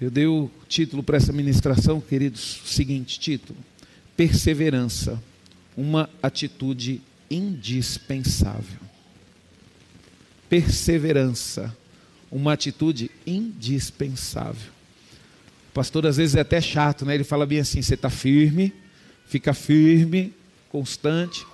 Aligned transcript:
Eu 0.00 0.10
dei 0.10 0.26
o 0.26 0.48
título 0.68 1.02
para 1.02 1.16
essa 1.16 1.32
ministração, 1.32 2.00
queridos, 2.00 2.62
seguinte 2.66 3.18
título: 3.18 3.58
Perseverança, 4.16 5.20
uma 5.76 6.08
atitude 6.22 7.02
indispensável. 7.28 8.78
Perseverança, 10.48 11.76
uma 12.30 12.52
atitude 12.52 13.10
indispensável. 13.26 14.72
O 15.70 15.72
pastor 15.74 16.06
às 16.06 16.16
vezes 16.16 16.36
é 16.36 16.40
até 16.40 16.60
chato, 16.60 17.04
né? 17.04 17.14
Ele 17.16 17.24
fala 17.24 17.44
bem 17.44 17.58
assim: 17.58 17.82
você 17.82 17.94
está 17.94 18.08
firme, 18.08 18.72
fica 19.26 19.52
firme, 19.52 20.32
constante. 20.70 21.44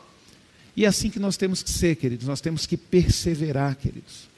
E 0.77 0.85
é 0.85 0.89
assim 0.89 1.09
que 1.09 1.19
nós 1.19 1.39
temos 1.39 1.63
que 1.63 1.71
ser, 1.71 1.97
queridos. 1.97 2.27
Nós 2.27 2.43
temos 2.43 2.67
que 2.67 2.77
perseverar, 2.77 3.75
queridos. 3.77 4.34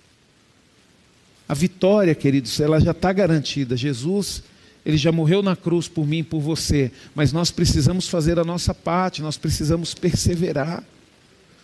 A 1.48 1.54
vitória, 1.54 2.14
queridos, 2.14 2.58
ela 2.58 2.80
já 2.80 2.90
está 2.90 3.12
garantida. 3.12 3.76
Jesus, 3.76 4.42
ele 4.84 4.96
já 4.96 5.12
morreu 5.12 5.42
na 5.42 5.54
cruz 5.54 5.88
por 5.88 6.06
mim 6.06 6.18
e 6.18 6.22
por 6.22 6.40
você. 6.40 6.90
Mas 7.14 7.32
nós 7.32 7.50
precisamos 7.50 8.08
fazer 8.08 8.38
a 8.38 8.44
nossa 8.44 8.74
parte, 8.74 9.22
nós 9.22 9.36
precisamos 9.36 9.94
perseverar. 9.94 10.82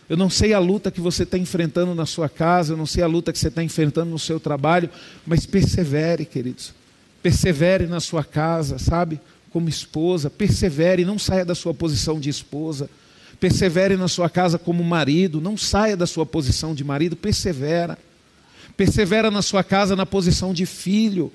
Eu 0.09 0.17
não 0.17 0.29
sei 0.29 0.53
a 0.53 0.59
luta 0.59 0.91
que 0.91 1.01
você 1.01 1.23
está 1.23 1.37
enfrentando 1.37 1.95
na 1.95 2.05
sua 2.05 2.27
casa, 2.27 2.73
eu 2.73 2.77
não 2.77 2.85
sei 2.85 3.03
a 3.03 3.07
luta 3.07 3.31
que 3.31 3.39
você 3.39 3.47
está 3.47 3.63
enfrentando 3.63 4.11
no 4.11 4.19
seu 4.19 4.39
trabalho, 4.39 4.89
mas 5.25 5.45
persevere, 5.45 6.25
queridos. 6.25 6.73
Persevere 7.21 7.87
na 7.87 7.99
sua 7.99 8.23
casa, 8.23 8.77
sabe? 8.77 9.19
Como 9.49 9.69
esposa, 9.69 10.29
persevere, 10.29 11.05
não 11.05 11.17
saia 11.17 11.45
da 11.45 11.55
sua 11.55 11.73
posição 11.73 12.19
de 12.19 12.29
esposa. 12.29 12.89
Persevere 13.39 13.95
na 13.95 14.07
sua 14.07 14.29
casa 14.29 14.57
como 14.57 14.83
marido, 14.83 15.41
não 15.41 15.57
saia 15.57 15.95
da 15.95 16.05
sua 16.05 16.25
posição 16.25 16.75
de 16.75 16.83
marido, 16.83 17.15
persevera. 17.15 17.97
Persevera 18.75 19.29
na 19.29 19.41
sua 19.41 19.63
casa 19.63 19.95
na 19.95 20.05
posição 20.05 20.53
de 20.53 20.65
filho. 20.65 21.31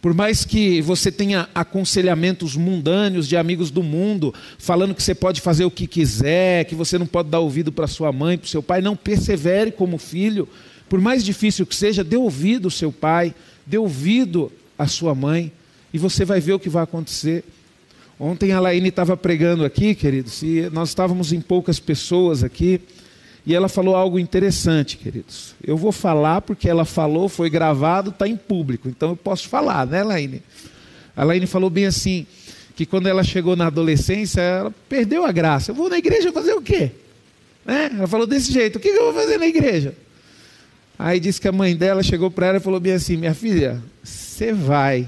Por 0.00 0.14
mais 0.14 0.44
que 0.44 0.80
você 0.82 1.10
tenha 1.10 1.48
aconselhamentos 1.54 2.54
mundâneos 2.54 3.26
de 3.26 3.36
amigos 3.36 3.70
do 3.70 3.82
mundo, 3.82 4.32
falando 4.58 4.94
que 4.94 5.02
você 5.02 5.14
pode 5.14 5.40
fazer 5.40 5.64
o 5.64 5.70
que 5.70 5.86
quiser, 5.86 6.64
que 6.64 6.74
você 6.74 6.98
não 6.98 7.06
pode 7.06 7.28
dar 7.28 7.40
ouvido 7.40 7.72
para 7.72 7.86
sua 7.86 8.12
mãe, 8.12 8.38
para 8.38 8.48
seu 8.48 8.62
pai, 8.62 8.80
não 8.80 8.94
persevere 8.94 9.72
como 9.72 9.98
filho. 9.98 10.48
Por 10.88 11.00
mais 11.00 11.24
difícil 11.24 11.66
que 11.66 11.74
seja, 11.74 12.04
dê 12.04 12.16
ouvido 12.16 12.66
ao 12.66 12.70
seu 12.70 12.92
pai, 12.92 13.34
dê 13.66 13.78
ouvido 13.78 14.52
à 14.78 14.86
sua 14.86 15.14
mãe, 15.14 15.50
e 15.92 15.98
você 15.98 16.24
vai 16.24 16.40
ver 16.40 16.52
o 16.52 16.58
que 16.58 16.68
vai 16.68 16.84
acontecer. 16.84 17.42
Ontem 18.18 18.52
a 18.52 18.60
Laine 18.60 18.88
estava 18.88 19.16
pregando 19.16 19.64
aqui, 19.64 19.94
queridos, 19.94 20.42
e 20.42 20.70
nós 20.72 20.90
estávamos 20.90 21.32
em 21.32 21.40
poucas 21.40 21.80
pessoas 21.80 22.44
aqui. 22.44 22.80
E 23.46 23.54
ela 23.54 23.68
falou 23.68 23.94
algo 23.94 24.18
interessante, 24.18 24.96
queridos. 24.96 25.54
Eu 25.64 25.76
vou 25.76 25.92
falar 25.92 26.40
porque 26.40 26.68
ela 26.68 26.84
falou, 26.84 27.28
foi 27.28 27.48
gravado, 27.48 28.10
está 28.10 28.26
em 28.26 28.36
público. 28.36 28.88
Então 28.88 29.10
eu 29.10 29.16
posso 29.16 29.48
falar, 29.48 29.86
né, 29.86 30.02
Laine? 30.02 30.42
A 31.16 31.22
Laine 31.22 31.46
falou 31.46 31.70
bem 31.70 31.86
assim, 31.86 32.26
que 32.74 32.84
quando 32.84 33.06
ela 33.06 33.22
chegou 33.22 33.54
na 33.54 33.68
adolescência, 33.68 34.40
ela 34.40 34.74
perdeu 34.88 35.24
a 35.24 35.30
graça. 35.30 35.70
Eu 35.70 35.76
vou 35.76 35.88
na 35.88 35.96
igreja 35.96 36.32
fazer 36.32 36.54
o 36.54 36.60
quê? 36.60 36.90
Né? 37.64 37.92
Ela 37.96 38.08
falou 38.08 38.26
desse 38.26 38.52
jeito, 38.52 38.76
o 38.76 38.80
que 38.80 38.88
eu 38.88 39.12
vou 39.12 39.14
fazer 39.14 39.38
na 39.38 39.46
igreja? 39.46 39.94
Aí 40.98 41.20
disse 41.20 41.40
que 41.40 41.46
a 41.46 41.52
mãe 41.52 41.76
dela 41.76 42.02
chegou 42.02 42.30
para 42.30 42.48
ela 42.48 42.56
e 42.56 42.60
falou 42.60 42.80
bem 42.80 42.94
assim, 42.94 43.16
minha 43.16 43.34
filha, 43.34 43.80
você 44.02 44.52
vai, 44.52 45.06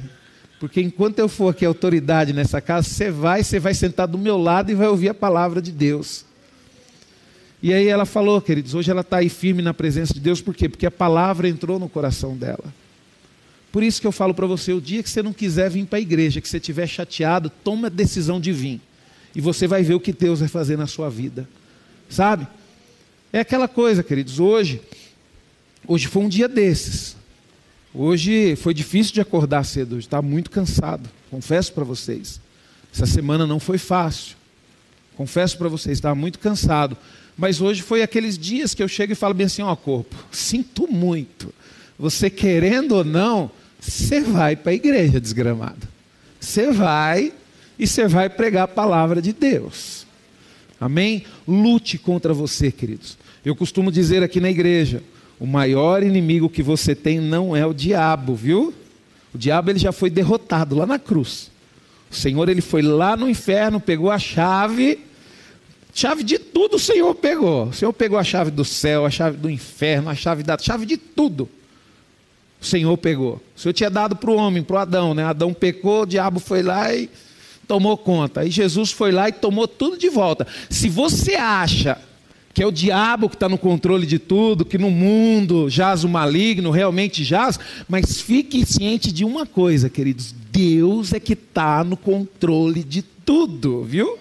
porque 0.61 0.81
enquanto 0.81 1.19
eu 1.19 1.29
for 1.29 1.49
aqui 1.49 1.65
autoridade 1.65 2.33
nessa 2.33 2.61
casa, 2.61 2.89
você 2.89 3.11
vai, 3.11 3.43
você 3.43 3.59
vai 3.59 3.75
sentar 3.75 4.07
do 4.07 4.19
meu 4.19 4.37
lado 4.37 4.71
e 4.71 4.75
vai 4.75 4.87
ouvir 4.87 5.09
a 5.09 5.15
palavra 5.15 5.61
de 5.61 5.73
Deus. 5.73 6.28
E 7.63 7.73
aí 7.73 7.89
ela 7.89 8.05
falou, 8.05 8.41
queridos, 8.41 8.75
hoje 8.75 8.91
ela 8.91 9.01
está 9.01 9.19
aí 9.19 9.29
firme 9.29 9.63
na 9.63 9.75
presença 9.75 10.15
de 10.15 10.21
Deus, 10.21 10.41
por 10.41 10.55
quê? 10.55 10.69
Porque 10.69 10.87
a 10.87 10.91
palavra 10.91 11.49
entrou 11.49 11.79
no 11.79 11.89
coração 11.89 12.37
dela. 12.37 12.73
Por 13.73 13.83
isso 13.83 14.01
que 14.01 14.07
eu 14.07 14.13
falo 14.13 14.33
para 14.33 14.47
você, 14.47 14.73
o 14.73 14.81
dia 14.81 15.03
que 15.03 15.11
você 15.11 15.23
não 15.23 15.33
quiser 15.33 15.69
vir 15.69 15.85
para 15.85 15.99
a 15.99 16.03
igreja, 16.03 16.41
que 16.41 16.49
você 16.49 16.57
estiver 16.59 16.87
chateado, 16.87 17.51
toma 17.51 17.89
a 17.89 17.91
decisão 17.91 18.41
de 18.41 18.53
vir. 18.53 18.81
E 19.35 19.41
você 19.41 19.67
vai 19.67 19.83
ver 19.83 19.95
o 19.95 20.01
que 20.01 20.13
Deus 20.13 20.41
vai 20.41 20.49
fazer 20.49 20.79
na 20.79 20.87
sua 20.87 21.11
vida. 21.11 21.49
Sabe? 22.09 22.47
É 23.33 23.41
aquela 23.41 23.69
coisa, 23.69 24.03
queridos, 24.03 24.41
hoje, 24.41 24.81
hoje 25.87 26.07
foi 26.07 26.23
um 26.23 26.29
dia 26.29 26.49
desses. 26.49 27.17
Hoje 27.93 28.55
foi 28.57 28.73
difícil 28.73 29.13
de 29.13 29.21
acordar 29.21 29.65
cedo, 29.65 29.97
hoje 29.97 30.07
estava 30.07 30.27
muito 30.27 30.51
cansado, 30.51 31.09
confesso 31.31 31.73
para 31.73 31.85
vocês. 31.85 32.41
Essa 32.93 33.07
semana 33.07 33.47
não 33.47 33.59
foi 33.59 33.79
fácil. 33.79 34.37
Confesso 35.17 35.59
para 35.59 35.69
vocês, 35.69 35.99
estava 35.99 36.15
muito 36.15 36.39
cansado. 36.39 36.97
Mas 37.39 37.61
hoje 37.61 37.83
foi 37.83 38.03
aqueles 38.03 38.37
dias 38.37 38.75
que 38.75 38.83
eu 38.83 38.89
chego 38.89 39.13
e 39.13 39.17
falo 39.17 39.33
bem 39.33 39.47
assim: 39.47 39.63
ó, 39.63 39.75
corpo, 39.77 40.17
sinto 40.33 40.93
muito. 40.93 41.55
Você 41.97 42.29
querendo 42.29 42.97
ou 42.97 43.05
não, 43.05 43.49
você 43.79 44.21
vai 44.21 44.57
para 44.57 44.73
a 44.73 44.75
igreja 44.75 45.21
desgramado. 45.21 45.87
Você 46.41 46.73
vai 46.73 47.33
e 47.79 47.87
você 47.87 48.09
vai 48.09 48.29
pregar 48.29 48.65
a 48.65 48.69
palavra 48.69 49.23
de 49.23 49.33
Deus. 49.33 50.05
Amém? 50.81 51.25
Lute 51.47 51.97
contra 51.97 52.35
você, 52.35 52.73
queridos. 52.73 53.17
Eu 53.45 53.55
costumo 53.55 53.93
dizer 53.93 54.21
aqui 54.25 54.41
na 54.41 54.51
igreja: 54.51 55.01
o 55.39 55.47
maior 55.47 56.03
inimigo 56.03 56.51
que 56.51 56.63
você 56.63 56.93
tem 56.93 57.21
não 57.21 57.55
é 57.55 57.65
o 57.65 57.73
diabo, 57.73 58.35
viu? 58.35 58.75
O 59.33 59.39
diabo 59.39 59.71
ele 59.71 59.79
já 59.79 59.93
foi 59.93 60.11
derrotado 60.11 60.75
lá 60.75 60.87
na 60.87 60.99
cruz. 60.99 61.53
O 62.11 62.15
Senhor 62.15 62.49
ele 62.49 62.63
foi 62.63 62.83
lá 62.83 63.17
no 63.17 63.29
inferno, 63.29 63.79
pegou 63.79 64.11
a 64.11 64.19
chave 64.19 65.07
Chave 65.95 66.23
de 66.23 66.39
tudo 66.39 66.77
o 66.77 66.79
Senhor 66.79 67.15
pegou. 67.15 67.67
O 67.67 67.73
Senhor 67.73 67.93
pegou 67.93 68.19
a 68.19 68.25
chave 68.25 68.51
do 68.51 68.65
céu, 68.65 69.05
a 69.05 69.11
chave 69.11 69.37
do 69.37 69.51
inferno, 69.51 70.11
a 70.11 70.15
chave 70.15 70.43
da 70.43 70.57
chave 70.59 70.87
de 70.87 70.97
tudo. 70.97 71.49
O 72.61 72.65
Senhor 72.65 72.97
pegou. 72.99 73.41
O 73.57 73.61
Senhor 73.61 73.73
tinha 73.73 73.91
dado 73.91 74.17
para 74.17 74.31
o 74.31 74.37
homem, 74.37 74.63
para 74.63 74.77
o 74.77 74.79
Adão, 74.79 75.15
né? 75.15 75.25
Adão 75.25 75.55
pecou, 75.55 76.03
o 76.03 76.07
diabo 76.07 76.41
foi 76.41 76.63
lá 76.63 76.95
e 76.95 77.09
tomou 77.67 77.97
conta. 77.97 78.41
Aí 78.41 78.51
Jesus 78.51 78.91
foi 78.91 79.13
lá 79.13 79.29
e 79.29 79.33
tomou 79.33 79.69
tudo 79.69 79.97
de 79.97 80.09
volta. 80.09 80.47
Se 80.69 80.89
você 80.89 81.35
acha 81.35 81.99
que 82.55 82.63
é 82.63 82.67
o 82.67 82.73
diabo 82.73 83.29
que 83.29 83.37
está 83.37 83.49
no 83.49 83.59
controle 83.59 84.07
de 84.07 84.19
tudo, 84.19 84.65
que 84.65 84.79
no 84.79 84.91
mundo 84.91 85.71
jaz 85.71 86.03
o 86.03 86.09
maligno, 86.09 86.73
realmente 86.73 87.23
jaz, 87.23 87.59
mas 87.89 88.21
fique 88.21 88.67
ciente 88.67 89.13
de 89.13 89.25
uma 89.25 89.47
coisa, 89.47 89.89
queridos: 89.89 90.35
Deus 90.51 91.13
é 91.13 91.21
que 91.21 91.35
está 91.35 91.85
no 91.85 91.97
controle 91.97 92.83
de 92.83 93.03
tudo, 93.03 93.85
viu? 93.85 94.19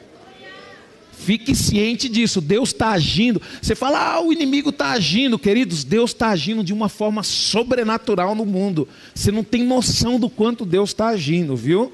Fique 1.27 1.53
ciente 1.53 2.07
disso, 2.07 2.39
Deus 2.39 2.69
está 2.69 2.91
agindo. 2.91 3.41
Você 3.61 3.75
fala, 3.75 4.13
ah, 4.13 4.21
o 4.21 4.31
inimigo 4.31 4.69
está 4.69 4.91
agindo, 4.91 5.37
queridos. 5.37 5.83
Deus 5.83 6.11
está 6.11 6.29
agindo 6.29 6.63
de 6.63 6.71
uma 6.71 6.87
forma 6.87 7.21
sobrenatural 7.21 8.33
no 8.33 8.45
mundo. 8.45 8.87
Você 9.13 9.29
não 9.29 9.43
tem 9.43 9.61
noção 9.61 10.17
do 10.17 10.29
quanto 10.29 10.65
Deus 10.65 10.91
está 10.91 11.07
agindo, 11.07 11.53
viu? 11.53 11.91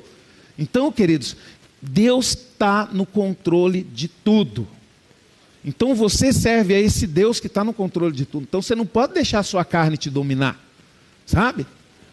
Então, 0.55 0.91
queridos, 0.91 1.35
Deus 1.81 2.27
está 2.27 2.87
no 2.93 3.07
controle 3.07 3.81
de 3.81 4.07
tudo. 4.07 4.67
Então 5.65 5.95
você 5.95 6.31
serve 6.31 6.75
a 6.75 6.79
esse 6.79 7.07
Deus 7.07 7.39
que 7.39 7.47
está 7.47 7.63
no 7.63 7.73
controle 7.73 8.15
de 8.15 8.27
tudo. 8.27 8.43
Então 8.43 8.61
você 8.61 8.75
não 8.75 8.85
pode 8.85 9.15
deixar 9.15 9.39
a 9.39 9.43
sua 9.43 9.65
carne 9.65 9.97
te 9.97 10.11
dominar, 10.11 10.63
sabe? 11.25 11.65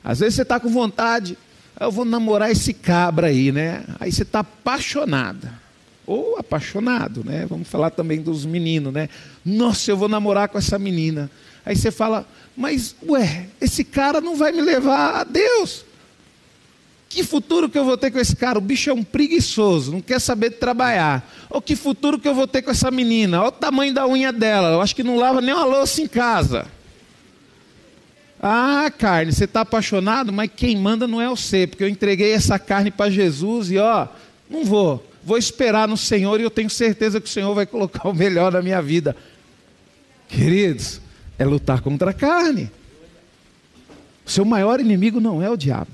Às 0.02 0.20
vezes 0.20 0.36
você 0.36 0.42
está 0.42 0.58
com 0.58 0.70
vontade, 0.70 1.36
ah, 1.76 1.84
eu 1.84 1.92
vou 1.92 2.06
namorar 2.06 2.50
esse 2.50 2.72
cabra 2.72 3.26
aí, 3.26 3.52
né? 3.52 3.84
Aí 4.00 4.10
você 4.10 4.22
está 4.22 4.38
apaixonada 4.38 5.59
ou 6.10 6.36
apaixonado, 6.36 7.22
né? 7.24 7.46
Vamos 7.48 7.68
falar 7.68 7.90
também 7.90 8.20
dos 8.20 8.44
meninos, 8.44 8.92
né? 8.92 9.08
Nossa, 9.44 9.92
eu 9.92 9.96
vou 9.96 10.08
namorar 10.08 10.48
com 10.48 10.58
essa 10.58 10.76
menina. 10.76 11.30
Aí 11.64 11.76
você 11.76 11.92
fala, 11.92 12.26
mas 12.56 12.96
ué, 13.06 13.46
esse 13.60 13.84
cara 13.84 14.20
não 14.20 14.34
vai 14.34 14.50
me 14.50 14.60
levar 14.60 15.20
a 15.20 15.24
Deus. 15.24 15.84
Que 17.08 17.22
futuro 17.22 17.68
que 17.68 17.78
eu 17.78 17.84
vou 17.84 17.96
ter 17.96 18.10
com 18.10 18.18
esse 18.18 18.34
cara? 18.34 18.58
O 18.58 18.60
bicho 18.60 18.90
é 18.90 18.92
um 18.92 19.04
preguiçoso, 19.04 19.92
não 19.92 20.00
quer 20.00 20.20
saber 20.20 20.50
trabalhar. 20.50 21.28
Ou 21.48 21.62
que 21.62 21.76
futuro 21.76 22.18
que 22.18 22.26
eu 22.26 22.34
vou 22.34 22.48
ter 22.48 22.62
com 22.62 22.72
essa 22.72 22.90
menina? 22.90 23.38
Olha 23.38 23.48
o 23.48 23.52
tamanho 23.52 23.94
da 23.94 24.04
unha 24.04 24.32
dela. 24.32 24.70
Eu 24.70 24.80
acho 24.80 24.96
que 24.96 25.04
não 25.04 25.16
lava 25.16 25.40
nem 25.40 25.54
uma 25.54 25.64
louça 25.64 26.02
em 26.02 26.08
casa. 26.08 26.66
Ah, 28.42 28.90
carne, 28.98 29.32
você 29.32 29.44
está 29.44 29.60
apaixonado, 29.60 30.32
mas 30.32 30.50
quem 30.56 30.76
manda 30.76 31.06
não 31.06 31.20
é 31.20 31.28
você, 31.28 31.68
porque 31.68 31.84
eu 31.84 31.88
entreguei 31.88 32.32
essa 32.32 32.58
carne 32.58 32.90
para 32.90 33.10
Jesus 33.10 33.70
e 33.70 33.78
ó, 33.78 34.08
não 34.48 34.64
vou 34.64 35.09
vou 35.24 35.36
esperar 35.36 35.86
no 35.86 35.96
Senhor 35.96 36.40
e 36.40 36.42
eu 36.42 36.50
tenho 36.50 36.70
certeza 36.70 37.20
que 37.20 37.28
o 37.28 37.30
Senhor 37.30 37.54
vai 37.54 37.66
colocar 37.66 38.08
o 38.08 38.14
melhor 38.14 38.52
na 38.52 38.62
minha 38.62 38.80
vida. 38.80 39.16
Queridos, 40.28 41.00
é 41.38 41.44
lutar 41.44 41.80
contra 41.80 42.10
a 42.10 42.14
carne. 42.14 42.70
O 44.24 44.30
seu 44.30 44.44
maior 44.44 44.80
inimigo 44.80 45.20
não 45.20 45.42
é 45.42 45.50
o 45.50 45.56
diabo. 45.56 45.90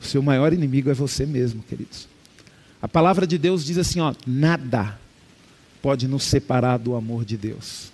O 0.00 0.04
seu 0.04 0.22
maior 0.22 0.52
inimigo 0.52 0.90
é 0.90 0.94
você 0.94 1.24
mesmo, 1.24 1.62
queridos. 1.62 2.08
A 2.82 2.88
palavra 2.88 3.26
de 3.26 3.38
Deus 3.38 3.64
diz 3.64 3.78
assim, 3.78 4.00
ó, 4.00 4.14
nada 4.26 4.98
pode 5.80 6.06
nos 6.06 6.24
separar 6.24 6.78
do 6.78 6.94
amor 6.94 7.24
de 7.24 7.36
Deus. 7.36 7.92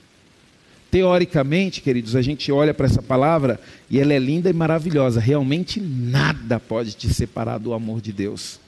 Teoricamente, 0.90 1.80
queridos, 1.80 2.16
a 2.16 2.22
gente 2.22 2.50
olha 2.50 2.74
para 2.74 2.86
essa 2.86 3.00
palavra 3.00 3.60
e 3.88 3.98
ela 3.98 4.12
é 4.12 4.18
linda 4.18 4.50
e 4.50 4.52
maravilhosa. 4.52 5.20
Realmente 5.20 5.80
nada 5.80 6.58
pode 6.60 6.94
te 6.94 7.12
separar 7.12 7.58
do 7.58 7.72
amor 7.72 8.00
de 8.00 8.12
Deus 8.12 8.61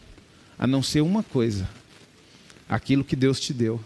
a 0.58 0.66
não 0.66 0.82
ser 0.82 1.00
uma 1.00 1.22
coisa: 1.22 1.68
aquilo 2.68 3.04
que 3.04 3.16
Deus 3.16 3.40
te 3.40 3.52
deu, 3.52 3.80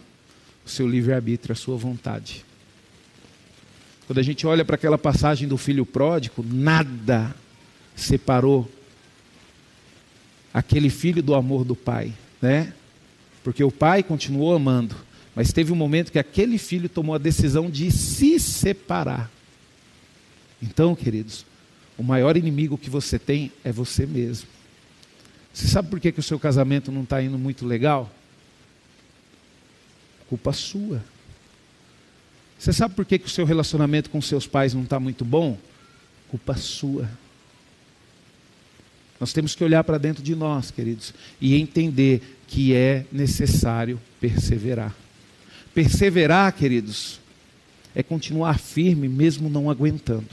o 0.65 0.69
seu 0.69 0.87
livre-arbítrio, 0.87 1.53
a 1.53 1.55
sua 1.55 1.77
vontade. 1.77 2.45
Quando 4.07 4.19
a 4.19 4.23
gente 4.23 4.47
olha 4.47 4.65
para 4.65 4.75
aquela 4.75 4.97
passagem 4.97 5.47
do 5.47 5.57
filho 5.57 5.85
pródigo, 5.85 6.43
nada 6.43 7.35
separou 7.95 8.69
aquele 10.53 10.89
filho 10.89 11.21
do 11.21 11.35
amor 11.35 11.63
do 11.63 11.75
pai, 11.75 12.13
né? 12.41 12.73
Porque 13.43 13.63
o 13.63 13.71
pai 13.71 14.01
continuou 14.01 14.55
amando, 14.55 14.95
mas 15.35 15.53
teve 15.53 15.71
um 15.71 15.75
momento 15.75 16.11
que 16.11 16.19
aquele 16.19 16.57
filho 16.57 16.89
tomou 16.89 17.15
a 17.15 17.19
decisão 17.19 17.69
de 17.69 17.91
se 17.91 18.39
separar. 18.39 19.29
Então, 20.61 20.95
queridos, 20.95 21.45
o 21.97 22.03
maior 22.03 22.35
inimigo 22.35 22.77
que 22.77 22.89
você 22.89 23.19
tem 23.19 23.51
é 23.63 23.71
você 23.71 24.05
mesmo. 24.05 24.47
Você 25.59 25.67
sabe 25.67 25.89
por 25.89 25.99
que, 25.99 26.13
que 26.13 26.21
o 26.21 26.23
seu 26.23 26.39
casamento 26.39 26.89
não 26.89 27.03
está 27.03 27.21
indo 27.21 27.37
muito 27.37 27.65
legal? 27.65 28.09
Culpa 30.29 30.53
sua. 30.53 31.03
Você 32.57 32.71
sabe 32.71 32.95
por 32.95 33.03
que, 33.03 33.19
que 33.19 33.25
o 33.25 33.29
seu 33.29 33.43
relacionamento 33.43 34.09
com 34.09 34.21
seus 34.21 34.47
pais 34.47 34.73
não 34.73 34.83
está 34.83 35.01
muito 35.01 35.25
bom? 35.25 35.57
Culpa 36.29 36.55
sua. 36.55 37.09
Nós 39.19 39.33
temos 39.33 39.53
que 39.53 39.61
olhar 39.61 39.83
para 39.83 39.97
dentro 39.97 40.23
de 40.23 40.33
nós, 40.33 40.71
queridos, 40.71 41.13
e 41.41 41.59
entender 41.59 42.39
que 42.47 42.73
é 42.73 43.05
necessário 43.11 43.99
perseverar. 44.21 44.95
Perseverar, 45.73 46.53
queridos, 46.53 47.19
é 47.93 48.01
continuar 48.01 48.59
firme 48.59 49.09
mesmo 49.09 49.49
não 49.49 49.69
aguentando. 49.69 50.29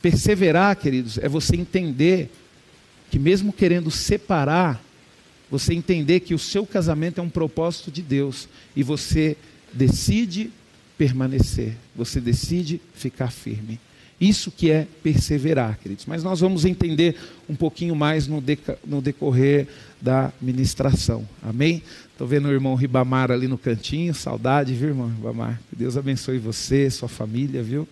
Perseverar, 0.00 0.76
queridos, 0.76 1.18
é 1.18 1.28
você 1.28 1.56
entender 1.56 2.30
que 3.12 3.18
mesmo 3.18 3.52
querendo 3.52 3.90
separar, 3.90 4.82
você 5.50 5.74
entender 5.74 6.20
que 6.20 6.32
o 6.32 6.38
seu 6.38 6.64
casamento 6.64 7.20
é 7.20 7.22
um 7.22 7.28
propósito 7.28 7.90
de 7.90 8.00
Deus 8.00 8.48
e 8.74 8.82
você 8.82 9.36
decide 9.70 10.50
permanecer, 10.96 11.76
você 11.94 12.22
decide 12.22 12.80
ficar 12.94 13.30
firme. 13.30 13.78
Isso 14.18 14.50
que 14.50 14.70
é 14.70 14.86
perseverar, 15.02 15.78
queridos. 15.78 16.06
Mas 16.06 16.24
nós 16.24 16.40
vamos 16.40 16.64
entender 16.64 17.14
um 17.50 17.54
pouquinho 17.54 17.94
mais 17.94 18.26
no, 18.26 18.42
no 18.86 19.02
decorrer 19.02 19.68
da 20.00 20.32
ministração. 20.40 21.28
Amém? 21.42 21.82
Estou 22.12 22.26
vendo 22.26 22.48
o 22.48 22.52
irmão 22.52 22.74
Ribamar 22.74 23.30
ali 23.30 23.46
no 23.46 23.58
cantinho. 23.58 24.14
Saudade, 24.14 24.72
viu, 24.72 24.88
irmão 24.88 25.08
Ribamar? 25.08 25.60
Que 25.68 25.76
Deus 25.76 25.98
abençoe 25.98 26.38
você, 26.38 26.88
sua 26.88 27.10
família, 27.10 27.62
viu? 27.62 27.86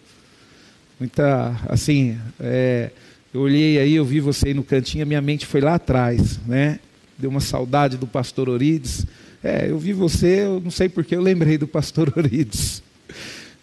Muita, 0.99 1.61
assim, 1.69 2.19
é, 2.39 2.91
eu 3.33 3.43
olhei 3.43 3.79
aí, 3.79 3.95
eu 3.95 4.05
vi 4.05 4.19
você 4.19 4.49
aí 4.49 4.55
no 4.55 4.65
cantinho, 4.65 5.05
a 5.05 5.07
minha 5.07 5.21
mente 5.21 5.47
foi 5.47 5.61
lá 5.61 5.77
atrás, 5.77 6.41
né? 6.47 6.81
Deu 7.17 7.31
uma 7.31 7.41
saudade 7.41 7.97
do 7.97 8.07
pastor 8.07 8.49
Orides. 8.49 9.07
É, 9.43 9.71
eu 9.71 9.79
vi 9.79 9.93
você, 9.93 10.41
eu 10.41 10.61
não 10.61 10.71
sei 10.71 10.89
porque 10.89 11.15
eu 11.15 11.23
lembrei 11.23 11.57
do 11.57 11.67
pastor 11.67 12.13
Orides. 12.17 12.83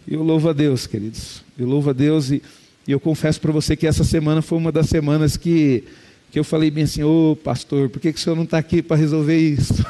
E 0.06 0.14
eu 0.14 0.22
louvo 0.22 0.48
a 0.48 0.54
Deus, 0.54 0.86
queridos. 0.86 1.42
Eu 1.58 1.66
louvo 1.66 1.90
a 1.90 1.92
Deus 1.92 2.30
e, 2.30 2.42
e 2.86 2.92
eu 2.92 2.98
confesso 2.98 3.38
para 3.40 3.52
você 3.52 3.76
que 3.76 3.86
essa 3.86 4.04
semana 4.04 4.40
foi 4.40 4.56
uma 4.56 4.72
das 4.72 4.86
semanas 4.86 5.36
que, 5.36 5.84
que 6.30 6.38
eu 6.38 6.44
falei 6.44 6.70
bem 6.70 6.84
assim, 6.84 7.02
ô 7.02 7.32
oh, 7.32 7.36
pastor, 7.36 7.90
por 7.90 8.00
que, 8.00 8.10
que 8.10 8.18
o 8.18 8.22
senhor 8.22 8.36
não 8.36 8.44
está 8.44 8.56
aqui 8.56 8.80
para 8.80 8.96
resolver 8.96 9.36
isso? 9.36 9.84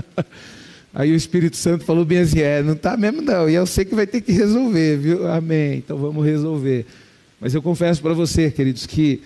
Aí 0.94 1.12
o 1.12 1.16
Espírito 1.16 1.56
Santo 1.58 1.84
falou 1.84 2.06
bem 2.06 2.18
assim, 2.20 2.40
é, 2.40 2.62
não 2.62 2.72
está 2.72 2.96
mesmo 2.96 3.20
não, 3.20 3.50
e 3.50 3.54
eu 3.54 3.66
sei 3.66 3.84
que 3.84 3.94
vai 3.94 4.06
ter 4.06 4.22
que 4.22 4.32
resolver, 4.32 4.96
viu? 4.96 5.30
Amém, 5.30 5.78
então 5.78 5.98
vamos 5.98 6.24
resolver. 6.24 6.86
Mas 7.44 7.54
eu 7.54 7.60
confesso 7.60 8.00
para 8.00 8.14
você, 8.14 8.50
queridos, 8.50 8.86
que 8.86 9.20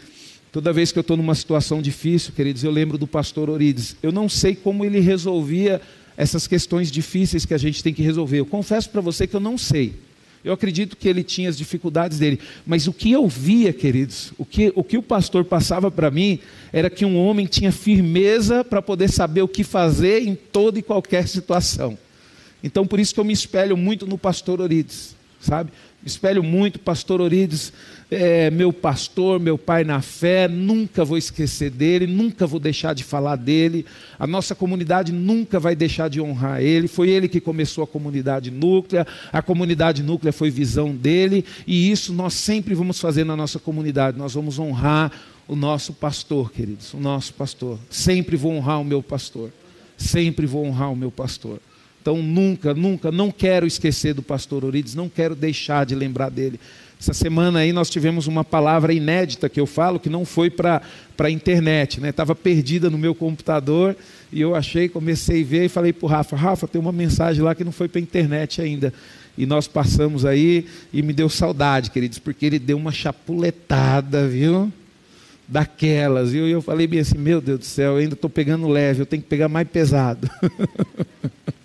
toda 0.51 0.73
vez 0.73 0.91
que 0.91 0.99
eu 0.99 1.03
estou 1.03 1.17
numa 1.17 1.37
situação 1.37 1.81
difícil, 1.81 2.33
queridos, 2.33 2.65
eu 2.65 2.71
lembro 2.73 2.99
do 2.99 3.07
pastor 3.07 3.49
Orides. 3.49 3.95
Eu 4.03 4.11
não 4.11 4.29
sei 4.29 4.57
como 4.57 4.85
ele 4.85 4.99
resolvia 4.99 5.81
essas 6.17 6.45
questões 6.49 6.91
difíceis 6.91 7.47
que 7.47 7.55
a 7.55 7.59
gente 7.59 7.81
tem 7.81 7.95
que 7.95 8.03
resolver. 8.03 8.41
Eu 8.41 8.47
confesso 8.47 8.91
para 8.91 9.01
você 9.01 9.25
que 9.25 9.37
eu 9.37 9.41
não 9.41 9.57
sei. 9.57 9.95
Eu 10.43 10.53
acredito 10.53 10.97
que 10.97 11.09
ele 11.09 11.23
tinha 11.23 11.49
as 11.49 11.57
dificuldades 11.57 12.19
dele, 12.19 12.41
mas 12.67 12.89
o 12.89 12.93
que 12.93 13.13
eu 13.13 13.29
via, 13.29 13.73
queridos, 13.73 14.33
o 14.37 14.45
que 14.45 14.73
o, 14.75 14.83
que 14.83 14.99
o 14.99 15.03
pastor 15.03 15.45
passava 15.45 15.89
para 15.89 16.11
mim 16.11 16.41
era 16.73 16.91
que 16.91 17.05
um 17.05 17.17
homem 17.17 17.47
tinha 17.47 17.71
firmeza 17.71 18.65
para 18.65 18.83
poder 18.83 19.11
saber 19.11 19.43
o 19.43 19.49
que 19.49 19.63
fazer 19.63 20.27
em 20.27 20.35
toda 20.35 20.81
e 20.81 20.83
qualquer 20.83 21.29
situação. 21.29 21.97
Então, 22.65 22.85
por 22.85 22.99
isso 22.99 23.15
que 23.15 23.21
eu 23.21 23.25
me 23.25 23.33
espelho 23.33 23.77
muito 23.77 24.09
no 24.09 24.19
pastor 24.19 24.61
Orides, 24.61 25.15
sabe? 25.41 25.71
Espelho 26.09 26.43
muito, 26.43 26.79
pastor 26.79 27.21
Orides 27.21 27.73
é, 28.11 28.51
meu 28.51 28.73
pastor, 28.73 29.39
meu 29.39 29.59
pai 29.59 29.85
na 29.85 30.01
fé, 30.01 30.49
nunca 30.49 31.05
vou 31.05 31.19
esquecer 31.19 31.71
dele, 31.71 32.07
nunca 32.07 32.47
vou 32.47 32.59
deixar 32.59 32.95
de 32.95 33.05
falar 33.05 33.37
dele. 33.37 33.85
A 34.19 34.27
nossa 34.27 34.55
comunidade 34.55 35.13
nunca 35.13 35.61
vai 35.61 35.77
deixar 35.77 36.09
de 36.09 36.21
honrar 36.21 36.63
ele. 36.63 36.89
Foi 36.89 37.11
ele 37.11 37.29
que 37.29 37.41
começou 37.41 37.85
a 37.85 37.87
comunidade 37.87 38.51
núclea, 38.51 39.07
a 39.33 39.43
comunidade 39.43 40.03
núclea 40.03 40.33
foi 40.33 40.51
visão 40.51 40.95
dele, 40.95 41.45
e 41.67 41.91
isso 41.91 42.13
nós 42.13 42.35
sempre 42.35 42.75
vamos 42.75 42.99
fazer 42.99 43.25
na 43.25 43.37
nossa 43.37 43.59
comunidade. 43.59 44.19
Nós 44.19 44.35
vamos 44.35 44.59
honrar 44.59 45.13
o 45.47 45.55
nosso 45.55 45.93
pastor, 45.93 46.51
queridos, 46.51 46.95
o 46.95 46.99
nosso 46.99 47.35
pastor. 47.35 47.79
Sempre 47.91 48.37
vou 48.37 48.53
honrar 48.53 48.81
o 48.81 48.85
meu 48.85 49.03
pastor. 49.03 49.51
Sempre 49.97 50.47
vou 50.47 50.65
honrar 50.65 50.93
o 50.93 50.97
meu 50.97 51.11
pastor. 51.11 51.61
Então 52.01 52.23
nunca, 52.23 52.73
nunca, 52.75 53.13
não 53.13 53.31
quero 53.31 53.67
esquecer 53.67 54.15
do 54.15 54.23
pastor 54.23 54.65
Orides, 54.65 54.95
não 54.95 55.09
quero 55.09 55.35
deixar 55.35 55.85
de 55.85 55.95
lembrar 55.95 56.31
dele. 56.31 56.59
Essa 57.01 57.15
semana 57.15 57.61
aí 57.61 57.73
nós 57.73 57.89
tivemos 57.89 58.27
uma 58.27 58.43
palavra 58.43 58.93
inédita 58.93 59.49
que 59.49 59.61
eu 59.61 59.67
falo, 59.67 60.01
que 60.01 60.09
não 60.09 60.25
foi 60.25 60.51
para 60.51 60.83
a 61.17 61.31
internet, 61.31 62.01
né? 62.01 62.09
Estava 62.09 62.35
perdida 62.35 62.91
no 62.91 62.99
meu 62.99 63.15
computador 63.15 63.97
e 64.33 64.41
eu 64.41 64.57
achei, 64.57 64.89
comecei 64.89 65.43
a 65.43 65.47
ver 65.47 65.65
e 65.67 65.69
falei 65.69 65.93
para 65.93 66.07
o 66.07 66.09
Rafa, 66.09 66.35
Rafa, 66.35 66.67
tem 66.67 66.81
uma 66.81 66.91
mensagem 66.91 67.41
lá 67.41 67.55
que 67.55 67.63
não 67.63 67.71
foi 67.71 67.87
para 67.87 68.01
a 68.01 68.03
internet 68.03 68.61
ainda. 68.61 68.93
E 69.37 69.47
nós 69.47 69.69
passamos 69.69 70.25
aí 70.25 70.67
e 70.93 71.01
me 71.01 71.13
deu 71.13 71.29
saudade, 71.29 71.93
queridos, 71.93 72.19
porque 72.19 72.45
ele 72.45 72.59
deu 72.59 72.77
uma 72.77 72.91
chapuletada, 72.91 74.27
viu? 74.27 74.73
Daquelas, 75.47 76.33
viu? 76.33 76.49
E 76.49 76.51
eu 76.51 76.61
falei 76.61 76.89
bem 76.89 76.99
assim, 76.99 77.17
meu 77.17 77.41
Deus 77.41 77.61
do 77.61 77.65
céu, 77.65 77.93
eu 77.93 77.99
ainda 77.99 78.15
estou 78.15 78.29
pegando 78.29 78.67
leve, 78.67 79.03
eu 79.03 79.07
tenho 79.07 79.23
que 79.23 79.29
pegar 79.29 79.49
mais 79.49 79.69
pesado. 79.69 80.29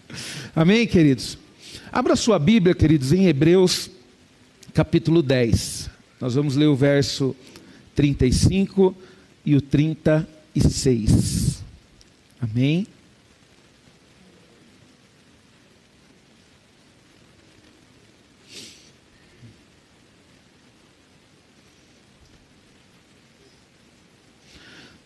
Amém, 0.56 0.88
queridos? 0.88 1.38
Abra 1.92 2.16
sua 2.16 2.40
Bíblia, 2.40 2.74
queridos, 2.74 3.14
em 3.14 3.28
Hebreus 3.28 3.92
capítulo 4.74 5.22
10. 5.22 5.92
Nós 6.20 6.34
vamos 6.34 6.56
ler 6.56 6.66
o 6.66 6.76
verso 6.76 7.36
35 7.96 8.96
e 9.46 9.56
o 9.56 9.62
36. 9.62 11.64
Amém? 12.42 12.88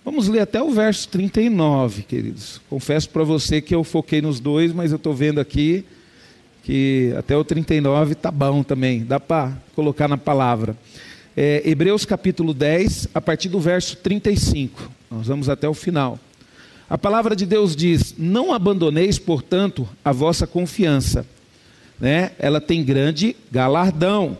Vamos 0.09 0.30
ler 0.30 0.39
até 0.39 0.63
o 0.63 0.71
verso 0.71 1.09
39, 1.09 2.04
queridos. 2.04 2.61
Confesso 2.69 3.09
para 3.09 3.26
você 3.26 3.59
que 3.59 3.76
eu 3.76 3.83
foquei 3.83 4.21
nos 4.21 4.40
dois, 4.40 4.71
mas 4.71 4.92
eu 4.92 4.95
estou 4.95 5.14
vendo 5.14 5.37
aqui 5.42 5.83
que 6.64 7.14
até 7.18 7.35
o 7.35 7.44
39 7.44 8.16
tá 8.16 8.31
bom 8.31 8.64
também, 8.64 9.04
dá 9.04 9.19
para 9.19 9.52
colocar 9.76 10.07
na 10.07 10.18
palavra. 10.18 10.78
É, 11.35 11.61
Hebreus 11.66 12.06
capítulo 12.06 12.54
10, 12.54 13.09
a 13.14 13.19
partir 13.19 13.49
do 13.49 13.59
verso 13.59 13.97
35. 13.97 14.90
Nós 15.11 15.28
vamos 15.28 15.49
até 15.49 15.68
o 15.68 15.73
final. 15.73 16.18
A 16.90 16.97
palavra 16.97 17.35
de 17.35 17.45
Deus 17.45 17.76
diz: 17.76 18.16
Não 18.18 18.54
abandoneis, 18.54 19.19
portanto, 19.19 19.85
a 20.06 20.14
vossa 20.14 20.47
confiança. 20.47 21.26
Né? 21.99 22.31
Ela 22.40 22.61
tem 22.61 22.81
grande 22.81 23.35
galardão. 23.52 24.37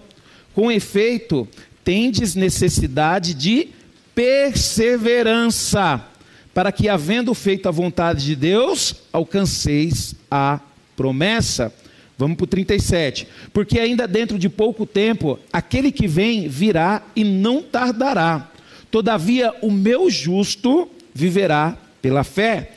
Com 0.56 0.72
efeito, 0.72 1.46
tendes 1.84 2.36
necessidade 2.36 3.34
de 3.34 3.76
perseverança, 4.18 6.04
para 6.52 6.72
que, 6.72 6.90
havendo 6.90 7.36
feito 7.36 7.70
a 7.70 7.72
vontade 7.72 8.26
de 8.26 8.36
Deus, 8.36 8.96
alcanceis 9.14 10.16
a 10.32 10.60
promessa. 10.96 11.72
Vamos 12.18 12.36
para 12.36 12.46
o 12.46 12.48
37. 12.48 13.28
Porque 13.54 13.80
ainda 13.80 14.08
dentro 14.08 14.40
de 14.40 14.50
pouco 14.50 14.88
tempo, 14.88 15.38
aquele 15.54 15.92
que 15.92 16.08
vem 16.08 16.48
virá 16.48 17.04
e 17.16 17.24
não 17.24 17.62
tardará. 17.62 18.50
Todavia, 18.90 19.54
o 19.62 19.70
meu 19.70 20.10
justo 20.10 20.90
viverá 21.14 21.78
pela 22.02 22.24
fé. 22.24 22.72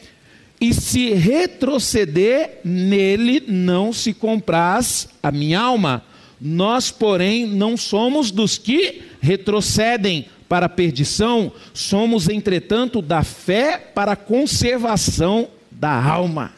E 0.61 0.75
se 0.75 1.15
retroceder, 1.15 2.59
nele 2.63 3.43
não 3.49 3.95
se 3.95 4.13
compraz 4.13 5.09
a 5.23 5.33
minha 5.33 5.59
alma. 5.59 6.05
Nós, 6.39 6.91
porém, 6.91 7.47
não 7.47 7.79
somos 7.79 8.31
dos 8.31 8.59
que 8.59 9.01
retrocedem 9.23 10.27
para 10.51 10.67
a 10.67 10.69
perdição, 10.69 11.53
somos, 11.73 12.29
entretanto, 12.29 13.01
da 13.01 13.23
fé 13.23 13.79
para 13.79 14.13
a 14.13 14.17
conservação 14.17 15.49
da 15.71 15.93
alma. 15.93 16.53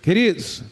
Queridos, 0.00 0.62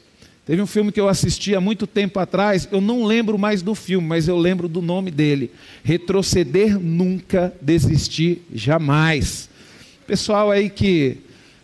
teve 0.46 0.62
um 0.62 0.66
filme 0.66 0.90
que 0.92 0.98
eu 0.98 1.10
assisti 1.10 1.54
há 1.54 1.60
muito 1.60 1.86
tempo 1.86 2.18
atrás, 2.18 2.66
eu 2.72 2.80
não 2.80 3.04
lembro 3.04 3.36
mais 3.36 3.60
do 3.60 3.74
filme, 3.74 4.08
mas 4.08 4.28
eu 4.28 4.38
lembro 4.38 4.66
do 4.66 4.80
nome 4.80 5.10
dele. 5.10 5.52
Retroceder 5.84 6.80
nunca, 6.80 7.52
desistir 7.60 8.40
jamais. 8.50 9.50
Pessoal 10.06 10.50
aí 10.50 10.70
que 10.70 11.18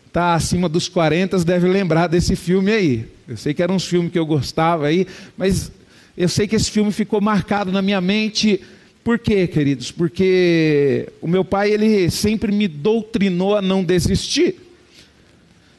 está 0.06 0.34
acima 0.34 0.68
dos 0.68 0.86
40 0.86 1.42
deve 1.44 1.66
lembrar 1.66 2.08
desse 2.08 2.36
filme 2.36 2.70
aí. 2.72 3.08
Eu 3.26 3.38
sei 3.38 3.54
que 3.54 3.62
era 3.62 3.72
um 3.72 3.78
filme 3.78 4.10
que 4.10 4.18
eu 4.18 4.26
gostava 4.26 4.86
aí, 4.86 5.06
mas 5.34 5.72
eu 6.16 6.28
sei 6.28 6.48
que 6.48 6.56
esse 6.56 6.70
filme 6.70 6.90
ficou 6.92 7.20
marcado 7.20 7.70
na 7.70 7.82
minha 7.82 8.00
mente 8.00 8.60
Por 9.06 9.20
quê, 9.20 9.46
queridos? 9.46 9.92
Porque 9.92 11.12
o 11.20 11.28
meu 11.28 11.44
pai 11.44 11.70
ele 11.70 12.10
sempre 12.10 12.50
me 12.50 12.66
doutrinou 12.66 13.56
a 13.56 13.62
não 13.62 13.84
desistir. 13.84 14.56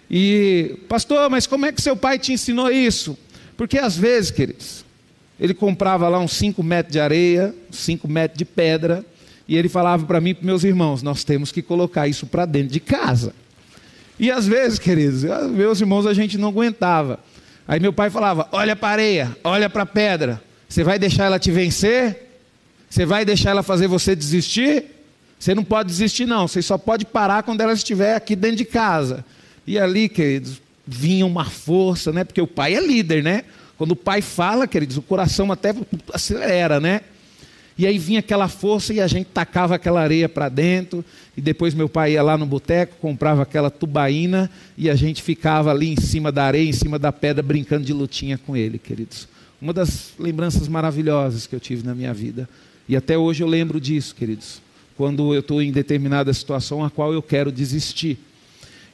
E, 0.10 0.78
pastor, 0.88 1.30
mas 1.30 1.46
como 1.46 1.66
é 1.66 1.74
que 1.74 1.82
seu 1.82 1.98
pai 1.98 2.18
te 2.18 2.32
ensinou 2.32 2.72
isso? 2.72 3.18
Porque 3.58 3.78
às 3.78 3.98
vezes, 3.98 4.32
queridos, 4.32 4.86
ele 5.38 5.54
comprava 5.54 6.08
lá 6.08 6.20
uns 6.20 6.32
5 6.38 6.64
metros 6.64 6.94
de 6.94 7.02
areia, 7.02 7.54
5 7.70 8.08
metros 8.08 8.38
de 8.38 8.46
pedra, 8.46 9.06
e 9.46 9.58
ele 9.58 9.68
falava 9.68 10.06
para 10.06 10.22
mim 10.22 10.30
e 10.30 10.34
para 10.36 10.46
meus 10.46 10.64
irmãos: 10.64 11.04
nós 11.04 11.26
temos 11.26 11.52
que 11.52 11.62
colocar 11.62 12.08
isso 12.08 12.28
para 12.28 12.46
dentro 12.46 12.72
de 12.72 12.80
casa. 12.80 13.34
E 14.18 14.32
às 14.32 14.48
vezes, 14.48 14.80
queridos, 14.80 15.24
meus 15.52 15.82
irmãos 15.82 16.06
a 16.06 16.14
gente 16.14 16.38
não 16.38 16.48
aguentava. 16.48 17.20
Aí 17.68 17.80
meu 17.80 17.92
pai 17.92 18.10
falava: 18.10 18.48
olha 18.52 18.76
para 18.76 18.88
a 18.88 18.92
areia, 18.92 19.38
olha 19.44 19.70
para 19.70 19.84
a 19.84 19.86
pedra. 19.86 20.42
Você 20.70 20.84
vai 20.84 20.98
deixar 20.98 21.26
ela 21.26 21.40
te 21.40 21.52
vencer? 21.52 22.28
Você 22.90 23.06
vai 23.06 23.26
deixar 23.26 23.52
ela 23.52 23.64
fazer 23.64 23.88
você 23.88 24.16
desistir? 24.16 24.86
Você 25.40 25.54
não 25.54 25.64
pode 25.64 25.90
desistir, 25.90 26.26
não. 26.26 26.48
Você 26.48 26.62
só 26.62 26.78
pode 26.78 27.06
parar 27.06 27.44
quando 27.44 27.62
ela 27.62 27.74
estiver 27.74 28.16
aqui 28.16 28.36
dentro 28.36 28.58
de 28.58 28.66
casa. 28.66 29.24
E 29.66 29.78
ali, 29.78 30.10
queridos, 30.10 30.62
vinha 30.86 31.26
uma 31.26 31.46
força, 31.46 32.12
né? 32.12 32.24
Porque 32.24 32.42
o 32.42 32.48
pai 32.48 32.76
é 32.76 32.80
líder, 32.80 33.22
né? 33.22 33.44
Quando 33.78 33.92
o 33.92 33.96
pai 33.96 34.22
fala, 34.22 34.68
queridos, 34.68 34.98
o 34.98 35.02
coração 35.02 35.52
até 35.52 35.76
acelera, 36.14 36.80
né? 36.80 37.02
E 37.78 37.86
aí 37.86 38.00
vinha 38.00 38.20
aquela 38.20 38.48
força 38.48 38.92
e 38.92 39.00
a 39.00 39.08
gente 39.08 39.28
tacava 39.28 39.76
aquela 39.76 40.02
areia 40.02 40.28
para 40.28 40.50
dentro. 40.50 41.06
E 41.36 41.42
depois 41.42 41.76
meu 41.76 41.88
pai 41.88 42.14
ia 42.14 42.24
lá 42.24 42.36
no 42.38 42.46
boteco, 42.46 42.96
comprava 43.00 43.44
aquela 43.44 43.70
tubaína 43.70 44.50
e 44.76 44.90
a 44.90 44.96
gente 44.96 45.22
ficava 45.22 45.70
ali 45.70 45.90
em 45.90 45.96
cima 45.96 46.32
da 46.32 46.44
areia, 46.44 46.68
em 46.68 46.74
cima 46.74 46.98
da 46.98 47.12
pedra, 47.12 47.44
brincando 47.44 47.86
de 47.86 47.94
lutinha 47.94 48.38
com 48.38 48.58
ele, 48.58 48.80
queridos. 48.80 49.28
Uma 49.62 49.74
das 49.74 50.14
lembranças 50.18 50.68
maravilhosas 50.68 51.46
que 51.46 51.56
eu 51.56 51.60
tive 51.60 51.86
na 51.86 51.94
minha 51.94 52.14
vida. 52.14 52.50
E 52.90 52.96
até 52.96 53.18
hoje 53.18 53.44
eu 53.44 53.48
lembro 53.48 53.80
disso, 53.80 54.16
queridos. 54.16 54.60
Quando 54.96 55.34
eu 55.34 55.42
estou 55.42 55.62
em 55.62 55.72
determinada 55.72 56.34
situação 56.34 56.84
a 56.84 56.90
qual 56.90 57.14
eu 57.14 57.22
quero 57.22 57.52
desistir. 57.52 58.18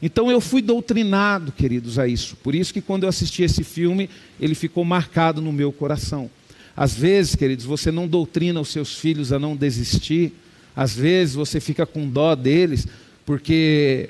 Então 0.02 0.30
eu 0.30 0.42
fui 0.42 0.62
doutrinado, 0.62 1.54
queridos, 1.54 1.98
a 1.98 2.06
isso. 2.06 2.36
Por 2.44 2.54
isso 2.54 2.74
que 2.74 2.82
quando 2.82 3.04
eu 3.04 3.10
assisti 3.10 3.44
esse 3.44 3.64
filme, 3.64 4.10
ele 4.38 4.54
ficou 4.54 4.84
marcado 4.84 5.42
no 5.42 5.54
meu 5.54 5.72
coração. 5.72 6.30
Às 6.76 6.94
vezes, 6.96 7.36
queridos, 7.36 7.66
você 7.66 7.92
não 7.92 8.08
doutrina 8.08 8.60
os 8.60 8.70
seus 8.70 8.96
filhos 8.96 9.32
a 9.32 9.38
não 9.38 9.56
desistir. 9.56 10.34
Às 10.76 10.96
vezes 10.96 11.36
você 11.36 11.60
fica 11.60 11.86
com 11.86 12.10
dó 12.10 12.34
deles, 12.36 12.88
porque 13.26 14.10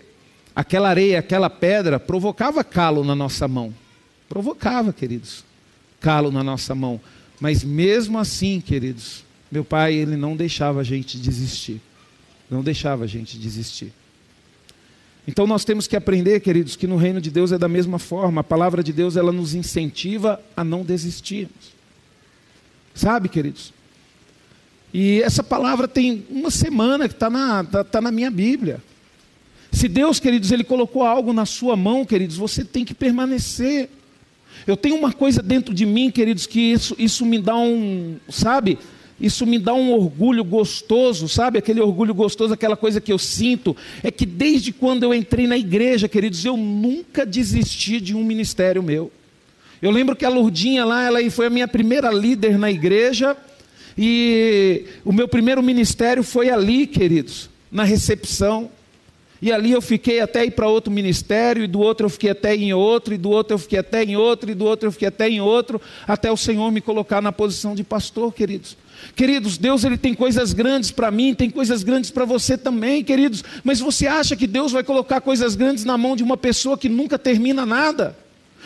aquela 0.55 0.89
areia, 0.89 1.19
aquela 1.19 1.49
pedra 1.49 1.99
provocava 1.99 2.63
calo 2.63 3.03
na 3.03 3.15
nossa 3.15 3.47
mão. 3.47 3.73
Provocava, 4.29 4.93
queridos, 4.93 5.43
calo 5.99 6.31
na 6.31 6.43
nossa 6.43 6.73
mão. 6.73 7.01
Mas 7.39 7.63
mesmo 7.63 8.17
assim, 8.17 8.61
queridos, 8.61 9.25
meu 9.51 9.65
pai, 9.65 9.93
ele 9.93 10.15
não 10.15 10.35
deixava 10.35 10.79
a 10.79 10.83
gente 10.83 11.17
desistir. 11.17 11.81
Não 12.49 12.63
deixava 12.63 13.03
a 13.03 13.07
gente 13.07 13.37
desistir. 13.37 13.91
Então 15.27 15.45
nós 15.45 15.65
temos 15.65 15.87
que 15.87 15.95
aprender, 15.95 16.39
queridos, 16.39 16.75
que 16.75 16.87
no 16.87 16.97
reino 16.97 17.19
de 17.19 17.29
Deus 17.29 17.51
é 17.51 17.57
da 17.57 17.67
mesma 17.67 17.99
forma. 17.99 18.41
A 18.41 18.43
palavra 18.43 18.81
de 18.81 18.93
Deus 18.93 19.17
ela 19.17 19.31
nos 19.31 19.53
incentiva 19.53 20.41
a 20.55 20.63
não 20.63 20.83
desistirmos. 20.83 21.72
Sabe, 22.93 23.29
queridos? 23.29 23.73
E 24.93 25.21
essa 25.23 25.41
palavra 25.41 25.87
tem 25.87 26.25
uma 26.29 26.51
semana 26.51 27.07
que 27.07 27.15
está 27.15 27.29
na, 27.29 27.63
tá, 27.63 27.83
tá 27.83 27.99
na 27.99 28.11
minha 28.11 28.29
Bíblia. 28.29 28.79
Se 29.71 29.87
Deus, 29.87 30.19
queridos, 30.19 30.51
Ele 30.51 30.63
colocou 30.63 31.01
algo 31.01 31.33
na 31.33 31.47
sua 31.47 31.75
mão, 31.75 32.05
queridos, 32.05 32.37
você 32.37 32.63
tem 32.63 32.85
que 32.85 32.93
permanecer. 32.93 33.89
Eu 34.67 34.77
tenho 34.77 34.95
uma 34.95 35.11
coisa 35.11 35.41
dentro 35.41 35.73
de 35.73 35.83
mim, 35.83 36.11
queridos, 36.11 36.45
que 36.45 36.59
isso, 36.59 36.95
isso 36.99 37.25
me 37.25 37.39
dá 37.39 37.57
um, 37.57 38.17
sabe? 38.29 38.77
Isso 39.19 39.47
me 39.47 39.57
dá 39.57 39.73
um 39.73 39.91
orgulho 39.91 40.43
gostoso, 40.43 41.27
sabe? 41.27 41.57
Aquele 41.57 41.81
orgulho 41.81 42.13
gostoso, 42.13 42.53
aquela 42.53 42.77
coisa 42.77 43.01
que 43.01 43.11
eu 43.11 43.17
sinto, 43.17 43.75
é 44.03 44.11
que 44.11 44.27
desde 44.27 44.71
quando 44.71 45.03
eu 45.03 45.13
entrei 45.13 45.47
na 45.47 45.57
igreja, 45.57 46.07
queridos, 46.07 46.45
eu 46.45 46.55
nunca 46.55 47.25
desisti 47.25 47.99
de 47.99 48.15
um 48.15 48.23
ministério 48.23 48.83
meu. 48.83 49.11
Eu 49.83 49.91
lembro 49.91 50.15
que 50.15 50.23
a 50.23 50.29
Lourdinha 50.29 50.85
lá, 50.85 51.03
ela 51.03 51.19
foi 51.29 51.47
a 51.47 51.49
minha 51.49 51.67
primeira 51.67 52.09
líder 52.09 52.57
na 52.57 52.71
igreja, 52.71 53.35
e 53.97 54.85
o 55.03 55.11
meu 55.11 55.27
primeiro 55.27 55.61
ministério 55.61 56.23
foi 56.23 56.49
ali, 56.49 56.87
queridos, 56.87 57.49
na 57.69 57.83
recepção. 57.83 58.71
E 59.41 59.51
ali 59.51 59.73
eu 59.73 59.81
fiquei 59.81 60.21
até 60.21 60.45
ir 60.45 60.51
para 60.51 60.69
outro 60.69 60.89
ministério, 60.89 61.65
e 61.65 61.67
do 61.67 61.81
outro 61.81 62.05
eu 62.05 62.09
fiquei 62.09 62.29
até 62.29 62.55
em 62.55 62.71
outro, 62.73 63.13
e 63.13 63.17
do 63.17 63.29
outro 63.29 63.55
eu 63.55 63.59
fiquei 63.59 63.77
até 63.77 64.05
em 64.05 64.15
outro, 64.15 64.49
e 64.49 64.55
do 64.55 64.63
outro 64.63 64.87
eu 64.87 64.91
fiquei 64.93 65.09
até 65.09 65.27
em 65.27 65.41
outro, 65.41 65.81
até 66.07 66.31
o 66.31 66.37
Senhor 66.37 66.71
me 66.71 66.79
colocar 66.79 67.21
na 67.21 67.33
posição 67.33 67.75
de 67.75 67.83
pastor, 67.83 68.33
queridos. 68.33 68.77
Queridos, 69.17 69.57
Deus 69.57 69.83
ele 69.83 69.97
tem 69.97 70.13
coisas 70.13 70.53
grandes 70.53 70.91
para 70.91 71.11
mim, 71.11 71.33
tem 71.33 71.49
coisas 71.49 71.83
grandes 71.83 72.09
para 72.09 72.23
você 72.23 72.57
também, 72.57 73.03
queridos. 73.03 73.43
Mas 73.65 73.81
você 73.81 74.07
acha 74.07 74.33
que 74.33 74.47
Deus 74.47 74.71
vai 74.71 74.81
colocar 74.81 75.19
coisas 75.19 75.55
grandes 75.55 75.83
na 75.83 75.97
mão 75.97 76.15
de 76.15 76.23
uma 76.23 76.37
pessoa 76.37 76.77
que 76.77 76.87
nunca 76.87 77.19
termina 77.19 77.65
nada, 77.65 78.22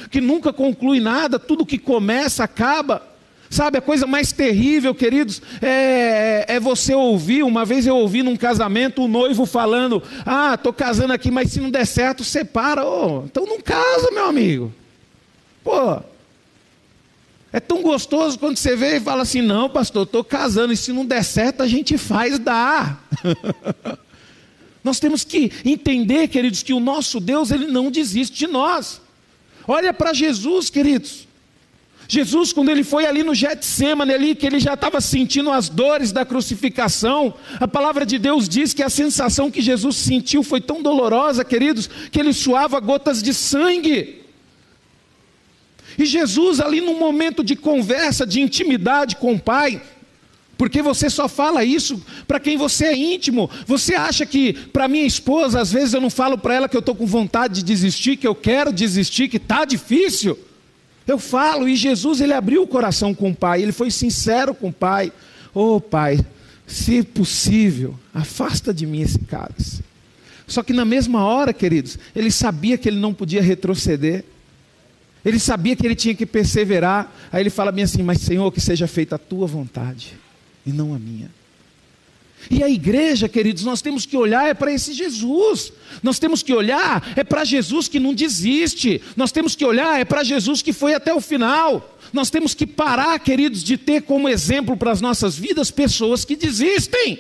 que 0.10 0.22
nunca 0.22 0.52
conclui 0.54 1.00
nada, 1.00 1.40
tudo 1.40 1.66
que 1.66 1.78
começa 1.78 2.44
acaba? 2.44 3.02
Sabe, 3.50 3.78
a 3.78 3.82
coisa 3.82 4.06
mais 4.06 4.34
terrível, 4.34 4.94
queridos, 4.94 5.42
é, 5.62 6.46
é, 6.48 6.60
você 6.60 6.94
ouvir. 6.94 7.44
Uma 7.44 7.64
vez 7.64 7.88
eu 7.88 7.96
ouvi 7.96 8.22
num 8.22 8.36
casamento 8.36 9.04
o 9.04 9.08
noivo 9.08 9.46
falando: 9.46 10.04
Ah, 10.26 10.56
estou 10.56 10.74
casando 10.74 11.14
aqui, 11.14 11.32
mas 11.32 11.52
se 11.52 11.62
não 11.62 11.70
der 11.70 11.88
certo, 11.88 12.26
separa. 12.26 12.86
Oh, 12.86 13.24
então 13.24 13.46
não 13.46 13.62
casa, 13.62 14.12
meu 14.12 14.26
amigo. 14.26 14.74
Pô, 15.64 16.02
é 17.52 17.60
tão 17.60 17.82
gostoso 17.82 18.38
quando 18.38 18.58
você 18.58 18.76
vê 18.76 18.98
e 18.98 19.00
fala 19.00 19.22
assim: 19.22 19.42
não, 19.42 19.70
pastor, 19.70 20.04
estou 20.04 20.24
casando, 20.24 20.74
e 20.74 20.78
se 20.78 20.92
não 20.92 21.06
der 21.06 21.24
certo, 21.24 21.64
a 21.64 21.68
gente 21.68 21.98
faz, 21.98 22.38
dá. 22.38 22.98
nós 24.84 25.00
temos 25.00 25.24
que 25.24 25.52
entender, 25.66 26.28
queridos, 26.28 26.64
que 26.64 26.74
o 26.74 26.80
nosso 26.80 27.20
Deus, 27.20 27.52
ele 27.52 27.68
não 27.68 27.90
desiste 27.90 28.38
de 28.38 28.48
nós. 28.48 29.02
Olha 29.68 29.94
para 29.94 30.14
Jesus, 30.14 30.70
queridos. 30.70 31.28
Jesus, 32.08 32.54
quando 32.54 32.70
ele 32.70 32.86
foi 32.86 33.06
ali 33.06 33.22
no 33.22 33.36
Getsemane, 33.36 34.14
ali, 34.14 34.34
que 34.34 34.46
ele 34.48 34.62
já 34.62 34.76
estava 34.76 35.02
sentindo 35.02 35.52
as 35.52 35.68
dores 35.68 36.14
da 36.14 36.26
crucificação, 36.26 37.34
a 37.60 37.68
palavra 37.68 38.06
de 38.06 38.18
Deus 38.18 38.48
diz 38.48 38.74
que 38.74 38.82
a 38.82 38.90
sensação 38.90 39.52
que 39.52 39.62
Jesus 39.62 39.98
sentiu 39.98 40.42
foi 40.42 40.62
tão 40.62 40.82
dolorosa, 40.82 41.44
queridos, 41.44 41.90
que 42.10 42.18
ele 42.18 42.32
suava 42.32 42.80
gotas 42.80 43.22
de 43.22 43.34
sangue. 43.34 44.22
E 45.98 46.06
Jesus, 46.06 46.62
ali 46.62 46.80
num 46.80 46.98
momento 46.98 47.44
de 47.44 47.56
conversa, 47.56 48.26
de 48.26 48.40
intimidade 48.40 49.18
com 49.18 49.34
o 49.34 49.40
Pai, 49.40 49.82
porque 50.58 50.82
você 50.82 51.10
só 51.10 51.28
fala 51.30 51.64
isso 51.64 52.02
para 52.28 52.40
quem 52.40 52.58
você 52.58 52.86
é 52.86 52.98
íntimo. 52.98 53.50
Você 53.68 53.94
acha 53.94 54.26
que 54.26 54.54
para 54.54 54.88
minha 54.88 55.06
esposa, 55.06 55.62
às 55.62 55.72
vezes 55.72 55.94
eu 55.94 56.02
não 56.02 56.10
falo 56.10 56.38
para 56.38 56.56
ela 56.56 56.70
que 56.70 56.76
eu 56.76 56.80
estou 56.80 56.96
com 56.96 57.06
vontade 57.06 57.56
de 57.56 57.64
desistir, 57.64 58.18
que 58.18 58.28
eu 58.28 58.34
quero 58.34 58.74
desistir, 58.74 59.28
que 59.28 59.38
está 59.38 59.66
difícil. 59.66 60.38
Eu 61.06 61.20
falo, 61.20 61.70
e 61.70 61.76
Jesus 61.76 62.20
ele 62.20 62.34
abriu 62.34 62.64
o 62.64 62.68
coração 62.68 63.14
com 63.14 63.30
o 63.30 63.36
Pai, 63.36 63.62
ele 63.62 63.72
foi 63.72 63.92
sincero 63.92 64.54
com 64.54 64.70
o 64.70 64.74
Pai. 64.74 65.14
Oh 65.54 65.80
Pai, 65.80 66.20
se 66.66 67.04
possível, 67.04 67.98
afasta 68.14 68.74
de 68.74 68.86
mim 68.88 69.02
esse 69.02 69.20
cálice. 69.20 69.84
Só 70.48 70.64
que 70.64 70.74
na 70.74 70.86
mesma 70.86 71.24
hora, 71.24 71.54
queridos, 71.54 72.00
ele 72.16 72.32
sabia 72.32 72.78
que 72.78 72.90
ele 72.90 73.00
não 73.00 73.14
podia 73.14 73.42
retroceder. 73.42 74.26
Ele 75.24 75.40
sabia 75.40 75.76
que 75.76 75.86
ele 75.86 75.96
tinha 75.96 76.16
que 76.16 76.26
perseverar. 76.26 77.14
Aí 77.32 77.44
ele 77.44 77.50
fala 77.50 77.70
bem 77.72 77.84
assim: 77.84 78.02
Mas 78.02 78.22
Senhor, 78.22 78.50
que 78.50 78.62
seja 78.62 78.88
feita 78.88 79.16
a 79.16 79.20
tua 79.20 79.46
vontade 79.46 80.16
e 80.68 80.72
não 80.74 80.94
a 80.94 81.00
minha. 81.00 81.32
E 82.52 82.64
a 82.64 82.70
igreja, 82.70 83.28
queridos, 83.28 83.64
nós 83.64 83.82
temos 83.82 84.06
que 84.06 84.16
olhar 84.16 84.48
é 84.48 84.54
para 84.54 84.72
esse 84.72 84.94
Jesus. 84.94 85.74
Nós 86.04 86.20
temos 86.20 86.44
que 86.44 86.54
olhar 86.54 87.12
é 87.16 87.24
para 87.24 87.44
Jesus 87.44 87.88
que 87.88 88.00
não 88.00 88.14
desiste. 88.14 89.02
Nós 89.16 89.32
temos 89.32 89.56
que 89.56 89.66
olhar 89.66 90.00
é 90.00 90.06
para 90.06 90.24
Jesus 90.24 90.62
que 90.62 90.72
foi 90.72 90.94
até 90.94 91.14
o 91.14 91.20
final. 91.20 91.98
Nós 92.14 92.30
temos 92.30 92.54
que 92.54 92.68
parar, 92.68 93.20
queridos, 93.20 93.64
de 93.64 93.76
ter 93.78 94.04
como 94.04 94.30
exemplo 94.30 94.78
para 94.78 94.92
as 94.92 95.02
nossas 95.02 95.36
vidas 95.38 95.72
pessoas 95.72 96.24
que 96.24 96.36
desistem 96.36 97.20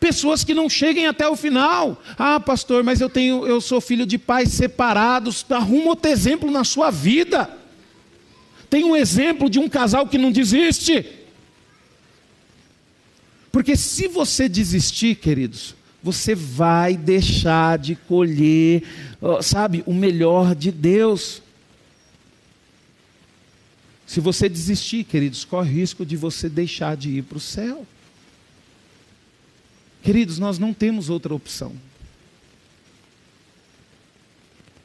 pessoas 0.00 0.44
que 0.44 0.52
não 0.52 0.68
cheguem 0.68 1.06
até 1.06 1.26
o 1.26 1.34
final. 1.34 2.02
Ah, 2.18 2.38
pastor, 2.38 2.82
mas 2.82 3.00
eu 3.00 3.08
tenho, 3.08 3.46
eu 3.46 3.58
sou 3.58 3.80
filho 3.80 4.04
de 4.04 4.18
pais 4.18 4.50
separados. 4.50 5.46
Arruma 5.48 5.90
outro 5.90 6.10
exemplo 6.10 6.50
na 6.50 6.62
sua 6.62 6.90
vida. 6.90 7.48
Tem 8.68 8.84
um 8.84 8.94
exemplo 8.94 9.48
de 9.48 9.58
um 9.58 9.66
casal 9.66 10.06
que 10.06 10.18
não 10.18 10.30
desiste. 10.30 11.23
Porque 13.54 13.76
se 13.76 14.08
você 14.08 14.48
desistir, 14.48 15.14
queridos, 15.14 15.76
você 16.02 16.34
vai 16.34 16.96
deixar 16.96 17.78
de 17.78 17.94
colher, 17.94 18.82
sabe, 19.42 19.84
o 19.86 19.94
melhor 19.94 20.56
de 20.56 20.72
Deus. 20.72 21.40
Se 24.04 24.18
você 24.18 24.48
desistir, 24.48 25.04
queridos, 25.04 25.44
corre 25.44 25.72
risco 25.72 26.04
de 26.04 26.16
você 26.16 26.48
deixar 26.48 26.96
de 26.96 27.10
ir 27.10 27.22
para 27.22 27.38
o 27.38 27.40
céu. 27.40 27.86
Queridos, 30.02 30.40
nós 30.40 30.58
não 30.58 30.74
temos 30.74 31.08
outra 31.08 31.32
opção. 31.32 31.76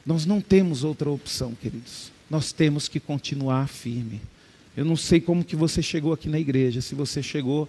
Nós 0.06 0.24
não 0.24 0.40
temos 0.40 0.84
outra 0.84 1.10
opção, 1.10 1.56
queridos. 1.60 2.12
Nós 2.30 2.52
temos 2.52 2.86
que 2.86 3.00
continuar 3.00 3.66
firme. 3.66 4.20
Eu 4.76 4.84
não 4.84 4.94
sei 4.94 5.20
como 5.20 5.42
que 5.42 5.56
você 5.56 5.82
chegou 5.82 6.12
aqui 6.12 6.28
na 6.28 6.38
igreja, 6.38 6.80
se 6.80 6.94
você 6.94 7.20
chegou 7.20 7.68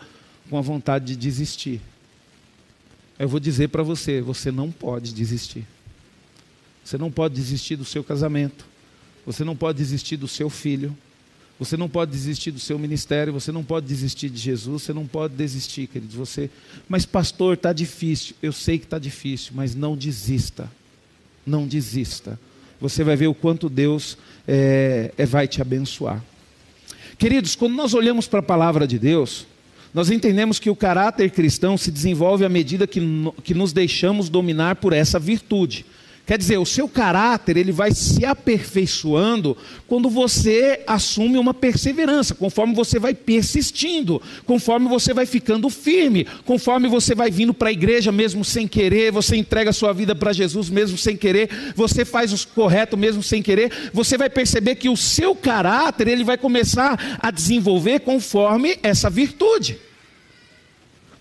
com 0.52 0.58
a 0.58 0.62
vontade 0.62 1.06
de 1.06 1.16
desistir. 1.16 1.80
Eu 3.18 3.30
vou 3.30 3.40
dizer 3.40 3.70
para 3.70 3.82
você, 3.82 4.20
você 4.20 4.52
não 4.52 4.70
pode 4.70 5.14
desistir. 5.14 5.66
Você 6.84 6.98
não 6.98 7.10
pode 7.10 7.36
desistir 7.36 7.78
do 7.78 7.86
seu 7.86 8.04
casamento. 8.04 8.66
Você 9.26 9.46
não 9.46 9.56
pode 9.56 9.78
desistir 9.78 10.18
do 10.18 10.28
seu 10.28 10.50
filho. 10.50 10.96
Você 11.58 11.78
não 11.78 11.88
pode 11.88 12.12
desistir 12.12 12.52
do 12.52 12.60
seu 12.60 12.78
ministério, 12.78 13.32
você 13.32 13.52
não 13.52 13.64
pode 13.64 13.86
desistir 13.86 14.30
de 14.30 14.40
Jesus, 14.40 14.82
você 14.82 14.92
não 14.92 15.08
pode 15.08 15.36
desistir, 15.36 15.88
queridos. 15.88 16.16
Você, 16.16 16.50
mas 16.90 17.06
pastor, 17.06 17.54
está 17.54 17.72
difícil. 17.72 18.36
Eu 18.42 18.52
sei 18.52 18.78
que 18.78 18.86
está 18.86 19.00
difícil, 19.00 19.54
mas 19.56 19.74
não 19.74 19.96
desista. 19.96 20.70
Não 21.46 21.66
desista. 21.66 22.38
Você 22.82 23.06
vai 23.06 23.16
ver 23.16 23.28
o 23.28 23.34
quanto 23.34 23.70
Deus 23.70 24.18
é, 24.46 25.14
é, 25.18 25.26
vai 25.26 25.48
te 25.48 25.62
abençoar. 25.62 26.22
Queridos, 27.18 27.56
quando 27.56 27.76
nós 27.76 27.94
olhamos 27.94 28.28
para 28.28 28.40
a 28.40 28.44
palavra 28.44 28.86
de 28.86 29.00
Deus, 29.00 29.46
nós 29.94 30.10
entendemos 30.10 30.58
que 30.58 30.70
o 30.70 30.76
caráter 30.76 31.30
cristão 31.32 31.78
se 31.78 31.92
desenvolve 31.92 32.46
à 32.46 32.50
medida 32.50 32.88
que, 32.88 33.02
que 33.44 33.54
nos 33.54 33.74
deixamos 33.74 34.30
dominar 34.30 34.78
por 34.78 34.94
essa 34.94 35.20
virtude. 35.20 35.86
Quer 36.26 36.38
dizer, 36.38 36.58
o 36.58 36.66
seu 36.66 36.88
caráter 36.88 37.58
ele 37.58 37.72
vai 37.72 37.92
se 37.92 38.24
aperfeiçoando 38.24 39.58
quando 39.88 40.10
você 40.10 40.82
assume 40.86 41.38
uma 41.38 41.54
perseverança, 41.54 42.36
conforme 42.36 42.76
você 42.76 43.00
vai 43.00 43.14
persistindo, 43.14 44.22
conforme 44.46 44.88
você 44.88 45.14
vai 45.14 45.26
ficando 45.26 45.70
firme, 45.70 46.28
conforme 46.46 46.88
você 46.88 47.16
vai 47.16 47.32
vindo 47.32 47.54
para 47.54 47.70
a 47.70 47.74
igreja 47.74 48.12
mesmo 48.12 48.46
sem 48.46 48.68
querer, 48.68 49.12
você 49.12 49.36
entrega 49.36 49.72
a 49.72 49.74
sua 49.74 49.94
vida 49.94 50.16
para 50.16 50.32
Jesus 50.32 50.70
mesmo 50.70 50.98
sem 50.98 51.18
querer, 51.18 51.50
você 51.76 52.06
faz 52.06 52.32
o 52.32 52.48
correto 52.50 52.96
mesmo 52.96 53.24
sem 53.24 53.42
querer, 53.42 53.72
você 53.92 54.18
vai 54.18 54.30
perceber 54.30 54.76
que 54.76 54.90
o 54.90 54.96
seu 54.98 55.36
caráter 55.36 56.08
ele 56.08 56.24
vai 56.24 56.38
começar 56.38 57.18
a 57.20 57.32
desenvolver 57.32 58.02
conforme 58.02 58.78
essa 58.84 59.10
virtude. 59.10 59.91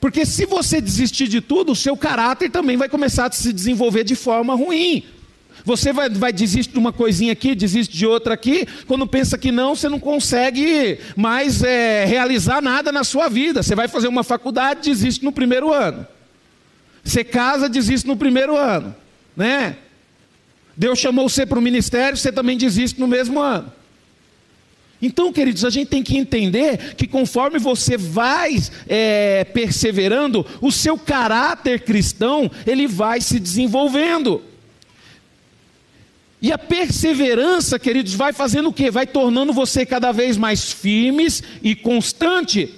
Porque 0.01 0.25
se 0.25 0.47
você 0.47 0.81
desistir 0.81 1.29
de 1.29 1.41
tudo, 1.41 1.73
o 1.73 1.77
seu 1.77 1.97
caráter 1.97 2.51
também 2.51 2.77
vai 2.77 2.89
começar 2.89 3.27
a 3.27 3.33
se 3.33 3.53
desenvolver 3.53 4.03
de 4.03 4.15
forma 4.15 4.55
ruim. 4.55 5.05
Você 5.65 5.93
vai, 5.93 6.09
vai 6.09 6.33
desistir 6.33 6.73
de 6.73 6.79
uma 6.79 6.93
coisinha 6.93 7.33
aqui, 7.33 7.55
desiste 7.55 7.95
de 7.95 8.07
outra 8.07 8.33
aqui. 8.33 8.67
Quando 8.87 9.07
pensa 9.07 9.37
que 9.37 9.53
não, 9.53 9.75
você 9.75 9.91
não 9.91 10.01
consegue 10.01 10.99
mais 11.15 11.63
é, 11.63 12.07
realizar 12.07 12.63
nada 12.63 12.91
na 12.91 13.05
sua 13.05 13.29
vida. 13.29 13.63
Você 13.63 13.75
vai 13.75 13.89
fazer 13.89 14.09
uma 14.09 14.25
faculdade, 14.25 14.89
desiste 14.89 15.23
no 15.23 15.33
primeiro 15.33 15.73
ano. 15.73 16.07
Você 17.05 17.23
casa, 17.23 17.69
desiste 17.69 18.09
no 18.09 18.17
primeiro 18.17 18.57
ano, 18.57 18.95
né? 19.37 19.77
Deus 20.77 20.99
chamou 20.99 21.29
você 21.29 21.45
para 21.45 21.59
o 21.59 21.63
ministério, 21.63 22.17
você 22.17 22.33
também 22.33 22.57
desiste 22.57 22.99
no 22.99 23.07
mesmo 23.07 23.39
ano. 23.39 23.71
Então, 25.03 25.33
queridos, 25.33 25.65
a 25.65 25.71
gente 25.71 25.89
tem 25.89 26.03
que 26.03 26.19
entender 26.19 26.95
que 26.95 27.07
conforme 27.07 27.59
você 27.59 27.97
vai 27.97 28.57
é, 28.87 29.45
perseverando, 29.45 30.45
o 30.61 30.71
seu 30.71 30.99
caráter 30.99 31.81
cristão 31.81 32.51
ele 32.67 32.87
vai 32.87 33.21
se 33.21 33.41
desenvolvendo. 33.41 34.43
E 36.43 36.53
a 36.53 36.59
perseverança, 36.59 37.79
queridos, 37.79 38.15
vai 38.15 38.33
fazendo 38.33 38.69
o 38.71 38.73
quê? 38.73 38.91
Vai 38.91 39.07
tornando 39.07 39.53
você 39.53 39.85
cada 39.85 40.11
vez 40.13 40.37
mais 40.37 40.73
firmes 40.73 41.43
e 41.63 41.75
constante. 41.75 42.75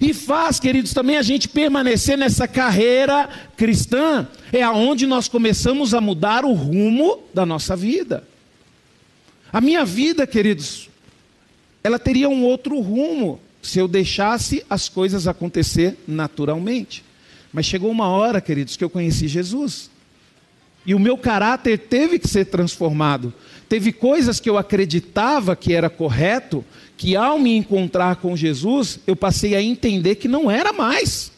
E 0.00 0.12
faz, 0.12 0.58
queridos, 0.58 0.92
também 0.92 1.16
a 1.16 1.22
gente 1.22 1.48
permanecer 1.48 2.18
nessa 2.18 2.48
carreira 2.48 3.28
cristã, 3.56 4.26
é 4.52 4.62
aonde 4.62 5.06
nós 5.06 5.28
começamos 5.28 5.94
a 5.94 6.00
mudar 6.00 6.44
o 6.44 6.52
rumo 6.52 7.20
da 7.32 7.46
nossa 7.46 7.76
vida. 7.76 8.26
A 9.52 9.60
minha 9.60 9.84
vida, 9.84 10.26
queridos, 10.26 10.88
ela 11.82 11.98
teria 11.98 12.28
um 12.28 12.44
outro 12.44 12.80
rumo 12.80 13.40
se 13.62 13.78
eu 13.78 13.88
deixasse 13.88 14.64
as 14.68 14.88
coisas 14.88 15.26
acontecer 15.26 15.96
naturalmente. 16.06 17.04
Mas 17.52 17.66
chegou 17.66 17.90
uma 17.90 18.08
hora, 18.08 18.40
queridos, 18.40 18.76
que 18.76 18.84
eu 18.84 18.90
conheci 18.90 19.28
Jesus. 19.28 19.90
E 20.84 20.94
o 20.94 21.00
meu 21.00 21.18
caráter 21.18 21.78
teve 21.78 22.18
que 22.18 22.28
ser 22.28 22.46
transformado. 22.46 23.32
Teve 23.68 23.92
coisas 23.92 24.38
que 24.38 24.48
eu 24.48 24.56
acreditava 24.56 25.56
que 25.56 25.72
era 25.72 25.90
correto, 25.90 26.64
que 26.96 27.16
ao 27.16 27.38
me 27.38 27.56
encontrar 27.56 28.16
com 28.16 28.36
Jesus, 28.36 29.00
eu 29.06 29.16
passei 29.16 29.56
a 29.56 29.62
entender 29.62 30.14
que 30.14 30.28
não 30.28 30.50
era 30.50 30.72
mais. 30.72 31.32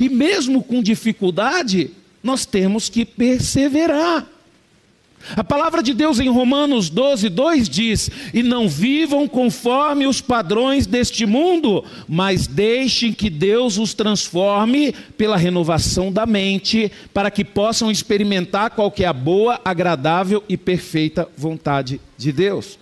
E 0.00 0.08
mesmo 0.08 0.62
com 0.62 0.82
dificuldade, 0.82 1.90
nós 2.22 2.44
temos 2.44 2.88
que 2.88 3.04
perseverar. 3.04 4.26
A 5.36 5.42
palavra 5.42 5.82
de 5.82 5.94
Deus 5.94 6.20
em 6.20 6.28
Romanos 6.28 6.90
12, 6.90 7.28
2 7.30 7.68
diz: 7.68 8.10
E 8.32 8.42
não 8.42 8.68
vivam 8.68 9.26
conforme 9.26 10.06
os 10.06 10.20
padrões 10.20 10.86
deste 10.86 11.24
mundo, 11.24 11.84
mas 12.06 12.46
deixem 12.46 13.12
que 13.12 13.30
Deus 13.30 13.78
os 13.78 13.94
transforme 13.94 14.92
pela 15.16 15.36
renovação 15.36 16.12
da 16.12 16.26
mente, 16.26 16.92
para 17.12 17.30
que 17.30 17.44
possam 17.44 17.90
experimentar 17.90 18.70
qual 18.70 18.92
é 18.98 19.04
a 19.04 19.12
boa, 19.12 19.60
agradável 19.64 20.44
e 20.48 20.56
perfeita 20.56 21.28
vontade 21.36 22.00
de 22.18 22.30
Deus. 22.30 22.78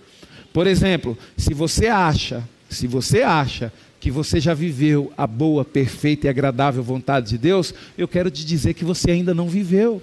Por 0.51 0.67
exemplo, 0.67 1.17
se 1.37 1.53
você 1.53 1.87
acha, 1.87 2.43
se 2.69 2.87
você 2.87 3.21
acha 3.23 3.71
que 3.99 4.11
você 4.11 4.39
já 4.39 4.53
viveu 4.53 5.13
a 5.17 5.25
boa, 5.25 5.63
perfeita 5.63 6.27
e 6.27 6.29
agradável 6.29 6.83
vontade 6.83 7.29
de 7.29 7.37
Deus, 7.37 7.73
eu 7.97 8.07
quero 8.07 8.29
te 8.29 8.45
dizer 8.45 8.73
que 8.73 8.83
você 8.83 9.11
ainda 9.11 9.33
não 9.33 9.47
viveu. 9.47 10.01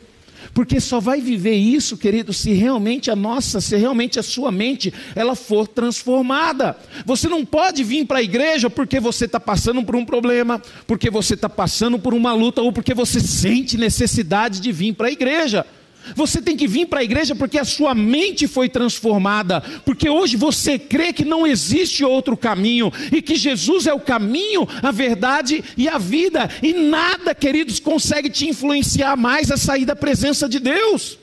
Porque 0.52 0.80
só 0.80 1.00
vai 1.00 1.20
viver 1.20 1.54
isso, 1.54 1.96
querido, 1.96 2.32
se 2.32 2.52
realmente 2.52 3.10
a 3.10 3.16
nossa, 3.16 3.60
se 3.60 3.76
realmente 3.76 4.18
a 4.18 4.22
sua 4.22 4.50
mente, 4.50 4.92
ela 5.14 5.34
for 5.34 5.66
transformada. 5.66 6.76
Você 7.04 7.28
não 7.28 7.44
pode 7.44 7.84
vir 7.84 8.06
para 8.06 8.18
a 8.18 8.22
igreja 8.22 8.68
porque 8.68 9.00
você 9.00 9.24
está 9.24 9.40
passando 9.40 9.82
por 9.82 9.96
um 9.96 10.04
problema, 10.04 10.60
porque 10.86 11.10
você 11.10 11.34
está 11.34 11.48
passando 11.48 11.98
por 11.98 12.14
uma 12.14 12.32
luta 12.32 12.62
ou 12.62 12.72
porque 12.72 12.94
você 12.94 13.20
sente 13.20 13.76
necessidade 13.76 14.60
de 14.60 14.72
vir 14.72 14.94
para 14.94 15.08
a 15.08 15.12
igreja. 15.12 15.66
Você 16.14 16.40
tem 16.42 16.56
que 16.56 16.66
vir 16.66 16.86
para 16.86 17.00
a 17.00 17.04
igreja 17.04 17.34
porque 17.34 17.58
a 17.58 17.64
sua 17.64 17.94
mente 17.94 18.48
foi 18.48 18.68
transformada, 18.68 19.60
porque 19.84 20.08
hoje 20.08 20.36
você 20.36 20.78
crê 20.78 21.12
que 21.12 21.24
não 21.24 21.46
existe 21.46 22.04
outro 22.04 22.36
caminho 22.36 22.92
e 23.12 23.22
que 23.22 23.36
Jesus 23.36 23.86
é 23.86 23.94
o 23.94 24.00
caminho, 24.00 24.66
a 24.82 24.90
verdade 24.90 25.62
e 25.76 25.88
a 25.88 25.98
vida, 25.98 26.48
e 26.62 26.72
nada, 26.72 27.34
queridos, 27.34 27.78
consegue 27.78 28.28
te 28.28 28.48
influenciar 28.48 29.16
mais 29.16 29.50
a 29.50 29.56
sair 29.56 29.84
da 29.84 29.94
presença 29.94 30.48
de 30.48 30.58
Deus. 30.58 31.18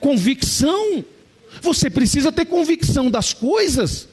Convicção, 0.00 1.04
você 1.60 1.90
precisa 1.90 2.30
ter 2.30 2.44
convicção 2.46 3.10
das 3.10 3.32
coisas, 3.32 4.08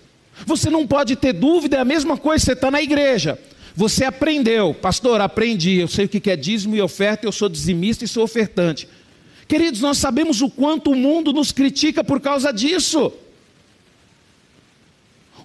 você 0.46 0.70
não 0.70 0.86
pode 0.88 1.16
ter 1.16 1.34
dúvida, 1.34 1.78
é 1.78 1.80
a 1.80 1.86
mesma 1.86 2.18
coisa, 2.18 2.46
você 2.46 2.54
está 2.54 2.72
na 2.72 2.82
igreja. 2.82 3.38
Você 3.76 4.06
aprendeu, 4.06 4.74
pastor, 4.74 5.20
aprendi, 5.20 5.80
eu 5.80 5.88
sei 5.88 6.06
o 6.06 6.10
que 6.10 6.30
é 6.32 6.36
dízimo 6.36 6.76
e 6.76 6.82
oferta, 6.82 7.28
eu 7.28 7.32
sou 7.32 7.50
dizimista 7.50 8.06
e 8.06 8.08
sou 8.08 8.24
ofertante. 8.24 8.88
Queridos, 9.48 9.82
nós 9.82 9.98
sabemos 9.98 10.42
o 10.42 10.50
quanto 10.50 10.92
o 10.92 10.96
mundo 10.96 11.34
nos 11.34 11.52
critica 11.52 12.04
por 12.04 12.22
causa 12.22 12.52
disso. 12.54 13.12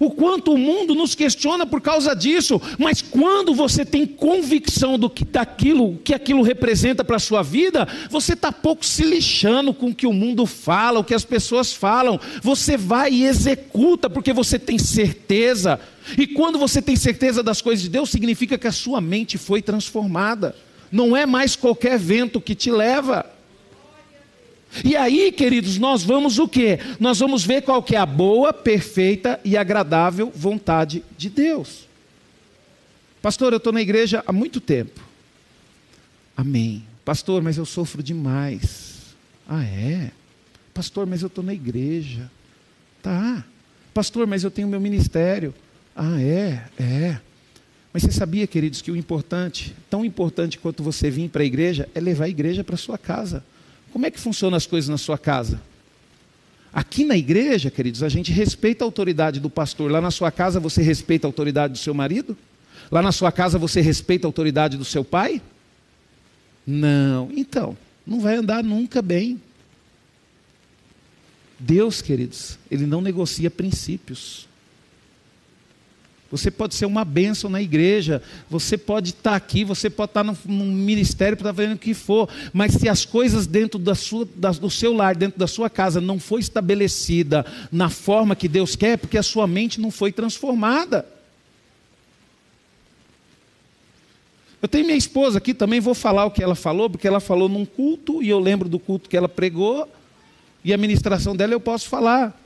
O 0.00 0.10
quanto 0.10 0.54
o 0.54 0.58
mundo 0.58 0.94
nos 0.94 1.14
questiona 1.14 1.66
por 1.66 1.82
causa 1.82 2.16
disso, 2.16 2.60
mas 2.78 3.02
quando 3.02 3.54
você 3.54 3.84
tem 3.84 4.06
convicção 4.06 4.98
do 4.98 5.10
que 5.10 5.26
daquilo, 5.26 6.00
que 6.02 6.14
aquilo 6.14 6.40
representa 6.40 7.04
para 7.04 7.16
a 7.16 7.20
sua 7.20 7.42
vida, 7.42 7.86
você 8.10 8.32
está 8.32 8.50
pouco 8.50 8.84
se 8.84 9.04
lixando 9.04 9.74
com 9.74 9.88
o 9.88 9.94
que 9.94 10.06
o 10.06 10.12
mundo 10.12 10.46
fala, 10.46 11.00
o 11.00 11.04
que 11.04 11.12
as 11.12 11.24
pessoas 11.24 11.74
falam. 11.74 12.18
Você 12.42 12.78
vai 12.78 13.12
e 13.12 13.24
executa 13.24 14.08
porque 14.08 14.32
você 14.32 14.58
tem 14.58 14.78
certeza 14.78 15.78
e 16.16 16.26
quando 16.26 16.58
você 16.58 16.80
tem 16.80 16.96
certeza 16.96 17.42
das 17.42 17.60
coisas 17.60 17.82
de 17.82 17.90
Deus, 17.90 18.10
significa 18.10 18.56
que 18.56 18.66
a 18.66 18.72
sua 18.72 19.00
mente 19.02 19.36
foi 19.36 19.60
transformada. 19.60 20.56
Não 20.90 21.16
é 21.16 21.26
mais 21.26 21.54
qualquer 21.54 21.98
vento 21.98 22.40
que 22.40 22.54
te 22.54 22.70
leva. 22.70 23.26
E 24.84 24.96
aí, 24.96 25.32
queridos, 25.32 25.78
nós 25.78 26.02
vamos 26.02 26.38
o 26.38 26.46
quê? 26.46 26.78
Nós 26.98 27.18
vamos 27.18 27.44
ver 27.44 27.62
qual 27.62 27.82
que 27.82 27.96
é 27.96 27.98
a 27.98 28.06
boa, 28.06 28.52
perfeita 28.52 29.40
e 29.44 29.56
agradável 29.56 30.32
vontade 30.34 31.02
de 31.18 31.28
Deus. 31.28 31.88
Pastor, 33.20 33.52
eu 33.52 33.58
estou 33.58 33.72
na 33.72 33.82
igreja 33.82 34.22
há 34.26 34.32
muito 34.32 34.60
tempo. 34.60 35.00
Amém. 36.36 36.84
Pastor, 37.04 37.42
mas 37.42 37.58
eu 37.58 37.66
sofro 37.66 38.02
demais. 38.02 39.14
Ah, 39.48 39.64
é? 39.64 40.12
Pastor, 40.72 41.06
mas 41.06 41.22
eu 41.22 41.26
estou 41.26 41.44
na 41.44 41.52
igreja. 41.52 42.30
Tá. 43.02 43.44
Pastor, 43.92 44.26
mas 44.26 44.44
eu 44.44 44.50
tenho 44.50 44.68
meu 44.68 44.80
ministério. 44.80 45.52
Ah, 45.94 46.20
é? 46.22 46.64
É. 46.78 47.20
Mas 47.92 48.04
você 48.04 48.12
sabia, 48.12 48.46
queridos, 48.46 48.80
que 48.80 48.90
o 48.90 48.96
importante, 48.96 49.74
tão 49.90 50.04
importante 50.04 50.58
quanto 50.58 50.82
você 50.82 51.10
vir 51.10 51.28
para 51.28 51.42
a 51.42 51.44
igreja, 51.44 51.88
é 51.94 52.00
levar 52.00 52.26
a 52.26 52.28
igreja 52.28 52.62
para 52.62 52.76
sua 52.76 52.96
casa. 52.96 53.44
Como 53.92 54.06
é 54.06 54.10
que 54.10 54.20
funcionam 54.20 54.56
as 54.56 54.66
coisas 54.66 54.88
na 54.88 54.98
sua 54.98 55.18
casa? 55.18 55.60
Aqui 56.72 57.04
na 57.04 57.16
igreja, 57.16 57.70
queridos, 57.70 58.02
a 58.02 58.08
gente 58.08 58.30
respeita 58.30 58.84
a 58.84 58.86
autoridade 58.86 59.40
do 59.40 59.50
pastor. 59.50 59.90
Lá 59.90 60.00
na 60.00 60.10
sua 60.10 60.30
casa 60.30 60.60
você 60.60 60.82
respeita 60.82 61.26
a 61.26 61.28
autoridade 61.28 61.72
do 61.72 61.78
seu 61.78 61.92
marido? 61.92 62.36
Lá 62.90 63.02
na 63.02 63.10
sua 63.10 63.32
casa 63.32 63.58
você 63.58 63.80
respeita 63.80 64.26
a 64.26 64.28
autoridade 64.28 64.76
do 64.76 64.84
seu 64.84 65.04
pai? 65.04 65.42
Não. 66.66 67.30
Então, 67.34 67.76
não 68.06 68.20
vai 68.20 68.36
andar 68.36 68.62
nunca 68.62 69.02
bem. 69.02 69.40
Deus, 71.58 72.00
queridos, 72.00 72.58
ele 72.70 72.86
não 72.86 73.00
negocia 73.00 73.50
princípios. 73.50 74.48
Você 76.30 76.48
pode 76.48 76.76
ser 76.76 76.86
uma 76.86 77.04
bênção 77.04 77.50
na 77.50 77.60
igreja, 77.60 78.22
você 78.48 78.78
pode 78.78 79.10
estar 79.10 79.34
aqui, 79.34 79.64
você 79.64 79.90
pode 79.90 80.10
estar 80.10 80.22
no, 80.22 80.36
no 80.46 80.64
ministério, 80.64 81.34
estar 81.34 81.52
fazendo 81.52 81.74
o 81.74 81.78
que 81.78 81.92
for, 81.92 82.28
mas 82.52 82.74
se 82.74 82.88
as 82.88 83.04
coisas 83.04 83.48
dentro 83.48 83.80
da 83.80 83.96
sua, 83.96 84.28
da, 84.36 84.50
do 84.52 84.70
seu 84.70 84.92
lar, 84.92 85.16
dentro 85.16 85.40
da 85.40 85.48
sua 85.48 85.68
casa, 85.68 86.00
não 86.00 86.20
foi 86.20 86.40
estabelecida 86.40 87.44
na 87.72 87.88
forma 87.88 88.36
que 88.36 88.46
Deus 88.46 88.76
quer, 88.76 88.96
porque 88.96 89.18
a 89.18 89.24
sua 89.24 89.46
mente 89.48 89.80
não 89.80 89.90
foi 89.90 90.12
transformada. 90.12 91.04
Eu 94.62 94.68
tenho 94.68 94.84
minha 94.84 94.96
esposa 94.96 95.38
aqui, 95.38 95.52
também 95.52 95.80
vou 95.80 95.94
falar 95.94 96.26
o 96.26 96.30
que 96.30 96.42
ela 96.42 96.54
falou, 96.54 96.88
porque 96.88 97.08
ela 97.08 97.18
falou 97.18 97.48
num 97.48 97.64
culto, 97.64 98.22
e 98.22 98.28
eu 98.28 98.38
lembro 98.38 98.68
do 98.68 98.78
culto 98.78 99.08
que 99.08 99.16
ela 99.16 99.28
pregou, 99.28 99.88
e 100.62 100.72
a 100.72 100.76
ministração 100.76 101.34
dela 101.34 101.54
eu 101.54 101.60
posso 101.60 101.88
falar. 101.88 102.39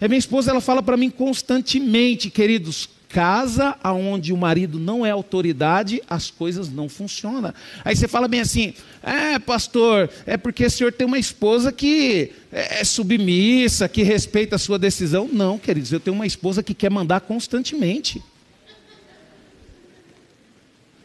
A 0.00 0.08
minha 0.08 0.18
esposa 0.18 0.50
ela 0.50 0.60
fala 0.60 0.82
para 0.82 0.96
mim 0.96 1.10
constantemente, 1.10 2.30
queridos, 2.30 2.88
casa 3.10 3.76
aonde 3.82 4.32
o 4.32 4.36
marido 4.36 4.78
não 4.78 5.04
é 5.04 5.10
autoridade, 5.10 6.00
as 6.08 6.30
coisas 6.30 6.70
não 6.70 6.88
funcionam. 6.88 7.52
Aí 7.84 7.94
você 7.94 8.08
fala 8.08 8.26
bem 8.26 8.40
assim: 8.40 8.72
é, 9.02 9.38
pastor, 9.38 10.08
é 10.24 10.36
porque 10.36 10.64
o 10.64 10.70
senhor 10.70 10.92
tem 10.92 11.06
uma 11.06 11.18
esposa 11.18 11.70
que 11.70 12.32
é, 12.50 12.80
é 12.80 12.84
submissa, 12.84 13.88
que 13.88 14.02
respeita 14.02 14.56
a 14.56 14.58
sua 14.58 14.78
decisão. 14.78 15.28
Não, 15.30 15.58
queridos, 15.58 15.92
eu 15.92 16.00
tenho 16.00 16.14
uma 16.14 16.26
esposa 16.26 16.62
que 16.62 16.72
quer 16.72 16.90
mandar 16.90 17.20
constantemente. 17.20 18.22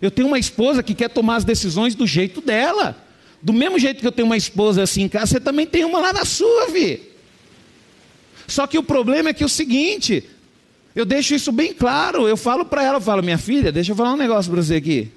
Eu 0.01 0.11
tenho 0.11 0.27
uma 0.27 0.39
esposa 0.39 0.83
que 0.83 0.93
quer 0.93 1.09
tomar 1.09 1.37
as 1.37 1.43
decisões 1.43 1.95
do 1.95 2.05
jeito 2.05 2.39
dela. 2.39 2.95
Do 3.41 3.53
mesmo 3.53 3.79
jeito 3.79 3.99
que 3.99 4.07
eu 4.07 4.11
tenho 4.11 4.27
uma 4.27 4.37
esposa 4.37 4.83
assim 4.83 5.03
em 5.03 5.09
casa, 5.09 5.27
você 5.27 5.39
também 5.39 5.65
tem 5.65 5.83
uma 5.83 5.99
lá 5.99 6.13
na 6.13 6.25
sua, 6.25 6.67
vi. 6.67 7.14
Só 8.47 8.67
que 8.67 8.77
o 8.77 8.83
problema 8.83 9.29
é 9.29 9.33
que 9.33 9.43
é 9.43 9.45
o 9.45 9.49
seguinte, 9.49 10.23
eu 10.95 11.05
deixo 11.05 11.33
isso 11.35 11.51
bem 11.51 11.73
claro, 11.73 12.27
eu 12.27 12.37
falo 12.37 12.65
para 12.65 12.83
ela, 12.83 12.97
eu 12.97 13.01
falo, 13.01 13.21
minha 13.21 13.37
filha, 13.37 13.71
deixa 13.71 13.91
eu 13.91 13.95
falar 13.95 14.13
um 14.13 14.17
negócio 14.17 14.51
para 14.51 14.61
você 14.61 14.75
aqui. 14.75 15.11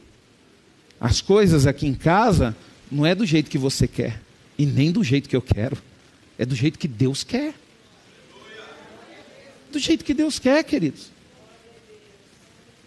As 1.00 1.20
coisas 1.20 1.66
aqui 1.66 1.86
em 1.86 1.94
casa 1.94 2.56
não 2.90 3.06
é 3.06 3.14
do 3.14 3.24
jeito 3.24 3.50
que 3.50 3.58
você 3.58 3.86
quer, 3.86 4.20
e 4.58 4.66
nem 4.66 4.90
do 4.90 5.04
jeito 5.04 5.28
que 5.28 5.36
eu 5.36 5.42
quero, 5.42 5.78
é 6.36 6.44
do 6.44 6.54
jeito 6.54 6.78
que 6.78 6.88
Deus 6.88 7.22
quer. 7.22 7.54
Do 9.70 9.78
jeito 9.78 10.04
que 10.04 10.14
Deus 10.14 10.38
quer, 10.38 10.64
queridos. 10.64 11.10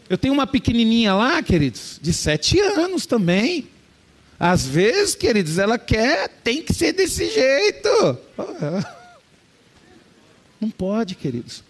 Eu 0.09 0.17
tenho 0.17 0.33
uma 0.33 0.47
pequenininha 0.47 1.13
lá, 1.13 1.41
queridos, 1.41 1.99
de 2.01 2.11
sete 2.11 2.59
anos 2.59 3.05
também. 3.05 3.69
Às 4.37 4.65
vezes, 4.65 5.15
queridos, 5.15 5.57
ela 5.57 5.77
quer, 5.77 6.27
tem 6.43 6.61
que 6.61 6.73
ser 6.73 6.91
desse 6.91 7.29
jeito. 7.29 8.17
Não 10.61 10.69
pode, 10.69 11.15
queridos. 11.15 11.63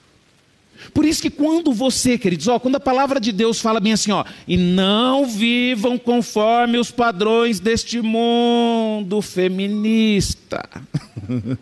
Por 0.94 1.06
isso 1.06 1.22
que 1.22 1.30
quando 1.30 1.72
você, 1.72 2.18
queridos, 2.18 2.48
ó, 2.48 2.60
quando 2.60 2.76
a 2.76 2.80
palavra 2.80 3.20
de 3.20 3.32
Deus 3.32 3.62
fala 3.62 3.80
bem 3.80 3.94
assim, 3.94 4.12
ó, 4.12 4.26
e 4.48 4.58
não 4.58 5.26
vivam 5.26 5.98
conforme 5.98 6.78
os 6.78 6.92
padrões 6.92 7.60
deste 7.60 8.02
mundo 8.02 9.22
feminista. 9.22 10.68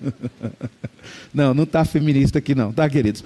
não, 1.33 1.53
não 1.53 1.63
está 1.63 1.85
feminista 1.85 2.39
aqui 2.39 2.55
não, 2.55 2.71
tá, 2.71 2.89
queridos? 2.89 3.23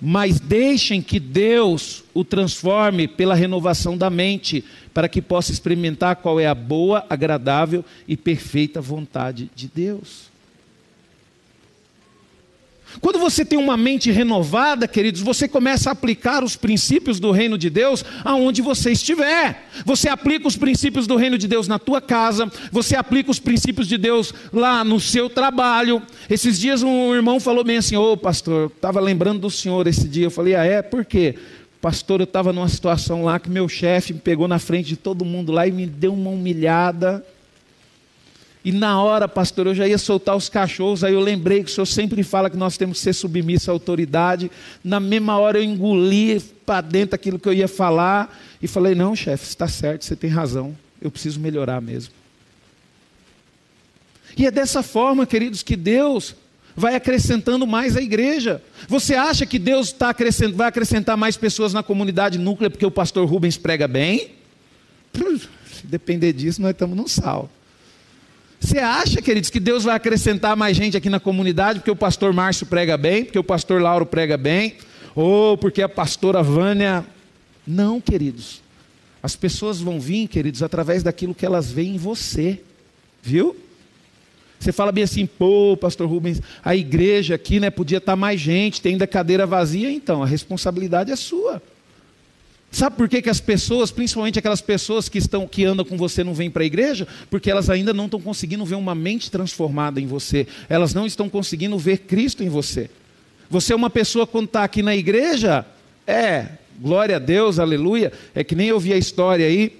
Mas 0.00 0.38
deixem 0.38 1.02
que 1.02 1.18
Deus 1.18 2.04
o 2.12 2.24
transforme 2.24 3.08
pela 3.08 3.34
renovação 3.34 3.96
da 3.96 4.08
mente, 4.10 4.64
para 4.92 5.08
que 5.08 5.20
possa 5.20 5.50
experimentar 5.52 6.16
qual 6.16 6.38
é 6.38 6.46
a 6.46 6.54
boa, 6.54 7.04
agradável 7.10 7.84
e 8.06 8.16
perfeita 8.16 8.80
vontade 8.80 9.50
de 9.54 9.66
Deus. 9.66 10.33
Quando 13.00 13.18
você 13.18 13.44
tem 13.44 13.58
uma 13.58 13.76
mente 13.76 14.10
renovada, 14.10 14.86
queridos, 14.86 15.20
você 15.20 15.48
começa 15.48 15.90
a 15.90 15.92
aplicar 15.92 16.44
os 16.44 16.56
princípios 16.56 17.18
do 17.18 17.30
reino 17.30 17.58
de 17.58 17.68
Deus 17.68 18.04
aonde 18.24 18.62
você 18.62 18.92
estiver. 18.92 19.68
Você 19.84 20.08
aplica 20.08 20.46
os 20.46 20.56
princípios 20.56 21.06
do 21.06 21.16
reino 21.16 21.36
de 21.36 21.48
Deus 21.48 21.68
na 21.68 21.78
tua 21.78 22.00
casa, 22.00 22.50
você 22.70 22.96
aplica 22.96 23.30
os 23.30 23.38
princípios 23.38 23.88
de 23.88 23.98
Deus 23.98 24.32
lá 24.52 24.84
no 24.84 25.00
seu 25.00 25.28
trabalho. 25.28 26.02
Esses 26.28 26.58
dias 26.58 26.82
um 26.82 27.14
irmão 27.14 27.40
falou 27.40 27.64
bem 27.64 27.78
assim: 27.78 27.96
Ô 27.96 28.12
oh, 28.12 28.16
pastor, 28.16 28.70
estava 28.74 29.00
lembrando 29.00 29.40
do 29.40 29.50
senhor 29.50 29.86
esse 29.86 30.08
dia. 30.08 30.26
Eu 30.26 30.30
falei: 30.30 30.54
Ah, 30.54 30.64
é? 30.64 30.82
Por 30.82 31.04
quê? 31.04 31.34
Pastor, 31.80 32.20
eu 32.20 32.24
estava 32.24 32.50
numa 32.50 32.68
situação 32.68 33.24
lá 33.24 33.38
que 33.38 33.50
meu 33.50 33.68
chefe 33.68 34.14
me 34.14 34.18
pegou 34.18 34.48
na 34.48 34.58
frente 34.58 34.88
de 34.88 34.96
todo 34.96 35.22
mundo 35.22 35.52
lá 35.52 35.66
e 35.66 35.70
me 35.70 35.86
deu 35.86 36.14
uma 36.14 36.30
humilhada. 36.30 37.22
E 38.64 38.72
na 38.72 39.02
hora, 39.02 39.28
pastor, 39.28 39.66
eu 39.66 39.74
já 39.74 39.86
ia 39.86 39.98
soltar 39.98 40.34
os 40.34 40.48
cachorros, 40.48 41.04
aí 41.04 41.12
eu 41.12 41.20
lembrei 41.20 41.62
que 41.62 41.70
o 41.70 41.74
senhor 41.74 41.84
sempre 41.84 42.22
fala 42.22 42.48
que 42.48 42.56
nós 42.56 42.78
temos 42.78 42.96
que 42.96 43.04
ser 43.04 43.12
submissos 43.12 43.68
à 43.68 43.72
autoridade. 43.72 44.50
Na 44.82 44.98
mesma 44.98 45.38
hora 45.38 45.58
eu 45.58 45.62
engoli 45.62 46.40
para 46.64 46.80
dentro 46.80 47.14
aquilo 47.14 47.38
que 47.38 47.46
eu 47.46 47.52
ia 47.52 47.68
falar 47.68 48.34
e 48.62 48.66
falei: 48.66 48.94
não, 48.94 49.14
chefe, 49.14 49.46
está 49.46 49.68
certo, 49.68 50.06
você 50.06 50.16
tem 50.16 50.30
razão, 50.30 50.74
eu 51.00 51.10
preciso 51.10 51.38
melhorar 51.40 51.82
mesmo. 51.82 52.14
E 54.36 54.46
é 54.46 54.50
dessa 54.50 54.82
forma, 54.82 55.26
queridos, 55.26 55.62
que 55.62 55.76
Deus 55.76 56.34
vai 56.74 56.94
acrescentando 56.94 57.66
mais 57.66 57.96
a 57.98 58.00
igreja. 58.00 58.62
Você 58.88 59.14
acha 59.14 59.44
que 59.44 59.58
Deus 59.58 59.92
tá 59.92 60.08
acrescent... 60.08 60.54
vai 60.54 60.68
acrescentar 60.68 61.16
mais 61.16 61.36
pessoas 61.36 61.72
na 61.74 61.82
comunidade 61.82 62.38
núclea 62.38 62.70
porque 62.70 62.86
o 62.86 62.90
pastor 62.90 63.28
Rubens 63.28 63.56
prega 63.56 63.86
bem? 63.86 64.30
Se 65.14 65.86
depender 65.86 66.32
disso, 66.32 66.60
nós 66.62 66.72
estamos 66.72 66.96
no 66.96 67.06
sal. 67.06 67.50
Você 68.64 68.78
acha, 68.78 69.20
queridos, 69.20 69.50
que 69.50 69.60
Deus 69.60 69.84
vai 69.84 69.94
acrescentar 69.94 70.56
mais 70.56 70.74
gente 70.74 70.96
aqui 70.96 71.10
na 71.10 71.20
comunidade 71.20 71.80
porque 71.80 71.90
o 71.90 71.96
pastor 71.96 72.32
Márcio 72.32 72.64
prega 72.64 72.96
bem, 72.96 73.22
porque 73.22 73.38
o 73.38 73.44
pastor 73.44 73.78
Lauro 73.78 74.06
prega 74.06 74.38
bem, 74.38 74.76
ou 75.14 75.58
porque 75.58 75.82
a 75.82 75.88
pastora 75.88 76.42
Vânia. 76.42 77.04
Não, 77.66 78.00
queridos. 78.00 78.62
As 79.22 79.36
pessoas 79.36 79.82
vão 79.82 80.00
vir, 80.00 80.28
queridos, 80.28 80.62
através 80.62 81.02
daquilo 81.02 81.34
que 81.34 81.44
elas 81.44 81.70
veem 81.70 81.96
em 81.96 81.98
você. 81.98 82.58
Viu? 83.22 83.54
Você 84.58 84.72
fala 84.72 84.90
bem 84.90 85.04
assim, 85.04 85.26
pô, 85.26 85.76
pastor 85.78 86.08
Rubens, 86.08 86.40
a 86.64 86.74
igreja 86.74 87.34
aqui, 87.34 87.60
né, 87.60 87.68
podia 87.68 87.98
estar 87.98 88.16
mais 88.16 88.40
gente, 88.40 88.80
tem 88.80 88.92
ainda 88.92 89.06
cadeira 89.06 89.46
vazia, 89.46 89.90
então 89.90 90.22
a 90.22 90.26
responsabilidade 90.26 91.12
é 91.12 91.16
sua. 91.16 91.62
Sabe 92.74 92.96
por 92.96 93.08
que, 93.08 93.22
que 93.22 93.30
as 93.30 93.38
pessoas, 93.38 93.92
principalmente 93.92 94.36
aquelas 94.36 94.60
pessoas 94.60 95.08
que 95.08 95.16
estão 95.16 95.46
que 95.46 95.64
andam 95.64 95.84
com 95.84 95.96
você, 95.96 96.24
não 96.24 96.34
vêm 96.34 96.50
para 96.50 96.64
a 96.64 96.66
igreja? 96.66 97.06
Porque 97.30 97.48
elas 97.48 97.70
ainda 97.70 97.94
não 97.94 98.06
estão 98.06 98.20
conseguindo 98.20 98.64
ver 98.64 98.74
uma 98.74 98.96
mente 98.96 99.30
transformada 99.30 100.00
em 100.00 100.08
você. 100.08 100.44
Elas 100.68 100.92
não 100.92 101.06
estão 101.06 101.28
conseguindo 101.28 101.78
ver 101.78 101.98
Cristo 101.98 102.42
em 102.42 102.48
você. 102.48 102.90
Você 103.48 103.72
é 103.72 103.76
uma 103.76 103.88
pessoa 103.88 104.26
quando 104.26 104.46
está 104.46 104.64
aqui 104.64 104.82
na 104.82 104.96
igreja, 104.96 105.64
é, 106.04 106.48
glória 106.80 107.14
a 107.14 107.20
Deus, 107.20 107.60
aleluia. 107.60 108.12
É 108.34 108.42
que 108.42 108.56
nem 108.56 108.66
eu 108.66 108.80
vi 108.80 108.92
a 108.92 108.98
história 108.98 109.46
aí, 109.46 109.78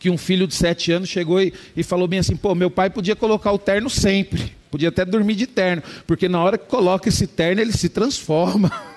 que 0.00 0.08
um 0.08 0.16
filho 0.16 0.46
de 0.46 0.54
sete 0.54 0.92
anos 0.92 1.10
chegou 1.10 1.42
e, 1.42 1.52
e 1.76 1.82
falou 1.82 2.08
bem 2.08 2.20
assim: 2.20 2.36
pô, 2.36 2.54
meu 2.54 2.70
pai 2.70 2.88
podia 2.88 3.14
colocar 3.14 3.52
o 3.52 3.58
terno 3.58 3.90
sempre, 3.90 4.50
podia 4.72 4.88
até 4.88 5.04
dormir 5.04 5.34
de 5.34 5.46
terno, 5.46 5.82
porque 6.06 6.26
na 6.26 6.42
hora 6.42 6.56
que 6.56 6.68
coloca 6.68 7.06
esse 7.06 7.26
terno 7.26 7.60
ele 7.60 7.72
se 7.72 7.90
transforma. 7.90 8.72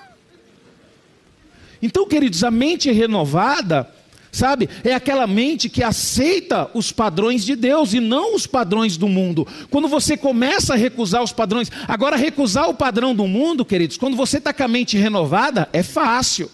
Então, 1.82 2.06
queridos, 2.06 2.42
a 2.42 2.50
mente 2.50 2.90
renovada, 2.90 3.88
sabe, 4.32 4.68
é 4.84 4.94
aquela 4.94 5.26
mente 5.26 5.68
que 5.68 5.82
aceita 5.82 6.70
os 6.74 6.92
padrões 6.92 7.44
de 7.44 7.54
Deus 7.54 7.92
e 7.92 8.00
não 8.00 8.34
os 8.34 8.46
padrões 8.46 8.96
do 8.96 9.08
mundo. 9.08 9.46
Quando 9.70 9.88
você 9.88 10.16
começa 10.16 10.74
a 10.74 10.76
recusar 10.76 11.22
os 11.22 11.32
padrões, 11.32 11.70
agora 11.86 12.16
recusar 12.16 12.68
o 12.68 12.74
padrão 12.74 13.14
do 13.14 13.26
mundo, 13.26 13.64
queridos, 13.64 13.96
quando 13.96 14.16
você 14.16 14.38
está 14.38 14.52
com 14.52 14.62
a 14.62 14.68
mente 14.68 14.96
renovada, 14.96 15.68
é 15.72 15.82
fácil. 15.82 16.50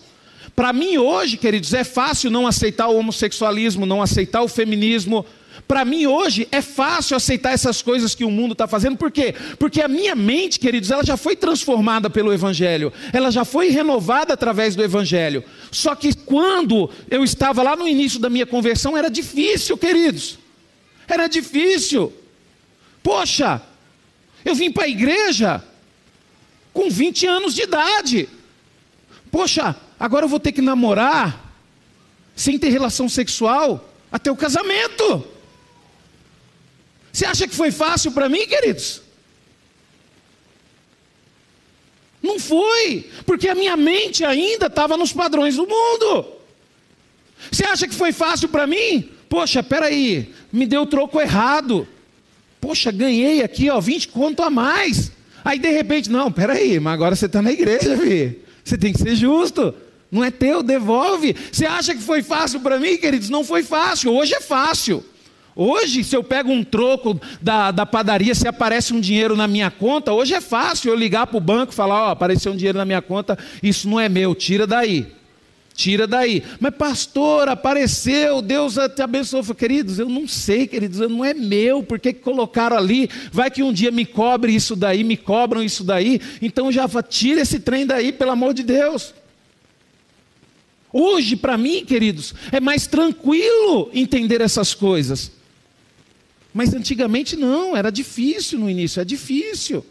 Para 0.54 0.72
mim 0.72 0.98
hoje, 0.98 1.36
queridos, 1.36 1.74
é 1.74 1.82
fácil 1.82 2.30
não 2.30 2.46
aceitar 2.46 2.88
o 2.88 2.96
homossexualismo, 2.96 3.86
não 3.86 4.00
aceitar 4.00 4.42
o 4.42 4.48
feminismo, 4.48 5.26
para 5.66 5.84
mim 5.84 6.06
hoje 6.06 6.46
é 6.52 6.60
fácil 6.60 7.16
aceitar 7.16 7.52
essas 7.52 7.80
coisas 7.80 8.14
que 8.14 8.24
o 8.24 8.30
mundo 8.30 8.52
está 8.52 8.68
fazendo, 8.68 8.96
por 8.96 9.10
quê? 9.10 9.34
Porque 9.58 9.80
a 9.80 9.88
minha 9.88 10.14
mente, 10.14 10.60
queridos, 10.60 10.90
ela 10.90 11.04
já 11.04 11.16
foi 11.16 11.34
transformada 11.34 12.10
pelo 12.10 12.32
Evangelho, 12.32 12.92
ela 13.12 13.30
já 13.30 13.44
foi 13.44 13.68
renovada 13.68 14.34
através 14.34 14.76
do 14.76 14.82
Evangelho. 14.82 15.42
Só 15.70 15.94
que 15.94 16.14
quando 16.14 16.90
eu 17.10 17.24
estava 17.24 17.62
lá 17.62 17.74
no 17.74 17.88
início 17.88 18.20
da 18.20 18.28
minha 18.28 18.46
conversão, 18.46 18.96
era 18.96 19.08
difícil, 19.08 19.78
queridos, 19.78 20.38
era 21.08 21.26
difícil. 21.26 22.12
Poxa, 23.02 23.62
eu 24.44 24.54
vim 24.54 24.70
para 24.70 24.84
a 24.84 24.88
igreja 24.88 25.64
com 26.72 26.90
20 26.90 27.26
anos 27.26 27.54
de 27.54 27.62
idade. 27.62 28.28
Poxa, 29.30 29.74
agora 29.98 30.26
eu 30.26 30.28
vou 30.28 30.40
ter 30.40 30.52
que 30.52 30.60
namorar 30.60 31.52
sem 32.36 32.58
ter 32.58 32.68
relação 32.68 33.08
sexual 33.08 33.92
até 34.12 34.30
o 34.30 34.36
casamento. 34.36 35.33
Você 37.14 37.24
acha 37.26 37.46
que 37.46 37.54
foi 37.54 37.70
fácil 37.70 38.10
para 38.10 38.28
mim, 38.28 38.44
queridos? 38.44 39.00
Não 42.20 42.40
foi, 42.40 43.08
porque 43.24 43.48
a 43.48 43.54
minha 43.54 43.76
mente 43.76 44.24
ainda 44.24 44.66
estava 44.66 44.96
nos 44.96 45.12
padrões 45.12 45.54
do 45.54 45.64
mundo. 45.64 46.26
Você 47.52 47.64
acha 47.66 47.86
que 47.86 47.94
foi 47.94 48.10
fácil 48.10 48.48
para 48.48 48.66
mim? 48.66 49.10
Poxa, 49.28 49.62
peraí, 49.62 50.34
me 50.52 50.66
deu 50.66 50.82
o 50.82 50.86
troco 50.86 51.20
errado. 51.20 51.86
Poxa, 52.60 52.90
ganhei 52.90 53.44
aqui, 53.44 53.70
ó, 53.70 53.80
20 53.80 54.08
conto 54.08 54.42
a 54.42 54.50
mais. 54.50 55.12
Aí 55.44 55.60
de 55.60 55.70
repente, 55.70 56.10
não, 56.10 56.32
peraí, 56.32 56.80
mas 56.80 56.94
agora 56.94 57.14
você 57.14 57.26
está 57.26 57.40
na 57.40 57.52
igreja, 57.52 57.96
filho. 57.96 58.40
Você 58.64 58.76
tem 58.76 58.92
que 58.92 58.98
ser 58.98 59.14
justo. 59.14 59.72
Não 60.10 60.24
é 60.24 60.32
teu, 60.32 60.64
devolve. 60.64 61.36
Você 61.52 61.64
acha 61.64 61.94
que 61.94 62.02
foi 62.02 62.24
fácil 62.24 62.58
para 62.58 62.80
mim, 62.80 62.96
queridos? 62.96 63.30
Não 63.30 63.44
foi 63.44 63.62
fácil. 63.62 64.12
Hoje 64.12 64.34
é 64.34 64.40
fácil. 64.40 65.04
Hoje, 65.56 66.02
se 66.02 66.16
eu 66.16 66.24
pego 66.24 66.50
um 66.50 66.64
troco 66.64 67.20
da, 67.40 67.70
da 67.70 67.86
padaria, 67.86 68.34
se 68.34 68.48
aparece 68.48 68.92
um 68.92 69.00
dinheiro 69.00 69.36
na 69.36 69.46
minha 69.46 69.70
conta, 69.70 70.12
hoje 70.12 70.34
é 70.34 70.40
fácil 70.40 70.90
eu 70.90 70.96
ligar 70.96 71.28
para 71.28 71.36
o 71.36 71.40
banco 71.40 71.72
e 71.72 71.76
falar: 71.76 72.06
Ó, 72.06 72.08
oh, 72.08 72.10
apareceu 72.10 72.52
um 72.52 72.56
dinheiro 72.56 72.78
na 72.78 72.84
minha 72.84 73.00
conta, 73.00 73.38
isso 73.62 73.88
não 73.88 74.00
é 74.00 74.08
meu, 74.08 74.34
tira 74.34 74.66
daí. 74.66 75.06
Tira 75.74 76.06
daí. 76.06 76.42
Mas, 76.60 76.74
pastor, 76.76 77.48
apareceu, 77.48 78.40
Deus 78.40 78.76
te 78.94 79.02
abençoou. 79.02 79.42
Queridos, 79.54 79.98
eu 79.98 80.08
não 80.08 80.26
sei, 80.26 80.68
queridos, 80.68 81.00
não 81.00 81.24
é 81.24 81.34
meu, 81.34 81.82
por 81.82 81.98
que 81.98 82.12
colocaram 82.12 82.76
ali? 82.76 83.10
Vai 83.32 83.50
que 83.50 83.62
um 83.62 83.72
dia 83.72 83.90
me 83.90 84.06
cobre 84.06 84.54
isso 84.54 84.76
daí, 84.76 85.02
me 85.02 85.16
cobram 85.16 85.62
isso 85.62 85.82
daí. 85.82 86.20
Então 86.40 86.70
já 86.70 86.88
tira 87.02 87.40
esse 87.40 87.58
trem 87.58 87.84
daí, 87.86 88.12
pelo 88.12 88.30
amor 88.30 88.54
de 88.54 88.62
Deus. 88.62 89.12
Hoje, 90.92 91.34
para 91.34 91.58
mim, 91.58 91.84
queridos, 91.84 92.32
é 92.52 92.60
mais 92.60 92.86
tranquilo 92.86 93.90
entender 93.92 94.40
essas 94.40 94.74
coisas. 94.74 95.32
Mas 96.54 96.72
antigamente 96.72 97.34
não, 97.34 97.76
era 97.76 97.90
difícil 97.90 98.60
no 98.60 98.70
início, 98.70 99.02
é 99.02 99.04
difícil. 99.04 99.84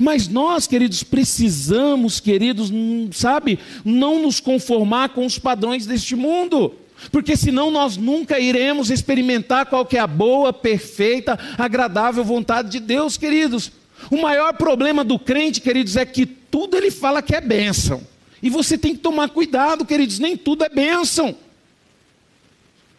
Mas 0.00 0.26
nós, 0.26 0.66
queridos, 0.66 1.04
precisamos, 1.04 2.18
queridos, 2.18 2.70
sabe, 3.12 3.60
não 3.84 4.20
nos 4.20 4.40
conformar 4.40 5.10
com 5.10 5.24
os 5.24 5.38
padrões 5.38 5.86
deste 5.86 6.16
mundo. 6.16 6.74
Porque 7.12 7.36
senão 7.36 7.70
nós 7.70 7.96
nunca 7.96 8.40
iremos 8.40 8.90
experimentar 8.90 9.66
qual 9.66 9.86
é 9.92 9.98
a 9.98 10.06
boa, 10.06 10.52
perfeita, 10.52 11.38
agradável 11.56 12.24
vontade 12.24 12.70
de 12.70 12.80
Deus, 12.80 13.16
queridos. 13.16 13.70
O 14.10 14.20
maior 14.20 14.54
problema 14.54 15.04
do 15.04 15.18
crente, 15.18 15.60
queridos, 15.60 15.96
é 15.96 16.04
que 16.04 16.26
tudo 16.26 16.76
ele 16.76 16.90
fala 16.90 17.22
que 17.22 17.34
é 17.34 17.40
bênção. 17.40 18.02
E 18.42 18.50
você 18.50 18.76
tem 18.76 18.94
que 18.94 19.00
tomar 19.00 19.28
cuidado, 19.28 19.84
queridos, 19.84 20.18
nem 20.18 20.36
tudo 20.36 20.64
é 20.64 20.68
bênção. 20.68 21.36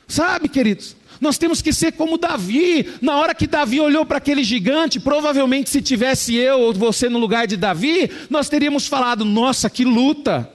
Sabe, 0.08 0.48
queridos? 0.48 0.96
Nós 1.20 1.38
temos 1.38 1.62
que 1.62 1.72
ser 1.72 1.94
como 1.94 2.18
Davi. 2.18 2.94
Na 3.02 3.18
hora 3.18 3.34
que 3.34 3.48
Davi 3.48 3.80
olhou 3.80 4.06
para 4.06 4.18
aquele 4.18 4.44
gigante, 4.44 5.00
provavelmente 5.00 5.70
se 5.70 5.82
tivesse 5.82 6.36
eu 6.36 6.60
ou 6.60 6.74
você 6.74 7.10
no 7.10 7.20
lugar 7.20 7.48
de 7.48 7.58
Davi, 7.58 8.10
nós 8.30 8.50
teríamos 8.50 8.88
falado: 8.88 9.24
nossa, 9.24 9.70
que 9.70 9.86
luta. 9.86 10.50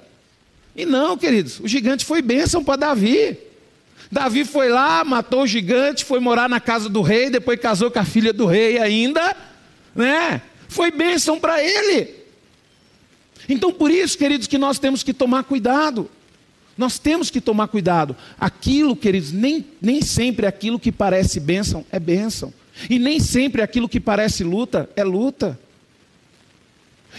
E 0.75 0.87
não, 0.87 1.17
queridos, 1.17 1.61
o 1.61 1.69
gigante 1.69 2.05
foi 2.05 2.23
bênção 2.23 2.63
para 2.63 2.77
Davi. 2.77 3.37
Davi 4.11 4.45
foi 4.45 4.69
lá, 4.69 5.05
matou 5.05 5.43
o 5.43 5.47
gigante, 5.47 6.05
foi 6.05 6.19
morar 6.19 6.49
na 6.49 6.59
casa 6.59 6.89
do 6.89 7.01
rei, 7.01 7.31
depois 7.31 7.61
casou 7.61 7.91
com 7.91 7.99
a 7.99 8.05
filha 8.05 8.33
do 8.33 8.45
rei 8.45 8.79
ainda, 8.79 9.37
né? 9.95 10.43
Foi 10.69 10.91
bênção 10.91 11.39
para 11.39 11.63
ele. 11.63 12.15
Então, 13.49 13.73
por 13.73 13.91
isso, 13.91 14.19
queridos, 14.19 14.47
que 14.47 14.59
nós 14.59 14.79
temos 14.79 15.03
que 15.03 15.13
tomar 15.13 15.45
cuidado. 15.45 16.11
Nós 16.81 16.99
temos 16.99 17.29
que 17.29 17.43
tomar 17.43 17.69
cuidado. 17.69 18.17
Aquilo, 18.41 18.97
queridos, 18.97 19.33
nem, 19.33 19.67
nem 19.83 20.01
sempre 20.01 20.47
aquilo 20.47 20.81
que 20.81 20.91
parece 20.91 21.39
bênção 21.39 21.85
é 21.93 22.01
bênção. 22.01 22.55
E 22.89 22.99
nem 22.99 23.21
sempre 23.21 23.61
aquilo 23.61 23.87
que 23.87 24.01
parece 24.01 24.43
luta 24.43 24.89
é 24.97 25.05
luta. 25.05 25.61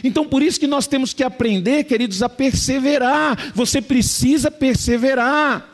Então, 0.04 0.26
por 0.26 0.42
isso 0.42 0.60
que 0.60 0.66
nós 0.66 0.88
temos 0.88 1.14
que 1.14 1.24
aprender, 1.24 1.84
queridos, 1.84 2.24
a 2.24 2.28
perseverar. 2.28 3.52
Você 3.54 3.84
precisa 3.84 4.50
perseverar. 4.50 5.70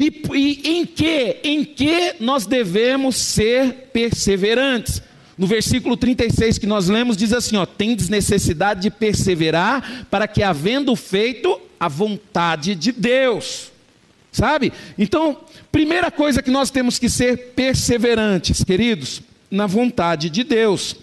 E, 0.00 0.22
e 0.34 0.70
em 0.70 0.86
que? 0.86 1.36
Em 1.44 1.62
que 1.62 2.14
nós 2.18 2.46
devemos 2.46 3.16
ser 3.16 3.90
perseverantes? 3.92 5.02
No 5.36 5.46
versículo 5.46 5.94
36 5.94 6.56
que 6.56 6.66
nós 6.66 6.88
lemos, 6.88 7.18
diz 7.18 7.34
assim: 7.34 7.56
ó, 7.56 7.66
tendes 7.66 8.08
necessidade 8.08 8.80
de 8.80 8.90
perseverar, 8.90 10.06
para 10.10 10.26
que, 10.26 10.42
havendo 10.42 10.96
feito, 10.96 11.65
a 11.78 11.88
vontade 11.88 12.74
de 12.74 12.92
Deus. 12.92 13.72
Sabe? 14.32 14.72
Então, 14.98 15.40
primeira 15.72 16.10
coisa 16.10 16.42
que 16.42 16.50
nós 16.50 16.70
temos 16.70 16.98
que 16.98 17.08
ser 17.08 17.52
perseverantes, 17.54 18.62
queridos, 18.62 19.22
na 19.50 19.66
vontade 19.66 20.28
de 20.28 20.44
Deus. 20.44 20.96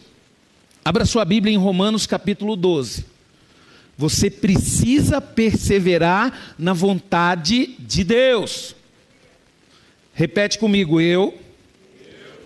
Abra 0.86 1.06
sua 1.06 1.26
Bíblia 1.26 1.54
em 1.54 1.58
Romanos 1.58 2.06
capítulo 2.06 2.56
12. 2.56 3.06
Você 3.98 4.30
precisa 4.30 5.22
perseverar 5.22 6.56
na 6.58 6.74
vontade 6.74 7.76
de 7.80 8.04
Deus. 8.04 8.76
Repete 10.14 10.60
comigo, 10.60 11.02
eu 11.02 11.40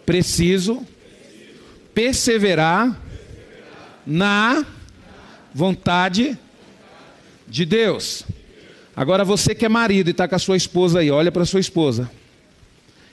preciso 0.05 0.85
perseverar 1.93 2.97
na 4.05 4.65
vontade 5.53 6.37
de 7.47 7.65
Deus. 7.65 8.23
Agora 8.95 9.23
você 9.23 9.53
que 9.53 9.65
é 9.65 9.69
marido 9.69 10.07
e 10.07 10.11
está 10.11 10.27
com 10.27 10.35
a 10.35 10.39
sua 10.39 10.57
esposa 10.57 10.99
aí, 10.99 11.11
olha 11.11 11.31
para 11.31 11.45
sua 11.45 11.59
esposa. 11.59 12.09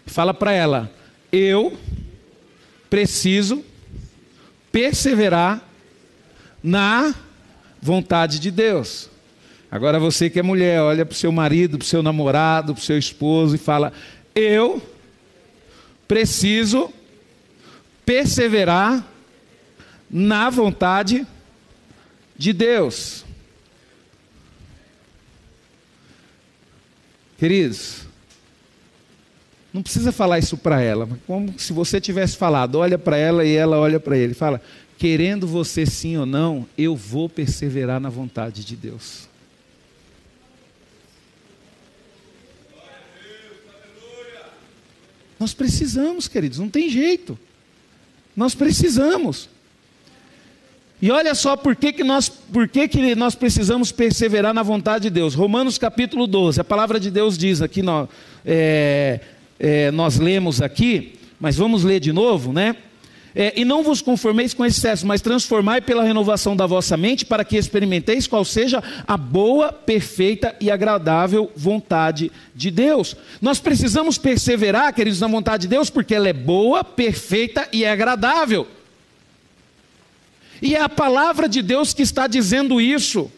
Fala 0.06 0.32
para 0.34 0.52
ela: 0.52 0.90
eu 1.30 1.76
preciso 2.88 3.64
perseverar 4.72 5.62
na 6.62 7.14
vontade 7.80 8.38
de 8.38 8.50
Deus. 8.50 9.10
Agora 9.70 9.98
você 9.98 10.30
que 10.30 10.38
é 10.38 10.42
mulher, 10.42 10.80
olha 10.80 11.04
para 11.04 11.12
o 11.12 11.16
seu 11.16 11.32
marido, 11.32 11.78
para 11.78 11.84
o 11.84 11.88
seu 11.88 12.02
namorado, 12.02 12.74
para 12.74 12.80
o 12.80 12.84
seu 12.84 12.98
esposo 12.98 13.56
e 13.56 13.58
fala: 13.58 13.92
eu 14.34 14.82
preciso 16.06 16.92
perseverar 18.06 19.04
na 20.10 20.50
vontade 20.50 21.26
de 22.36 22.52
Deus. 22.52 23.23
Queridos, 27.44 28.06
não 29.70 29.82
precisa 29.82 30.10
falar 30.10 30.38
isso 30.38 30.56
para 30.56 30.80
ela, 30.80 31.06
como 31.26 31.58
se 31.58 31.74
você 31.74 32.00
tivesse 32.00 32.38
falado, 32.38 32.76
olha 32.76 32.96
para 32.96 33.18
ela 33.18 33.44
e 33.44 33.54
ela 33.54 33.78
olha 33.78 34.00
para 34.00 34.16
ele, 34.16 34.32
fala: 34.32 34.62
querendo 34.96 35.46
você 35.46 35.84
sim 35.84 36.16
ou 36.16 36.24
não, 36.24 36.66
eu 36.78 36.96
vou 36.96 37.28
perseverar 37.28 38.00
na 38.00 38.08
vontade 38.08 38.64
de 38.64 38.74
Deus. 38.74 39.28
Nós 45.38 45.52
precisamos, 45.52 46.26
queridos, 46.26 46.58
não 46.58 46.70
tem 46.70 46.88
jeito. 46.88 47.38
Nós 48.34 48.54
precisamos. 48.54 49.50
E 51.04 51.10
olha 51.10 51.34
só 51.34 51.54
por 51.54 51.76
que, 51.76 51.92
que, 51.92 52.02
nós, 52.02 52.30
por 52.30 52.66
que, 52.66 52.88
que 52.88 53.14
nós 53.14 53.34
precisamos 53.34 53.92
perseverar 53.92 54.54
na 54.54 54.62
vontade 54.62 55.02
de 55.02 55.10
Deus. 55.10 55.34
Romanos 55.34 55.76
capítulo 55.76 56.26
12, 56.26 56.62
a 56.62 56.64
palavra 56.64 56.98
de 56.98 57.10
Deus 57.10 57.36
diz 57.36 57.60
aqui, 57.60 57.82
nós, 57.82 58.08
é, 58.42 59.20
é, 59.60 59.90
nós 59.90 60.18
lemos 60.18 60.62
aqui, 60.62 61.18
mas 61.38 61.58
vamos 61.58 61.84
ler 61.84 62.00
de 62.00 62.10
novo, 62.10 62.54
né? 62.54 62.74
É, 63.34 63.52
e 63.54 63.66
não 63.66 63.82
vos 63.82 64.00
conformeis 64.00 64.54
com 64.54 64.64
excesso, 64.64 65.06
mas 65.06 65.20
transformai 65.20 65.82
pela 65.82 66.04
renovação 66.04 66.56
da 66.56 66.64
vossa 66.64 66.96
mente, 66.96 67.26
para 67.26 67.44
que 67.44 67.58
experimenteis 67.58 68.26
qual 68.26 68.42
seja 68.42 68.82
a 69.06 69.18
boa, 69.18 69.74
perfeita 69.74 70.56
e 70.58 70.70
agradável 70.70 71.52
vontade 71.54 72.32
de 72.54 72.70
Deus. 72.70 73.14
Nós 73.42 73.60
precisamos 73.60 74.16
perseverar, 74.16 74.94
queridos, 74.94 75.20
na 75.20 75.26
vontade 75.26 75.64
de 75.64 75.68
Deus, 75.68 75.90
porque 75.90 76.14
ela 76.14 76.30
é 76.30 76.32
boa, 76.32 76.82
perfeita 76.82 77.68
e 77.70 77.84
agradável. 77.84 78.66
E 80.64 80.74
é 80.74 80.80
a 80.80 80.88
palavra 80.88 81.46
de 81.46 81.60
Deus 81.60 81.92
que 81.92 82.00
está 82.00 82.26
dizendo 82.26 82.80
isso. 82.80 83.30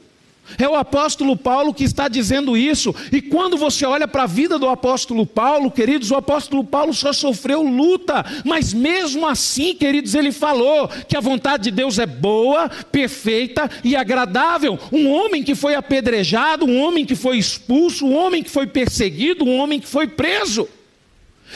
É 0.57 0.69
o 0.69 0.77
apóstolo 0.77 1.37
Paulo 1.37 1.75
que 1.75 1.83
está 1.83 2.07
dizendo 2.07 2.57
isso. 2.57 2.95
E 3.11 3.21
quando 3.21 3.57
você 3.57 3.85
olha 3.85 4.07
para 4.07 4.23
a 4.23 4.29
vida 4.29 4.61
do 4.61 4.69
apóstolo 4.69 5.27
Paulo, 5.27 5.69
queridos, 5.69 6.13
o 6.13 6.15
apóstolo 6.15 6.63
Paulo 6.63 6.95
só 6.95 7.13
sofreu 7.13 7.63
luta, 7.63 8.25
mas 8.45 8.73
mesmo 8.73 9.27
assim, 9.27 9.75
queridos, 9.75 10.15
ele 10.15 10.31
falou 10.31 10.87
que 11.09 11.17
a 11.17 11.21
vontade 11.21 11.65
de 11.65 11.73
Deus 11.73 11.99
é 11.99 12.07
boa, 12.07 12.69
perfeita 12.93 13.69
e 13.83 13.97
agradável. 13.97 14.79
Um 14.93 15.11
homem 15.11 15.43
que 15.43 15.57
foi 15.57 15.75
apedrejado, 15.75 16.65
um 16.65 16.81
homem 16.81 17.05
que 17.05 17.17
foi 17.17 17.39
expulso, 17.39 18.07
um 18.07 18.17
homem 18.17 18.41
que 18.41 18.51
foi 18.51 18.69
perseguido, 18.69 19.45
um 19.45 19.59
homem 19.59 19.81
que 19.81 19.89
foi 19.89 20.07
preso. 20.07 20.69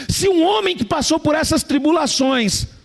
Se 0.09 0.29
um 0.29 0.43
homem 0.43 0.77
que 0.77 0.85
passou 0.85 1.21
por 1.21 1.37
essas 1.37 1.63
tribulações 1.63 2.80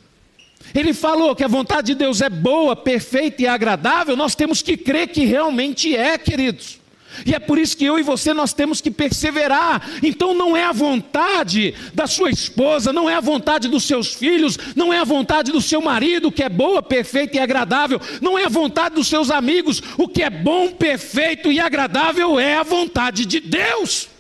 ele 0.74 0.94
falou 0.94 1.36
que 1.36 1.44
a 1.44 1.48
vontade 1.48 1.88
de 1.88 1.96
Deus 1.96 2.22
é 2.22 2.30
boa, 2.30 2.76
perfeita 2.76 3.44
e 3.44 3.48
agradável, 3.48 4.16
nós 4.16 4.36
temos 4.36 4.62
que 4.62 4.76
crer 4.76 5.08
que 5.08 5.26
realmente 5.26 5.96
é, 5.96 6.18
queridos. 6.18 6.80
E 7.26 7.34
é 7.34 7.40
por 7.40 7.58
isso 7.58 7.78
que 7.78 7.86
eu 7.86 8.00
e 8.00 8.04
você 8.04 8.34
nós 8.34 8.52
temos 8.52 8.82
que 8.82 8.92
perseverar. 8.92 9.88
Então 10.02 10.34
não 10.34 10.58
é 10.58 10.64
a 10.64 10.72
vontade 10.72 11.74
da 11.94 12.08
sua 12.08 12.30
esposa, 12.30 12.92
não 12.92 13.10
é 13.10 13.16
a 13.16 13.22
vontade 13.22 13.68
dos 13.68 13.84
seus 13.84 14.14
filhos, 14.14 14.58
não 14.76 14.92
é 14.92 15.00
a 15.00 15.04
vontade 15.04 15.52
do 15.52 15.62
seu 15.62 15.82
marido 15.82 16.32
que 16.32 16.44
é 16.44 16.50
boa, 16.50 16.82
perfeita 16.82 17.38
e 17.38 17.40
agradável, 17.40 18.02
não 18.22 18.38
é 18.38 18.46
a 18.46 18.50
vontade 18.50 18.96
dos 18.96 19.08
seus 19.08 19.30
amigos. 19.30 19.82
O 19.98 20.08
que 20.08 20.24
é 20.24 20.30
bom, 20.30 20.72
perfeito 20.72 21.52
e 21.52 21.60
agradável 21.60 22.40
é 22.40 22.58
a 22.58 22.64
vontade 22.64 23.26
de 23.26 23.40
Deus 23.40 24.15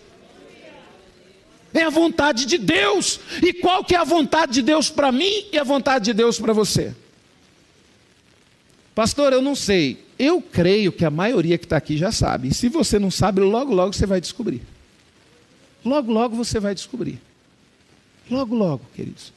é 1.76 1.84
a 1.84 1.90
vontade 1.90 2.46
de 2.46 2.58
Deus. 2.58 3.20
E 3.44 3.54
qual 3.54 3.84
que 3.84 3.94
é 3.94 3.98
a 3.98 4.04
vontade 4.04 4.54
de 4.54 4.62
Deus 4.62 4.90
para 4.90 5.12
mim 5.12 5.46
e 5.52 5.60
a 5.60 5.64
vontade 5.64 6.06
de 6.06 6.14
Deus 6.14 6.40
para 6.40 6.54
você? 6.54 6.96
Pastor, 8.96 9.34
eu 9.34 9.42
não 9.42 9.56
sei. 9.56 10.04
Eu 10.18 10.42
creio 10.42 10.92
que 10.94 11.04
a 11.04 11.12
maioria 11.12 11.58
que 11.58 11.66
está 11.66 11.76
aqui 11.76 11.98
já 11.98 12.12
sabe. 12.12 12.48
E 12.48 12.54
se 12.54 12.70
você 12.70 12.98
não 12.98 13.12
sabe, 13.12 13.42
logo, 13.42 13.74
logo 13.74 13.94
você 13.94 14.06
vai 14.06 14.22
descobrir. 14.22 14.62
Logo, 15.84 16.12
logo 16.12 16.36
você 16.36 16.60
vai 16.60 16.74
descobrir. 16.74 17.20
Logo, 18.32 18.56
logo, 18.56 18.86
queridos. 18.96 19.34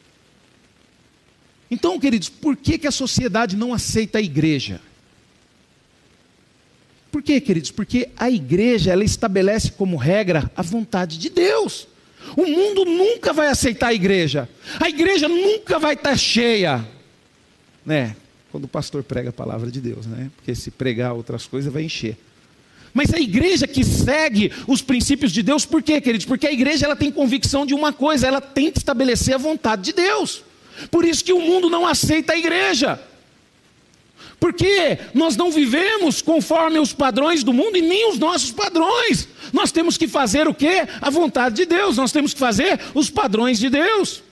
Então, 1.68 1.98
queridos, 1.98 2.28
por 2.28 2.56
que, 2.56 2.78
que 2.78 2.86
a 2.86 2.92
sociedade 2.92 3.56
não 3.56 3.74
aceita 3.74 4.18
a 4.18 4.22
igreja? 4.22 4.80
Por 7.10 7.20
quê, 7.20 7.40
queridos? 7.40 7.72
Porque 7.72 8.10
a 8.16 8.30
igreja 8.30 8.92
ela 8.92 9.04
estabelece 9.04 9.72
como 9.72 9.96
regra 9.96 10.50
a 10.56 10.62
vontade 10.62 11.18
de 11.18 11.28
Deus. 11.28 11.88
O 12.36 12.46
mundo 12.46 12.84
nunca 12.84 13.32
vai 13.32 13.48
aceitar 13.48 13.88
a 13.88 13.94
igreja. 13.94 14.48
A 14.80 14.88
igreja 14.88 15.28
nunca 15.28 15.78
vai 15.78 15.94
estar 15.94 16.16
cheia, 16.16 16.86
né? 17.84 18.16
Quando 18.50 18.64
o 18.64 18.68
pastor 18.68 19.02
prega 19.02 19.30
a 19.30 19.32
palavra 19.32 19.70
de 19.70 19.80
Deus, 19.80 20.06
né? 20.06 20.30
Porque 20.36 20.54
se 20.54 20.70
pregar 20.70 21.12
outras 21.12 21.46
coisas 21.46 21.72
vai 21.72 21.82
encher. 21.82 22.16
Mas 22.94 23.12
a 23.12 23.20
igreja 23.20 23.66
que 23.66 23.84
segue 23.84 24.52
os 24.66 24.80
princípios 24.82 25.32
de 25.32 25.42
Deus, 25.42 25.64
por 25.64 25.82
quê, 25.82 26.00
queridos? 26.00 26.26
Porque 26.26 26.46
a 26.46 26.52
igreja 26.52 26.86
ela 26.86 26.96
tem 26.96 27.10
convicção 27.10 27.66
de 27.66 27.74
uma 27.74 27.92
coisa, 27.92 28.26
ela 28.26 28.40
tem 28.40 28.70
que 28.70 28.78
estabelecer 28.78 29.34
a 29.34 29.38
vontade 29.38 29.82
de 29.82 29.92
Deus. 29.92 30.42
Por 30.90 31.04
isso 31.04 31.24
que 31.24 31.32
o 31.32 31.40
mundo 31.40 31.68
não 31.68 31.86
aceita 31.86 32.32
a 32.32 32.38
igreja. 32.38 33.00
Porque 34.40 34.98
nós 35.14 35.36
não 35.36 35.50
vivemos 35.50 36.22
conforme 36.22 36.78
os 36.78 36.92
padrões 36.92 37.42
do 37.42 37.52
mundo 37.52 37.76
e 37.76 37.82
nem 37.82 38.08
os 38.10 38.18
nossos 38.18 38.52
padrões. 38.52 39.28
Nós 39.52 39.72
temos 39.72 39.96
que 39.96 40.06
fazer 40.06 40.46
o 40.46 40.54
que? 40.54 40.86
A 41.00 41.10
vontade 41.10 41.56
de 41.56 41.66
Deus. 41.66 41.96
Nós 41.96 42.12
temos 42.12 42.32
que 42.32 42.38
fazer 42.38 42.78
os 42.94 43.10
padrões 43.10 43.58
de 43.58 43.68
Deus. 43.68 44.22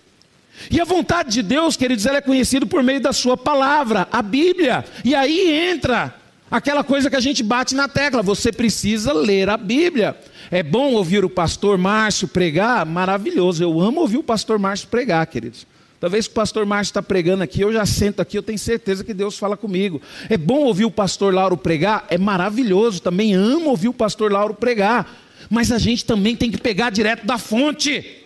E 0.70 0.80
a 0.80 0.84
vontade 0.84 1.30
de 1.30 1.42
Deus, 1.42 1.76
queridos, 1.76 2.06
ela 2.06 2.18
é 2.18 2.20
conhecida 2.20 2.64
por 2.64 2.82
meio 2.82 3.00
da 3.00 3.12
sua 3.12 3.36
palavra, 3.36 4.08
a 4.10 4.22
Bíblia. 4.22 4.84
E 5.04 5.14
aí 5.14 5.50
entra 5.50 6.14
aquela 6.50 6.82
coisa 6.82 7.10
que 7.10 7.16
a 7.16 7.20
gente 7.20 7.42
bate 7.42 7.74
na 7.74 7.88
tecla: 7.88 8.22
você 8.22 8.52
precisa 8.52 9.12
ler 9.12 9.50
a 9.50 9.56
Bíblia. 9.56 10.16
É 10.50 10.62
bom 10.62 10.92
ouvir 10.92 11.24
o 11.24 11.30
pastor 11.30 11.76
Márcio 11.76 12.28
pregar? 12.28 12.86
Maravilhoso. 12.86 13.62
Eu 13.62 13.80
amo 13.80 14.00
ouvir 14.00 14.18
o 14.18 14.22
pastor 14.22 14.58
Márcio 14.58 14.88
pregar, 14.88 15.26
queridos. 15.26 15.66
Talvez 15.98 16.26
o 16.26 16.30
pastor 16.30 16.66
Márcio 16.66 16.90
está 16.90 17.02
pregando 17.02 17.42
aqui, 17.42 17.62
eu 17.62 17.72
já 17.72 17.86
sento 17.86 18.20
aqui, 18.20 18.36
eu 18.36 18.42
tenho 18.42 18.58
certeza 18.58 19.02
que 19.02 19.14
Deus 19.14 19.38
fala 19.38 19.56
comigo. 19.56 20.00
É 20.28 20.36
bom 20.36 20.60
ouvir 20.64 20.84
o 20.84 20.90
pastor 20.90 21.32
Lauro 21.32 21.56
pregar? 21.56 22.04
É 22.08 22.18
maravilhoso, 22.18 23.00
também 23.00 23.34
amo 23.34 23.70
ouvir 23.70 23.88
o 23.88 23.94
pastor 23.94 24.30
Lauro 24.30 24.54
pregar. 24.54 25.10
Mas 25.48 25.72
a 25.72 25.78
gente 25.78 26.04
também 26.04 26.36
tem 26.36 26.50
que 26.50 26.58
pegar 26.58 26.90
direto 26.90 27.26
da 27.26 27.38
fonte. 27.38 28.24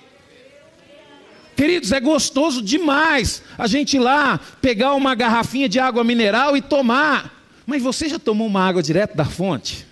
Queridos, 1.57 1.93
é 1.93 2.01
gostoso 2.01 2.63
demais 2.63 3.43
a 3.59 3.67
gente 3.67 3.97
ir 3.97 4.01
lá 4.01 4.41
pegar 4.63 4.95
uma 4.95 5.15
garrafinha 5.15 5.69
de 5.69 5.79
água 5.79 6.03
mineral 6.03 6.57
e 6.57 6.63
tomar. 6.63 7.39
Mas 7.67 7.83
você 7.83 8.09
já 8.09 8.19
tomou 8.19 8.47
uma 8.47 8.67
água 8.67 8.83
direto 8.83 9.17
da 9.17 9.25
fonte? 9.25 9.87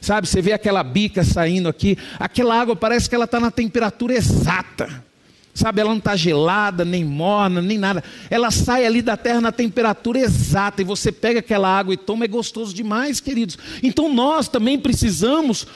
Sabe, 0.00 0.26
você 0.26 0.40
vê 0.40 0.52
aquela 0.52 0.82
bica 0.82 1.22
saindo 1.22 1.68
aqui, 1.68 1.98
aquela 2.18 2.60
água 2.60 2.74
parece 2.74 3.08
que 3.08 3.14
ela 3.14 3.24
está 3.24 3.38
na 3.38 3.50
temperatura 3.50 4.14
exata. 4.14 5.04
Sabe, 5.54 5.82
ela 5.82 5.90
não 5.90 5.98
está 5.98 6.16
gelada, 6.16 6.82
nem 6.82 7.04
morna, 7.04 7.60
nem 7.60 7.76
nada. 7.76 8.02
Ela 8.30 8.50
sai 8.50 8.86
ali 8.86 9.02
da 9.02 9.18
terra 9.18 9.38
na 9.38 9.52
temperatura 9.52 10.18
exata 10.18 10.80
e 10.80 10.84
você 10.84 11.12
pega 11.12 11.40
aquela 11.40 11.68
água 11.68 11.92
e 11.92 11.96
toma, 11.96 12.24
é 12.24 12.28
gostoso 12.28 12.72
demais, 12.72 13.20
queridos. 13.20 13.58
Então 13.82 14.10
nós 14.10 14.48
também 14.48 14.78
precisamos 14.78 15.66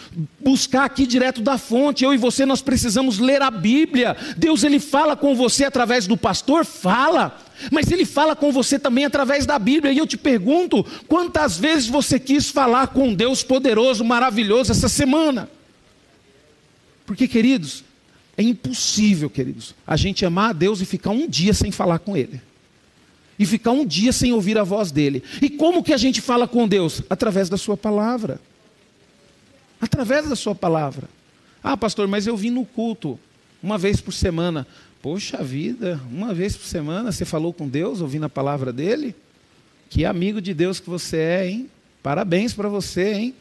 buscar 0.42 0.84
aqui 0.84 1.06
direto 1.06 1.42
da 1.42 1.58
fonte. 1.58 2.04
Eu 2.04 2.14
e 2.14 2.16
você 2.16 2.46
nós 2.46 2.62
precisamos 2.62 3.18
ler 3.18 3.42
a 3.42 3.50
Bíblia. 3.50 4.16
Deus 4.38 4.64
ele 4.64 4.80
fala 4.80 5.14
com 5.14 5.34
você 5.34 5.66
através 5.66 6.06
do 6.06 6.16
pastor, 6.16 6.64
fala. 6.64 7.38
Mas 7.70 7.90
ele 7.90 8.06
fala 8.06 8.34
com 8.34 8.50
você 8.50 8.78
também 8.78 9.04
através 9.04 9.44
da 9.44 9.58
Bíblia. 9.58 9.92
E 9.92 9.98
eu 9.98 10.06
te 10.06 10.16
pergunto, 10.16 10.86
quantas 11.06 11.58
vezes 11.58 11.86
você 11.86 12.18
quis 12.18 12.48
falar 12.48 12.88
com 12.88 13.12
Deus 13.12 13.42
poderoso, 13.42 14.02
maravilhoso 14.02 14.72
essa 14.72 14.88
semana? 14.88 15.50
Porque, 17.04 17.28
queridos, 17.28 17.84
é 18.36 18.42
impossível, 18.42 19.30
queridos, 19.30 19.74
a 19.86 19.96
gente 19.96 20.24
amar 20.24 20.50
a 20.50 20.52
Deus 20.52 20.80
e 20.80 20.84
ficar 20.84 21.10
um 21.10 21.26
dia 21.26 21.54
sem 21.54 21.72
falar 21.72 21.98
com 21.98 22.16
Ele. 22.16 22.40
E 23.38 23.46
ficar 23.46 23.72
um 23.72 23.84
dia 23.84 24.12
sem 24.12 24.32
ouvir 24.32 24.58
a 24.58 24.64
voz 24.64 24.90
dele. 24.90 25.22
E 25.40 25.50
como 25.50 25.82
que 25.82 25.92
a 25.92 25.96
gente 25.96 26.20
fala 26.20 26.46
com 26.46 26.66
Deus? 26.66 27.02
Através 27.08 27.48
da 27.48 27.56
Sua 27.56 27.76
palavra. 27.76 28.40
Através 29.80 30.28
da 30.28 30.36
Sua 30.36 30.54
palavra. 30.54 31.08
Ah, 31.62 31.76
pastor, 31.76 32.06
mas 32.08 32.26
eu 32.26 32.36
vim 32.36 32.50
no 32.50 32.64
culto 32.64 33.18
uma 33.62 33.76
vez 33.76 34.00
por 34.00 34.12
semana. 34.12 34.66
Poxa 35.02 35.42
vida, 35.42 36.00
uma 36.10 36.34
vez 36.34 36.56
por 36.56 36.66
semana 36.66 37.12
você 37.12 37.24
falou 37.24 37.52
com 37.52 37.68
Deus, 37.68 38.00
ouvindo 38.00 38.24
a 38.24 38.28
palavra 38.28 38.72
dele? 38.72 39.14
Que 39.88 40.04
amigo 40.04 40.40
de 40.40 40.52
Deus 40.52 40.80
que 40.80 40.90
você 40.90 41.16
é, 41.16 41.48
hein? 41.48 41.70
Parabéns 42.02 42.52
para 42.52 42.68
você, 42.68 43.12
hein? 43.12 43.34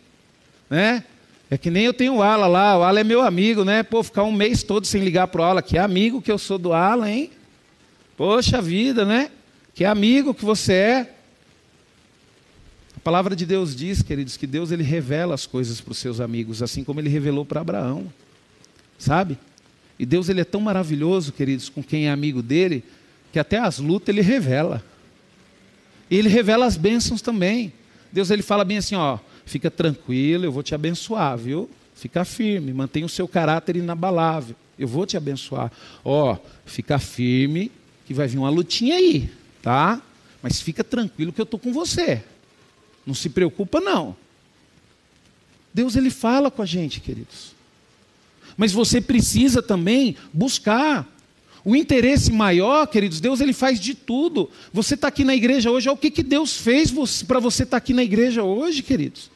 Né? 0.70 1.04
É 1.50 1.58
que 1.58 1.70
nem 1.70 1.86
eu 1.86 1.94
tenho 1.94 2.16
o 2.16 2.24
Ala 2.24 2.48
lá, 2.48 2.78
o 2.78 2.84
Ala 2.84 3.00
é 3.00 3.04
meu 3.04 3.22
amigo, 3.22 3.64
né? 3.64 3.84
Pô, 3.84 4.02
ficar 4.02 4.24
um 4.24 4.32
mês 4.32 4.64
todo 4.64 4.88
sem 4.88 5.04
ligar 5.04 5.28
pro 5.28 5.44
Ala, 5.44 5.62
que 5.62 5.78
amigo 5.78 6.22
que 6.22 6.32
eu 6.32 6.38
sou 6.38 6.58
do 6.58 6.74
Ala, 6.74 7.10
hein? 7.10 7.30
Poxa 8.18 8.62
vida, 8.62 9.06
né? 9.06 9.30
Que 9.74 9.86
amigo 9.86 10.34
que 10.34 10.44
você 10.44 10.74
é. 10.74 11.16
A 12.98 13.00
palavra 13.00 13.36
de 13.36 13.46
Deus 13.46 13.76
diz, 13.76 14.02
queridos, 14.02 14.38
que 14.38 14.48
Deus 14.48 14.72
ele 14.72 14.82
revela 14.82 15.36
as 15.36 15.46
coisas 15.46 15.80
para 15.80 15.92
os 15.92 15.98
seus 16.00 16.20
amigos, 16.20 16.64
assim 16.64 16.84
como 16.84 17.00
ele 17.00 17.10
revelou 17.10 17.46
para 17.46 17.62
Abraão. 17.62 18.12
Sabe? 18.98 19.38
E 20.00 20.06
Deus 20.06 20.30
ele 20.30 20.42
é 20.42 20.46
tão 20.46 20.62
maravilhoso, 20.62 21.32
queridos, 21.32 21.70
com 21.70 21.84
quem 21.84 22.08
é 22.08 22.12
amigo 22.12 22.42
dele, 22.42 22.84
que 23.32 23.38
até 23.38 23.60
as 23.60 23.78
lutas 23.78 24.10
ele 24.10 24.22
revela. 24.22 24.84
E 26.10 26.18
ele 26.18 26.30
revela 26.30 26.66
as 26.66 26.78
bênçãos 26.78 27.22
também. 27.22 27.72
Deus 28.12 28.32
ele 28.32 28.42
fala 28.42 28.64
bem 28.64 28.78
assim, 28.78 28.96
ó, 28.96 29.20
fica 29.46 29.70
tranquilo, 29.70 30.46
eu 30.46 30.52
vou 30.52 30.64
te 30.64 30.74
abençoar, 30.76 31.38
viu? 31.38 31.70
Fica 31.96 32.26
firme, 32.26 32.74
mantenha 32.74 33.06
o 33.06 33.10
seu 33.10 33.28
caráter 33.28 33.78
inabalável. 33.78 34.56
Eu 34.78 34.88
vou 34.88 35.06
te 35.06 35.16
abençoar. 35.16 35.72
Ó, 36.04 36.34
oh, 36.34 36.38
fica 36.66 37.00
firme, 37.00 37.72
que 38.06 38.14
vai 38.14 38.28
vir 38.28 38.38
uma 38.38 38.50
lutinha 38.50 38.96
aí, 38.96 39.30
tá? 39.62 40.02
Mas 40.42 40.62
fica 40.62 40.84
tranquilo 40.84 41.32
que 41.32 41.40
eu 41.40 41.46
estou 41.46 41.60
com 41.60 41.72
você. 41.72 42.22
Não 43.06 43.14
se 43.14 43.30
preocupa, 43.30 43.80
não. 43.80 44.16
Deus, 45.74 45.96
Ele 45.96 46.10
fala 46.10 46.52
com 46.52 46.62
a 46.62 46.66
gente, 46.66 47.00
queridos. 47.00 47.56
Mas 48.58 48.72
você 48.72 49.00
precisa 49.00 49.62
também 49.62 50.16
buscar 50.34 51.08
o 51.66 51.76
interesse 51.76 52.32
maior, 52.32 52.86
queridos, 52.86 53.20
Deus 53.20 53.42
ele 53.42 53.52
faz 53.52 53.80
de 53.80 53.96
tudo. 53.96 54.52
Você 54.72 54.94
está 54.94 55.08
aqui 55.08 55.24
na 55.24 55.36
igreja 55.36 55.72
hoje, 55.72 55.90
olha 55.90 55.96
o 55.96 55.98
que, 55.98 56.12
que 56.12 56.22
Deus 56.22 56.56
fez 56.56 56.94
para 57.24 57.40
você 57.40 57.64
estar 57.64 57.72
tá 57.72 57.78
aqui 57.78 57.92
na 57.92 58.04
igreja 58.04 58.44
hoje, 58.44 58.84
queridos. 58.84 59.32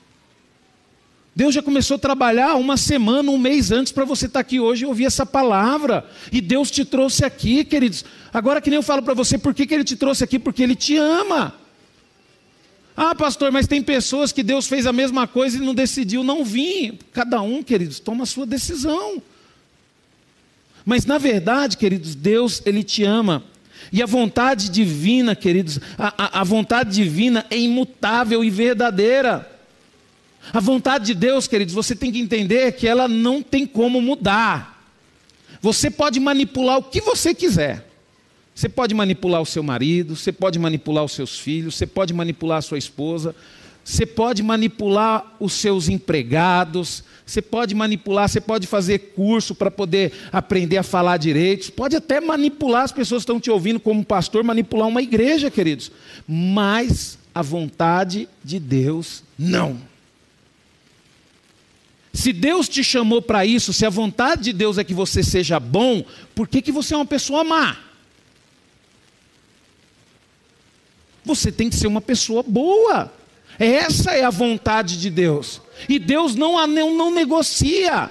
Deus 1.40 1.56
já 1.56 1.62
começou 1.62 1.96
a 1.96 1.98
trabalhar 1.98 2.56
uma 2.56 2.76
semana, 2.76 3.32
um 3.32 3.38
mês 3.38 3.72
antes 3.72 3.94
para 3.94 4.04
você 4.04 4.26
estar 4.26 4.42
aqui 4.42 4.60
hoje 4.60 4.84
e 4.84 4.86
ouvir 4.86 5.06
essa 5.06 5.26
palavra. 5.26 6.06
E 6.34 6.42
Deus 6.42 6.70
te 6.70 6.84
trouxe 6.84 7.24
aqui, 7.24 7.64
queridos. 7.64 8.04
Agora 8.34 8.60
que 8.60 8.70
nem 8.70 8.76
eu 8.76 8.84
falo 8.84 9.02
para 9.02 9.14
você, 9.14 9.38
por 9.38 9.54
que, 9.54 9.66
que 9.66 9.74
Ele 9.74 9.86
te 9.86 9.96
trouxe 9.96 10.22
aqui? 10.22 10.38
Porque 10.38 10.62
Ele 10.62 10.76
te 10.76 10.98
ama. 10.98 11.56
Ah, 12.94 13.16
pastor, 13.16 13.54
mas 13.54 13.68
tem 13.68 13.82
pessoas 13.82 14.34
que 14.34 14.44
Deus 14.44 14.68
fez 14.68 14.86
a 14.86 14.92
mesma 14.92 15.28
coisa 15.28 15.56
e 15.56 15.62
não 15.62 15.74
decidiu 15.74 16.26
não 16.26 16.44
vir. 16.44 17.00
Cada 17.14 17.42
um, 17.42 17.64
queridos, 17.64 18.02
toma 18.02 18.24
a 18.24 18.28
sua 18.28 18.46
decisão. 18.46 19.24
Mas 20.86 21.06
na 21.06 21.18
verdade, 21.18 21.78
queridos, 21.78 22.16
Deus, 22.16 22.62
Ele 22.66 22.84
te 22.84 23.06
ama. 23.06 23.46
E 23.94 24.04
a 24.04 24.06
vontade 24.06 24.68
divina, 24.70 25.34
queridos, 25.38 25.80
a, 25.98 26.14
a, 26.18 26.42
a 26.42 26.44
vontade 26.44 26.94
divina 26.94 27.46
é 27.50 27.58
imutável 27.58 28.44
e 28.44 28.50
verdadeira. 28.50 29.59
A 30.54 30.60
vontade 30.60 31.06
de 31.08 31.14
Deus, 31.14 31.48
queridos, 31.48 31.74
você 31.74 31.96
tem 31.96 32.12
que 32.12 32.20
entender 32.20 32.72
que 32.74 32.88
ela 32.88 33.08
não 33.08 33.42
tem 33.42 33.66
como 33.66 34.02
mudar. 34.02 34.84
Você 35.62 35.90
pode 35.90 36.20
manipular 36.20 36.78
o 36.78 36.84
que 36.84 37.02
você 37.02 37.34
quiser. 37.34 37.88
Você 38.56 38.68
pode 38.68 38.94
manipular 38.94 39.42
o 39.42 39.46
seu 39.46 39.64
marido, 39.64 40.16
você 40.16 40.32
pode 40.32 40.60
manipular 40.60 41.04
os 41.04 41.14
seus 41.14 41.40
filhos, 41.40 41.76
você 41.76 41.88
pode 41.88 42.14
manipular 42.14 42.58
a 42.58 42.62
sua 42.62 42.78
esposa, 42.78 43.34
você 43.86 44.06
pode 44.06 44.44
manipular 44.44 45.36
os 45.40 45.54
seus 45.54 45.88
empregados, 45.88 47.04
você 47.26 47.42
pode 47.42 47.74
manipular, 47.74 48.28
você 48.28 48.42
pode 48.42 48.68
fazer 48.68 49.14
curso 49.16 49.56
para 49.56 49.72
poder 49.72 50.12
aprender 50.32 50.78
a 50.78 50.84
falar 50.84 51.18
direitos, 51.18 51.70
pode 51.70 51.96
até 51.96 52.20
manipular 52.20 52.84
as 52.84 52.92
pessoas 52.92 53.22
que 53.22 53.32
estão 53.32 53.40
te 53.40 53.50
ouvindo 53.50 53.80
como 53.80 54.04
pastor, 54.04 54.44
manipular 54.44 54.88
uma 54.88 55.02
igreja, 55.02 55.50
queridos. 55.50 55.92
Mas 56.28 57.18
a 57.34 57.42
vontade 57.42 58.28
de 58.44 58.60
Deus 58.60 59.24
não. 59.38 59.89
Se 62.14 62.34
Deus 62.34 62.68
te 62.68 62.84
chamou 62.84 63.22
para 63.22 63.46
isso, 63.46 63.72
se 63.72 63.86
a 63.86 63.90
vontade 63.90 64.44
de 64.44 64.54
Deus 64.54 64.78
é 64.78 64.84
que 64.84 64.94
você 64.94 65.24
seja 65.24 65.60
bom, 65.60 66.04
por 66.34 66.48
que, 66.48 66.62
que 66.62 66.72
você 66.72 66.94
é 66.94 66.98
uma 66.98 67.06
pessoa 67.06 67.44
má? 67.44 67.78
Você 71.24 71.52
tem 71.52 71.70
que 71.70 71.76
ser 71.76 71.88
uma 71.88 72.02
pessoa 72.02 72.42
boa. 72.42 73.14
Essa 73.60 74.12
é 74.12 74.24
a 74.24 74.30
vontade 74.30 75.00
de 75.00 75.10
Deus. 75.10 75.62
E 75.88 76.00
Deus 76.00 76.34
não, 76.34 76.66
não, 76.66 76.96
não 76.96 77.14
negocia. 77.14 78.10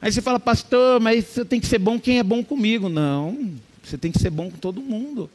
Aí 0.00 0.12
você 0.12 0.22
fala, 0.22 0.38
pastor, 0.38 1.00
mas 1.00 1.24
você 1.24 1.44
tem 1.44 1.58
que 1.58 1.66
ser 1.66 1.78
bom 1.78 1.98
quem 1.98 2.18
é 2.18 2.22
bom 2.22 2.44
comigo. 2.44 2.88
Não, 2.88 3.56
você 3.82 3.98
tem 3.98 4.12
que 4.12 4.18
ser 4.18 4.30
bom 4.30 4.50
com 4.50 4.58
todo 4.58 4.80
mundo. 4.80 5.30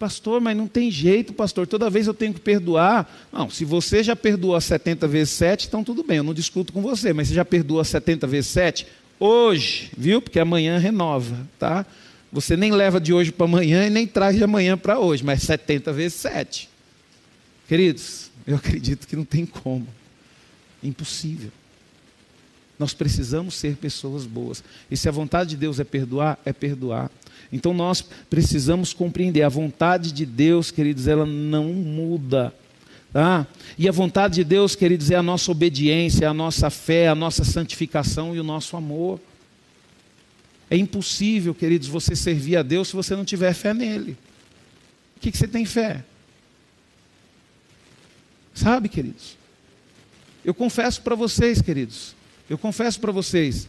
Pastor, 0.00 0.40
mas 0.40 0.56
não 0.56 0.66
tem 0.66 0.90
jeito, 0.90 1.34
pastor, 1.34 1.66
toda 1.66 1.90
vez 1.90 2.06
eu 2.06 2.14
tenho 2.14 2.32
que 2.32 2.40
perdoar. 2.40 3.28
Não, 3.30 3.50
se 3.50 3.66
você 3.66 4.02
já 4.02 4.16
perdoou 4.16 4.58
70 4.58 5.06
vezes 5.06 5.34
7, 5.34 5.66
então 5.66 5.84
tudo 5.84 6.02
bem, 6.02 6.16
eu 6.16 6.24
não 6.24 6.32
discuto 6.32 6.72
com 6.72 6.80
você, 6.80 7.12
mas 7.12 7.28
você 7.28 7.34
já 7.34 7.44
perdoou 7.44 7.84
70 7.84 8.26
vezes 8.26 8.50
7? 8.50 8.86
Hoje, 9.18 9.90
viu? 9.94 10.22
Porque 10.22 10.40
amanhã 10.40 10.78
renova, 10.78 11.46
tá? 11.58 11.84
Você 12.32 12.56
nem 12.56 12.72
leva 12.72 12.98
de 12.98 13.12
hoje 13.12 13.30
para 13.30 13.44
amanhã 13.44 13.86
e 13.86 13.90
nem 13.90 14.06
traz 14.06 14.36
de 14.36 14.42
amanhã 14.42 14.78
para 14.78 14.98
hoje, 14.98 15.22
mas 15.22 15.42
70 15.42 15.92
vezes 15.92 16.18
7. 16.18 16.70
Queridos, 17.68 18.30
eu 18.46 18.56
acredito 18.56 19.06
que 19.06 19.14
não 19.14 19.26
tem 19.26 19.44
como. 19.44 19.86
Impossível. 20.82 21.50
Nós 22.78 22.94
precisamos 22.94 23.54
ser 23.54 23.76
pessoas 23.76 24.24
boas. 24.24 24.64
E 24.90 24.96
se 24.96 25.10
a 25.10 25.12
vontade 25.12 25.50
de 25.50 25.56
Deus 25.58 25.78
é 25.78 25.84
perdoar, 25.84 26.38
é 26.42 26.54
perdoar. 26.54 27.10
Então 27.52 27.74
nós 27.74 28.02
precisamos 28.28 28.92
compreender 28.92 29.42
a 29.42 29.48
vontade 29.48 30.12
de 30.12 30.24
Deus, 30.24 30.70
queridos, 30.70 31.08
ela 31.08 31.26
não 31.26 31.72
muda. 31.72 32.54
Tá? 33.12 33.46
E 33.76 33.88
a 33.88 33.92
vontade 33.92 34.36
de 34.36 34.44
Deus, 34.44 34.76
queridos, 34.76 35.10
é 35.10 35.16
a 35.16 35.22
nossa 35.22 35.50
obediência, 35.50 36.24
é 36.24 36.28
a 36.28 36.34
nossa 36.34 36.70
fé, 36.70 37.08
a 37.08 37.14
nossa 37.14 37.44
santificação 37.44 38.36
e 38.36 38.40
o 38.40 38.44
nosso 38.44 38.76
amor. 38.76 39.20
É 40.70 40.76
impossível, 40.76 41.52
queridos, 41.52 41.88
você 41.88 42.14
servir 42.14 42.56
a 42.56 42.62
Deus 42.62 42.88
se 42.88 42.94
você 42.94 43.16
não 43.16 43.24
tiver 43.24 43.52
fé 43.52 43.74
nele. 43.74 44.16
O 45.16 45.20
que, 45.20 45.32
que 45.32 45.36
você 45.36 45.48
tem 45.48 45.64
fé? 45.64 46.04
Sabe, 48.54 48.88
queridos? 48.88 49.36
Eu 50.44 50.54
confesso 50.54 51.02
para 51.02 51.16
vocês, 51.16 51.60
queridos, 51.60 52.14
eu 52.48 52.56
confesso 52.56 53.00
para 53.00 53.12
vocês, 53.12 53.68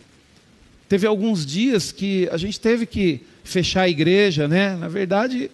teve 0.87 1.05
alguns 1.05 1.45
dias 1.45 1.91
que 1.91 2.29
a 2.31 2.37
gente 2.37 2.59
teve 2.59 2.85
que 2.85 3.21
fechar 3.43 3.81
a 3.81 3.89
igreja, 3.89 4.47
né? 4.47 4.75
Na 4.75 4.87
verdade, 4.87 5.49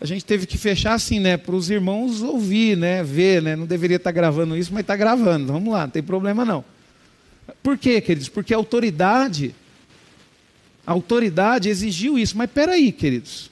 a 0.00 0.06
gente 0.06 0.24
teve 0.24 0.46
que 0.46 0.56
fechar 0.56 0.94
assim, 0.94 1.18
né? 1.18 1.36
Para 1.36 1.54
os 1.54 1.70
irmãos 1.70 2.22
ouvir, 2.22 2.76
né? 2.76 3.02
Ver, 3.02 3.42
né? 3.42 3.56
Não 3.56 3.66
deveria 3.66 3.96
estar 3.96 4.10
tá 4.10 4.14
gravando 4.14 4.56
isso, 4.56 4.72
mas 4.72 4.82
está 4.82 4.96
gravando. 4.96 5.52
Vamos 5.52 5.72
lá, 5.72 5.82
não 5.82 5.90
tem 5.90 6.02
problema 6.02 6.44
não. 6.44 6.64
Por 7.62 7.76
quê, 7.76 8.00
queridos? 8.00 8.28
Porque 8.28 8.54
a 8.54 8.56
autoridade, 8.56 9.54
a 10.86 10.92
autoridade 10.92 11.68
exigiu 11.68 12.18
isso. 12.18 12.36
Mas 12.36 12.50
peraí, 12.50 12.92
queridos. 12.92 13.50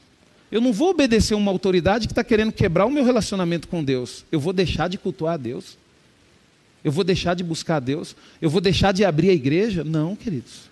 Eu 0.50 0.60
não 0.60 0.72
vou 0.72 0.90
obedecer 0.90 1.34
uma 1.34 1.50
autoridade 1.50 2.06
que 2.06 2.12
está 2.12 2.22
querendo 2.22 2.52
quebrar 2.52 2.86
o 2.86 2.90
meu 2.90 3.04
relacionamento 3.04 3.66
com 3.66 3.82
Deus. 3.82 4.24
Eu 4.30 4.38
vou 4.38 4.52
deixar 4.52 4.88
de 4.88 4.96
cultuar 4.96 5.34
a 5.34 5.36
Deus. 5.36 5.76
Eu 6.84 6.92
vou 6.92 7.02
deixar 7.02 7.34
de 7.34 7.42
buscar 7.42 7.76
a 7.76 7.80
Deus? 7.80 8.14
Eu 8.40 8.48
vou 8.48 8.60
deixar 8.60 8.92
de 8.92 9.04
abrir 9.04 9.30
a 9.30 9.32
igreja? 9.32 9.82
Não, 9.82 10.14
queridos. 10.14 10.70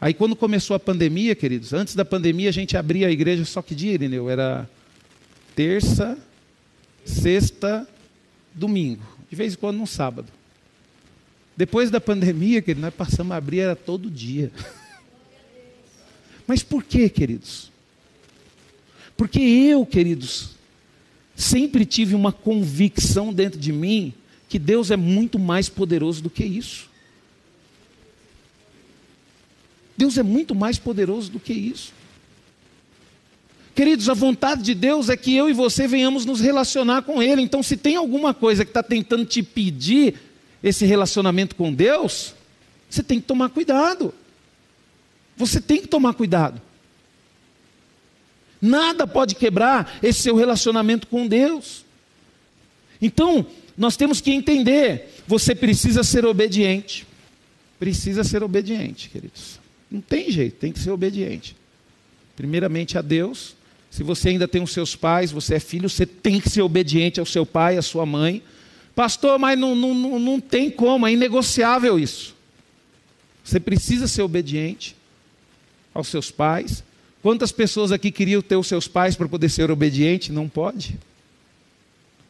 Aí 0.00 0.14
quando 0.14 0.36
começou 0.36 0.76
a 0.76 0.80
pandemia, 0.80 1.34
queridos, 1.34 1.72
antes 1.72 1.94
da 1.94 2.04
pandemia 2.04 2.48
a 2.48 2.52
gente 2.52 2.76
abria 2.76 3.08
a 3.08 3.10
igreja 3.10 3.44
só 3.44 3.60
que 3.60 3.74
dia, 3.74 3.94
Irineu? 3.94 4.30
Era 4.30 4.68
terça, 5.56 6.16
sexta, 7.04 7.88
domingo. 8.54 9.02
De 9.28 9.34
vez 9.34 9.54
em 9.54 9.56
quando 9.56 9.78
no 9.78 9.86
sábado. 9.86 10.28
Depois 11.56 11.90
da 11.90 12.00
pandemia, 12.00 12.62
queridos, 12.62 12.82
nós 12.82 12.94
passamos 12.94 13.32
a 13.32 13.36
abrir 13.36 13.60
era 13.60 13.74
todo 13.74 14.08
dia. 14.08 14.52
Mas 16.46 16.62
por 16.62 16.84
quê, 16.84 17.08
queridos? 17.08 17.72
Porque 19.16 19.40
eu, 19.40 19.84
queridos, 19.84 20.50
sempre 21.34 21.84
tive 21.84 22.14
uma 22.14 22.32
convicção 22.32 23.34
dentro 23.34 23.58
de 23.58 23.72
mim 23.72 24.14
que 24.48 24.58
Deus 24.58 24.92
é 24.92 24.96
muito 24.96 25.38
mais 25.38 25.68
poderoso 25.68 26.22
do 26.22 26.30
que 26.30 26.44
isso. 26.44 26.87
Deus 29.98 30.16
é 30.16 30.22
muito 30.22 30.54
mais 30.54 30.78
poderoso 30.78 31.28
do 31.28 31.40
que 31.40 31.52
isso. 31.52 31.92
Queridos, 33.74 34.08
a 34.08 34.14
vontade 34.14 34.62
de 34.62 34.72
Deus 34.72 35.08
é 35.08 35.16
que 35.16 35.34
eu 35.34 35.50
e 35.50 35.52
você 35.52 35.88
venhamos 35.88 36.24
nos 36.24 36.40
relacionar 36.40 37.02
com 37.02 37.20
Ele. 37.20 37.42
Então, 37.42 37.64
se 37.64 37.76
tem 37.76 37.96
alguma 37.96 38.32
coisa 38.32 38.64
que 38.64 38.70
está 38.70 38.82
tentando 38.82 39.24
te 39.24 39.42
pedir 39.42 40.14
esse 40.62 40.86
relacionamento 40.86 41.56
com 41.56 41.74
Deus, 41.74 42.32
você 42.88 43.02
tem 43.02 43.20
que 43.20 43.26
tomar 43.26 43.48
cuidado. 43.48 44.14
Você 45.36 45.60
tem 45.60 45.80
que 45.80 45.88
tomar 45.88 46.14
cuidado. 46.14 46.62
Nada 48.62 49.04
pode 49.04 49.34
quebrar 49.34 49.98
esse 50.00 50.22
seu 50.22 50.36
relacionamento 50.36 51.08
com 51.08 51.26
Deus. 51.26 51.84
Então, 53.02 53.44
nós 53.76 53.96
temos 53.96 54.20
que 54.20 54.30
entender: 54.30 55.08
você 55.26 55.56
precisa 55.56 56.04
ser 56.04 56.24
obediente. 56.24 57.04
Precisa 57.80 58.22
ser 58.22 58.44
obediente, 58.44 59.08
queridos. 59.08 59.57
Não 59.90 60.00
tem 60.00 60.30
jeito, 60.30 60.56
tem 60.56 60.72
que 60.72 60.78
ser 60.78 60.90
obediente. 60.90 61.56
Primeiramente 62.36 62.98
a 62.98 63.02
Deus. 63.02 63.56
Se 63.90 64.02
você 64.02 64.30
ainda 64.30 64.46
tem 64.46 64.62
os 64.62 64.72
seus 64.72 64.94
pais, 64.94 65.30
você 65.30 65.54
é 65.54 65.60
filho, 65.60 65.88
você 65.88 66.04
tem 66.04 66.40
que 66.40 66.50
ser 66.50 66.62
obediente 66.62 67.18
ao 67.18 67.26
seu 67.26 67.46
pai, 67.46 67.78
à 67.78 67.82
sua 67.82 68.04
mãe. 68.04 68.42
Pastor, 68.94 69.38
mas 69.38 69.58
não, 69.58 69.74
não, 69.74 69.94
não, 69.94 70.18
não 70.18 70.40
tem 70.40 70.70
como, 70.70 71.06
é 71.06 71.12
inegociável 71.12 71.98
isso. 71.98 72.36
Você 73.42 73.58
precisa 73.58 74.06
ser 74.06 74.22
obediente 74.22 74.94
aos 75.94 76.08
seus 76.08 76.30
pais, 76.30 76.84
Quantas 77.22 77.50
pessoas 77.50 77.90
aqui 77.90 78.10
queriam 78.10 78.40
ter 78.40 78.56
os 78.56 78.66
seus 78.66 78.86
pais 78.86 79.16
para 79.16 79.28
poder 79.28 79.48
ser 79.48 79.70
obediente? 79.70 80.32
Não 80.32 80.48
pode. 80.48 80.98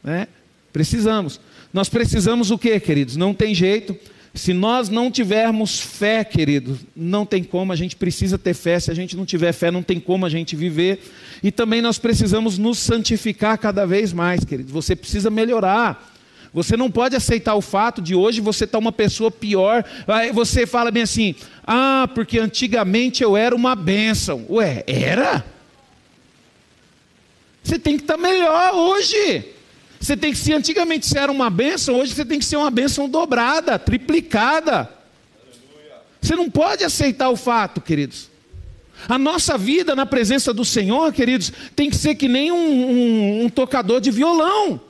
Né? 0.02 0.26
Precisamos. 0.72 1.40
Nós 1.72 1.88
precisamos 1.88 2.50
o 2.50 2.58
que, 2.58 2.78
queridos? 2.80 3.16
Não 3.16 3.34
tem 3.34 3.54
jeito. 3.54 3.96
Se 4.34 4.52
nós 4.52 4.88
não 4.88 5.10
tivermos 5.10 5.80
fé, 5.80 6.22
querido, 6.22 6.78
não 6.94 7.24
tem 7.24 7.42
como, 7.42 7.72
a 7.72 7.76
gente 7.76 7.96
precisa 7.96 8.38
ter 8.38 8.54
fé. 8.54 8.78
Se 8.78 8.90
a 8.90 8.94
gente 8.94 9.16
não 9.16 9.24
tiver 9.24 9.52
fé, 9.52 9.70
não 9.70 9.82
tem 9.82 9.98
como 9.98 10.26
a 10.26 10.28
gente 10.28 10.54
viver. 10.54 11.00
E 11.42 11.50
também 11.50 11.80
nós 11.80 11.98
precisamos 11.98 12.58
nos 12.58 12.78
santificar 12.78 13.58
cada 13.58 13.86
vez 13.86 14.12
mais, 14.12 14.44
querido. 14.44 14.72
Você 14.72 14.94
precisa 14.94 15.30
melhorar. 15.30 16.14
Você 16.52 16.76
não 16.76 16.90
pode 16.90 17.14
aceitar 17.14 17.54
o 17.54 17.60
fato 17.60 18.00
de 18.00 18.14
hoje 18.14 18.40
você 18.40 18.64
estar 18.64 18.78
tá 18.78 18.78
uma 18.78 18.92
pessoa 18.92 19.30
pior. 19.30 19.84
Aí 20.06 20.32
você 20.32 20.66
fala 20.66 20.90
bem 20.90 21.02
assim: 21.02 21.34
ah, 21.66 22.08
porque 22.14 22.38
antigamente 22.38 23.22
eu 23.22 23.36
era 23.36 23.54
uma 23.54 23.74
bênção. 23.74 24.46
Ué, 24.48 24.84
era? 24.86 25.44
Você 27.62 27.78
tem 27.78 27.96
que 27.96 28.04
estar 28.04 28.16
tá 28.16 28.22
melhor 28.22 28.74
hoje. 28.74 29.57
Você 30.00 30.16
tem 30.16 30.32
que, 30.32 30.38
se 30.38 30.52
antigamente 30.52 31.06
você 31.06 31.18
era 31.18 31.32
uma 31.32 31.50
bênção, 31.50 31.96
hoje 31.96 32.14
você 32.14 32.24
tem 32.24 32.38
que 32.38 32.44
ser 32.44 32.56
uma 32.56 32.70
bênção 32.70 33.08
dobrada, 33.08 33.78
triplicada. 33.78 34.88
Você 36.20 36.34
não 36.36 36.50
pode 36.50 36.84
aceitar 36.84 37.30
o 37.30 37.36
fato, 37.36 37.80
queridos. 37.80 38.28
A 39.08 39.18
nossa 39.18 39.56
vida 39.56 39.94
na 39.94 40.04
presença 40.04 40.52
do 40.52 40.64
Senhor, 40.64 41.12
queridos, 41.12 41.52
tem 41.76 41.88
que 41.88 41.96
ser 41.96 42.14
que 42.14 42.26
nem 42.26 42.50
um, 42.50 42.56
um, 42.56 43.44
um 43.44 43.48
tocador 43.48 44.00
de 44.00 44.10
violão. 44.10 44.80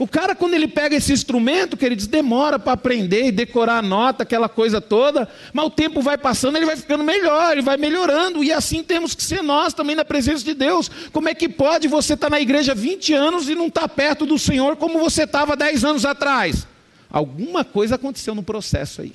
O 0.00 0.08
cara, 0.08 0.34
quando 0.34 0.54
ele 0.54 0.66
pega 0.66 0.96
esse 0.96 1.12
instrumento, 1.12 1.76
que 1.76 1.84
ele 1.84 1.94
diz, 1.94 2.06
demora 2.06 2.58
para 2.58 2.72
aprender 2.72 3.26
e 3.26 3.30
decorar 3.30 3.80
a 3.80 3.82
nota, 3.82 4.22
aquela 4.22 4.48
coisa 4.48 4.80
toda, 4.80 5.28
mas 5.52 5.66
o 5.66 5.70
tempo 5.70 6.00
vai 6.00 6.16
passando, 6.16 6.56
ele 6.56 6.64
vai 6.64 6.74
ficando 6.74 7.04
melhor, 7.04 7.52
ele 7.52 7.60
vai 7.60 7.76
melhorando, 7.76 8.42
e 8.42 8.50
assim 8.50 8.82
temos 8.82 9.14
que 9.14 9.22
ser 9.22 9.42
nós 9.42 9.74
também 9.74 9.94
na 9.94 10.02
presença 10.02 10.42
de 10.42 10.54
Deus. 10.54 10.90
Como 11.12 11.28
é 11.28 11.34
que 11.34 11.50
pode 11.50 11.86
você 11.86 12.14
estar 12.14 12.28
tá 12.28 12.30
na 12.30 12.40
igreja 12.40 12.74
20 12.74 13.12
anos 13.12 13.46
e 13.50 13.54
não 13.54 13.66
estar 13.66 13.82
tá 13.82 13.88
perto 13.88 14.24
do 14.24 14.38
Senhor 14.38 14.74
como 14.76 14.98
você 14.98 15.24
estava 15.24 15.54
10 15.54 15.84
anos 15.84 16.06
atrás? 16.06 16.66
Alguma 17.10 17.62
coisa 17.62 17.96
aconteceu 17.96 18.34
no 18.34 18.42
processo 18.42 19.02
aí, 19.02 19.12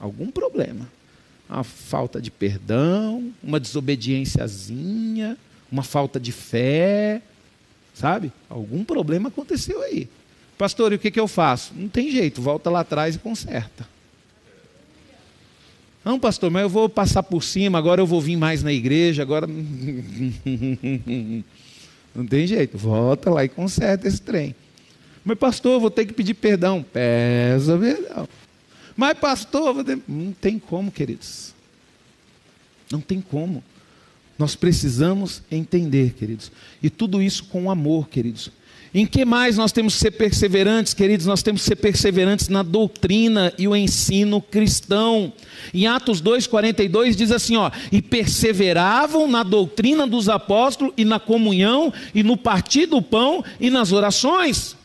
algum 0.00 0.32
problema. 0.32 0.90
Uma 1.48 1.62
falta 1.62 2.20
de 2.20 2.32
perdão, 2.32 3.32
uma 3.40 3.60
desobediênciazinha, 3.60 5.38
uma 5.70 5.84
falta 5.84 6.18
de 6.18 6.32
fé, 6.32 7.22
Sabe? 7.98 8.32
Algum 8.48 8.84
problema 8.84 9.28
aconteceu 9.28 9.82
aí. 9.82 10.08
Pastor, 10.56 10.92
e 10.92 10.94
o 10.94 10.98
que, 10.98 11.10
que 11.10 11.18
eu 11.18 11.26
faço? 11.26 11.72
Não 11.74 11.88
tem 11.88 12.12
jeito, 12.12 12.40
volta 12.40 12.70
lá 12.70 12.78
atrás 12.80 13.16
e 13.16 13.18
conserta. 13.18 13.84
Não, 16.04 16.20
pastor, 16.20 16.48
mas 16.48 16.62
eu 16.62 16.68
vou 16.68 16.88
passar 16.88 17.24
por 17.24 17.42
cima, 17.42 17.76
agora 17.76 18.00
eu 18.00 18.06
vou 18.06 18.20
vir 18.20 18.36
mais 18.36 18.62
na 18.62 18.72
igreja, 18.72 19.20
agora. 19.20 19.48
Não 22.14 22.24
tem 22.26 22.46
jeito, 22.46 22.78
volta 22.78 23.30
lá 23.30 23.44
e 23.44 23.48
conserta 23.48 24.06
esse 24.08 24.22
trem. 24.22 24.54
Mas, 25.24 25.36
pastor, 25.36 25.72
eu 25.72 25.80
vou 25.80 25.90
ter 25.90 26.06
que 26.06 26.12
pedir 26.12 26.34
perdão. 26.34 26.82
Peça 26.82 27.76
perdão. 27.76 28.28
Mas, 28.96 29.18
pastor, 29.18 29.84
ter... 29.84 29.98
não 30.08 30.32
tem 30.32 30.58
como, 30.58 30.90
queridos. 30.90 31.52
Não 32.90 33.00
tem 33.00 33.20
como. 33.20 33.62
Nós 34.38 34.54
precisamos 34.54 35.42
entender, 35.50 36.14
queridos. 36.14 36.52
E 36.82 36.88
tudo 36.88 37.20
isso 37.20 37.44
com 37.44 37.70
amor, 37.70 38.08
queridos. 38.08 38.50
Em 38.94 39.04
que 39.04 39.24
mais 39.24 39.56
nós 39.56 39.70
temos 39.70 39.94
que 39.94 40.00
ser 40.00 40.12
perseverantes, 40.12 40.94
queridos? 40.94 41.26
Nós 41.26 41.42
temos 41.42 41.60
que 41.60 41.68
ser 41.68 41.76
perseverantes 41.76 42.48
na 42.48 42.62
doutrina 42.62 43.52
e 43.58 43.68
o 43.68 43.76
ensino 43.76 44.40
cristão. 44.40 45.32
Em 45.74 45.86
Atos 45.86 46.22
2:42 46.22 47.14
diz 47.14 47.30
assim, 47.30 47.56
ó: 47.56 47.70
"E 47.92 48.00
perseveravam 48.00 49.28
na 49.28 49.42
doutrina 49.42 50.06
dos 50.06 50.28
apóstolos 50.28 50.94
e 50.96 51.04
na 51.04 51.20
comunhão 51.20 51.92
e 52.14 52.22
no 52.22 52.36
partir 52.36 52.86
do 52.86 53.02
pão 53.02 53.44
e 53.60 53.68
nas 53.68 53.92
orações." 53.92 54.77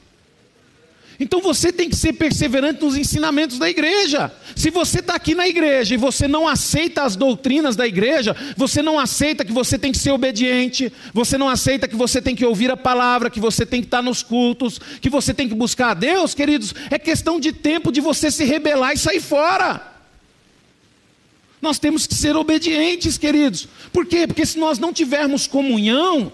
Então 1.23 1.39
você 1.39 1.71
tem 1.71 1.89
que 1.89 1.95
ser 1.95 2.11
perseverante 2.11 2.83
nos 2.83 2.97
ensinamentos 2.97 3.57
da 3.57 3.69
igreja. 3.69 4.29
Se 4.57 4.69
você 4.69 4.99
está 4.99 5.15
aqui 5.15 5.33
na 5.33 5.47
igreja 5.47 5.93
e 5.93 5.97
você 5.97 6.27
não 6.27 6.45
aceita 6.45 7.03
as 7.03 7.15
doutrinas 7.15 7.77
da 7.77 7.87
igreja, 7.87 8.35
você 8.57 8.81
não 8.81 8.99
aceita 8.99 9.45
que 9.45 9.53
você 9.53 9.79
tem 9.79 9.93
que 9.93 9.97
ser 9.97 10.11
obediente, 10.11 10.91
você 11.13 11.37
não 11.37 11.47
aceita 11.47 11.87
que 11.87 11.95
você 11.95 12.21
tem 12.21 12.35
que 12.35 12.45
ouvir 12.45 12.69
a 12.69 12.75
palavra, 12.75 13.29
que 13.29 13.39
você 13.39 13.65
tem 13.65 13.79
que 13.79 13.87
estar 13.87 14.01
nos 14.01 14.21
cultos, 14.21 14.77
que 14.99 15.09
você 15.09 15.33
tem 15.33 15.47
que 15.47 15.55
buscar 15.55 15.91
a 15.91 15.93
Deus, 15.93 16.33
queridos, 16.33 16.75
é 16.91 16.99
questão 16.99 17.39
de 17.39 17.53
tempo 17.53 17.89
de 17.89 18.01
você 18.01 18.29
se 18.29 18.43
rebelar 18.43 18.91
e 18.91 18.97
sair 18.97 19.21
fora. 19.21 19.81
Nós 21.61 21.79
temos 21.79 22.05
que 22.05 22.15
ser 22.15 22.35
obedientes, 22.35 23.17
queridos. 23.17 23.65
Por 23.93 24.05
quê? 24.05 24.27
Porque 24.27 24.45
se 24.45 24.59
nós 24.59 24.77
não 24.77 24.91
tivermos 24.91 25.47
comunhão, 25.47 26.33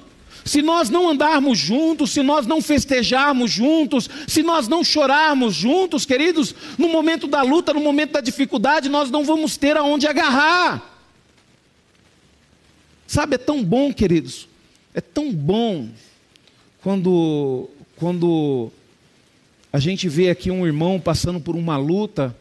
se 0.50 0.64
nós 0.64 0.90
não 0.90 1.08
andarmos 1.08 1.60
juntos, 1.60 2.10
se 2.10 2.24
nós 2.24 2.48
não 2.48 2.60
festejarmos 2.60 3.52
juntos, 3.52 4.10
se 4.28 4.42
nós 4.42 4.68
não 4.68 4.84
chorarmos 4.84 5.54
juntos, 5.54 6.08
queridos, 6.08 6.56
no 6.76 6.90
momento 6.90 7.28
da 7.28 7.44
luta, 7.44 7.72
no 7.72 7.80
momento 7.80 8.14
da 8.14 8.20
dificuldade, 8.20 8.90
nós 8.90 9.12
não 9.12 9.24
vamos 9.24 9.58
ter 9.58 9.78
aonde 9.78 10.08
agarrar. 10.08 10.84
Sabe, 13.06 13.36
é 13.36 13.38
tão 13.38 13.64
bom, 13.64 13.94
queridos, 13.94 14.48
é 14.92 15.00
tão 15.00 15.32
bom 15.32 15.88
quando, 16.82 17.70
quando 17.96 18.72
a 19.72 19.78
gente 19.78 20.10
vê 20.10 20.32
aqui 20.32 20.50
um 20.50 20.66
irmão 20.66 21.00
passando 21.00 21.40
por 21.40 21.56
uma 21.56 21.78
luta 21.78 22.36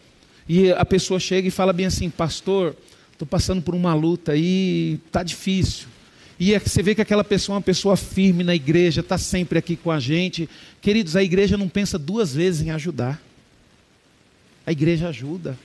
e 0.49 0.73
a 0.73 0.85
pessoa 0.87 1.21
chega 1.21 1.49
e 1.49 1.51
fala 1.51 1.75
bem 1.75 1.85
assim, 1.85 2.09
pastor, 2.09 2.75
estou 3.13 3.29
passando 3.29 3.61
por 3.61 3.75
uma 3.75 3.93
luta 3.93 4.33
aí, 4.33 4.99
está 5.09 5.23
difícil. 5.23 5.89
E 6.39 6.55
é 6.55 6.59
você 6.59 6.83
vê 6.83 6.95
que 6.95 7.03
aquela 7.03 7.25
pessoa 7.25 7.55
é 7.55 7.57
uma 7.57 7.63
pessoa 7.63 7.97
firme 7.97 8.45
na 8.45 8.55
igreja, 8.55 9.01
está 9.01 9.19
sempre 9.19 9.59
aqui 9.59 9.75
com 9.77 9.91
a 9.91 9.99
gente. 9.99 10.49
Queridos, 10.81 11.17
a 11.17 11.23
igreja 11.23 11.57
não 11.57 11.69
pensa 11.69 11.99
duas 11.99 12.33
vezes 12.33 12.61
em 12.65 12.71
ajudar. 12.71 13.21
A 14.65 14.71
igreja 14.71 15.09
ajuda. 15.09 15.59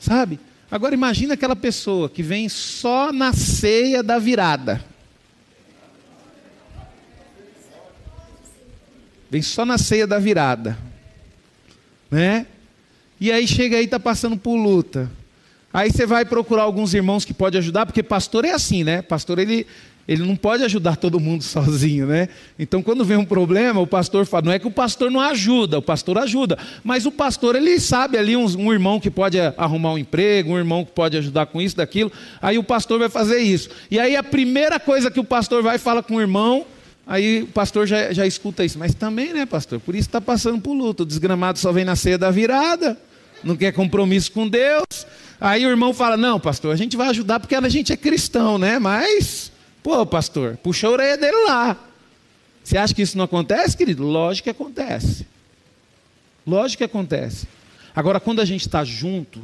Sabe? 0.00 0.40
Agora 0.70 0.94
imagina 0.94 1.34
aquela 1.34 1.54
pessoa 1.54 2.08
que 2.08 2.22
vem 2.22 2.48
só 2.48 3.12
na 3.12 3.32
ceia 3.32 4.02
da 4.02 4.18
virada. 4.18 4.84
Vem 9.30 9.42
só 9.42 9.64
na 9.64 9.78
ceia 9.78 10.08
da 10.08 10.18
virada. 10.18 10.76
Né? 12.10 12.46
E 13.20 13.30
aí 13.30 13.46
chega 13.46 13.76
aí, 13.76 13.84
está 13.84 14.00
passando 14.00 14.36
por 14.36 14.56
luta. 14.56 15.08
Aí 15.72 15.90
você 15.90 16.04
vai 16.04 16.24
procurar 16.24 16.64
alguns 16.64 16.94
irmãos 16.94 17.24
que 17.24 17.32
podem 17.32 17.58
ajudar, 17.58 17.86
porque 17.86 18.02
pastor 18.02 18.44
é 18.44 18.50
assim, 18.50 18.82
né? 18.82 19.02
Pastor 19.02 19.38
ele, 19.38 19.64
ele 20.06 20.26
não 20.26 20.34
pode 20.34 20.64
ajudar 20.64 20.96
todo 20.96 21.20
mundo 21.20 21.42
sozinho, 21.44 22.06
né? 22.06 22.28
Então 22.58 22.82
quando 22.82 23.04
vem 23.04 23.16
um 23.16 23.24
problema, 23.24 23.80
o 23.80 23.86
pastor 23.86 24.26
fala, 24.26 24.46
não 24.46 24.52
é 24.52 24.58
que 24.58 24.66
o 24.66 24.70
pastor 24.70 25.12
não 25.12 25.20
ajuda, 25.20 25.78
o 25.78 25.82
pastor 25.82 26.18
ajuda, 26.18 26.58
mas 26.82 27.06
o 27.06 27.12
pastor 27.12 27.54
ele 27.54 27.78
sabe 27.78 28.18
ali 28.18 28.36
um, 28.36 28.46
um 28.58 28.72
irmão 28.72 28.98
que 28.98 29.10
pode 29.10 29.38
arrumar 29.56 29.92
um 29.92 29.98
emprego, 29.98 30.54
um 30.54 30.58
irmão 30.58 30.84
que 30.84 30.90
pode 30.90 31.16
ajudar 31.16 31.46
com 31.46 31.62
isso, 31.62 31.76
daquilo, 31.76 32.10
aí 32.42 32.58
o 32.58 32.64
pastor 32.64 32.98
vai 32.98 33.08
fazer 33.08 33.38
isso. 33.38 33.70
E 33.88 34.00
aí 34.00 34.16
a 34.16 34.24
primeira 34.24 34.80
coisa 34.80 35.08
que 35.08 35.20
o 35.20 35.24
pastor 35.24 35.62
vai 35.62 35.78
fala 35.78 36.02
com 36.02 36.16
o 36.16 36.20
irmão, 36.20 36.66
aí 37.06 37.42
o 37.42 37.46
pastor 37.46 37.86
já, 37.86 38.12
já 38.12 38.26
escuta 38.26 38.64
isso, 38.64 38.76
mas 38.76 38.92
também, 38.92 39.32
né, 39.32 39.46
pastor? 39.46 39.78
Por 39.78 39.94
isso 39.94 40.08
está 40.08 40.20
passando 40.20 40.60
por 40.60 40.72
luto, 40.72 41.04
o 41.04 41.06
desgramado 41.06 41.60
só 41.60 41.70
vem 41.70 41.84
na 41.84 41.94
ceia 41.94 42.18
da 42.18 42.32
virada, 42.32 42.98
não 43.42 43.56
quer 43.56 43.72
compromisso 43.72 44.32
com 44.32 44.48
Deus. 44.48 45.06
Aí 45.40 45.64
o 45.64 45.70
irmão 45.70 45.94
fala: 45.94 46.16
Não, 46.16 46.38
pastor, 46.38 46.72
a 46.72 46.76
gente 46.76 46.96
vai 46.96 47.08
ajudar 47.08 47.40
porque 47.40 47.54
a 47.54 47.68
gente 47.68 47.92
é 47.92 47.96
cristão, 47.96 48.58
né? 48.58 48.78
Mas, 48.78 49.50
pô, 49.82 50.04
pastor, 50.04 50.56
puxa 50.62 50.86
a 50.86 50.90
orelha 50.90 51.16
dele 51.16 51.44
lá. 51.46 51.76
Você 52.62 52.76
acha 52.76 52.94
que 52.94 53.02
isso 53.02 53.16
não 53.16 53.24
acontece, 53.24 53.76
querido? 53.76 54.04
Lógico 54.04 54.44
que 54.44 54.50
acontece. 54.50 55.26
Lógico 56.46 56.78
que 56.78 56.84
acontece. 56.84 57.48
Agora, 57.94 58.20
quando 58.20 58.40
a 58.40 58.44
gente 58.44 58.60
está 58.62 58.84
junto, 58.84 59.42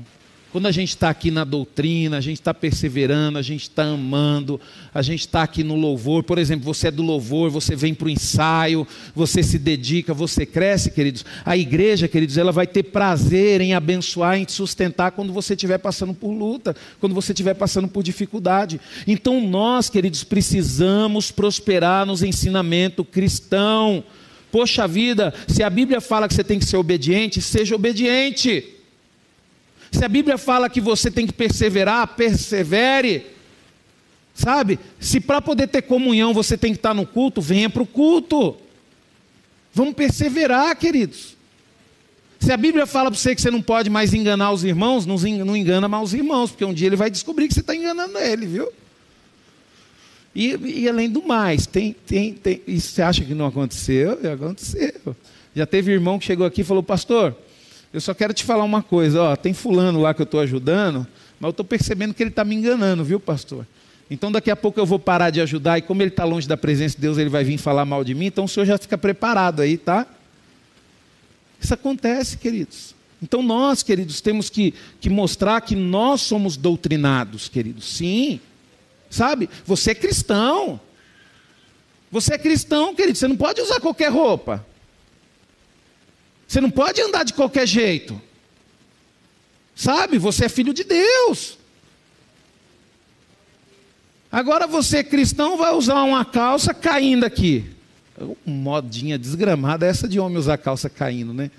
quando 0.56 0.68
a 0.68 0.72
gente 0.72 0.88
está 0.88 1.10
aqui 1.10 1.30
na 1.30 1.44
doutrina, 1.44 2.16
a 2.16 2.20
gente 2.22 2.40
está 2.40 2.54
perseverando, 2.54 3.36
a 3.36 3.42
gente 3.42 3.64
está 3.64 3.84
amando, 3.84 4.58
a 4.94 5.02
gente 5.02 5.20
está 5.20 5.42
aqui 5.42 5.62
no 5.62 5.76
louvor. 5.76 6.22
Por 6.22 6.38
exemplo, 6.38 6.64
você 6.64 6.88
é 6.88 6.90
do 6.90 7.02
louvor, 7.02 7.50
você 7.50 7.76
vem 7.76 7.92
para 7.92 8.06
o 8.06 8.08
ensaio, 8.08 8.88
você 9.14 9.42
se 9.42 9.58
dedica, 9.58 10.14
você 10.14 10.46
cresce, 10.46 10.90
queridos. 10.90 11.26
A 11.44 11.58
igreja, 11.58 12.08
queridos, 12.08 12.38
ela 12.38 12.52
vai 12.52 12.66
ter 12.66 12.84
prazer 12.84 13.60
em 13.60 13.74
abençoar, 13.74 14.38
em 14.38 14.46
te 14.46 14.52
sustentar 14.52 15.10
quando 15.10 15.30
você 15.30 15.52
estiver 15.52 15.76
passando 15.76 16.14
por 16.14 16.30
luta, 16.30 16.74
quando 17.00 17.14
você 17.14 17.32
estiver 17.32 17.52
passando 17.52 17.86
por 17.86 18.02
dificuldade. 18.02 18.80
Então 19.06 19.46
nós, 19.46 19.90
queridos, 19.90 20.24
precisamos 20.24 21.30
prosperar 21.30 22.06
nos 22.06 22.22
ensinamento 22.22 23.04
cristão. 23.04 24.02
Poxa 24.50 24.88
vida, 24.88 25.34
se 25.46 25.62
a 25.62 25.68
Bíblia 25.68 26.00
fala 26.00 26.26
que 26.26 26.32
você 26.32 26.42
tem 26.42 26.58
que 26.58 26.64
ser 26.64 26.78
obediente, 26.78 27.42
seja 27.42 27.74
obediente. 27.74 28.75
Se 29.90 30.04
a 30.04 30.08
Bíblia 30.08 30.36
fala 30.36 30.68
que 30.68 30.80
você 30.80 31.10
tem 31.10 31.26
que 31.26 31.32
perseverar, 31.32 32.08
persevere. 32.08 33.26
Sabe? 34.34 34.78
Se 35.00 35.20
para 35.20 35.40
poder 35.40 35.68
ter 35.68 35.82
comunhão 35.82 36.34
você 36.34 36.58
tem 36.58 36.72
que 36.72 36.78
estar 36.78 36.92
no 36.92 37.06
culto, 37.06 37.40
venha 37.40 37.70
para 37.70 37.82
o 37.82 37.86
culto. 37.86 38.56
Vamos 39.72 39.94
perseverar, 39.94 40.76
queridos. 40.76 41.36
Se 42.38 42.52
a 42.52 42.56
Bíblia 42.56 42.86
fala 42.86 43.10
para 43.10 43.18
você 43.18 43.34
que 43.34 43.40
você 43.40 43.50
não 43.50 43.62
pode 43.62 43.88
mais 43.88 44.12
enganar 44.12 44.52
os 44.52 44.62
irmãos, 44.62 45.06
não 45.06 45.56
engana 45.56 45.88
mais 45.88 46.04
os 46.04 46.14
irmãos, 46.14 46.50
porque 46.50 46.64
um 46.64 46.74
dia 46.74 46.86
ele 46.86 46.96
vai 46.96 47.10
descobrir 47.10 47.48
que 47.48 47.54
você 47.54 47.60
está 47.60 47.74
enganando 47.74 48.18
ele, 48.18 48.46
viu? 48.46 48.68
E, 50.34 50.82
e, 50.82 50.88
além 50.88 51.08
do 51.08 51.22
mais, 51.22 51.66
tem, 51.66 51.96
tem, 52.06 52.34
tem, 52.34 52.60
isso 52.68 52.92
você 52.92 53.00
acha 53.00 53.24
que 53.24 53.32
não 53.32 53.46
aconteceu? 53.46 54.18
Aconteceu. 54.30 55.16
Já 55.54 55.64
teve 55.64 55.90
irmão 55.90 56.18
que 56.18 56.26
chegou 56.26 56.46
aqui 56.46 56.60
e 56.60 56.64
falou, 56.64 56.82
pastor, 56.82 57.34
eu 57.96 58.00
só 58.02 58.12
quero 58.12 58.34
te 58.34 58.44
falar 58.44 58.62
uma 58.62 58.82
coisa, 58.82 59.22
ó, 59.22 59.36
tem 59.36 59.54
fulano 59.54 60.02
lá 60.02 60.12
que 60.12 60.20
eu 60.20 60.24
estou 60.24 60.38
ajudando, 60.40 61.06
mas 61.40 61.48
eu 61.48 61.50
estou 61.50 61.64
percebendo 61.64 62.12
que 62.12 62.22
ele 62.22 62.28
está 62.28 62.44
me 62.44 62.54
enganando, 62.54 63.02
viu, 63.02 63.18
pastor? 63.18 63.66
Então 64.10 64.30
daqui 64.30 64.50
a 64.50 64.54
pouco 64.54 64.78
eu 64.78 64.84
vou 64.84 64.98
parar 64.98 65.30
de 65.30 65.40
ajudar, 65.40 65.78
e 65.78 65.80
como 65.80 66.02
ele 66.02 66.10
está 66.10 66.22
longe 66.22 66.46
da 66.46 66.58
presença 66.58 66.94
de 66.94 67.00
Deus, 67.00 67.16
ele 67.16 67.30
vai 67.30 67.42
vir 67.42 67.56
falar 67.56 67.86
mal 67.86 68.04
de 68.04 68.14
mim, 68.14 68.26
então 68.26 68.44
o 68.44 68.48
senhor 68.48 68.66
já 68.66 68.76
fica 68.76 68.98
preparado 68.98 69.62
aí, 69.62 69.78
tá? 69.78 70.06
Isso 71.58 71.72
acontece, 71.72 72.36
queridos. 72.36 72.94
Então 73.22 73.40
nós, 73.42 73.82
queridos, 73.82 74.20
temos 74.20 74.50
que, 74.50 74.74
que 75.00 75.08
mostrar 75.08 75.58
que 75.62 75.74
nós 75.74 76.20
somos 76.20 76.58
doutrinados, 76.58 77.48
queridos. 77.48 77.86
Sim. 77.94 78.40
Sabe? 79.08 79.48
Você 79.64 79.92
é 79.92 79.94
cristão. 79.94 80.78
Você 82.12 82.34
é 82.34 82.38
cristão, 82.38 82.94
querido. 82.94 83.16
Você 83.16 83.26
não 83.26 83.38
pode 83.38 83.58
usar 83.62 83.80
qualquer 83.80 84.12
roupa. 84.12 84.62
Você 86.46 86.60
não 86.60 86.70
pode 86.70 87.00
andar 87.00 87.24
de 87.24 87.32
qualquer 87.32 87.66
jeito. 87.66 88.20
Sabe? 89.74 90.18
Você 90.18 90.46
é 90.46 90.48
filho 90.48 90.72
de 90.72 90.84
Deus. 90.84 91.58
Agora 94.30 94.66
você 94.66 95.02
cristão 95.02 95.56
vai 95.56 95.72
usar 95.72 96.02
uma 96.02 96.24
calça 96.24 96.72
caindo 96.72 97.24
aqui. 97.24 97.64
Modinha 98.44 99.18
desgramada 99.18 99.86
essa 99.86 100.08
de 100.08 100.18
homem 100.18 100.38
usar 100.38 100.56
calça 100.58 100.88
caindo, 100.88 101.32
né? 101.34 101.50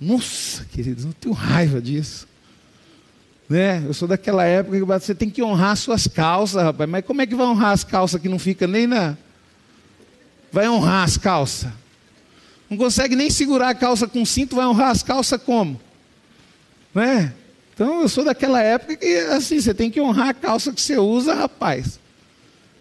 Nossa, 0.00 0.64
queridos, 0.64 1.04
não 1.04 1.12
tenho 1.12 1.34
raiva 1.34 1.80
disso. 1.80 2.26
Né? 3.48 3.82
Eu 3.86 3.94
sou 3.94 4.08
daquela 4.08 4.44
época 4.44 4.78
que 4.78 4.84
você 4.84 5.14
tem 5.14 5.30
que 5.30 5.42
honrar 5.42 5.76
suas 5.76 6.06
calças, 6.06 6.62
rapaz. 6.62 6.88
Mas 6.88 7.04
como 7.04 7.22
é 7.22 7.26
que 7.26 7.34
vai 7.34 7.46
honrar 7.46 7.72
as 7.72 7.84
calças 7.84 8.20
que 8.20 8.28
não 8.28 8.38
fica 8.38 8.66
nem 8.66 8.86
na. 8.86 9.16
Vai 10.50 10.68
honrar 10.68 11.04
as 11.04 11.16
calças? 11.16 11.70
Não 12.72 12.78
consegue 12.78 13.14
nem 13.14 13.28
segurar 13.28 13.68
a 13.68 13.74
calça 13.74 14.08
com 14.08 14.24
cinto, 14.24 14.56
vai 14.56 14.64
honrar 14.64 14.88
as 14.88 15.02
calças 15.02 15.38
como? 15.42 15.78
Né? 16.94 17.34
Então 17.74 18.00
eu 18.00 18.08
sou 18.08 18.24
daquela 18.24 18.62
época 18.62 18.96
que 18.96 19.14
assim, 19.26 19.60
você 19.60 19.74
tem 19.74 19.90
que 19.90 20.00
honrar 20.00 20.30
a 20.30 20.34
calça 20.34 20.72
que 20.72 20.80
você 20.80 20.96
usa, 20.96 21.34
rapaz. 21.34 22.00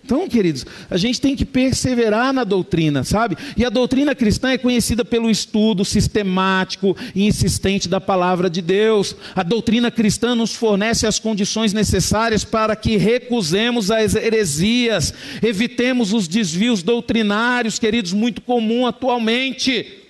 Então, 0.03 0.27
queridos, 0.27 0.65
a 0.89 0.97
gente 0.97 1.21
tem 1.21 1.35
que 1.35 1.45
perseverar 1.45 2.33
na 2.33 2.43
doutrina, 2.43 3.03
sabe? 3.03 3.37
E 3.55 3.63
a 3.63 3.69
doutrina 3.69 4.15
cristã 4.15 4.51
é 4.51 4.57
conhecida 4.57 5.05
pelo 5.05 5.29
estudo 5.29 5.85
sistemático 5.85 6.97
e 7.15 7.25
insistente 7.25 7.87
da 7.87 8.01
palavra 8.01 8.49
de 8.49 8.61
Deus. 8.61 9.15
A 9.35 9.43
doutrina 9.43 9.91
cristã 9.91 10.35
nos 10.35 10.53
fornece 10.53 11.05
as 11.05 11.19
condições 11.19 11.71
necessárias 11.71 12.43
para 12.43 12.75
que 12.75 12.97
recusemos 12.97 13.91
as 13.91 14.15
heresias, 14.15 15.13
evitemos 15.41 16.13
os 16.13 16.27
desvios 16.27 16.81
doutrinários, 16.83 17.79
queridos, 17.79 18.11
muito 18.11 18.41
comum 18.41 18.87
atualmente. 18.87 20.00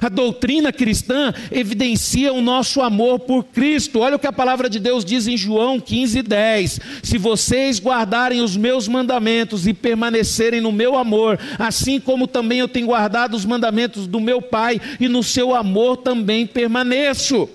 A 0.00 0.08
doutrina 0.08 0.72
cristã 0.72 1.32
evidencia 1.50 2.32
o 2.32 2.40
nosso 2.40 2.80
amor 2.80 3.20
por 3.20 3.44
Cristo. 3.44 4.00
Olha 4.00 4.16
o 4.16 4.18
que 4.18 4.26
a 4.26 4.32
palavra 4.32 4.68
de 4.68 4.78
Deus 4.78 5.04
diz 5.04 5.26
em 5.26 5.36
João 5.36 5.80
15:10. 5.80 6.78
Se 7.02 7.18
vocês 7.18 7.80
guardarem 7.80 8.40
os 8.40 8.56
meus 8.56 8.86
mandamentos 8.86 9.66
e 9.66 9.74
permanecerem 9.74 10.60
no 10.60 10.72
meu 10.72 10.96
amor, 10.96 11.38
assim 11.58 11.98
como 11.98 12.26
também 12.26 12.60
eu 12.60 12.68
tenho 12.68 12.86
guardado 12.86 13.34
os 13.34 13.44
mandamentos 13.44 14.06
do 14.06 14.20
meu 14.20 14.42
Pai 14.42 14.80
e 14.98 15.08
no 15.08 15.22
seu 15.22 15.54
amor 15.54 15.98
também 15.98 16.46
permaneço. 16.46 17.48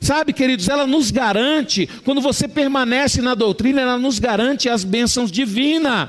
Sabe, 0.00 0.32
queridos, 0.32 0.68
ela 0.68 0.84
nos 0.84 1.12
garante, 1.12 1.88
quando 2.04 2.20
você 2.20 2.48
permanece 2.48 3.22
na 3.22 3.36
doutrina, 3.36 3.82
ela 3.82 3.96
nos 3.96 4.18
garante 4.18 4.68
as 4.68 4.82
bênçãos 4.82 5.30
divinas. 5.30 6.08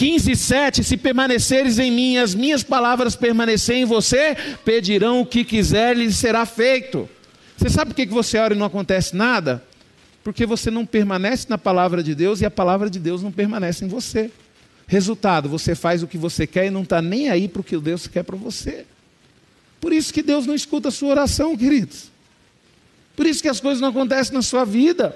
15, 0.00 0.34
7, 0.34 0.82
se 0.82 0.96
permaneceres 0.96 1.78
em 1.78 1.90
mim, 1.90 2.16
as 2.16 2.34
minhas 2.34 2.62
palavras 2.62 3.14
permanecerem 3.14 3.82
em 3.82 3.84
você, 3.84 4.34
pedirão 4.64 5.20
o 5.20 5.26
que 5.26 5.44
quiser, 5.44 5.94
lhes 5.94 6.16
será 6.16 6.46
feito. 6.46 7.06
Você 7.54 7.68
sabe 7.68 7.90
por 7.90 7.96
que 7.96 8.06
você 8.06 8.38
ora 8.38 8.54
e 8.54 8.56
não 8.56 8.64
acontece 8.64 9.14
nada? 9.14 9.62
Porque 10.24 10.46
você 10.46 10.70
não 10.70 10.86
permanece 10.86 11.44
na 11.50 11.58
palavra 11.58 12.02
de 12.02 12.14
Deus 12.14 12.40
e 12.40 12.46
a 12.46 12.50
palavra 12.50 12.88
de 12.88 12.98
Deus 12.98 13.22
não 13.22 13.30
permanece 13.30 13.84
em 13.84 13.88
você. 13.88 14.30
Resultado, 14.86 15.50
você 15.50 15.74
faz 15.74 16.02
o 16.02 16.06
que 16.06 16.16
você 16.16 16.46
quer 16.46 16.64
e 16.64 16.70
não 16.70 16.80
está 16.80 17.02
nem 17.02 17.28
aí 17.28 17.46
para 17.46 17.60
o 17.60 17.64
que 17.64 17.76
Deus 17.76 18.06
quer 18.06 18.22
para 18.22 18.36
você. 18.36 18.86
Por 19.82 19.92
isso 19.92 20.14
que 20.14 20.22
Deus 20.22 20.46
não 20.46 20.54
escuta 20.54 20.88
a 20.88 20.90
sua 20.90 21.10
oração, 21.10 21.54
queridos. 21.54 22.10
Por 23.14 23.26
isso 23.26 23.42
que 23.42 23.48
as 23.50 23.60
coisas 23.60 23.82
não 23.82 23.90
acontecem 23.90 24.32
na 24.32 24.40
sua 24.40 24.64
vida. 24.64 25.14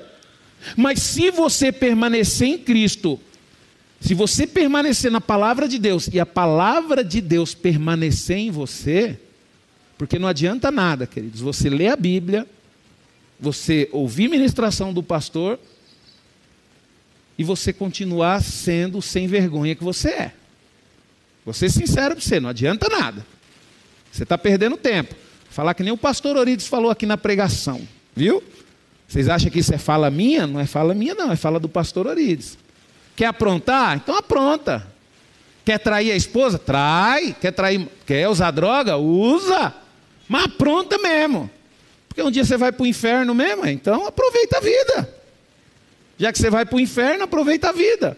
Mas 0.76 0.98
se 1.00 1.30
você 1.30 1.72
permanecer 1.72 2.48
em 2.48 2.58
Cristo, 2.58 3.18
se 4.00 4.14
você 4.14 4.46
permanecer 4.46 5.10
na 5.10 5.20
palavra 5.20 5.66
de 5.66 5.78
Deus 5.78 6.08
e 6.12 6.20
a 6.20 6.26
palavra 6.26 7.02
de 7.02 7.20
Deus 7.20 7.54
permanecer 7.54 8.36
em 8.36 8.50
você, 8.50 9.18
porque 9.96 10.18
não 10.18 10.28
adianta 10.28 10.70
nada, 10.70 11.06
queridos, 11.06 11.40
você 11.40 11.70
lê 11.70 11.88
a 11.88 11.96
Bíblia, 11.96 12.46
você 13.40 13.88
ouvir 13.92 14.28
ministração 14.28 14.92
do 14.92 15.02
pastor 15.02 15.58
e 17.38 17.44
você 17.44 17.72
continuar 17.72 18.42
sendo 18.42 19.00
sem 19.00 19.26
vergonha 19.26 19.74
que 19.74 19.84
você 19.84 20.10
é. 20.10 20.32
Vou 21.44 21.54
ser 21.54 21.70
sincero 21.70 22.14
para 22.14 22.24
você, 22.24 22.40
não 22.40 22.48
adianta 22.48 22.88
nada. 22.88 23.24
Você 24.10 24.22
está 24.22 24.38
perdendo 24.38 24.76
tempo. 24.76 25.14
Falar 25.50 25.74
que 25.74 25.82
nem 25.82 25.92
o 25.92 25.98
pastor 25.98 26.36
Orides 26.36 26.66
falou 26.66 26.90
aqui 26.90 27.06
na 27.06 27.16
pregação, 27.16 27.80
viu? 28.14 28.42
Vocês 29.06 29.28
acham 29.28 29.50
que 29.50 29.58
isso 29.58 29.74
é 29.74 29.78
fala 29.78 30.10
minha? 30.10 30.46
Não 30.46 30.58
é 30.58 30.66
fala 30.66 30.94
minha, 30.94 31.14
não, 31.14 31.30
é 31.30 31.36
fala 31.36 31.60
do 31.60 31.68
pastor 31.68 32.06
Orides. 32.06 32.58
Quer 33.16 33.26
aprontar? 33.26 33.96
Então 33.96 34.16
apronta. 34.16 34.86
Quer 35.64 35.78
trair 35.78 36.12
a 36.12 36.16
esposa? 36.16 36.58
Trai. 36.58 37.34
Quer 37.40 37.52
trair, 37.52 37.88
quer 38.06 38.28
usar 38.28 38.50
droga? 38.50 38.96
Usa. 38.96 39.74
Mas 40.28 40.44
apronta 40.44 40.98
mesmo. 40.98 41.50
Porque 42.08 42.22
um 42.22 42.30
dia 42.30 42.44
você 42.44 42.56
vai 42.56 42.70
para 42.70 42.84
o 42.84 42.86
inferno 42.86 43.34
mesmo, 43.34 43.66
então 43.66 44.06
aproveita 44.06 44.58
a 44.58 44.60
vida. 44.60 45.14
Já 46.16 46.32
que 46.32 46.38
você 46.38 46.48
vai 46.48 46.64
para 46.64 46.76
o 46.76 46.80
inferno, 46.80 47.24
aproveita 47.24 47.70
a 47.70 47.72
vida. 47.72 48.16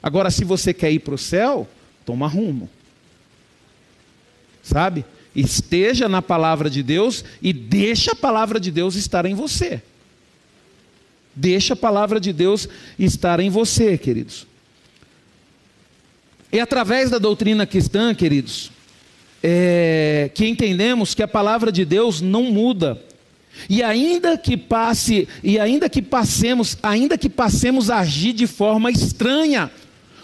Agora, 0.00 0.30
se 0.30 0.44
você 0.44 0.72
quer 0.72 0.92
ir 0.92 1.00
para 1.00 1.14
o 1.14 1.18
céu, 1.18 1.68
toma 2.04 2.28
rumo. 2.28 2.70
Sabe? 4.62 5.04
Esteja 5.34 6.08
na 6.08 6.22
palavra 6.22 6.70
de 6.70 6.82
Deus 6.82 7.24
e 7.42 7.52
deixa 7.52 8.12
a 8.12 8.16
palavra 8.16 8.60
de 8.60 8.70
Deus 8.70 8.94
estar 8.94 9.26
em 9.26 9.34
você. 9.34 9.82
Deixa 11.38 11.74
a 11.74 11.76
palavra 11.76 12.18
de 12.18 12.32
Deus 12.32 12.66
estar 12.98 13.40
em 13.40 13.50
você, 13.50 13.98
queridos. 13.98 14.46
É 16.50 16.60
através 16.60 17.10
da 17.10 17.18
doutrina 17.18 17.66
cristã, 17.66 18.14
queridos, 18.14 18.72
é, 19.42 20.30
que 20.34 20.46
entendemos 20.46 21.14
que 21.14 21.22
a 21.22 21.28
palavra 21.28 21.70
de 21.70 21.84
Deus 21.84 22.22
não 22.22 22.44
muda. 22.44 22.98
E 23.68 23.82
ainda 23.82 24.38
que 24.38 24.56
passe, 24.56 25.28
e 25.42 25.58
ainda 25.58 25.90
que 25.90 26.00
passemos, 26.00 26.78
ainda 26.82 27.18
que 27.18 27.28
passemos 27.28 27.90
a 27.90 27.98
agir 27.98 28.32
de 28.32 28.46
forma 28.46 28.90
estranha, 28.90 29.70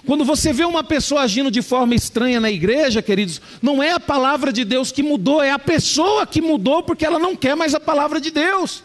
quando 0.06 0.24
você 0.24 0.50
vê 0.50 0.64
uma 0.64 0.82
pessoa 0.82 1.22
agindo 1.22 1.50
de 1.50 1.60
forma 1.60 1.94
estranha 1.94 2.40
na 2.40 2.50
igreja, 2.50 3.02
queridos, 3.02 3.40
não 3.60 3.82
é 3.82 3.92
a 3.92 4.00
palavra 4.00 4.50
de 4.50 4.64
Deus 4.64 4.90
que 4.90 5.02
mudou, 5.02 5.42
é 5.42 5.50
a 5.50 5.58
pessoa 5.58 6.26
que 6.26 6.40
mudou 6.40 6.82
porque 6.82 7.04
ela 7.04 7.18
não 7.18 7.36
quer 7.36 7.54
mais 7.54 7.74
a 7.74 7.80
palavra 7.80 8.18
de 8.18 8.30
Deus. 8.30 8.82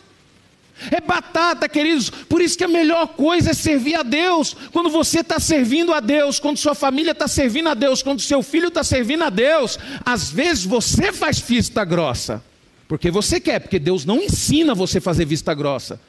É 0.91 1.01
batata, 1.01 1.67
queridos. 1.67 2.09
Por 2.09 2.41
isso 2.41 2.57
que 2.57 2.63
a 2.63 2.67
melhor 2.67 3.07
coisa 3.09 3.51
é 3.51 3.53
servir 3.53 3.95
a 3.95 4.03
Deus. 4.03 4.55
Quando 4.71 4.89
você 4.89 5.21
está 5.21 5.39
servindo 5.39 5.93
a 5.93 5.99
Deus, 5.99 6.39
quando 6.39 6.57
sua 6.57 6.75
família 6.75 7.11
está 7.11 7.27
servindo 7.27 7.69
a 7.69 7.73
Deus, 7.73 8.03
quando 8.03 8.21
seu 8.21 8.43
filho 8.43 8.67
está 8.67 8.83
servindo 8.83 9.23
a 9.23 9.29
Deus, 9.29 9.79
às 10.05 10.29
vezes 10.29 10.63
você 10.63 11.11
faz 11.11 11.39
vista 11.39 11.83
grossa. 11.83 12.43
Porque 12.87 13.11
você 13.11 13.39
quer, 13.39 13.59
porque 13.59 13.79
Deus 13.79 14.05
não 14.05 14.21
ensina 14.21 14.73
você 14.73 14.99
a 14.99 15.01
fazer 15.01 15.25
vista 15.25 15.53
grossa. 15.53 15.99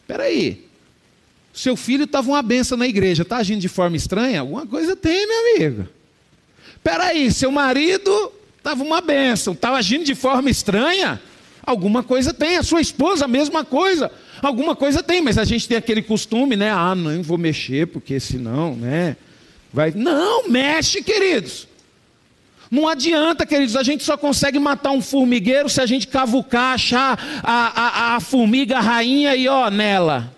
Espera 0.00 0.24
aí, 0.24 0.66
seu 1.52 1.76
filho 1.76 2.04
estava 2.04 2.28
uma 2.28 2.42
benção 2.42 2.76
na 2.76 2.86
igreja, 2.86 3.22
está 3.22 3.36
agindo 3.36 3.60
de 3.60 3.68
forma 3.68 3.96
estranha? 3.96 4.40
Alguma 4.40 4.66
coisa 4.66 4.96
tem, 4.96 5.26
meu 5.26 5.56
amigo. 5.56 5.88
Peraí, 6.82 7.32
seu 7.32 7.50
marido 7.50 8.32
estava 8.58 8.82
uma 8.82 9.00
benção, 9.00 9.52
estava 9.52 9.76
agindo 9.76 10.04
de 10.04 10.14
forma 10.14 10.50
estranha? 10.50 11.20
Alguma 11.64 12.02
coisa 12.02 12.32
tem. 12.32 12.56
A 12.56 12.62
sua 12.62 12.80
esposa, 12.80 13.24
a 13.24 13.28
mesma 13.28 13.64
coisa. 13.64 14.10
Alguma 14.42 14.76
coisa 14.76 15.02
tem, 15.02 15.22
mas 15.22 15.38
a 15.38 15.44
gente 15.44 15.66
tem 15.66 15.76
aquele 15.76 16.02
costume, 16.02 16.56
né? 16.56 16.70
Ah, 16.70 16.94
não 16.94 17.22
vou 17.22 17.38
mexer, 17.38 17.86
porque 17.86 18.20
senão, 18.20 18.74
né? 18.74 19.16
Vai. 19.72 19.92
Não, 19.92 20.48
mexe, 20.48 21.02
queridos. 21.02 21.66
Não 22.70 22.88
adianta, 22.88 23.46
queridos, 23.46 23.76
a 23.76 23.82
gente 23.82 24.02
só 24.02 24.16
consegue 24.16 24.58
matar 24.58 24.90
um 24.90 25.00
formigueiro 25.00 25.68
se 25.68 25.80
a 25.80 25.86
gente 25.86 26.08
cavucar, 26.08 26.74
achar 26.74 27.40
a, 27.42 28.12
a, 28.12 28.16
a 28.16 28.20
formiga 28.20 28.80
rainha 28.80 29.36
e 29.36 29.46
ó, 29.46 29.70
nela. 29.70 30.33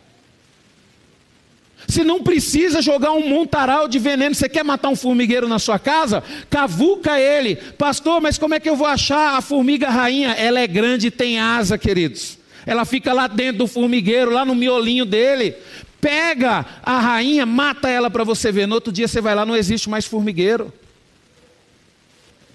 Se 1.89 2.03
não 2.03 2.23
precisa 2.23 2.83
jogar 2.83 3.13
um 3.13 3.29
montaral 3.29 3.87
de 3.87 3.99
veneno, 3.99 4.35
você 4.35 4.49
quer 4.49 4.65
matar 4.65 4.89
um 4.89 4.97
formigueiro 4.97 5.49
na 5.49 5.59
sua 5.59 5.79
casa? 5.79 6.23
Cavuca 6.51 7.21
ele. 7.21 7.57
Pastor, 7.57 8.21
mas 8.21 8.37
como 8.37 8.55
é 8.55 8.61
que 8.61 8.69
eu 8.69 8.77
vou 8.77 8.87
achar 8.87 9.37
a 9.37 9.41
formiga 9.41 9.89
rainha? 9.89 10.31
Ela 10.31 10.61
é 10.61 10.67
grande 10.67 11.09
e 11.09 11.11
tem 11.11 11.39
asa, 11.39 11.79
queridos. 11.79 12.39
Ela 12.67 12.85
fica 12.85 13.13
lá 13.13 13.29
dentro 13.29 13.59
do 13.59 13.67
formigueiro, 13.69 14.33
lá 14.33 14.45
no 14.45 14.55
miolinho 14.55 15.05
dele. 15.05 15.55
Pega 16.01 16.67
a 16.83 16.99
rainha, 16.99 17.47
mata 17.47 17.89
ela 17.89 18.11
para 18.11 18.25
você 18.25 18.51
ver. 18.51 18.67
No 18.67 18.75
outro 18.75 18.93
dia 18.93 19.07
você 19.07 19.21
vai 19.21 19.35
lá, 19.35 19.47
não 19.47 19.57
existe 19.57 19.89
mais 19.89 20.05
formigueiro. 20.05 20.73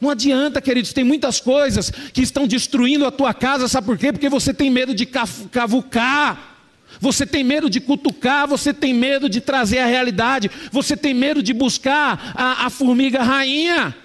Não 0.02 0.10
adianta, 0.10 0.60
queridos, 0.60 0.94
tem 0.94 1.04
muitas 1.04 1.40
coisas 1.40 1.92
que 2.12 2.22
estão 2.24 2.48
destruindo 2.48 3.06
a 3.06 3.12
tua 3.12 3.36
casa, 3.36 3.68
sabe 3.68 3.86
por 3.86 3.98
quê? 4.00 4.12
Porque 4.12 4.30
você 4.30 4.52
tem 4.52 4.70
medo 4.70 4.96
de 4.96 5.06
cavucar. 5.06 6.51
Você 7.02 7.26
tem 7.26 7.44
medo 7.44 7.68
de 7.68 7.82
cutucar, 7.82 8.48
você 8.48 8.72
tem 8.72 8.94
medo 8.94 9.28
de 9.28 9.42
trazer 9.42 9.80
a 9.80 9.88
realidade, 9.88 10.52
você 10.72 10.96
tem 10.96 11.16
medo 11.16 11.42
de 11.42 11.52
buscar 11.52 12.32
a, 12.36 12.68
a 12.68 12.70
formiga 12.70 13.24
rainha. 13.24 13.96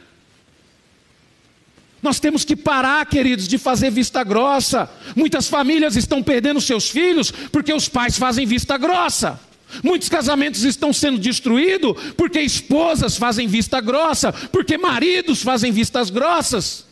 Nós 2.03 2.19
temos 2.19 2.43
que 2.43 2.57
parar, 2.57 3.05
queridos, 3.05 3.47
de 3.47 3.59
fazer 3.59 3.91
vista 3.91 4.25
grossa. 4.25 4.91
Muitas 5.15 5.47
famílias 5.47 5.95
estão 5.95 6.23
perdendo 6.23 6.59
seus 6.59 6.89
filhos 6.89 7.31
porque 7.31 7.73
os 7.73 7.87
pais 7.87 8.17
fazem 8.17 8.47
vista 8.47 8.79
grossa. 8.79 9.39
Muitos 9.83 10.09
casamentos 10.09 10.63
estão 10.63 10.91
sendo 10.91 11.19
destruídos 11.19 12.01
porque 12.17 12.41
esposas 12.41 13.19
fazem 13.19 13.47
vista 13.47 13.79
grossa, 13.81 14.33
porque 14.33 14.79
maridos 14.79 15.43
fazem 15.43 15.71
vistas 15.71 16.09
grossas. 16.09 16.87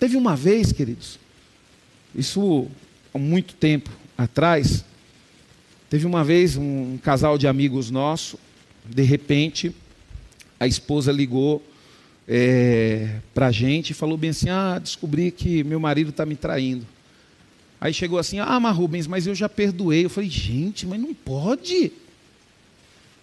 Teve 0.00 0.16
uma 0.16 0.34
vez, 0.34 0.72
queridos, 0.72 1.20
isso 2.14 2.66
há 3.12 3.18
muito 3.18 3.54
tempo, 3.54 3.90
atrás, 4.16 4.84
teve 5.90 6.06
uma 6.06 6.24
vez 6.24 6.56
um 6.56 6.98
casal 6.98 7.36
de 7.36 7.46
amigos 7.46 7.90
nosso, 7.90 8.38
de 8.84 9.02
repente, 9.02 9.74
a 10.58 10.66
esposa 10.66 11.10
ligou 11.10 11.62
é, 12.28 13.16
para 13.34 13.46
a 13.46 13.52
gente 13.52 13.90
e 13.90 13.94
falou 13.94 14.16
bem 14.16 14.30
assim: 14.30 14.48
Ah, 14.48 14.78
descobri 14.78 15.30
que 15.30 15.64
meu 15.64 15.80
marido 15.80 16.10
está 16.10 16.24
me 16.24 16.36
traindo. 16.36 16.86
Aí 17.80 17.92
chegou 17.92 18.18
assim: 18.18 18.38
Ah, 18.38 18.58
mas 18.60 18.76
Rubens, 18.76 19.06
mas 19.06 19.26
eu 19.26 19.34
já 19.34 19.48
perdoei. 19.48 20.04
Eu 20.04 20.10
falei: 20.10 20.30
Gente, 20.30 20.86
mas 20.86 21.00
não 21.00 21.14
pode. 21.14 21.92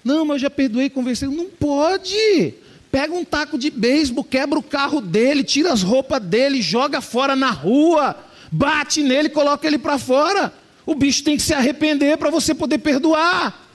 Não, 0.03 0.25
mas 0.25 0.35
eu 0.35 0.39
já 0.39 0.49
perdoei, 0.49 0.89
conversei. 0.89 1.27
Não 1.27 1.49
pode. 1.49 2.53
Pega 2.91 3.13
um 3.13 3.23
taco 3.23 3.57
de 3.57 3.69
beisebol, 3.69 4.23
quebra 4.23 4.59
o 4.59 4.63
carro 4.63 4.99
dele, 4.99 5.43
tira 5.43 5.71
as 5.71 5.81
roupas 5.81 6.21
dele, 6.21 6.61
joga 6.61 6.99
fora 6.99 7.35
na 7.35 7.49
rua, 7.49 8.17
bate 8.51 9.01
nele, 9.01 9.29
coloca 9.29 9.65
ele 9.65 9.77
para 9.77 9.97
fora. 9.97 10.53
O 10.91 10.93
bicho 10.93 11.23
tem 11.23 11.37
que 11.37 11.43
se 11.43 11.53
arrepender 11.53 12.17
para 12.17 12.29
você 12.29 12.53
poder 12.53 12.79
perdoar. 12.79 13.65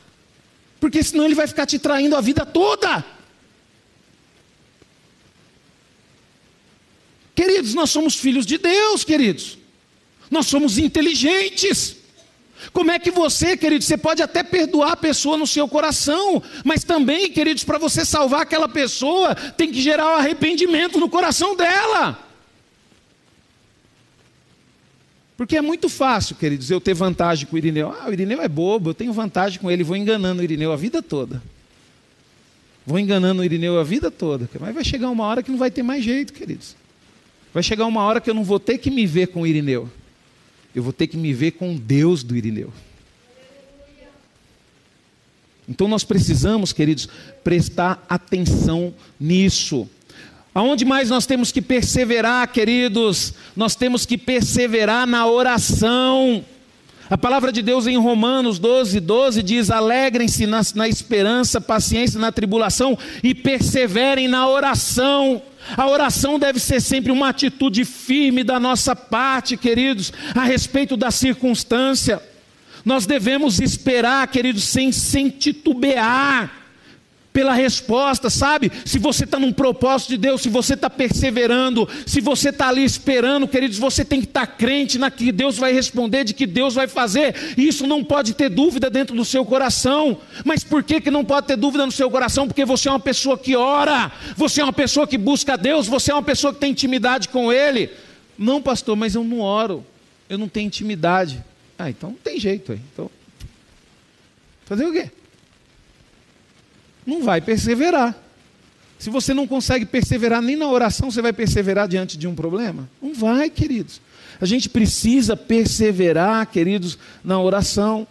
Porque 0.78 1.02
senão 1.02 1.24
ele 1.24 1.34
vai 1.34 1.46
ficar 1.46 1.64
te 1.64 1.78
traindo 1.78 2.14
a 2.14 2.20
vida 2.20 2.44
toda. 2.44 3.02
Queridos, 7.34 7.72
nós 7.72 7.88
somos 7.88 8.16
filhos 8.16 8.44
de 8.44 8.58
Deus, 8.58 9.02
queridos. 9.02 9.56
Nós 10.30 10.46
somos 10.46 10.76
inteligentes. 10.76 11.96
Como 12.70 12.90
é 12.90 12.98
que 12.98 13.10
você, 13.10 13.56
querido, 13.56 13.82
você 13.82 13.96
pode 13.96 14.22
até 14.22 14.42
perdoar 14.42 14.92
a 14.92 14.96
pessoa 14.96 15.38
no 15.38 15.46
seu 15.46 15.66
coração, 15.66 16.42
mas 16.66 16.84
também, 16.84 17.32
queridos, 17.32 17.64
para 17.64 17.78
você 17.78 18.04
salvar 18.04 18.42
aquela 18.42 18.68
pessoa, 18.68 19.34
tem 19.34 19.72
que 19.72 19.80
gerar 19.80 20.04
o 20.04 20.10
um 20.10 20.16
arrependimento 20.16 21.00
no 21.00 21.08
coração 21.08 21.56
dela. 21.56 22.25
Porque 25.36 25.56
é 25.56 25.60
muito 25.60 25.88
fácil, 25.88 26.34
queridos, 26.34 26.70
eu 26.70 26.80
ter 26.80 26.94
vantagem 26.94 27.46
com 27.46 27.56
o 27.56 27.58
Irineu. 27.58 27.90
Ah, 27.90 28.08
o 28.08 28.12
Irineu 28.12 28.40
é 28.40 28.48
bobo, 28.48 28.90
eu 28.90 28.94
tenho 28.94 29.12
vantagem 29.12 29.60
com 29.60 29.70
ele, 29.70 29.84
vou 29.84 29.96
enganando 29.96 30.40
o 30.40 30.44
Irineu 30.44 30.72
a 30.72 30.76
vida 30.76 31.02
toda. 31.02 31.42
Vou 32.86 32.98
enganando 32.98 33.42
o 33.42 33.44
Irineu 33.44 33.78
a 33.78 33.84
vida 33.84 34.10
toda. 34.10 34.48
Mas 34.58 34.74
vai 34.74 34.84
chegar 34.84 35.10
uma 35.10 35.24
hora 35.24 35.42
que 35.42 35.50
não 35.50 35.58
vai 35.58 35.70
ter 35.70 35.82
mais 35.82 36.04
jeito, 36.04 36.32
queridos. 36.32 36.74
Vai 37.52 37.62
chegar 37.62 37.84
uma 37.84 38.02
hora 38.02 38.20
que 38.20 38.30
eu 38.30 38.34
não 38.34 38.44
vou 38.44 38.60
ter 38.60 38.78
que 38.78 38.90
me 38.90 39.04
ver 39.06 39.26
com 39.28 39.42
o 39.42 39.46
Irineu. 39.46 39.90
Eu 40.74 40.82
vou 40.82 40.92
ter 40.92 41.06
que 41.06 41.16
me 41.16 41.32
ver 41.32 41.52
com 41.52 41.74
Deus 41.76 42.22
do 42.22 42.36
Irineu. 42.36 42.72
Então 45.68 45.88
nós 45.88 46.04
precisamos, 46.04 46.72
queridos, 46.72 47.08
prestar 47.42 48.04
atenção 48.08 48.94
nisso. 49.18 49.88
Aonde 50.56 50.86
mais 50.86 51.10
nós 51.10 51.26
temos 51.26 51.52
que 51.52 51.60
perseverar, 51.60 52.48
queridos? 52.50 53.34
Nós 53.54 53.74
temos 53.74 54.06
que 54.06 54.16
perseverar 54.16 55.06
na 55.06 55.26
oração. 55.26 56.42
A 57.10 57.18
palavra 57.18 57.52
de 57.52 57.60
Deus 57.60 57.86
em 57.86 57.98
Romanos 57.98 58.58
12, 58.58 58.98
12 58.98 59.42
diz: 59.42 59.70
alegrem-se 59.70 60.46
na, 60.46 60.62
na, 60.74 60.88
esperança, 60.88 61.60
paciência 61.60 62.18
na 62.18 62.32
tribulação 62.32 62.98
e 63.22 63.34
perseverem 63.34 64.28
na 64.28 64.48
oração. 64.48 65.42
A 65.76 65.86
oração 65.90 66.38
deve 66.38 66.58
ser 66.58 66.80
sempre 66.80 67.12
uma 67.12 67.28
atitude 67.28 67.84
firme 67.84 68.42
da 68.42 68.58
nossa 68.58 68.96
parte, 68.96 69.58
queridos, 69.58 70.10
a 70.34 70.42
respeito 70.42 70.96
da 70.96 71.10
circunstância. 71.10 72.18
Nós 72.82 73.04
devemos 73.04 73.60
esperar, 73.60 74.26
queridos, 74.28 74.64
sem, 74.64 74.90
sem 74.90 75.28
titubear 75.28 76.65
pela 77.36 77.52
resposta, 77.52 78.30
sabe? 78.30 78.72
Se 78.86 78.98
você 78.98 79.24
está 79.24 79.38
num 79.38 79.52
propósito 79.52 80.08
de 80.08 80.16
Deus, 80.16 80.40
se 80.40 80.48
você 80.48 80.72
está 80.72 80.88
perseverando, 80.88 81.86
se 82.06 82.18
você 82.18 82.48
está 82.48 82.68
ali 82.68 82.82
esperando, 82.82 83.46
queridos, 83.46 83.76
você 83.76 84.06
tem 84.06 84.22
que 84.22 84.26
estar 84.26 84.46
tá 84.46 84.52
crente 84.54 84.96
na 84.96 85.10
que 85.10 85.30
Deus 85.30 85.58
vai 85.58 85.70
responder, 85.70 86.24
de 86.24 86.32
que 86.32 86.46
Deus 86.46 86.72
vai 86.72 86.88
fazer. 86.88 87.34
Isso 87.58 87.86
não 87.86 88.02
pode 88.02 88.32
ter 88.32 88.48
dúvida 88.48 88.88
dentro 88.88 89.14
do 89.14 89.22
seu 89.22 89.44
coração. 89.44 90.18
Mas 90.46 90.64
por 90.64 90.82
que, 90.82 90.98
que 90.98 91.10
não 91.10 91.26
pode 91.26 91.46
ter 91.46 91.58
dúvida 91.58 91.84
no 91.84 91.92
seu 91.92 92.10
coração? 92.10 92.46
Porque 92.48 92.64
você 92.64 92.88
é 92.88 92.92
uma 92.92 92.98
pessoa 92.98 93.36
que 93.36 93.54
ora, 93.54 94.10
você 94.34 94.62
é 94.62 94.64
uma 94.64 94.72
pessoa 94.72 95.06
que 95.06 95.18
busca 95.18 95.58
Deus, 95.58 95.86
você 95.86 96.12
é 96.12 96.14
uma 96.14 96.22
pessoa 96.22 96.54
que 96.54 96.60
tem 96.60 96.70
intimidade 96.70 97.28
com 97.28 97.52
Ele. 97.52 97.90
Não, 98.38 98.62
pastor, 98.62 98.96
mas 98.96 99.14
eu 99.14 99.22
não 99.22 99.40
oro, 99.40 99.84
eu 100.26 100.38
não 100.38 100.48
tenho 100.48 100.68
intimidade. 100.68 101.44
Ah, 101.78 101.90
então 101.90 102.08
não 102.12 102.16
tem 102.16 102.40
jeito 102.40 102.72
aí. 102.72 102.80
Então, 102.94 103.10
fazer 104.64 104.86
o 104.86 104.92
quê? 104.94 105.10
Não 107.06 107.22
vai 107.22 107.40
perseverar. 107.40 108.14
Se 108.98 109.10
você 109.10 109.34
não 109.34 109.46
consegue 109.46 109.84
perseverar 109.84 110.40
nem 110.40 110.56
na 110.56 110.66
oração, 110.66 111.10
você 111.10 111.20
vai 111.20 111.32
perseverar 111.32 111.86
diante 111.86 112.16
de 112.16 112.26
um 112.26 112.34
problema? 112.34 112.88
Não 113.00 113.14
vai, 113.14 113.50
queridos. 113.50 114.00
A 114.40 114.46
gente 114.46 114.68
precisa 114.68 115.36
perseverar, 115.36 116.46
queridos, 116.46 116.98
na 117.22 117.40
oração. 117.40 118.06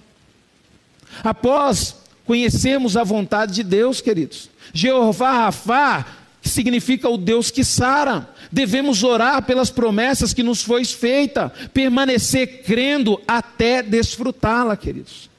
Após 1.23 1.95
conhecemos 2.25 2.97
a 2.97 3.03
vontade 3.03 3.53
de 3.53 3.63
Deus, 3.63 4.01
queridos. 4.01 4.49
Jeová 4.73 5.31
Rafá, 5.31 6.05
que 6.41 6.49
significa 6.49 7.09
o 7.09 7.17
Deus 7.17 7.49
que 7.49 7.63
sara. 7.63 8.29
Devemos 8.51 9.03
orar 9.03 9.43
pelas 9.43 9.71
promessas 9.71 10.33
que 10.33 10.43
nos 10.43 10.61
foi 10.61 10.85
feita, 10.85 11.51
permanecer 11.73 12.63
crendo 12.63 13.19
até 13.27 13.81
desfrutá-la, 13.81 14.77
queridos. 14.77 15.29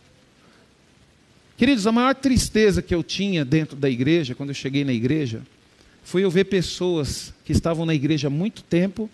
Queridos, 1.57 1.87
a 1.87 1.93
maior 1.93 2.15
tristeza 2.15 2.83
que 2.83 2.95
eu 2.95 3.03
tinha 3.03 3.45
dentro 3.45 3.77
da 3.77 3.89
igreja, 3.89 4.35
quando 4.35 4.51
eu 4.51 4.55
cheguei 4.55 4.85
na 4.85 4.93
igreja, 4.93 5.41
foi 6.05 6.23
eu 6.23 6.31
ver 6.31 6.45
pessoas 6.45 7.33
que 7.45 7.53
estavam 7.53 7.87
na 7.87 7.95
igreja 7.95 8.29
há 8.29 8.31
muito 8.31 8.63
tempo 8.63 9.09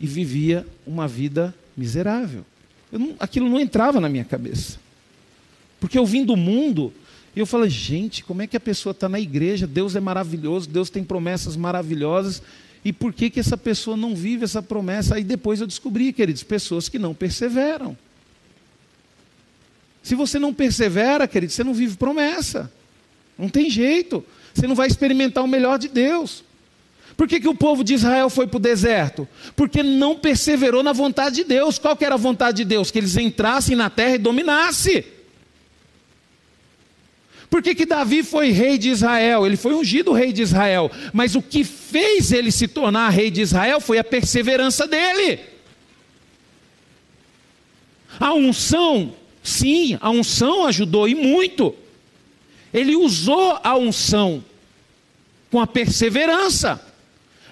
e 0.00 0.06
vivia 0.06 0.66
uma 0.86 1.06
vida 1.06 1.54
miserável. 1.76 2.44
Não, 2.90 3.14
aquilo 3.18 3.48
não 3.48 3.60
entrava 3.60 4.00
na 4.00 4.08
minha 4.08 4.24
cabeça. 4.24 4.78
Porque 5.78 5.98
eu 5.98 6.04
vim 6.04 6.24
do 6.24 6.36
mundo 6.36 6.92
e 7.34 7.38
eu 7.40 7.46
falei, 7.46 7.70
gente, 7.70 8.24
como 8.24 8.42
é 8.42 8.46
que 8.46 8.56
a 8.56 8.60
pessoa 8.60 8.90
está 8.90 9.08
na 9.08 9.20
igreja? 9.20 9.66
Deus 9.66 9.94
é 9.94 10.00
maravilhoso, 10.00 10.68
Deus 10.68 10.90
tem 10.90 11.04
promessas 11.04 11.56
maravilhosas 11.56 12.42
e 12.84 12.92
por 12.92 13.12
que, 13.12 13.30
que 13.30 13.40
essa 13.40 13.56
pessoa 13.56 13.96
não 13.96 14.14
vive 14.14 14.44
essa 14.44 14.62
promessa? 14.62 15.14
Aí 15.14 15.24
depois 15.24 15.60
eu 15.60 15.66
descobri, 15.66 16.12
queridos, 16.12 16.42
pessoas 16.42 16.88
que 16.88 16.98
não 16.98 17.14
perseveram. 17.14 17.96
Se 20.04 20.14
você 20.14 20.38
não 20.38 20.52
persevera, 20.52 21.26
querido, 21.26 21.50
você 21.50 21.64
não 21.64 21.72
vive 21.72 21.96
promessa. 21.96 22.70
Não 23.38 23.48
tem 23.48 23.70
jeito. 23.70 24.22
Você 24.52 24.66
não 24.66 24.74
vai 24.74 24.86
experimentar 24.86 25.42
o 25.42 25.48
melhor 25.48 25.78
de 25.78 25.88
Deus. 25.88 26.44
Por 27.16 27.26
que, 27.26 27.40
que 27.40 27.48
o 27.48 27.54
povo 27.54 27.82
de 27.82 27.94
Israel 27.94 28.28
foi 28.28 28.46
para 28.46 28.58
o 28.58 28.60
deserto? 28.60 29.26
Porque 29.56 29.82
não 29.82 30.14
perseverou 30.14 30.82
na 30.82 30.92
vontade 30.92 31.36
de 31.36 31.44
Deus. 31.44 31.78
Qual 31.78 31.96
que 31.96 32.04
era 32.04 32.16
a 32.16 32.18
vontade 32.18 32.58
de 32.58 32.64
Deus? 32.66 32.90
Que 32.90 32.98
eles 32.98 33.16
entrassem 33.16 33.74
na 33.74 33.88
terra 33.88 34.16
e 34.16 34.18
dominassem. 34.18 35.04
Por 37.48 37.62
que, 37.62 37.74
que 37.74 37.86
Davi 37.86 38.22
foi 38.22 38.50
rei 38.50 38.76
de 38.76 38.90
Israel? 38.90 39.46
Ele 39.46 39.56
foi 39.56 39.72
ungido 39.72 40.12
rei 40.12 40.34
de 40.34 40.42
Israel. 40.42 40.90
Mas 41.14 41.34
o 41.34 41.40
que 41.40 41.64
fez 41.64 42.30
ele 42.30 42.52
se 42.52 42.68
tornar 42.68 43.08
rei 43.08 43.30
de 43.30 43.40
Israel 43.40 43.80
foi 43.80 43.96
a 43.96 44.04
perseverança 44.04 44.86
dele. 44.86 45.40
A 48.20 48.34
unção, 48.34 49.14
sim, 49.44 49.96
a 50.00 50.10
unção 50.10 50.66
ajudou 50.66 51.06
e 51.06 51.14
muito. 51.14 51.76
Ele 52.72 52.96
usou 52.96 53.60
a 53.62 53.76
unção 53.76 54.42
com 55.50 55.60
a 55.60 55.66
perseverança. 55.66 56.84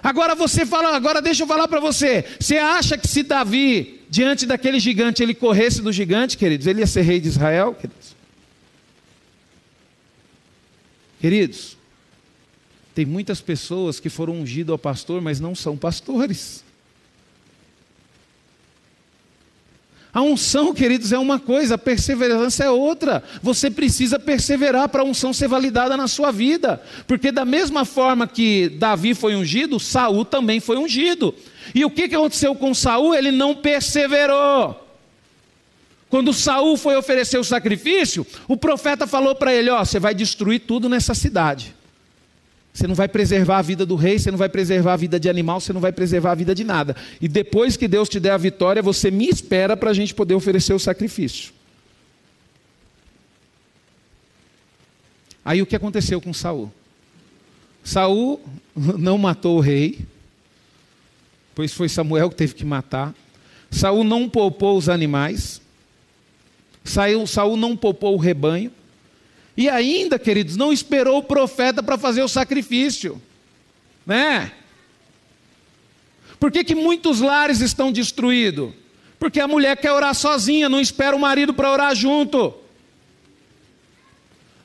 Agora 0.02 0.34
você 0.34 0.66
fala, 0.66 0.96
agora 0.96 1.22
deixa 1.22 1.44
eu 1.44 1.46
falar 1.46 1.68
para 1.68 1.78
você. 1.78 2.24
Você 2.40 2.56
acha 2.56 2.98
que 2.98 3.06
se 3.06 3.22
Davi, 3.22 4.00
diante 4.10 4.46
daquele 4.46 4.80
gigante, 4.80 5.22
ele 5.22 5.34
corresse 5.34 5.80
do 5.80 5.92
gigante, 5.92 6.36
queridos, 6.36 6.66
ele 6.66 6.80
ia 6.80 6.86
ser 6.88 7.02
rei 7.02 7.20
de 7.20 7.28
Israel, 7.28 7.74
queridos? 7.74 8.16
Queridos, 11.20 11.76
tem 12.96 13.06
muitas 13.06 13.40
pessoas 13.40 14.00
que 14.00 14.08
foram 14.08 14.40
ungidos 14.40 14.72
ao 14.72 14.78
pastor, 14.78 15.20
mas 15.20 15.38
não 15.38 15.54
são 15.54 15.76
pastores. 15.76 16.64
A 20.14 20.20
unção, 20.20 20.74
queridos, 20.74 21.10
é 21.10 21.18
uma 21.18 21.38
coisa, 21.38 21.76
a 21.76 21.78
perseverança 21.78 22.62
é 22.62 22.70
outra. 22.70 23.22
Você 23.42 23.70
precisa 23.70 24.18
perseverar 24.18 24.90
para 24.90 25.00
a 25.00 25.04
unção 25.04 25.32
ser 25.32 25.48
validada 25.48 25.96
na 25.96 26.06
sua 26.06 26.30
vida. 26.30 26.82
Porque 27.06 27.32
da 27.32 27.46
mesma 27.46 27.86
forma 27.86 28.26
que 28.26 28.68
Davi 28.68 29.14
foi 29.14 29.34
ungido, 29.34 29.80
Saul 29.80 30.26
também 30.26 30.60
foi 30.60 30.76
ungido. 30.76 31.34
E 31.74 31.82
o 31.82 31.90
que 31.90 32.02
aconteceu 32.02 32.54
com 32.54 32.74
Saul? 32.74 33.14
Ele 33.14 33.30
não 33.30 33.54
perseverou. 33.54 34.86
Quando 36.10 36.34
Saul 36.34 36.76
foi 36.76 36.94
oferecer 36.94 37.38
o 37.38 37.44
sacrifício, 37.44 38.26
o 38.46 38.54
profeta 38.54 39.06
falou 39.06 39.34
para 39.34 39.54
ele: 39.54 39.70
Ó, 39.70 39.82
você 39.82 39.98
vai 39.98 40.14
destruir 40.14 40.60
tudo 40.60 40.90
nessa 40.90 41.14
cidade. 41.14 41.74
Você 42.72 42.86
não 42.86 42.94
vai 42.94 43.06
preservar 43.06 43.58
a 43.58 43.62
vida 43.62 43.84
do 43.84 43.96
rei, 43.96 44.18
você 44.18 44.30
não 44.30 44.38
vai 44.38 44.48
preservar 44.48 44.94
a 44.94 44.96
vida 44.96 45.20
de 45.20 45.28
animal, 45.28 45.60
você 45.60 45.72
não 45.72 45.80
vai 45.80 45.92
preservar 45.92 46.32
a 46.32 46.34
vida 46.34 46.54
de 46.54 46.64
nada. 46.64 46.96
E 47.20 47.28
depois 47.28 47.76
que 47.76 47.86
Deus 47.86 48.08
te 48.08 48.18
der 48.18 48.30
a 48.30 48.38
vitória, 48.38 48.82
você 48.82 49.10
me 49.10 49.28
espera 49.28 49.76
para 49.76 49.90
a 49.90 49.94
gente 49.94 50.14
poder 50.14 50.34
oferecer 50.34 50.72
o 50.72 50.78
sacrifício. 50.78 51.52
Aí 55.44 55.60
o 55.60 55.66
que 55.66 55.76
aconteceu 55.76 56.20
com 56.20 56.32
Saul? 56.32 56.72
Saul 57.84 58.40
não 58.74 59.18
matou 59.18 59.58
o 59.58 59.60
rei, 59.60 59.98
pois 61.54 61.74
foi 61.74 61.90
Samuel 61.90 62.30
que 62.30 62.36
teve 62.36 62.54
que 62.54 62.64
matar. 62.64 63.14
Saul 63.70 64.02
não 64.02 64.28
poupou 64.28 64.78
os 64.78 64.88
animais. 64.88 65.60
Saul 66.84 67.56
não 67.56 67.76
poupou 67.76 68.14
o 68.14 68.18
rebanho. 68.18 68.72
E 69.56 69.68
ainda, 69.68 70.18
queridos, 70.18 70.56
não 70.56 70.72
esperou 70.72 71.18
o 71.18 71.22
profeta 71.22 71.82
para 71.82 71.98
fazer 71.98 72.22
o 72.22 72.28
sacrifício. 72.28 73.20
Né? 74.06 74.52
Por 76.40 76.50
que, 76.50 76.64
que 76.64 76.74
muitos 76.74 77.20
lares 77.20 77.60
estão 77.60 77.92
destruídos? 77.92 78.72
Porque 79.18 79.40
a 79.40 79.46
mulher 79.46 79.76
quer 79.76 79.92
orar 79.92 80.14
sozinha, 80.14 80.68
não 80.68 80.80
espera 80.80 81.14
o 81.14 81.20
marido 81.20 81.54
para 81.54 81.70
orar 81.70 81.94
junto. 81.94 82.54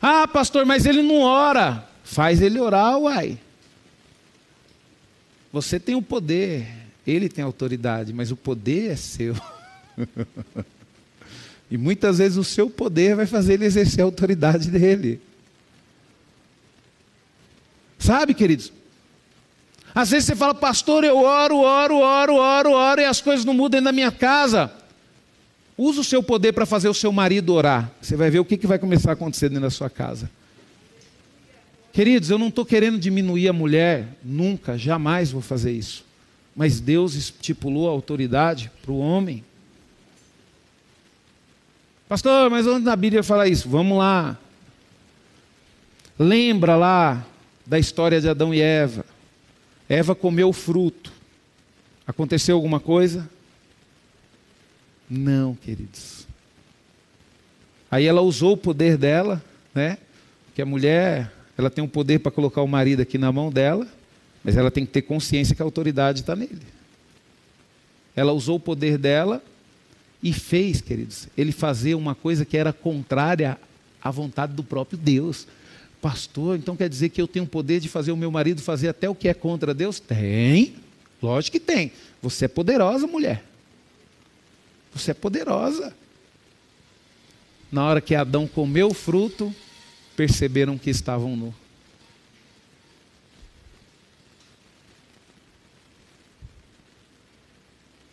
Ah, 0.02 0.28
pastor, 0.28 0.66
mas 0.66 0.86
ele 0.86 1.04
não 1.04 1.22
ora. 1.22 1.88
Faz 2.04 2.42
ele 2.42 2.60
orar, 2.60 2.98
uai. 2.98 3.38
Você 5.52 5.80
tem 5.80 5.96
o 5.96 6.02
poder, 6.02 6.68
ele 7.06 7.30
tem 7.30 7.44
autoridade, 7.44 8.14
mas 8.14 8.32
o 8.32 8.36
poder 8.36 8.92
é 8.92 8.96
seu. 8.96 9.36
E 11.70 11.78
muitas 11.78 12.18
vezes 12.20 12.38
o 12.38 12.44
seu 12.44 12.70
poder 12.70 13.16
vai 13.16 13.26
fazer 13.26 13.54
ele 13.54 13.66
exercer 13.66 14.02
a 14.02 14.06
autoridade 14.06 14.70
dele. 14.70 15.20
Sabe, 18.00 18.34
queridos? 18.34 18.72
Às 19.94 20.12
vezes 20.12 20.28
você 20.28 20.36
fala, 20.36 20.54
pastor, 20.54 21.04
eu 21.04 21.18
oro, 21.18 21.58
oro, 21.58 21.98
oro, 21.98 22.36
oro, 22.36 22.72
oro, 22.72 23.02
e 23.02 23.06
as 23.06 23.20
coisas 23.20 23.44
não 23.44 23.54
mudam 23.54 23.82
na 23.82 23.92
minha 23.92 24.12
casa. 24.12 24.72
Usa 25.78 26.02
o 26.02 26.04
seu 26.04 26.24
poder 26.24 26.54
para 26.54 26.66
fazer 26.66 26.88
o 26.88 26.94
seu 26.94 27.12
marido 27.12 27.54
orar. 27.54 27.92
Você 28.02 28.16
vai 28.16 28.30
ver 28.30 28.40
o 28.40 28.46
que, 28.46 28.58
que 28.58 28.68
vai 28.68 28.80
começar 28.80 29.12
a 29.12 29.14
acontecer 29.14 29.50
dentro 29.50 29.64
da 29.64 29.70
sua 29.70 29.90
casa. 29.90 30.30
Queridos, 31.92 32.30
eu 32.30 32.38
não 32.38 32.50
estou 32.50 32.64
querendo 32.64 33.00
diminuir 33.00 33.48
a 33.48 33.54
mulher, 33.54 34.08
nunca, 34.24 34.78
jamais 34.78 35.32
vou 35.32 35.42
fazer 35.42 35.72
isso. 35.72 36.06
Mas 36.56 36.80
Deus 36.80 37.16
estipulou 37.16 37.88
a 37.88 37.92
autoridade 37.92 38.72
para 38.82 38.92
o 38.92 39.00
homem. 39.00 39.44
Pastor, 42.08 42.50
mas 42.50 42.66
onde 42.66 42.86
na 42.86 42.96
Bíblia 42.96 43.22
fala 43.22 43.48
isso? 43.48 43.68
Vamos 43.68 43.98
lá. 43.98 44.38
Lembra 46.18 46.76
lá 46.76 47.26
da 47.66 47.78
história 47.78 48.22
de 48.22 48.30
Adão 48.30 48.54
e 48.54 48.62
Eva. 48.62 49.06
Eva 49.90 50.16
comeu 50.16 50.50
o 50.50 50.54
fruto. 50.54 51.12
Aconteceu 52.06 52.56
alguma 52.56 52.80
coisa? 52.80 53.30
Não, 55.10 55.56
queridos. 55.56 56.26
Aí 57.92 58.06
ela 58.06 58.22
usou 58.22 58.54
o 58.54 58.58
poder 58.58 58.98
dela, 58.98 59.44
né? 59.74 59.98
que 60.58 60.62
a 60.62 60.66
mulher, 60.66 61.32
ela 61.58 61.70
tem 61.70 61.84
o 61.84 61.88
poder 61.88 62.20
para 62.20 62.32
colocar 62.32 62.64
o 62.64 62.68
marido 62.68 63.02
aqui 63.02 63.18
na 63.18 63.32
mão 63.32 63.52
dela, 63.52 63.88
mas 64.44 64.58
ela 64.58 64.72
tem 64.72 64.86
que 64.86 64.92
ter 64.92 65.04
consciência 65.04 65.56
que 65.56 65.62
a 65.62 65.66
autoridade 65.66 66.22
está 66.22 66.36
nele. 66.36 66.64
Ela 68.16 68.32
usou 68.32 68.56
o 68.56 68.60
poder 68.60 68.98
dela 68.98 69.44
e 70.28 70.34
fez, 70.34 70.82
queridos, 70.82 71.30
ele 71.38 71.54
fazer 71.54 71.96
uma 71.96 72.14
coisa 72.14 72.44
que 72.44 72.58
era 72.58 72.74
contrária 72.74 73.58
à 74.02 74.12
vontade 74.12 74.52
do 74.52 74.62
próprio 74.62 74.98
Deus. 74.98 75.48
Pastor, 76.02 76.58
então 76.58 76.76
quer 76.76 76.90
dizer 76.90 77.08
que 77.08 77.22
eu 77.22 77.30
tenho 77.30 77.46
o 77.46 77.48
poder 77.48 77.80
de 77.80 77.88
fazer 77.88 78.12
o 78.12 78.18
meu 78.18 78.30
marido 78.30 78.62
fazer 78.62 78.90
até 78.90 79.10
o 79.10 79.16
que 79.16 79.30
é 79.30 79.34
contra 79.34 79.74
Deus? 79.74 80.02
Tem, 80.02 80.76
lógico 81.22 81.58
que 81.58 81.62
tem. 81.62 81.94
Você 82.22 82.44
é 82.44 82.48
poderosa, 82.50 83.08
mulher. 83.08 83.42
Você 84.94 85.12
é 85.12 85.14
poderosa. 85.14 85.96
Na 87.72 87.86
hora 87.86 88.02
que 88.02 88.14
Adão 88.14 88.46
comeu 88.46 88.90
o 88.90 88.94
fruto, 88.94 89.56
perceberam 90.14 90.78
que 90.78 90.90
estavam 90.90 91.38
nu. 91.38 91.56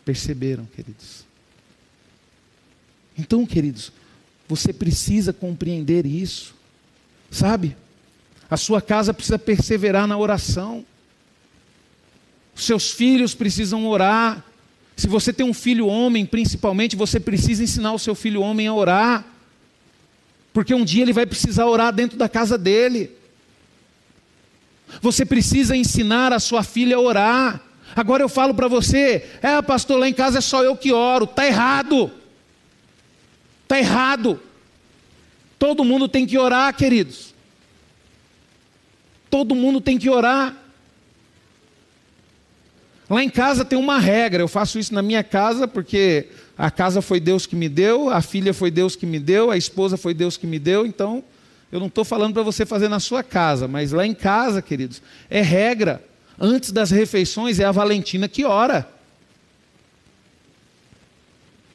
Perceberam, 0.04 0.64
queridos. 0.64 1.23
Então, 3.16 3.46
queridos, 3.46 3.92
você 4.48 4.72
precisa 4.72 5.32
compreender 5.32 6.04
isso, 6.04 6.54
sabe? 7.30 7.76
A 8.50 8.56
sua 8.56 8.82
casa 8.82 9.14
precisa 9.14 9.38
perseverar 9.38 10.06
na 10.06 10.18
oração. 10.18 10.84
Os 12.54 12.64
seus 12.64 12.90
filhos 12.90 13.34
precisam 13.34 13.86
orar. 13.86 14.44
Se 14.96 15.08
você 15.08 15.32
tem 15.32 15.44
um 15.44 15.54
filho 15.54 15.86
homem, 15.86 16.24
principalmente, 16.24 16.94
você 16.94 17.18
precisa 17.18 17.64
ensinar 17.64 17.92
o 17.92 17.98
seu 17.98 18.14
filho 18.14 18.42
homem 18.42 18.66
a 18.66 18.74
orar. 18.74 19.24
Porque 20.52 20.74
um 20.74 20.84
dia 20.84 21.02
ele 21.02 21.12
vai 21.12 21.26
precisar 21.26 21.66
orar 21.66 21.92
dentro 21.92 22.16
da 22.16 22.28
casa 22.28 22.56
dele. 22.56 23.10
Você 25.00 25.24
precisa 25.24 25.74
ensinar 25.74 26.32
a 26.32 26.38
sua 26.38 26.62
filha 26.62 26.96
a 26.96 27.00
orar. 27.00 27.60
Agora 27.96 28.22
eu 28.22 28.28
falo 28.28 28.54
para 28.54 28.68
você, 28.68 29.28
é 29.42 29.60
pastor, 29.62 29.98
lá 29.98 30.08
em 30.08 30.12
casa 30.12 30.38
é 30.38 30.40
só 30.40 30.62
eu 30.62 30.76
que 30.76 30.92
oro. 30.92 31.24
Está 31.24 31.46
errado. 31.46 32.10
Está 33.74 33.78
errado. 33.78 34.40
Todo 35.58 35.84
mundo 35.84 36.06
tem 36.06 36.24
que 36.26 36.38
orar, 36.38 36.72
queridos. 36.76 37.34
Todo 39.28 39.54
mundo 39.54 39.80
tem 39.80 39.98
que 39.98 40.08
orar. 40.08 40.54
Lá 43.10 43.22
em 43.22 43.28
casa 43.28 43.64
tem 43.64 43.78
uma 43.78 43.98
regra, 43.98 44.42
eu 44.42 44.48
faço 44.48 44.78
isso 44.78 44.94
na 44.94 45.02
minha 45.02 45.22
casa 45.22 45.66
porque 45.68 46.28
a 46.56 46.70
casa 46.70 47.02
foi 47.02 47.20
Deus 47.20 47.46
que 47.46 47.54
me 47.54 47.68
deu, 47.68 48.10
a 48.10 48.22
filha 48.22 48.54
foi 48.54 48.70
Deus 48.70 48.96
que 48.96 49.04
me 49.04 49.18
deu, 49.18 49.50
a 49.50 49.56
esposa 49.56 49.96
foi 49.96 50.14
Deus 50.14 50.36
que 50.36 50.46
me 50.46 50.58
deu, 50.58 50.86
então 50.86 51.22
eu 51.70 51.78
não 51.78 51.88
estou 51.88 52.04
falando 52.04 52.32
para 52.32 52.42
você 52.42 52.64
fazer 52.64 52.88
na 52.88 53.00
sua 53.00 53.22
casa, 53.22 53.68
mas 53.68 53.92
lá 53.92 54.06
em 54.06 54.14
casa, 54.14 54.62
queridos, 54.62 55.02
é 55.28 55.42
regra. 55.42 56.02
Antes 56.38 56.70
das 56.72 56.90
refeições 56.90 57.60
é 57.60 57.64
a 57.64 57.72
Valentina 57.72 58.26
que 58.28 58.44
ora. 58.44 58.88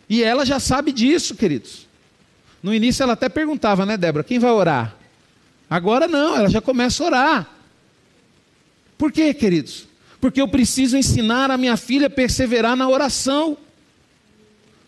E 0.09 0.23
ela 0.23 0.45
já 0.45 0.59
sabe 0.59 0.91
disso, 0.91 1.35
queridos. 1.35 1.88
No 2.61 2.73
início 2.73 3.03
ela 3.03 3.13
até 3.13 3.29
perguntava, 3.29 3.85
né, 3.85 3.97
Débora, 3.97 4.23
quem 4.23 4.39
vai 4.39 4.51
orar? 4.51 4.95
Agora 5.69 6.07
não, 6.07 6.35
ela 6.35 6.49
já 6.49 6.59
começa 6.59 7.03
a 7.03 7.07
orar. 7.07 7.49
Por 8.97 9.11
quê, 9.11 9.33
queridos? 9.33 9.87
Porque 10.19 10.41
eu 10.41 10.47
preciso 10.47 10.97
ensinar 10.97 11.49
a 11.51 11.57
minha 11.57 11.77
filha 11.77 12.07
a 12.07 12.09
perseverar 12.09 12.75
na 12.75 12.89
oração. 12.89 13.57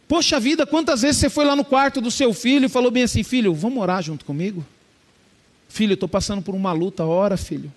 Poxa 0.08 0.40
vida, 0.40 0.66
quantas 0.66 1.04
vezes 1.04 1.22
você 1.22 1.30
foi 1.30 1.46
lá 1.46 1.56
no 1.56 1.64
quarto 1.64 2.02
do 2.02 2.12
seu 2.12 2.34
filho 2.34 2.66
e 2.66 2.70
falou 2.70 2.92
bem 2.92 3.04
assim: 3.04 3.24
filho, 3.24 3.54
vamos 3.54 3.82
orar 3.82 4.04
junto 4.04 4.26
comigo? 4.26 4.66
Filho, 5.70 5.94
estou 5.94 6.10
passando 6.10 6.42
por 6.42 6.54
uma 6.54 6.74
luta, 6.74 7.06
ora, 7.06 7.38
filho. 7.38 7.72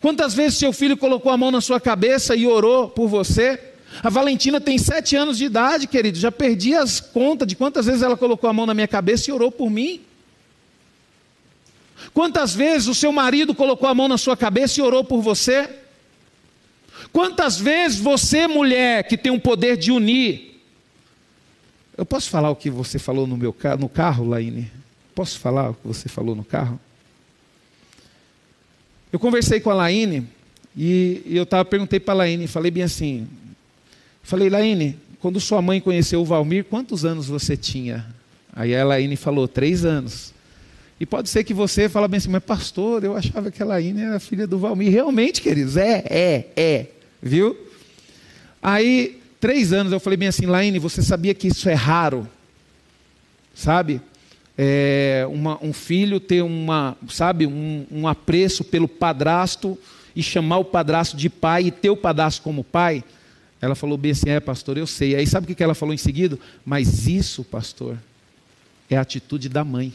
Quantas 0.00 0.34
vezes 0.34 0.58
seu 0.58 0.72
filho 0.72 0.96
colocou 0.96 1.30
a 1.30 1.36
mão 1.36 1.52
na 1.52 1.60
sua 1.60 1.78
cabeça 1.78 2.34
e 2.34 2.46
orou 2.46 2.88
por 2.88 3.06
você? 3.06 3.73
A 4.02 4.10
Valentina 4.10 4.60
tem 4.60 4.76
sete 4.78 5.16
anos 5.16 5.38
de 5.38 5.44
idade, 5.44 5.86
querido. 5.86 6.18
Já 6.18 6.32
perdi 6.32 6.74
as 6.74 7.00
contas 7.00 7.46
de 7.46 7.56
quantas 7.56 7.86
vezes 7.86 8.02
ela 8.02 8.16
colocou 8.16 8.48
a 8.48 8.52
mão 8.52 8.66
na 8.66 8.74
minha 8.74 8.88
cabeça 8.88 9.30
e 9.30 9.32
orou 9.32 9.50
por 9.50 9.70
mim. 9.70 10.00
Quantas 12.12 12.54
vezes 12.54 12.88
o 12.88 12.94
seu 12.94 13.12
marido 13.12 13.54
colocou 13.54 13.88
a 13.88 13.94
mão 13.94 14.08
na 14.08 14.18
sua 14.18 14.36
cabeça 14.36 14.80
e 14.80 14.82
orou 14.82 15.04
por 15.04 15.20
você? 15.20 15.68
Quantas 17.12 17.58
vezes 17.58 17.98
você, 17.98 18.46
mulher, 18.46 19.04
que 19.06 19.16
tem 19.16 19.30
o 19.30 19.36
um 19.36 19.40
poder 19.40 19.76
de 19.76 19.92
unir, 19.92 20.60
eu 21.96 22.04
posso 22.04 22.28
falar 22.28 22.50
o 22.50 22.56
que 22.56 22.68
você 22.68 22.98
falou 22.98 23.26
no 23.26 23.36
meu 23.36 23.54
no 23.78 23.88
carro, 23.88 24.28
Laine? 24.28 24.70
Posso 25.14 25.38
falar 25.38 25.70
o 25.70 25.74
que 25.74 25.86
você 25.86 26.08
falou 26.08 26.34
no 26.34 26.44
carro? 26.44 26.78
Eu 29.12 29.18
conversei 29.18 29.60
com 29.60 29.70
a 29.70 29.74
Laine 29.74 30.26
e, 30.76 31.22
eu 31.26 31.46
tava, 31.46 31.64
perguntei 31.64 32.00
para 32.00 32.14
a 32.14 32.16
Laine, 32.18 32.48
falei 32.48 32.72
bem 32.72 32.82
assim, 32.82 33.28
falei, 34.24 34.50
Laine, 34.50 34.98
quando 35.20 35.38
sua 35.38 35.62
mãe 35.62 35.80
conheceu 35.80 36.20
o 36.20 36.24
Valmir, 36.24 36.64
quantos 36.64 37.04
anos 37.04 37.28
você 37.28 37.56
tinha? 37.56 38.04
Aí 38.52 38.74
a 38.74 38.84
Laine 38.84 39.14
falou, 39.14 39.46
três 39.46 39.84
anos. 39.84 40.34
E 40.98 41.06
pode 41.06 41.28
ser 41.28 41.44
que 41.44 41.54
você 41.54 41.88
fale 41.88 42.08
bem 42.08 42.18
assim, 42.18 42.28
mas 42.28 42.42
pastor, 42.42 43.04
eu 43.04 43.16
achava 43.16 43.50
que 43.50 43.62
a 43.62 43.66
Laine 43.66 44.02
era 44.02 44.18
filha 44.18 44.46
do 44.46 44.58
Valmir. 44.58 44.90
Realmente, 44.90 45.40
queridos, 45.40 45.76
é, 45.76 46.04
é, 46.10 46.46
é, 46.56 46.86
viu? 47.22 47.56
Aí, 48.60 49.20
três 49.38 49.72
anos, 49.72 49.92
eu 49.92 50.00
falei 50.00 50.16
bem 50.16 50.28
assim, 50.28 50.46
Laine, 50.46 50.80
você 50.80 51.02
sabia 51.02 51.34
que 51.34 51.46
isso 51.46 51.68
é 51.68 51.74
raro? 51.74 52.28
Sabe? 53.54 54.00
é, 54.56 55.26
uma, 55.28 55.58
um 55.62 55.72
filho 55.72 56.20
ter 56.20 56.42
uma, 56.42 56.96
sabe, 57.08 57.46
um, 57.46 57.86
um 57.90 58.08
apreço 58.08 58.64
pelo 58.64 58.88
padrasto 58.88 59.78
e 60.14 60.22
chamar 60.22 60.58
o 60.58 60.64
padrasto 60.64 61.16
de 61.16 61.28
pai 61.28 61.64
e 61.64 61.70
ter 61.70 61.90
o 61.90 61.96
padrasto 61.96 62.42
como 62.42 62.62
pai. 62.62 63.02
Ela 63.64 63.74
falou 63.74 63.96
bem 63.96 64.12
assim: 64.12 64.28
é, 64.28 64.38
pastor, 64.40 64.76
eu 64.76 64.86
sei. 64.86 65.16
Aí 65.16 65.26
sabe 65.26 65.50
o 65.50 65.56
que 65.56 65.62
ela 65.62 65.74
falou 65.74 65.94
em 65.94 65.98
seguida? 65.98 66.38
Mas 66.66 67.06
isso, 67.06 67.42
pastor, 67.42 67.96
é 68.90 68.96
a 68.96 69.00
atitude 69.00 69.48
da 69.48 69.64
mãe. 69.64 69.90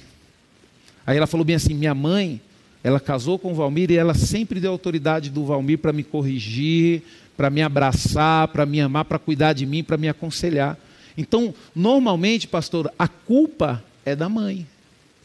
Aí 1.06 1.16
ela 1.16 1.28
falou 1.28 1.46
bem 1.46 1.56
assim: 1.56 1.76
minha 1.76 1.94
mãe, 1.94 2.42
ela 2.84 3.00
casou 3.00 3.38
com 3.38 3.52
o 3.52 3.56
Valmir 3.56 3.92
e 3.92 3.96
ela 3.96 4.16
sempre 4.16 4.60
deu 4.60 4.72
autoridade 4.72 5.30
do 5.30 5.46
Valmir 5.46 5.78
para 5.78 5.94
me 5.94 6.04
corrigir, 6.04 7.04
para 7.38 7.52
me 7.52 7.62
abraçar, 7.62 8.48
para 8.48 8.66
me 8.66 8.82
amar, 8.82 9.06
para 9.06 9.20
cuidar 9.20 9.54
de 9.54 9.68
mim, 9.68 9.84
para 9.84 9.98
me 9.98 10.10
aconselhar. 10.10 10.76
Então, 11.16 11.54
normalmente, 11.76 12.48
pastor, 12.48 12.92
a 12.98 13.08
culpa 13.08 13.84
é 14.04 14.16
da 14.16 14.28
mãe, 14.28 14.66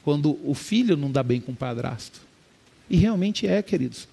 quando 0.05 0.39
o 0.45 0.53
filho 0.53 0.99
não 0.99 1.11
dá 1.11 1.23
bem 1.23 1.41
com 1.41 1.53
o 1.53 1.57
padrasto. 1.57 2.21
E 2.91 2.97
realmente 2.99 3.47
é, 3.47 3.63
queridos. 3.63 4.07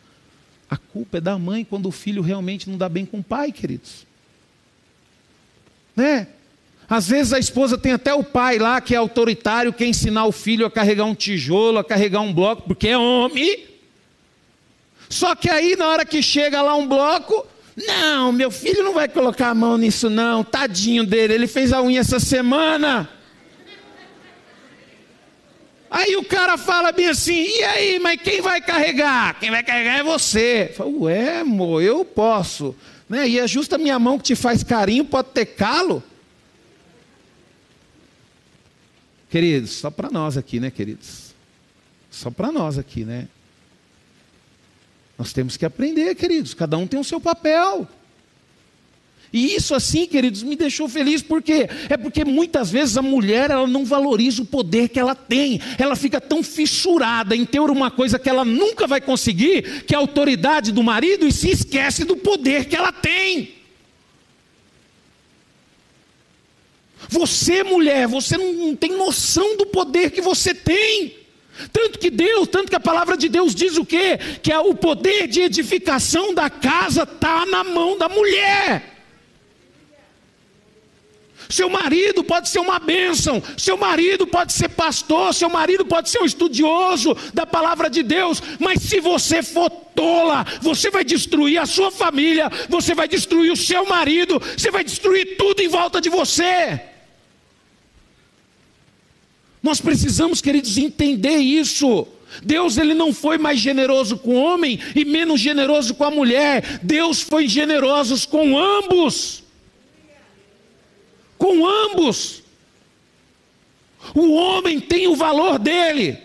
A 0.70 0.78
culpa 0.78 1.18
é 1.18 1.22
da 1.22 1.38
mãe 1.38 1.66
quando 1.66 1.88
o 1.88 1.92
filho 1.92 2.22
realmente 2.22 2.70
não 2.70 2.78
dá 2.78 2.88
bem 2.88 3.06
com 3.06 3.20
o 3.20 3.24
pai, 3.24 3.52
queridos. 3.52 4.10
Né? 6.02 6.28
Às 6.90 7.08
vezes 7.08 7.32
a 7.32 7.40
esposa 7.40 7.78
tem 7.78 7.94
até 7.94 8.14
o 8.14 8.24
pai 8.24 8.58
lá 8.58 8.82
que 8.82 8.96
é 8.96 8.98
autoritário, 8.98 9.72
quer 9.72 9.86
ensinar 9.86 10.26
o 10.26 10.32
filho 10.32 10.66
a 10.66 10.72
carregar 10.72 11.06
um 11.06 11.16
tijolo, 11.16 11.78
a 11.78 11.84
carregar 11.84 12.22
um 12.22 12.34
bloco, 12.34 12.64
porque 12.64 12.88
é 12.88 12.98
homem. 12.98 13.66
Só 15.08 15.36
que 15.36 15.50
aí, 15.50 15.76
na 15.76 15.88
hora 15.88 16.04
que 16.04 16.22
chega 16.22 16.62
lá 16.62 16.76
um 16.76 16.88
bloco, 16.88 17.46
não, 17.78 18.32
meu 18.32 18.50
filho 18.50 18.84
não 18.84 18.94
vai 18.94 19.08
colocar 19.08 19.50
a 19.50 19.56
mão 19.56 19.78
nisso, 19.78 20.10
não, 20.10 20.44
tadinho 20.44 21.06
dele, 21.06 21.34
ele 21.34 21.48
fez 21.48 21.72
a 21.72 21.82
unha 21.82 22.02
essa 22.02 22.20
semana. 22.20 23.08
Aí 25.90 26.16
o 26.16 26.24
cara 26.24 26.58
fala 26.58 26.92
bem 26.92 27.08
assim: 27.08 27.34
e 27.34 27.64
aí, 27.64 28.00
mas 28.00 28.22
quem 28.22 28.42
vai 28.42 28.60
carregar? 28.60 29.38
Quem 29.40 29.52
vai 29.52 29.62
carregar 29.62 30.00
é 30.00 30.04
você. 30.04 30.74
Falo, 30.76 31.04
Ué, 31.04 31.40
amor, 31.40 31.84
eu 31.84 32.04
posso. 32.04 32.76
Né? 33.12 33.28
E 33.28 33.40
é 33.40 33.46
justo 33.46 33.76
a 33.76 33.78
minha 33.78 34.00
mão 34.00 34.18
que 34.18 34.24
te 34.24 34.36
faz 34.38 34.64
carinho, 34.64 35.04
pode 35.04 35.32
ter 35.32 35.46
calo. 35.46 36.02
Queridos, 39.30 39.72
só 39.72 39.92
para 39.92 40.10
nós 40.10 40.38
aqui, 40.38 40.62
né, 40.62 40.72
queridos? 40.72 41.34
Só 42.10 42.32
para 42.32 42.54
nós 42.54 42.78
aqui, 42.78 43.04
né? 43.04 43.28
Nós 45.18 45.34
temos 45.34 45.58
que 45.58 45.66
aprender, 45.66 46.16
queridos. 46.16 46.54
Cada 46.54 46.78
um 46.78 46.88
tem 46.88 46.98
o 46.98 47.04
seu 47.04 47.20
papel. 47.20 47.86
E 49.34 49.56
isso 49.56 49.74
assim, 49.74 50.06
queridos, 50.06 50.44
me 50.44 50.58
deixou 50.58 50.90
feliz, 50.90 51.22
por 51.22 51.42
quê? 51.42 51.70
É 51.90 51.96
porque 51.96 52.26
muitas 52.26 52.70
vezes 52.70 52.98
a 52.98 53.02
mulher 53.02 53.50
ela 53.50 53.66
não 53.66 53.86
valoriza 53.86 54.42
o 54.42 54.46
poder 54.46 54.90
que 54.90 55.00
ela 55.00 55.16
tem. 55.16 55.62
Ela 55.78 55.96
fica 55.96 56.20
tão 56.20 56.44
fissurada 56.44 57.34
em 57.34 57.46
ter 57.46 57.62
uma 57.62 57.90
coisa 57.90 58.20
que 58.20 58.28
ela 58.28 58.44
nunca 58.44 58.86
vai 58.88 59.00
conseguir, 59.00 59.84
que 59.86 59.94
é 59.94 59.98
a 59.98 60.02
autoridade 60.02 60.74
do 60.74 60.84
marido, 60.84 61.26
e 61.26 61.32
se 61.32 61.50
esquece 61.50 62.04
do 62.04 62.18
poder 62.18 62.66
que 62.66 62.76
ela 62.76 62.92
tem. 62.92 63.54
Você, 67.08 67.64
mulher, 67.64 68.08
você 68.08 68.38
não 68.38 68.76
tem 68.76 68.98
noção 68.98 69.56
do 69.56 69.66
poder 69.66 70.12
que 70.12 70.22
você 70.22 70.54
tem. 70.54 71.16
Tanto 71.72 72.00
que 72.00 72.10
Deus, 72.10 72.48
tanto 72.50 72.70
que 72.70 72.76
a 72.76 72.80
palavra 72.82 73.16
de 73.16 73.30
Deus 73.30 73.56
diz 73.56 73.78
o 73.78 73.86
quê? 73.86 74.18
Que 74.42 74.54
o 74.54 74.74
poder 74.74 75.28
de 75.28 75.42
edificação 75.42 76.34
da 76.34 76.50
casa 76.50 77.04
está 77.04 77.46
na 77.46 77.64
mão 77.64 77.98
da 77.98 78.10
mulher. 78.10 78.91
Seu 81.52 81.70
marido 81.70 82.24
pode 82.24 82.48
ser 82.50 82.60
uma 82.60 82.80
bênção, 82.80 83.44
seu 83.58 83.78
marido 83.78 84.26
pode 84.26 84.54
ser 84.54 84.70
pastor, 84.70 85.34
seu 85.34 85.50
marido 85.50 85.86
pode 85.86 86.10
ser 86.10 86.22
um 86.22 86.26
estudioso 86.26 87.16
da 87.34 87.46
palavra 87.46 87.90
de 87.90 88.02
Deus, 88.02 88.42
mas 88.58 88.82
se 88.82 89.02
você 89.02 89.44
for 89.44 89.70
tola, 89.70 90.46
você 90.62 90.90
vai 90.90 91.04
destruir 91.04 91.60
a 91.60 91.66
sua 91.66 91.92
família, 91.92 92.50
você 92.70 92.96
vai 92.96 93.08
destruir 93.08 93.52
o 93.52 93.58
seu 93.58 93.86
marido, 93.86 94.42
você 94.58 94.72
vai 94.72 94.84
destruir 94.84 95.36
tudo 95.38 95.62
em 95.62 95.68
volta 95.68 96.00
de 96.00 96.10
você. 96.10 96.80
Nós 99.62 99.82
precisamos, 99.82 100.42
queridos, 100.42 100.78
entender 100.78 101.38
isso. 101.38 102.08
Deus 102.42 102.78
ele 102.78 102.94
não 102.94 103.14
foi 103.14 103.38
mais 103.38 103.60
generoso 103.60 104.18
com 104.18 104.36
o 104.36 104.42
homem 104.42 104.80
e 104.96 105.04
menos 105.04 105.40
generoso 105.40 105.94
com 105.94 106.06
a 106.06 106.10
mulher. 106.10 106.80
Deus 106.82 107.22
foi 107.22 107.48
generoso 107.48 108.28
com 108.30 108.58
ambos 108.58 109.41
com 111.42 111.66
ambos. 111.66 112.44
O 114.14 114.34
homem 114.34 114.80
tem 114.80 115.08
o 115.08 115.16
valor 115.16 115.58
dele. 115.58 116.20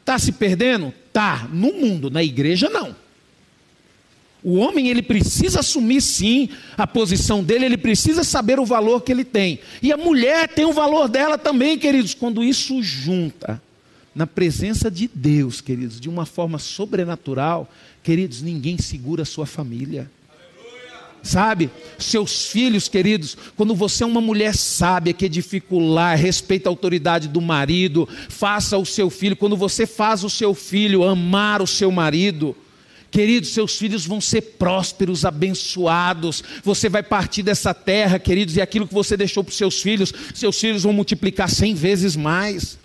Está 0.00 0.18
se 0.18 0.32
perdendo? 0.32 0.90
Tá. 1.12 1.46
No 1.52 1.70
mundo, 1.74 2.10
na 2.10 2.24
igreja 2.24 2.70
não. 2.70 2.96
O 4.42 4.54
homem 4.54 4.88
ele 4.88 5.02
precisa 5.02 5.60
assumir 5.60 6.00
sim 6.00 6.48
a 6.78 6.86
posição 6.86 7.44
dele, 7.44 7.66
ele 7.66 7.76
precisa 7.76 8.24
saber 8.24 8.58
o 8.58 8.64
valor 8.64 9.02
que 9.02 9.12
ele 9.12 9.24
tem. 9.24 9.58
E 9.82 9.92
a 9.92 9.98
mulher 9.98 10.48
tem 10.48 10.64
o 10.64 10.72
valor 10.72 11.08
dela 11.08 11.36
também, 11.36 11.78
queridos. 11.78 12.14
Quando 12.14 12.42
isso 12.42 12.82
junta 12.82 13.60
na 14.14 14.26
presença 14.26 14.90
de 14.90 15.10
Deus, 15.14 15.60
queridos, 15.60 16.00
de 16.00 16.08
uma 16.08 16.24
forma 16.24 16.58
sobrenatural, 16.58 17.70
queridos, 18.02 18.40
ninguém 18.40 18.78
segura 18.78 19.24
a 19.24 19.26
sua 19.26 19.44
família. 19.44 20.10
Sabe, 21.24 21.70
seus 21.98 22.48
filhos 22.48 22.86
queridos, 22.86 23.34
quando 23.56 23.74
você 23.74 24.04
é 24.04 24.06
uma 24.06 24.20
mulher 24.20 24.54
sábia 24.54 25.14
que 25.14 25.24
edifica 25.24 25.74
o 25.74 25.78
lar, 25.78 26.18
respeita 26.18 26.68
a 26.68 26.70
autoridade 26.70 27.28
do 27.28 27.40
marido, 27.40 28.06
faça 28.28 28.76
o 28.76 28.84
seu 28.84 29.08
filho, 29.08 29.34
quando 29.34 29.56
você 29.56 29.86
faz 29.86 30.22
o 30.22 30.28
seu 30.28 30.54
filho 30.54 31.02
amar 31.02 31.62
o 31.62 31.66
seu 31.66 31.90
marido, 31.90 32.54
Queridos, 33.10 33.50
seus 33.50 33.78
filhos 33.78 34.04
vão 34.04 34.20
ser 34.20 34.40
prósperos, 34.58 35.24
abençoados. 35.24 36.42
Você 36.64 36.88
vai 36.88 37.00
partir 37.00 37.44
dessa 37.44 37.72
terra, 37.72 38.18
queridos, 38.18 38.56
e 38.56 38.60
aquilo 38.60 38.88
que 38.88 38.92
você 38.92 39.16
deixou 39.16 39.44
para 39.44 39.52
os 39.52 39.56
seus 39.56 39.80
filhos, 39.80 40.12
seus 40.34 40.58
filhos 40.58 40.82
vão 40.82 40.92
multiplicar 40.92 41.48
cem 41.48 41.76
vezes 41.76 42.16
mais. 42.16 42.76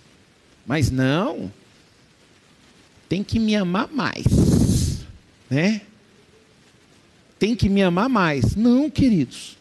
Mas 0.67 0.91
não, 0.91 1.51
tem 3.09 3.23
que 3.23 3.39
me 3.39 3.55
amar 3.55 3.89
mais, 3.91 5.03
né? 5.49 5.81
Tem 7.39 7.55
que 7.55 7.69
me 7.69 7.81
amar 7.81 8.09
mais. 8.09 8.55
Não, 8.55 8.89
queridos. 8.89 9.57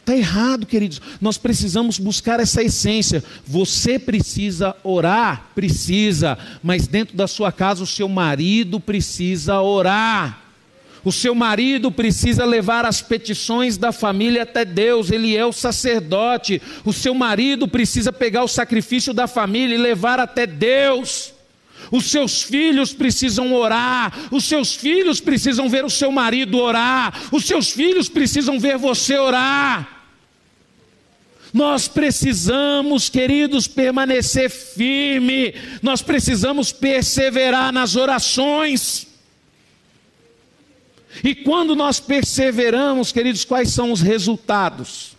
Está 0.00 0.16
errado, 0.16 0.64
queridos. 0.64 1.02
Nós 1.20 1.36
precisamos 1.36 1.98
buscar 1.98 2.40
essa 2.40 2.62
essência. 2.62 3.22
Você 3.46 3.98
precisa 3.98 4.74
orar, 4.82 5.48
precisa, 5.54 6.38
mas 6.62 6.86
dentro 6.86 7.14
da 7.14 7.26
sua 7.26 7.52
casa 7.52 7.82
o 7.82 7.86
seu 7.86 8.08
marido 8.08 8.80
precisa 8.80 9.60
orar. 9.60 10.44
O 11.04 11.12
seu 11.12 11.34
marido 11.34 11.92
precisa 11.92 12.44
levar 12.44 12.86
as 12.86 13.02
petições 13.02 13.76
da 13.76 13.92
família 13.92 14.44
até 14.44 14.64
Deus, 14.64 15.10
ele 15.10 15.36
é 15.36 15.44
o 15.44 15.52
sacerdote. 15.52 16.60
O 16.84 16.92
seu 16.92 17.14
marido 17.14 17.68
precisa 17.68 18.12
pegar 18.12 18.44
o 18.44 18.48
sacrifício 18.48 19.12
da 19.12 19.26
família 19.26 19.74
e 19.74 19.78
levar 19.78 20.18
até 20.18 20.46
Deus. 20.46 21.34
Os 21.90 22.10
seus 22.10 22.42
filhos 22.42 22.92
precisam 22.92 23.54
orar, 23.54 24.28
os 24.30 24.44
seus 24.44 24.74
filhos 24.74 25.20
precisam 25.20 25.68
ver 25.68 25.84
o 25.84 25.90
seu 25.90 26.10
marido 26.10 26.58
orar, 26.58 27.28
os 27.32 27.44
seus 27.44 27.70
filhos 27.70 28.08
precisam 28.08 28.58
ver 28.58 28.76
você 28.76 29.18
orar. 29.18 29.98
Nós 31.52 31.88
precisamos, 31.88 33.08
queridos, 33.08 33.66
permanecer 33.66 34.50
firme, 34.50 35.54
nós 35.82 36.02
precisamos 36.02 36.72
perseverar 36.72 37.72
nas 37.72 37.96
orações. 37.96 39.06
E 41.24 41.34
quando 41.34 41.74
nós 41.74 41.98
perseveramos, 41.98 43.12
queridos, 43.12 43.44
quais 43.44 43.70
são 43.70 43.90
os 43.92 44.00
resultados? 44.00 45.16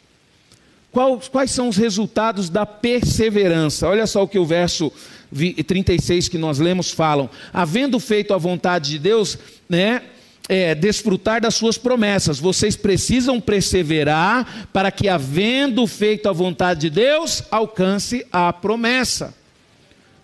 Quais, 1.31 1.51
são 1.51 1.69
os 1.69 1.77
resultados 1.77 2.49
da 2.49 2.65
perseverança? 2.65 3.87
Olha 3.87 4.07
só 4.07 4.23
o 4.23 4.27
que 4.27 4.39
o 4.39 4.45
verso 4.45 4.91
36 5.31 6.27
que 6.27 6.37
nós 6.37 6.59
lemos 6.59 6.91
falam: 6.91 7.29
havendo 7.53 7.99
feito 7.99 8.33
a 8.33 8.37
vontade 8.37 8.91
de 8.91 8.99
Deus, 8.99 9.37
né? 9.67 10.03
É, 10.51 10.73
desfrutar 10.73 11.39
das 11.39 11.53
suas 11.53 11.77
promessas. 11.77 12.39
Vocês 12.39 12.75
precisam 12.75 13.39
perseverar 13.39 14.67
para 14.73 14.89
que, 14.89 15.07
havendo 15.07 15.85
feito 15.85 16.27
a 16.27 16.31
vontade 16.31 16.81
de 16.81 16.89
Deus, 16.89 17.43
alcance 17.51 18.25
a 18.31 18.51
promessa. 18.51 19.35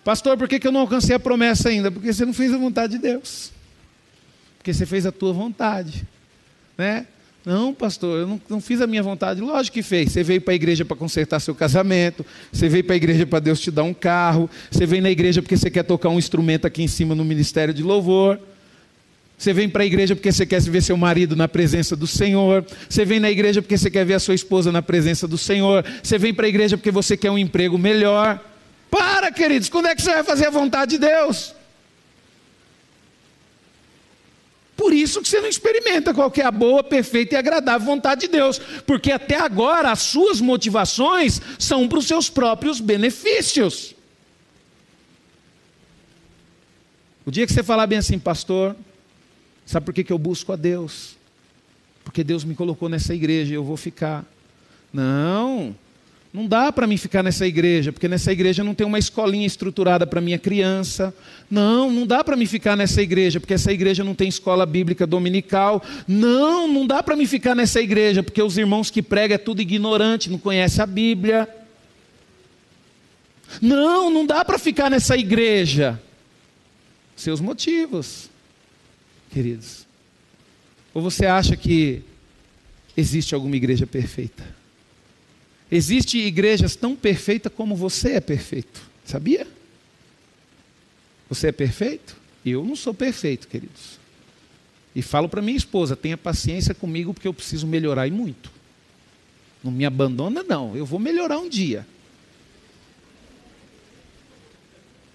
Pastor, 0.02 0.36
por 0.36 0.48
que, 0.48 0.58
que 0.58 0.66
eu 0.66 0.72
não 0.72 0.80
alcancei 0.80 1.14
a 1.14 1.20
promessa 1.20 1.68
ainda? 1.68 1.92
Porque 1.92 2.12
você 2.12 2.24
não 2.24 2.32
fez 2.32 2.52
a 2.52 2.58
vontade 2.58 2.94
de 2.94 2.98
Deus. 2.98 3.52
Porque 4.58 4.74
você 4.74 4.84
fez 4.84 5.06
a 5.06 5.12
tua 5.12 5.32
vontade. 5.32 6.04
Né? 6.76 7.06
Não, 7.46 7.72
pastor, 7.72 8.18
eu 8.18 8.26
não, 8.26 8.40
não, 8.48 8.60
fiz 8.60 8.80
a 8.80 8.88
minha 8.88 9.04
vontade. 9.04 9.40
Lógico 9.40 9.74
que 9.74 9.82
fez. 9.82 10.10
Você 10.10 10.24
veio 10.24 10.40
para 10.40 10.52
a 10.52 10.56
igreja 10.56 10.84
para 10.84 10.96
consertar 10.96 11.38
seu 11.38 11.54
casamento, 11.54 12.26
você 12.52 12.68
veio 12.68 12.82
para 12.82 12.94
a 12.94 12.96
igreja 12.96 13.24
para 13.24 13.38
Deus 13.38 13.60
te 13.60 13.70
dar 13.70 13.84
um 13.84 13.94
carro, 13.94 14.50
você 14.68 14.84
vem 14.84 15.00
na 15.00 15.08
igreja 15.08 15.40
porque 15.40 15.56
você 15.56 15.70
quer 15.70 15.84
tocar 15.84 16.08
um 16.08 16.18
instrumento 16.18 16.66
aqui 16.66 16.82
em 16.82 16.88
cima 16.88 17.14
no 17.14 17.24
ministério 17.24 17.72
de 17.72 17.84
louvor. 17.84 18.40
Você 19.38 19.52
vem 19.52 19.68
para 19.68 19.84
a 19.84 19.86
igreja 19.86 20.16
porque 20.16 20.32
você 20.32 20.44
quer 20.44 20.60
ver 20.60 20.82
seu 20.82 20.96
marido 20.96 21.36
na 21.36 21.46
presença 21.46 21.94
do 21.94 22.06
Senhor. 22.06 22.66
Você 22.88 23.04
vem 23.04 23.20
na 23.20 23.30
igreja 23.30 23.62
porque 23.62 23.78
você 23.78 23.90
quer 23.90 24.04
ver 24.04 24.14
a 24.14 24.18
sua 24.18 24.34
esposa 24.34 24.72
na 24.72 24.82
presença 24.82 25.28
do 25.28 25.38
Senhor. 25.38 25.84
Você 26.02 26.18
vem 26.18 26.34
para 26.34 26.46
a 26.46 26.48
igreja 26.48 26.76
porque 26.76 26.90
você 26.90 27.16
quer 27.16 27.30
um 27.30 27.38
emprego 27.38 27.78
melhor. 27.78 28.42
Para, 28.90 29.30
queridos, 29.30 29.68
quando 29.68 29.86
é 29.86 29.94
que 29.94 30.02
você 30.02 30.14
vai 30.14 30.24
fazer 30.24 30.46
a 30.46 30.50
vontade 30.50 30.92
de 30.92 30.98
Deus? 30.98 31.54
Por 34.76 34.92
isso 34.92 35.22
que 35.22 35.28
você 35.28 35.40
não 35.40 35.48
experimenta 35.48 36.12
qual 36.12 36.30
é 36.36 36.42
a 36.42 36.50
boa, 36.50 36.84
perfeita 36.84 37.34
e 37.34 37.38
agradável 37.38 37.86
vontade 37.86 38.22
de 38.22 38.28
Deus, 38.28 38.58
porque 38.86 39.10
até 39.10 39.36
agora 39.36 39.90
as 39.90 40.00
suas 40.00 40.40
motivações 40.40 41.40
são 41.58 41.88
para 41.88 41.98
os 41.98 42.06
seus 42.06 42.28
próprios 42.28 42.78
benefícios. 42.78 43.94
O 47.24 47.30
dia 47.30 47.46
que 47.46 47.52
você 47.52 47.62
falar 47.62 47.86
bem 47.86 47.98
assim, 47.98 48.18
pastor, 48.18 48.76
sabe 49.64 49.86
por 49.86 49.94
que, 49.94 50.04
que 50.04 50.12
eu 50.12 50.18
busco 50.18 50.52
a 50.52 50.56
Deus? 50.56 51.16
Porque 52.04 52.22
Deus 52.22 52.44
me 52.44 52.54
colocou 52.54 52.88
nessa 52.88 53.14
igreja 53.14 53.52
e 53.52 53.56
eu 53.56 53.64
vou 53.64 53.76
ficar. 53.76 54.24
Não, 54.92 55.74
não 56.36 56.46
dá 56.46 56.70
para 56.70 56.86
mim 56.86 56.98
ficar 56.98 57.22
nessa 57.22 57.46
igreja, 57.46 57.90
porque 57.90 58.06
nessa 58.06 58.30
igreja 58.30 58.62
não 58.62 58.74
tem 58.74 58.86
uma 58.86 58.98
escolinha 58.98 59.46
estruturada 59.46 60.06
para 60.06 60.20
minha 60.20 60.38
criança. 60.38 61.14
Não, 61.50 61.90
não 61.90 62.06
dá 62.06 62.22
para 62.22 62.36
mim 62.36 62.44
ficar 62.44 62.76
nessa 62.76 63.00
igreja, 63.00 63.40
porque 63.40 63.54
essa 63.54 63.72
igreja 63.72 64.04
não 64.04 64.14
tem 64.14 64.28
escola 64.28 64.66
bíblica 64.66 65.06
dominical. 65.06 65.82
Não, 66.06 66.68
não 66.68 66.86
dá 66.86 67.02
para 67.02 67.16
mim 67.16 67.24
ficar 67.24 67.54
nessa 67.54 67.80
igreja, 67.80 68.22
porque 68.22 68.42
os 68.42 68.58
irmãos 68.58 68.90
que 68.90 69.00
pregam 69.00 69.36
é 69.36 69.38
tudo 69.38 69.62
ignorante, 69.62 70.28
não 70.28 70.36
conhece 70.36 70.82
a 70.82 70.84
Bíblia. 70.84 71.48
Não, 73.62 74.10
não 74.10 74.26
dá 74.26 74.44
para 74.44 74.58
ficar 74.58 74.90
nessa 74.90 75.16
igreja. 75.16 75.98
Seus 77.16 77.40
motivos, 77.40 78.28
queridos. 79.30 79.86
Ou 80.92 81.00
você 81.00 81.24
acha 81.24 81.56
que 81.56 82.02
existe 82.94 83.34
alguma 83.34 83.56
igreja 83.56 83.86
perfeita? 83.86 84.55
Existem 85.70 86.20
igrejas 86.22 86.76
tão 86.76 86.94
perfeitas 86.94 87.52
como 87.52 87.74
você 87.74 88.12
é 88.12 88.20
perfeito. 88.20 88.80
Sabia? 89.04 89.46
Você 91.28 91.48
é 91.48 91.52
perfeito? 91.52 92.16
Eu 92.44 92.64
não 92.64 92.76
sou 92.76 92.94
perfeito, 92.94 93.48
queridos. 93.48 93.98
E 94.94 95.02
falo 95.02 95.28
para 95.28 95.42
minha 95.42 95.56
esposa: 95.56 95.96
tenha 95.96 96.16
paciência 96.16 96.74
comigo, 96.74 97.12
porque 97.12 97.28
eu 97.28 97.34
preciso 97.34 97.66
melhorar 97.66 98.06
e 98.06 98.10
muito. 98.10 98.50
Não 99.62 99.72
me 99.72 99.84
abandona, 99.84 100.42
não. 100.42 100.76
Eu 100.76 100.86
vou 100.86 101.00
melhorar 101.00 101.38
um 101.38 101.48
dia. 101.48 101.86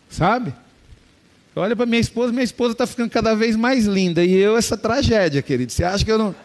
Sabe? 0.09 0.53
Olha 1.55 1.75
para 1.75 1.85
minha 1.85 1.99
esposa, 1.99 2.31
minha 2.31 2.43
esposa 2.43 2.73
está 2.73 2.85
ficando 2.85 3.09
cada 3.09 3.33
vez 3.33 3.55
mais 3.55 3.85
linda. 3.85 4.23
E 4.23 4.33
eu, 4.33 4.57
essa 4.57 4.77
tragédia, 4.77 5.41
querido. 5.41 5.71
Você 5.71 5.83
acha 5.83 6.03
que 6.03 6.11
eu 6.11 6.17
não. 6.17 6.35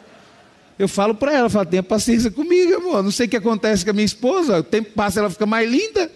Eu 0.78 0.88
falo 0.88 1.14
para 1.14 1.32
ela, 1.32 1.48
falo, 1.48 1.66
tenha 1.66 1.82
paciência 1.82 2.30
comigo, 2.30 2.76
amor. 2.76 3.02
Não 3.02 3.10
sei 3.10 3.26
o 3.26 3.28
que 3.28 3.36
acontece 3.36 3.84
com 3.84 3.90
a 3.90 3.94
minha 3.94 4.04
esposa, 4.04 4.58
o 4.58 4.62
tempo 4.62 4.90
passa, 4.94 5.20
ela 5.20 5.30
fica 5.30 5.46
mais 5.46 5.70
linda. 5.70 6.10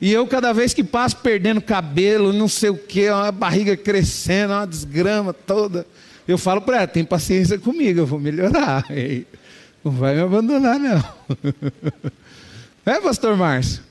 E 0.00 0.12
eu, 0.12 0.26
cada 0.26 0.52
vez 0.52 0.72
que 0.72 0.84
passo, 0.84 1.16
perdendo 1.16 1.60
cabelo, 1.60 2.32
não 2.32 2.48
sei 2.48 2.70
o 2.70 2.78
que, 2.78 3.10
uma 3.10 3.32
barriga 3.32 3.76
crescendo, 3.76 4.52
uma 4.52 4.66
desgrama 4.66 5.32
toda. 5.32 5.86
Eu 6.26 6.38
falo 6.38 6.60
para 6.60 6.78
ela, 6.78 6.86
tem 6.86 7.04
paciência 7.04 7.58
comigo, 7.58 8.00
eu 8.00 8.06
vou 8.06 8.20
melhorar. 8.20 8.84
Não 9.84 9.92
vai 9.92 10.14
me 10.14 10.20
abandonar, 10.20 10.78
não. 10.78 11.04
É, 12.84 13.00
pastor 13.00 13.36
Márcio? 13.36 13.82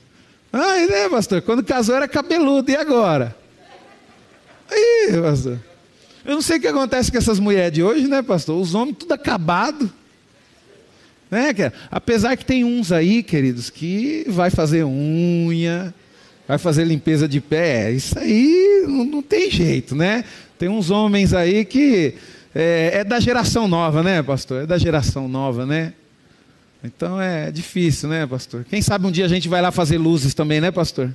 Ah, 0.52 0.76
é, 0.76 1.08
pastor. 1.08 1.40
Quando 1.42 1.62
casou 1.62 1.94
era 1.94 2.08
cabeludo, 2.08 2.68
e 2.68 2.76
agora? 2.76 3.34
Aí, 4.68 5.12
pastor. 5.22 5.58
Eu 6.28 6.34
não 6.34 6.42
sei 6.42 6.58
o 6.58 6.60
que 6.60 6.68
acontece 6.68 7.10
com 7.10 7.16
essas 7.16 7.40
mulheres 7.40 7.72
de 7.72 7.82
hoje, 7.82 8.06
né, 8.06 8.20
pastor? 8.20 8.60
Os 8.60 8.74
homens 8.74 8.98
tudo 8.98 9.12
acabado. 9.12 9.90
Né? 11.30 11.54
Apesar 11.90 12.36
que 12.36 12.44
tem 12.44 12.64
uns 12.64 12.92
aí, 12.92 13.22
queridos, 13.22 13.70
que 13.70 14.26
vai 14.28 14.50
fazer 14.50 14.84
unha, 14.84 15.94
vai 16.46 16.58
fazer 16.58 16.84
limpeza 16.84 17.26
de 17.26 17.40
pé. 17.40 17.92
Isso 17.92 18.18
aí 18.18 18.84
não, 18.86 19.06
não 19.06 19.22
tem 19.22 19.50
jeito, 19.50 19.96
né? 19.96 20.22
Tem 20.58 20.68
uns 20.68 20.90
homens 20.90 21.32
aí 21.32 21.64
que 21.64 22.12
é, 22.54 22.90
é, 22.96 23.04
da 23.04 23.18
geração 23.18 23.66
nova, 23.66 24.02
né, 24.02 24.22
pastor? 24.22 24.64
É 24.64 24.66
da 24.66 24.76
geração 24.76 25.28
nova, 25.28 25.64
né? 25.64 25.94
Então 26.84 27.18
é 27.18 27.50
difícil, 27.50 28.06
né, 28.06 28.26
pastor? 28.26 28.66
Quem 28.68 28.82
sabe 28.82 29.06
um 29.06 29.10
dia 29.10 29.24
a 29.24 29.28
gente 29.28 29.48
vai 29.48 29.62
lá 29.62 29.70
fazer 29.70 29.96
luzes 29.96 30.34
também, 30.34 30.60
né, 30.60 30.70
pastor? 30.70 31.10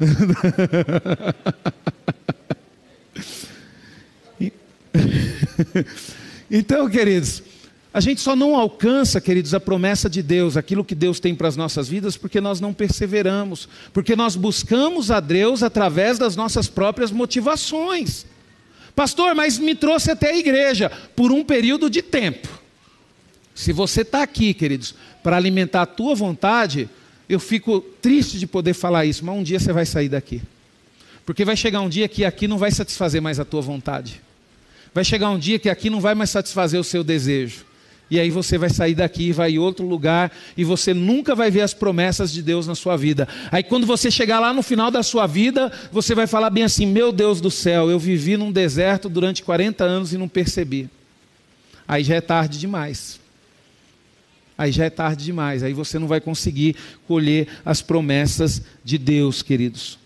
então, 6.50 6.88
queridos, 6.88 7.42
a 7.92 8.00
gente 8.00 8.20
só 8.20 8.36
não 8.36 8.54
alcança, 8.54 9.20
queridos, 9.20 9.52
a 9.52 9.58
promessa 9.58 10.08
de 10.08 10.22
Deus, 10.22 10.56
aquilo 10.56 10.84
que 10.84 10.94
Deus 10.94 11.18
tem 11.18 11.34
para 11.34 11.48
as 11.48 11.56
nossas 11.56 11.88
vidas, 11.88 12.16
porque 12.16 12.40
nós 12.40 12.60
não 12.60 12.72
perseveramos, 12.72 13.68
porque 13.92 14.14
nós 14.14 14.36
buscamos 14.36 15.10
a 15.10 15.18
Deus 15.18 15.62
através 15.62 16.18
das 16.18 16.36
nossas 16.36 16.68
próprias 16.68 17.10
motivações. 17.10 18.26
Pastor, 18.94 19.34
mas 19.34 19.58
me 19.58 19.74
trouxe 19.74 20.10
até 20.10 20.30
a 20.30 20.36
igreja 20.36 20.90
por 21.16 21.32
um 21.32 21.44
período 21.44 21.90
de 21.90 22.00
tempo. 22.00 22.48
Se 23.54 23.72
você 23.72 24.02
está 24.02 24.22
aqui, 24.22 24.54
queridos, 24.54 24.94
para 25.22 25.36
alimentar 25.36 25.82
a 25.82 25.86
tua 25.86 26.14
vontade, 26.14 26.88
eu 27.28 27.40
fico 27.40 27.80
triste 27.80 28.38
de 28.38 28.46
poder 28.46 28.74
falar 28.74 29.04
isso, 29.04 29.24
mas 29.24 29.36
um 29.36 29.42
dia 29.42 29.58
você 29.58 29.72
vai 29.72 29.84
sair 29.84 30.08
daqui. 30.08 30.40
Porque 31.26 31.44
vai 31.44 31.56
chegar 31.56 31.80
um 31.80 31.88
dia 31.88 32.08
que 32.08 32.24
aqui 32.24 32.46
não 32.46 32.56
vai 32.56 32.70
satisfazer 32.70 33.20
mais 33.20 33.40
a 33.40 33.44
tua 33.44 33.60
vontade. 33.60 34.20
Vai 34.92 35.04
chegar 35.04 35.30
um 35.30 35.38
dia 35.38 35.58
que 35.58 35.68
aqui 35.68 35.88
não 35.88 36.00
vai 36.00 36.14
mais 36.14 36.30
satisfazer 36.30 36.80
o 36.80 36.84
seu 36.84 37.04
desejo. 37.04 37.64
E 38.10 38.18
aí 38.18 38.28
você 38.28 38.58
vai 38.58 38.68
sair 38.68 38.94
daqui 38.94 39.30
vai 39.30 39.52
em 39.52 39.58
outro 39.58 39.86
lugar 39.86 40.32
e 40.56 40.64
você 40.64 40.92
nunca 40.92 41.34
vai 41.34 41.48
ver 41.48 41.60
as 41.60 41.72
promessas 41.72 42.32
de 42.32 42.42
Deus 42.42 42.66
na 42.66 42.74
sua 42.74 42.96
vida. 42.96 43.28
Aí 43.52 43.62
quando 43.62 43.86
você 43.86 44.10
chegar 44.10 44.40
lá 44.40 44.52
no 44.52 44.62
final 44.62 44.90
da 44.90 45.02
sua 45.02 45.28
vida, 45.28 45.70
você 45.92 46.12
vai 46.12 46.26
falar 46.26 46.50
bem 46.50 46.64
assim: 46.64 46.86
"Meu 46.86 47.12
Deus 47.12 47.40
do 47.40 47.50
céu, 47.52 47.88
eu 47.88 48.00
vivi 48.00 48.36
num 48.36 48.50
deserto 48.50 49.08
durante 49.08 49.44
40 49.44 49.84
anos 49.84 50.12
e 50.12 50.18
não 50.18 50.28
percebi". 50.28 50.90
Aí 51.86 52.02
já 52.02 52.16
é 52.16 52.20
tarde 52.20 52.58
demais. 52.58 53.20
Aí 54.58 54.72
já 54.72 54.84
é 54.84 54.90
tarde 54.90 55.24
demais. 55.24 55.62
Aí 55.62 55.72
você 55.72 55.96
não 55.96 56.08
vai 56.08 56.20
conseguir 56.20 56.74
colher 57.06 57.46
as 57.64 57.80
promessas 57.80 58.60
de 58.84 58.98
Deus, 58.98 59.40
queridos. 59.40 59.98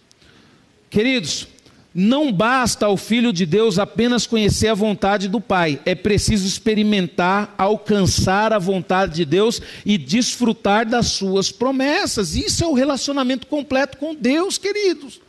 Queridos, 0.90 1.48
não 1.94 2.32
basta 2.32 2.86
ao 2.86 2.96
Filho 2.96 3.32
de 3.32 3.46
Deus 3.46 3.78
apenas 3.78 4.26
conhecer 4.26 4.66
a 4.66 4.74
vontade 4.74 5.28
do 5.28 5.40
Pai, 5.40 5.78
é 5.86 5.94
preciso 5.94 6.44
experimentar, 6.44 7.54
alcançar 7.56 8.52
a 8.52 8.58
vontade 8.58 9.14
de 9.14 9.24
Deus 9.24 9.62
e 9.86 9.96
desfrutar 9.96 10.84
das 10.88 11.06
suas 11.06 11.52
promessas. 11.52 12.34
Isso 12.34 12.64
é 12.64 12.66
o 12.66 12.74
relacionamento 12.74 13.46
completo 13.46 13.96
com 13.96 14.12
Deus, 14.12 14.58
queridos. 14.58 15.20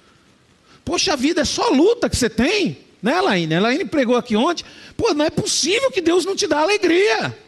Poxa 0.84 1.16
vida, 1.16 1.42
é 1.42 1.46
só 1.46 1.70
luta 1.70 2.10
que 2.10 2.18
você 2.18 2.30
tem, 2.30 2.80
né, 3.02 3.20
Elaine? 3.20 3.54
Elaine 3.54 3.86
pregou 3.86 4.16
aqui 4.16 4.36
ontem. 4.36 4.66
Pô, 4.98 5.14
não 5.14 5.26
é 5.26 5.30
possível 5.30 5.92
que 5.92 6.02
Deus 6.02 6.26
não 6.26 6.36
te 6.36 6.48
dá 6.48 6.62
alegria. 6.62 7.45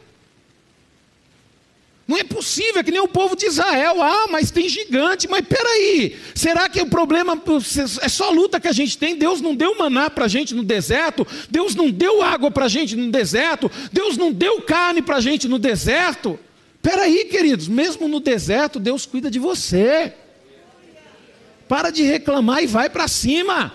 Não 2.08 2.18
é 2.18 2.24
possível, 2.24 2.80
é 2.80 2.84
que 2.84 2.92
nem 2.92 3.02
o 3.02 3.08
povo 3.08 3.36
de 3.36 3.46
Israel. 3.46 4.02
Ah, 4.02 4.28
mas 4.30 4.50
tem 4.50 4.70
gigante. 4.70 5.28
Mas 5.28 5.46
peraí, 5.46 6.16
será 6.34 6.70
que 6.70 6.82
o 6.82 6.86
problema 6.86 7.38
é 8.02 8.08
só 8.08 8.30
luta 8.30 8.62
que 8.62 8.68
a 8.68 8.72
gente 8.72 8.98
tem? 8.98 9.18
Deus 9.18 9.42
não 9.42 9.54
deu 9.54 9.78
maná 9.78 10.10
para 10.10 10.24
a 10.24 10.28
gente 10.30 10.56
no 10.56 10.64
deserto, 10.64 11.28
Deus 11.50 11.76
não 11.76 11.92
deu 11.92 12.22
água 12.22 12.50
para 12.50 12.66
a 12.66 12.70
gente 12.70 12.96
no 12.96 13.12
deserto, 13.12 13.70
Deus 13.92 14.16
não 14.16 14.32
deu 14.32 14.62
carne 14.62 15.02
para 15.02 15.18
a 15.18 15.22
gente 15.22 15.50
no 15.50 15.60
deserto. 15.60 16.40
Peraí, 16.82 17.26
queridos, 17.26 17.68
mesmo 17.68 18.08
no 18.08 18.22
deserto, 18.22 18.80
Deus 18.80 19.06
cuida 19.06 19.30
de 19.30 19.40
você. 19.40 20.14
Para 21.68 21.90
de 21.90 22.04
reclamar 22.04 22.64
e 22.64 22.68
vai 22.68 22.90
para 22.90 23.10
cima. 23.10 23.74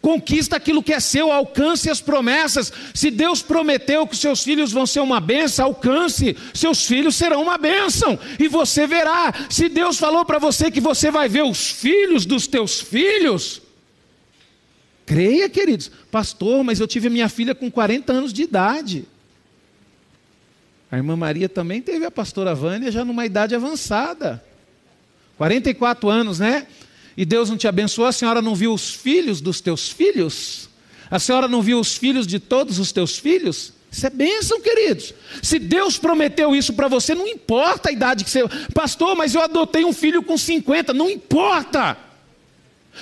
Conquista 0.00 0.56
aquilo 0.56 0.82
que 0.82 0.94
é 0.94 1.00
seu, 1.00 1.30
alcance 1.30 1.90
as 1.90 2.00
promessas. 2.00 2.72
Se 2.94 3.10
Deus 3.10 3.42
prometeu 3.42 4.06
que 4.06 4.16
seus 4.16 4.42
filhos 4.42 4.72
vão 4.72 4.86
ser 4.86 5.00
uma 5.00 5.20
benção, 5.20 5.66
alcance, 5.66 6.36
seus 6.54 6.86
filhos 6.86 7.16
serão 7.16 7.42
uma 7.42 7.58
bênção, 7.58 8.18
e 8.38 8.48
você 8.48 8.86
verá. 8.86 9.32
Se 9.50 9.68
Deus 9.68 9.98
falou 9.98 10.24
para 10.24 10.38
você 10.38 10.70
que 10.70 10.80
você 10.80 11.10
vai 11.10 11.28
ver 11.28 11.44
os 11.44 11.70
filhos 11.70 12.24
dos 12.24 12.46
teus 12.46 12.80
filhos, 12.80 13.60
creia, 15.04 15.50
queridos, 15.50 15.90
pastor, 16.10 16.64
mas 16.64 16.80
eu 16.80 16.86
tive 16.86 17.10
minha 17.10 17.28
filha 17.28 17.54
com 17.54 17.70
40 17.70 18.10
anos 18.10 18.32
de 18.32 18.42
idade. 18.42 19.06
A 20.90 20.96
irmã 20.96 21.14
Maria 21.14 21.48
também 21.48 21.82
teve 21.82 22.06
a 22.06 22.10
pastora 22.10 22.54
Vânia 22.54 22.90
já 22.90 23.04
numa 23.04 23.26
idade 23.26 23.54
avançada. 23.54 24.42
44 25.36 26.08
anos, 26.08 26.38
né? 26.38 26.66
E 27.20 27.24
Deus 27.26 27.50
não 27.50 27.58
te 27.58 27.68
abençoou, 27.68 28.08
a 28.08 28.12
senhora 28.12 28.40
não 28.40 28.54
viu 28.54 28.72
os 28.72 28.94
filhos 28.94 29.42
dos 29.42 29.60
teus 29.60 29.90
filhos? 29.90 30.70
A 31.10 31.18
senhora 31.18 31.46
não 31.46 31.60
viu 31.60 31.78
os 31.78 31.94
filhos 31.94 32.26
de 32.26 32.38
todos 32.38 32.78
os 32.78 32.92
teus 32.92 33.18
filhos? 33.18 33.74
Isso 33.92 34.06
é 34.06 34.08
bênção, 34.08 34.58
queridos. 34.62 35.12
Se 35.42 35.58
Deus 35.58 35.98
prometeu 35.98 36.56
isso 36.56 36.72
para 36.72 36.88
você, 36.88 37.14
não 37.14 37.28
importa 37.28 37.90
a 37.90 37.92
idade 37.92 38.24
que 38.24 38.30
você. 38.30 38.42
Pastor, 38.72 39.14
mas 39.14 39.34
eu 39.34 39.42
adotei 39.42 39.84
um 39.84 39.92
filho 39.92 40.22
com 40.22 40.38
50, 40.38 40.94
não 40.94 41.10
importa. 41.10 41.94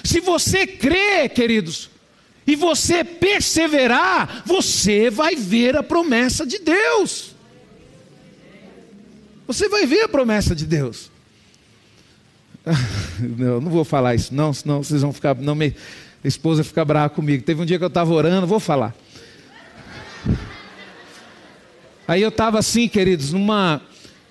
Se 0.02 0.18
você 0.18 0.66
crê, 0.66 1.28
queridos, 1.28 1.88
e 2.44 2.56
você 2.56 3.04
perseverar, 3.04 4.42
você 4.44 5.10
vai 5.10 5.36
ver 5.36 5.76
a 5.76 5.82
promessa 5.84 6.44
de 6.44 6.58
Deus. 6.58 7.36
Você 9.46 9.68
vai 9.68 9.86
ver 9.86 10.02
a 10.02 10.08
promessa 10.08 10.56
de 10.56 10.66
Deus. 10.66 11.08
não, 13.20 13.60
não 13.60 13.70
vou 13.70 13.84
falar 13.84 14.14
isso, 14.14 14.34
não, 14.34 14.52
senão 14.52 14.82
vocês 14.82 15.02
vão 15.02 15.12
ficar. 15.12 15.34
Não, 15.34 15.54
minha 15.54 15.74
esposa 16.24 16.64
fica 16.64 16.84
brava 16.84 17.10
comigo. 17.10 17.42
Teve 17.42 17.62
um 17.62 17.64
dia 17.64 17.78
que 17.78 17.84
eu 17.84 17.88
estava 17.88 18.12
orando, 18.12 18.46
vou 18.46 18.60
falar. 18.60 18.94
Aí 22.06 22.22
eu 22.22 22.30
estava 22.30 22.58
assim, 22.58 22.88
queridos, 22.88 23.32
numa. 23.32 23.82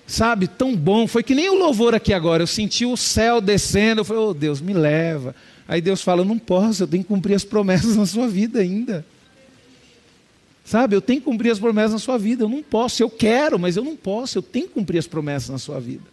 Sabe, 0.06 0.48
tão 0.48 0.74
bom. 0.74 1.06
Foi 1.06 1.22
que 1.22 1.34
nem 1.34 1.50
o 1.50 1.54
louvor 1.54 1.94
aqui 1.94 2.14
agora. 2.14 2.42
Eu 2.42 2.46
senti 2.46 2.86
o 2.86 2.96
céu 2.96 3.40
descendo. 3.40 4.00
Eu 4.00 4.04
falei, 4.04 4.22
oh 4.22 4.34
Deus, 4.34 4.60
me 4.60 4.72
leva. 4.72 5.34
Aí 5.68 5.82
Deus 5.82 6.00
fala: 6.00 6.24
não 6.24 6.38
posso, 6.38 6.82
eu 6.82 6.88
tenho 6.88 7.02
que 7.02 7.08
cumprir 7.08 7.34
as 7.34 7.44
promessas 7.44 7.94
na 7.94 8.06
sua 8.06 8.26
vida 8.26 8.60
ainda. 8.60 9.04
Sabe, 10.64 10.96
eu 10.96 11.00
tenho 11.00 11.20
que 11.20 11.24
cumprir 11.24 11.50
as 11.50 11.58
promessas 11.58 11.92
na 11.92 11.98
sua 11.98 12.18
vida. 12.18 12.44
Eu 12.44 12.48
não 12.48 12.62
posso, 12.62 13.02
eu 13.02 13.08
quero, 13.08 13.58
mas 13.58 13.76
eu 13.76 13.84
não 13.84 13.96
posso. 13.96 14.38
Eu 14.38 14.42
tenho 14.42 14.66
que 14.66 14.74
cumprir 14.74 14.98
as 14.98 15.06
promessas 15.06 15.50
na 15.50 15.58
sua 15.58 15.78
vida. 15.78 16.04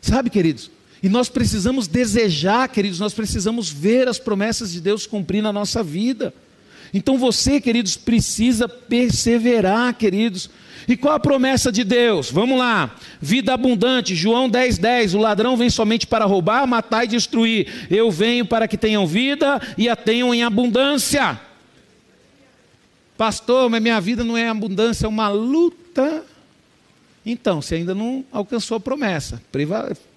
Sabe, 0.00 0.28
queridos? 0.30 0.70
E 1.04 1.08
nós 1.10 1.28
precisamos 1.28 1.86
desejar, 1.86 2.66
queridos, 2.66 2.98
nós 2.98 3.12
precisamos 3.12 3.68
ver 3.68 4.08
as 4.08 4.18
promessas 4.18 4.72
de 4.72 4.80
Deus 4.80 5.06
cumprir 5.06 5.42
na 5.42 5.52
nossa 5.52 5.82
vida. 5.82 6.32
Então 6.94 7.18
você, 7.18 7.60
queridos, 7.60 7.94
precisa 7.94 8.66
perseverar, 8.66 9.92
queridos. 9.92 10.48
E 10.88 10.96
qual 10.96 11.14
a 11.14 11.20
promessa 11.20 11.70
de 11.70 11.84
Deus? 11.84 12.30
Vamos 12.30 12.58
lá. 12.58 12.96
Vida 13.20 13.52
abundante, 13.52 14.14
João 14.14 14.48
10, 14.48 14.78
10. 14.78 15.12
O 15.12 15.18
ladrão 15.18 15.58
vem 15.58 15.68
somente 15.68 16.06
para 16.06 16.24
roubar, 16.24 16.66
matar 16.66 17.04
e 17.04 17.08
destruir. 17.08 17.86
Eu 17.90 18.10
venho 18.10 18.46
para 18.46 18.66
que 18.66 18.78
tenham 18.78 19.06
vida 19.06 19.60
e 19.76 19.90
a 19.90 19.96
tenham 19.96 20.32
em 20.32 20.42
abundância. 20.42 21.38
Pastor, 23.18 23.68
mas 23.68 23.82
minha 23.82 24.00
vida 24.00 24.24
não 24.24 24.38
é 24.38 24.48
abundância, 24.48 25.04
é 25.04 25.08
uma 25.08 25.28
luta 25.28 26.24
então, 27.24 27.62
você 27.62 27.76
ainda 27.76 27.94
não 27.94 28.24
alcançou 28.30 28.76
a 28.76 28.80
promessa, 28.80 29.40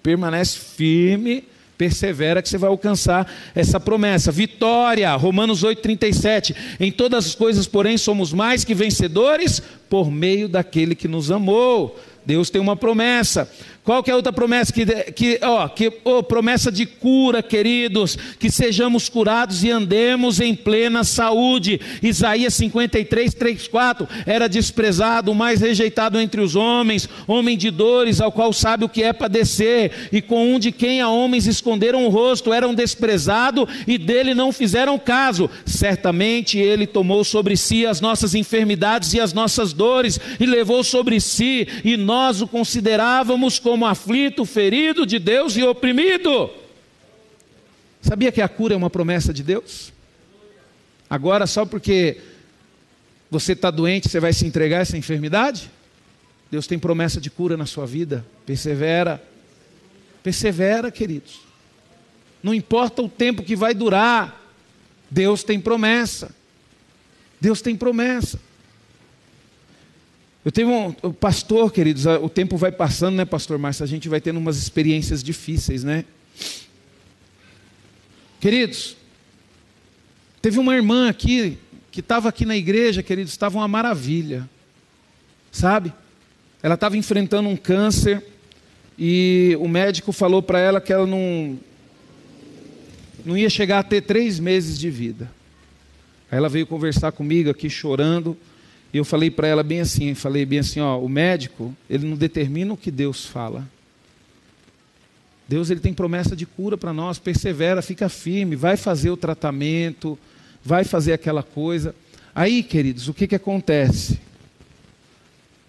permanece 0.02 0.58
firme, 0.58 1.44
persevera 1.78 2.42
que 2.42 2.48
você 2.48 2.58
vai 2.58 2.68
alcançar 2.68 3.32
essa 3.54 3.78
promessa. 3.78 4.32
Vitória, 4.32 5.14
Romanos 5.14 5.62
8:37. 5.62 6.54
Em 6.80 6.90
todas 6.90 7.26
as 7.26 7.34
coisas, 7.34 7.66
porém, 7.66 7.96
somos 7.96 8.32
mais 8.32 8.64
que 8.64 8.74
vencedores 8.74 9.62
por 9.88 10.10
meio 10.10 10.48
daquele 10.48 10.96
que 10.96 11.06
nos 11.06 11.30
amou. 11.30 11.98
Deus 12.26 12.50
tem 12.50 12.60
uma 12.60 12.76
promessa. 12.76 13.50
Qual 13.88 14.02
que 14.02 14.10
é 14.10 14.12
a 14.12 14.16
outra 14.16 14.34
promessa? 14.34 14.70
Que, 14.70 14.84
que, 15.12 15.40
ó, 15.42 15.66
que 15.66 15.90
oh, 16.04 16.22
promessa 16.22 16.70
de 16.70 16.84
cura, 16.84 17.42
queridos, 17.42 18.18
que 18.38 18.50
sejamos 18.50 19.08
curados 19.08 19.64
e 19.64 19.70
andemos 19.70 20.40
em 20.40 20.54
plena 20.54 21.04
saúde. 21.04 21.80
Isaías 22.02 22.52
53, 22.52 23.32
3, 23.32 23.66
4. 23.66 24.06
Era 24.26 24.46
desprezado, 24.46 25.34
mais 25.34 25.62
rejeitado 25.62 26.20
entre 26.20 26.42
os 26.42 26.54
homens, 26.54 27.08
homem 27.26 27.56
de 27.56 27.70
dores, 27.70 28.20
ao 28.20 28.30
qual 28.30 28.52
sabe 28.52 28.84
o 28.84 28.90
que 28.90 29.02
é 29.02 29.10
padecer, 29.14 30.10
e 30.12 30.20
com 30.20 30.54
um 30.54 30.58
de 30.58 30.70
quem 30.70 31.00
a 31.00 31.08
homens 31.08 31.46
esconderam 31.46 32.04
o 32.04 32.10
rosto, 32.10 32.52
eram 32.52 32.74
desprezado 32.74 33.66
e 33.86 33.96
dele 33.96 34.34
não 34.34 34.52
fizeram 34.52 34.98
caso. 34.98 35.48
Certamente 35.64 36.58
ele 36.58 36.86
tomou 36.86 37.24
sobre 37.24 37.56
si 37.56 37.86
as 37.86 38.02
nossas 38.02 38.34
enfermidades 38.34 39.14
e 39.14 39.20
as 39.20 39.32
nossas 39.32 39.72
dores, 39.72 40.20
e 40.38 40.44
levou 40.44 40.84
sobre 40.84 41.18
si, 41.22 41.66
e 41.82 41.96
nós 41.96 42.42
o 42.42 42.46
considerávamos 42.46 43.58
como 43.58 43.77
como 43.78 43.86
aflito, 43.86 44.44
ferido 44.44 45.06
de 45.06 45.20
Deus 45.20 45.56
e 45.56 45.62
oprimido. 45.62 46.50
Sabia 48.02 48.32
que 48.32 48.42
a 48.42 48.48
cura 48.48 48.74
é 48.74 48.76
uma 48.76 48.90
promessa 48.90 49.32
de 49.32 49.44
Deus? 49.44 49.92
Agora, 51.08 51.46
só 51.46 51.64
porque 51.64 52.20
você 53.30 53.52
está 53.52 53.70
doente, 53.70 54.08
você 54.08 54.18
vai 54.18 54.32
se 54.32 54.44
entregar 54.44 54.78
a 54.78 54.80
essa 54.80 54.98
enfermidade? 54.98 55.70
Deus 56.50 56.66
tem 56.66 56.76
promessa 56.76 57.20
de 57.20 57.30
cura 57.30 57.56
na 57.56 57.66
sua 57.66 57.86
vida. 57.86 58.26
Persevera. 58.44 59.22
Persevera, 60.24 60.90
queridos. 60.90 61.40
Não 62.42 62.52
importa 62.52 63.00
o 63.00 63.08
tempo 63.08 63.44
que 63.44 63.54
vai 63.54 63.74
durar, 63.74 64.42
Deus 65.08 65.44
tem 65.44 65.60
promessa. 65.60 66.34
Deus 67.40 67.62
tem 67.62 67.76
promessa. 67.76 68.40
Eu 70.44 70.52
tenho 70.52 70.96
um, 71.02 71.12
pastor, 71.12 71.72
queridos, 71.72 72.06
o 72.06 72.28
tempo 72.28 72.56
vai 72.56 72.70
passando, 72.70 73.16
né, 73.16 73.24
pastor 73.24 73.58
Márcio? 73.58 73.82
A 73.82 73.88
gente 73.88 74.08
vai 74.08 74.20
tendo 74.20 74.38
umas 74.38 74.56
experiências 74.56 75.22
difíceis, 75.22 75.82
né? 75.82 76.04
Queridos, 78.40 78.96
teve 80.40 80.58
uma 80.58 80.76
irmã 80.76 81.08
aqui 81.08 81.58
que 81.90 81.98
estava 81.98 82.28
aqui 82.28 82.46
na 82.46 82.56
igreja, 82.56 83.02
queridos, 83.02 83.32
estava 83.32 83.58
uma 83.58 83.66
maravilha, 83.66 84.48
sabe? 85.50 85.92
Ela 86.62 86.74
estava 86.74 86.96
enfrentando 86.96 87.48
um 87.48 87.56
câncer 87.56 88.24
e 88.96 89.56
o 89.60 89.66
médico 89.66 90.12
falou 90.12 90.40
para 90.40 90.60
ela 90.60 90.80
que 90.80 90.92
ela 90.92 91.06
não, 91.06 91.58
não 93.24 93.36
ia 93.36 93.50
chegar 93.50 93.80
a 93.80 93.82
ter 93.82 94.02
três 94.02 94.38
meses 94.38 94.78
de 94.78 94.88
vida. 94.88 95.30
Aí 96.30 96.38
ela 96.38 96.48
veio 96.48 96.66
conversar 96.66 97.10
comigo 97.10 97.50
aqui 97.50 97.68
chorando 97.68 98.36
e 98.92 98.96
eu 98.96 99.04
falei 99.04 99.30
para 99.30 99.46
ela 99.46 99.62
bem 99.62 99.80
assim, 99.80 100.14
falei 100.14 100.46
bem 100.46 100.60
assim, 100.60 100.80
ó, 100.80 100.98
o 100.98 101.08
médico 101.08 101.74
ele 101.90 102.06
não 102.06 102.16
determina 102.16 102.72
o 102.72 102.76
que 102.76 102.90
Deus 102.90 103.26
fala. 103.26 103.68
Deus 105.46 105.70
ele 105.70 105.80
tem 105.80 105.94
promessa 105.94 106.34
de 106.34 106.46
cura 106.46 106.76
para 106.76 106.92
nós, 106.92 107.18
persevera, 107.18 107.82
fica 107.82 108.08
firme, 108.08 108.56
vai 108.56 108.76
fazer 108.76 109.10
o 109.10 109.16
tratamento, 109.16 110.18
vai 110.64 110.84
fazer 110.84 111.12
aquela 111.12 111.42
coisa. 111.42 111.94
Aí, 112.34 112.62
queridos, 112.62 113.08
o 113.08 113.14
que, 113.14 113.26
que 113.26 113.34
acontece? 113.34 114.18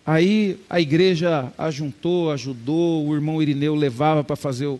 Aí 0.05 0.59
a 0.69 0.79
igreja 0.79 1.51
ajuntou, 1.57 2.31
ajudou, 2.31 3.05
o 3.07 3.13
irmão 3.13 3.41
Irineu 3.41 3.75
levava 3.75 4.23
para 4.23 4.35
fazer 4.35 4.65
o, 4.65 4.79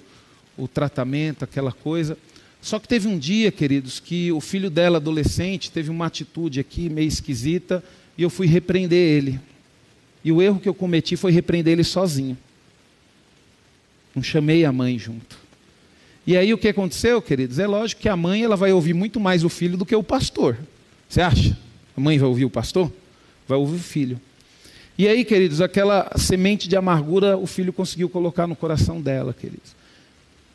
o 0.58 0.68
tratamento, 0.68 1.44
aquela 1.44 1.72
coisa. 1.72 2.18
Só 2.62 2.80
que 2.80 2.88
teve 2.88 3.08
um 3.08 3.18
dia, 3.18 3.52
queridos, 3.52 4.00
que 4.00 4.32
o 4.32 4.42
filho 4.42 4.70
dela, 4.70 4.98
adolescente, 4.98 5.72
teve 5.72 5.90
uma 5.90 6.08
atitude 6.08 6.60
aqui 6.60 6.90
meio 6.90 7.08
esquisita 7.08 7.84
e 8.20 8.22
eu 8.22 8.30
fui 8.30 8.48
repreender 8.48 9.00
ele. 9.00 9.40
E 10.26 10.30
o 10.30 10.42
erro 10.42 10.60
que 10.60 10.68
eu 10.68 10.74
cometi 10.74 11.16
foi 11.16 11.32
repreender 11.32 11.72
ele 11.72 11.86
sozinho. 11.86 12.38
Não 14.14 14.22
chamei 14.22 14.66
a 14.66 14.74
mãe 14.74 15.00
junto. 15.00 15.40
E 16.28 16.36
aí 16.36 16.54
o 16.54 16.58
que 16.58 16.68
aconteceu, 16.68 17.22
queridos? 17.22 17.60
É 17.60 17.66
lógico 17.66 18.02
que 18.02 18.10
a 18.10 18.18
mãe 18.18 18.44
ela 18.44 18.58
vai 18.58 18.74
ouvir 18.74 18.94
muito 18.94 19.22
mais 19.22 19.46
o 19.46 19.48
filho 19.48 19.78
do 19.78 19.86
que 19.86 19.96
o 19.96 20.04
pastor. 20.04 20.58
Você 21.08 21.22
acha? 21.22 21.58
A 21.96 22.02
mãe 22.02 22.20
vai 22.20 22.28
ouvir 22.28 22.44
o 22.44 22.50
pastor? 22.50 22.92
Vai 23.48 23.58
ouvir 23.58 23.78
o 23.78 23.80
filho. 23.80 24.20
E 24.98 25.08
aí, 25.08 25.24
queridos, 25.24 25.62
aquela 25.62 26.12
semente 26.18 26.68
de 26.68 26.76
amargura 26.76 27.38
o 27.38 27.48
filho 27.48 27.72
conseguiu 27.72 28.10
colocar 28.10 28.48
no 28.48 28.56
coração 28.56 29.00
dela, 29.00 29.34
queridos. 29.34 29.74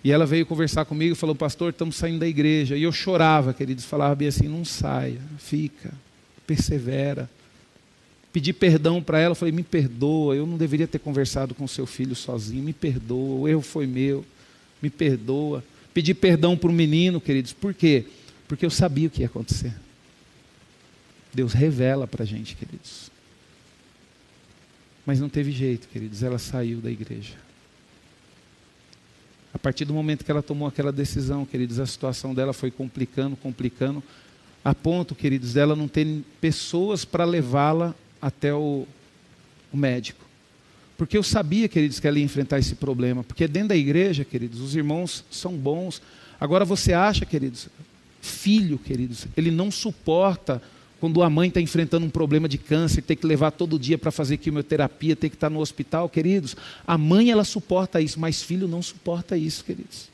E 0.04 0.12
ela 0.12 0.26
veio 0.26 0.44
conversar 0.44 0.84
comigo 0.84 1.14
e 1.14 1.16
falou: 1.16 1.34
Pastor, 1.34 1.70
estamos 1.70 1.96
saindo 1.96 2.18
da 2.18 2.28
igreja. 2.28 2.76
E 2.76 2.82
eu 2.82 2.92
chorava, 2.92 3.54
queridos, 3.54 3.86
falava 3.86 4.14
bem 4.14 4.28
assim: 4.28 4.48
Não 4.48 4.66
saia, 4.66 5.18
fica, 5.38 5.90
persevera. 6.46 7.26
Pedi 8.34 8.52
perdão 8.52 9.00
para 9.00 9.20
ela, 9.20 9.32
falei: 9.36 9.52
Me 9.52 9.62
perdoa, 9.62 10.34
eu 10.34 10.44
não 10.44 10.56
deveria 10.56 10.88
ter 10.88 10.98
conversado 10.98 11.54
com 11.54 11.68
seu 11.68 11.86
filho 11.86 12.16
sozinho, 12.16 12.64
me 12.64 12.72
perdoa, 12.72 13.42
o 13.42 13.48
erro 13.48 13.62
foi 13.62 13.86
meu, 13.86 14.24
me 14.82 14.90
perdoa. 14.90 15.62
Pedi 15.94 16.12
perdão 16.12 16.56
para 16.56 16.68
o 16.68 16.72
menino, 16.72 17.20
queridos, 17.20 17.52
por 17.52 17.72
quê? 17.72 18.06
Porque 18.48 18.66
eu 18.66 18.70
sabia 18.70 19.06
o 19.06 19.10
que 19.10 19.20
ia 19.20 19.26
acontecer. 19.26 19.72
Deus 21.32 21.52
revela 21.52 22.08
para 22.08 22.24
a 22.24 22.26
gente, 22.26 22.56
queridos. 22.56 23.08
Mas 25.06 25.20
não 25.20 25.28
teve 25.28 25.52
jeito, 25.52 25.86
queridos, 25.86 26.24
ela 26.24 26.40
saiu 26.40 26.80
da 26.80 26.90
igreja. 26.90 27.34
A 29.52 29.58
partir 29.60 29.84
do 29.84 29.94
momento 29.94 30.24
que 30.24 30.30
ela 30.32 30.42
tomou 30.42 30.66
aquela 30.66 30.90
decisão, 30.90 31.46
queridos, 31.46 31.78
a 31.78 31.86
situação 31.86 32.34
dela 32.34 32.52
foi 32.52 32.72
complicando, 32.72 33.36
complicando, 33.36 34.02
a 34.64 34.74
ponto, 34.74 35.14
queridos, 35.14 35.52
dela 35.52 35.76
não 35.76 35.86
ter 35.86 36.24
pessoas 36.40 37.04
para 37.04 37.24
levá-la 37.24 37.94
até 38.24 38.54
o, 38.54 38.86
o 39.70 39.76
médico. 39.76 40.24
Porque 40.96 41.18
eu 41.18 41.22
sabia, 41.22 41.68
queridos, 41.68 42.00
que 42.00 42.08
ela 42.08 42.18
ia 42.18 42.24
enfrentar 42.24 42.58
esse 42.58 42.74
problema. 42.74 43.22
Porque 43.22 43.46
dentro 43.46 43.68
da 43.68 43.76
igreja, 43.76 44.24
queridos, 44.24 44.60
os 44.60 44.74
irmãos 44.74 45.22
são 45.30 45.52
bons. 45.52 46.00
Agora 46.40 46.64
você 46.64 46.94
acha, 46.94 47.26
queridos, 47.26 47.68
filho, 48.22 48.78
queridos, 48.78 49.26
ele 49.36 49.50
não 49.50 49.70
suporta 49.70 50.62
quando 50.98 51.22
a 51.22 51.28
mãe 51.28 51.48
está 51.48 51.60
enfrentando 51.60 52.06
um 52.06 52.10
problema 52.10 52.48
de 52.48 52.56
câncer, 52.56 53.02
tem 53.02 53.14
que 53.14 53.26
levar 53.26 53.50
todo 53.50 53.78
dia 53.78 53.98
para 53.98 54.10
fazer 54.10 54.38
quimioterapia, 54.38 55.14
tem 55.14 55.28
que 55.28 55.36
estar 55.36 55.50
tá 55.50 55.54
no 55.54 55.60
hospital, 55.60 56.08
queridos. 56.08 56.56
A 56.86 56.96
mãe 56.96 57.30
ela 57.30 57.44
suporta 57.44 58.00
isso, 58.00 58.18
mas 58.18 58.42
filho 58.42 58.66
não 58.66 58.80
suporta 58.80 59.36
isso, 59.36 59.62
queridos. 59.62 60.13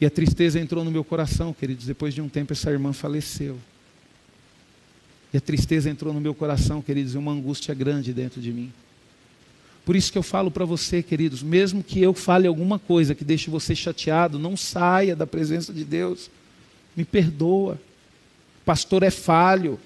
E 0.00 0.06
a 0.06 0.10
tristeza 0.10 0.60
entrou 0.60 0.84
no 0.84 0.90
meu 0.90 1.02
coração, 1.02 1.52
queridos. 1.52 1.86
Depois 1.86 2.14
de 2.14 2.20
um 2.20 2.28
tempo, 2.28 2.52
essa 2.52 2.70
irmã 2.70 2.92
faleceu. 2.92 3.58
E 5.32 5.36
a 5.36 5.40
tristeza 5.40 5.90
entrou 5.90 6.14
no 6.14 6.20
meu 6.20 6.34
coração, 6.34 6.80
queridos, 6.80 7.14
e 7.14 7.18
uma 7.18 7.32
angústia 7.32 7.74
grande 7.74 8.12
dentro 8.12 8.40
de 8.40 8.52
mim. 8.52 8.72
Por 9.84 9.96
isso 9.96 10.12
que 10.12 10.18
eu 10.18 10.22
falo 10.22 10.50
para 10.50 10.64
você, 10.64 11.02
queridos, 11.02 11.42
mesmo 11.42 11.82
que 11.82 12.00
eu 12.00 12.14
fale 12.14 12.46
alguma 12.46 12.78
coisa 12.78 13.14
que 13.14 13.24
deixe 13.24 13.50
você 13.50 13.74
chateado, 13.74 14.38
não 14.38 14.56
saia 14.56 15.16
da 15.16 15.26
presença 15.26 15.72
de 15.72 15.84
Deus 15.84 16.30
me 16.98 17.04
perdoa. 17.04 17.78
Pastor 18.64 19.04
é 19.04 19.10
falho. 19.10 19.78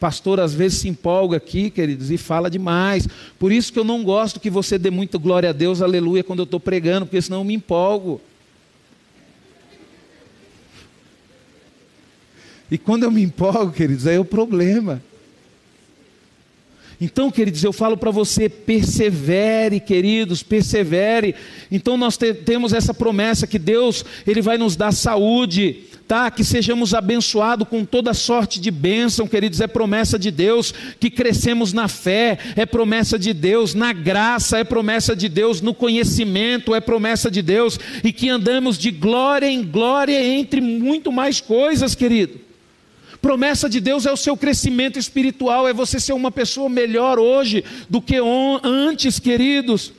Pastor 0.00 0.40
às 0.40 0.52
vezes 0.52 0.78
se 0.78 0.88
empolga 0.88 1.36
aqui, 1.36 1.70
queridos, 1.70 2.10
e 2.10 2.16
fala 2.16 2.50
demais. 2.50 3.08
Por 3.38 3.52
isso 3.52 3.72
que 3.72 3.78
eu 3.78 3.84
não 3.84 4.02
gosto 4.02 4.40
que 4.40 4.50
você 4.50 4.76
dê 4.76 4.90
muita 4.90 5.18
glória 5.18 5.50
a 5.50 5.52
Deus, 5.52 5.80
aleluia, 5.80 6.24
quando 6.24 6.40
eu 6.40 6.44
estou 6.44 6.58
pregando, 6.58 7.06
porque 7.06 7.22
senão 7.22 7.38
eu 7.38 7.44
me 7.44 7.54
empolgo. 7.54 8.20
E 12.70 12.76
quando 12.76 13.04
eu 13.04 13.10
me 13.10 13.22
empolgo, 13.22 13.72
queridos, 13.72 14.06
aí 14.06 14.16
é 14.16 14.20
o 14.20 14.24
problema. 14.24 15.02
Então, 17.00 17.30
queridos, 17.30 17.62
eu 17.62 17.72
falo 17.72 17.96
para 17.96 18.10
você, 18.10 18.48
persevere, 18.48 19.78
queridos, 19.78 20.42
persevere. 20.42 21.34
Então 21.70 21.96
nós 21.96 22.16
te, 22.16 22.34
temos 22.34 22.72
essa 22.72 22.92
promessa 22.92 23.46
que 23.46 23.58
Deus, 23.58 24.04
ele 24.26 24.42
vai 24.42 24.58
nos 24.58 24.74
dar 24.74 24.92
saúde, 24.92 25.84
tá? 26.08 26.28
Que 26.28 26.42
sejamos 26.42 26.94
abençoados 26.94 27.68
com 27.68 27.84
toda 27.84 28.12
sorte 28.12 28.60
de 28.60 28.72
bênção, 28.72 29.28
queridos, 29.28 29.60
é 29.60 29.68
promessa 29.68 30.18
de 30.18 30.32
Deus, 30.32 30.74
que 30.98 31.08
crescemos 31.08 31.72
na 31.72 31.86
fé, 31.86 32.36
é 32.56 32.66
promessa 32.66 33.16
de 33.16 33.32
Deus, 33.32 33.74
na 33.74 33.92
graça, 33.92 34.58
é 34.58 34.64
promessa 34.64 35.14
de 35.14 35.28
Deus, 35.28 35.60
no 35.60 35.72
conhecimento, 35.72 36.74
é 36.74 36.80
promessa 36.80 37.30
de 37.30 37.42
Deus, 37.42 37.78
e 38.02 38.12
que 38.12 38.28
andamos 38.28 38.76
de 38.76 38.90
glória 38.90 39.46
em 39.46 39.62
glória 39.62 40.20
entre 40.20 40.60
muito 40.60 41.12
mais 41.12 41.40
coisas, 41.40 41.94
querido. 41.94 42.47
Promessa 43.20 43.68
de 43.68 43.80
Deus 43.80 44.06
é 44.06 44.12
o 44.12 44.16
seu 44.16 44.36
crescimento 44.36 44.98
espiritual, 44.98 45.68
é 45.68 45.72
você 45.72 45.98
ser 45.98 46.12
uma 46.12 46.30
pessoa 46.30 46.68
melhor 46.68 47.18
hoje 47.18 47.64
do 47.88 48.00
que 48.00 48.16
antes, 48.62 49.18
queridos. 49.18 49.92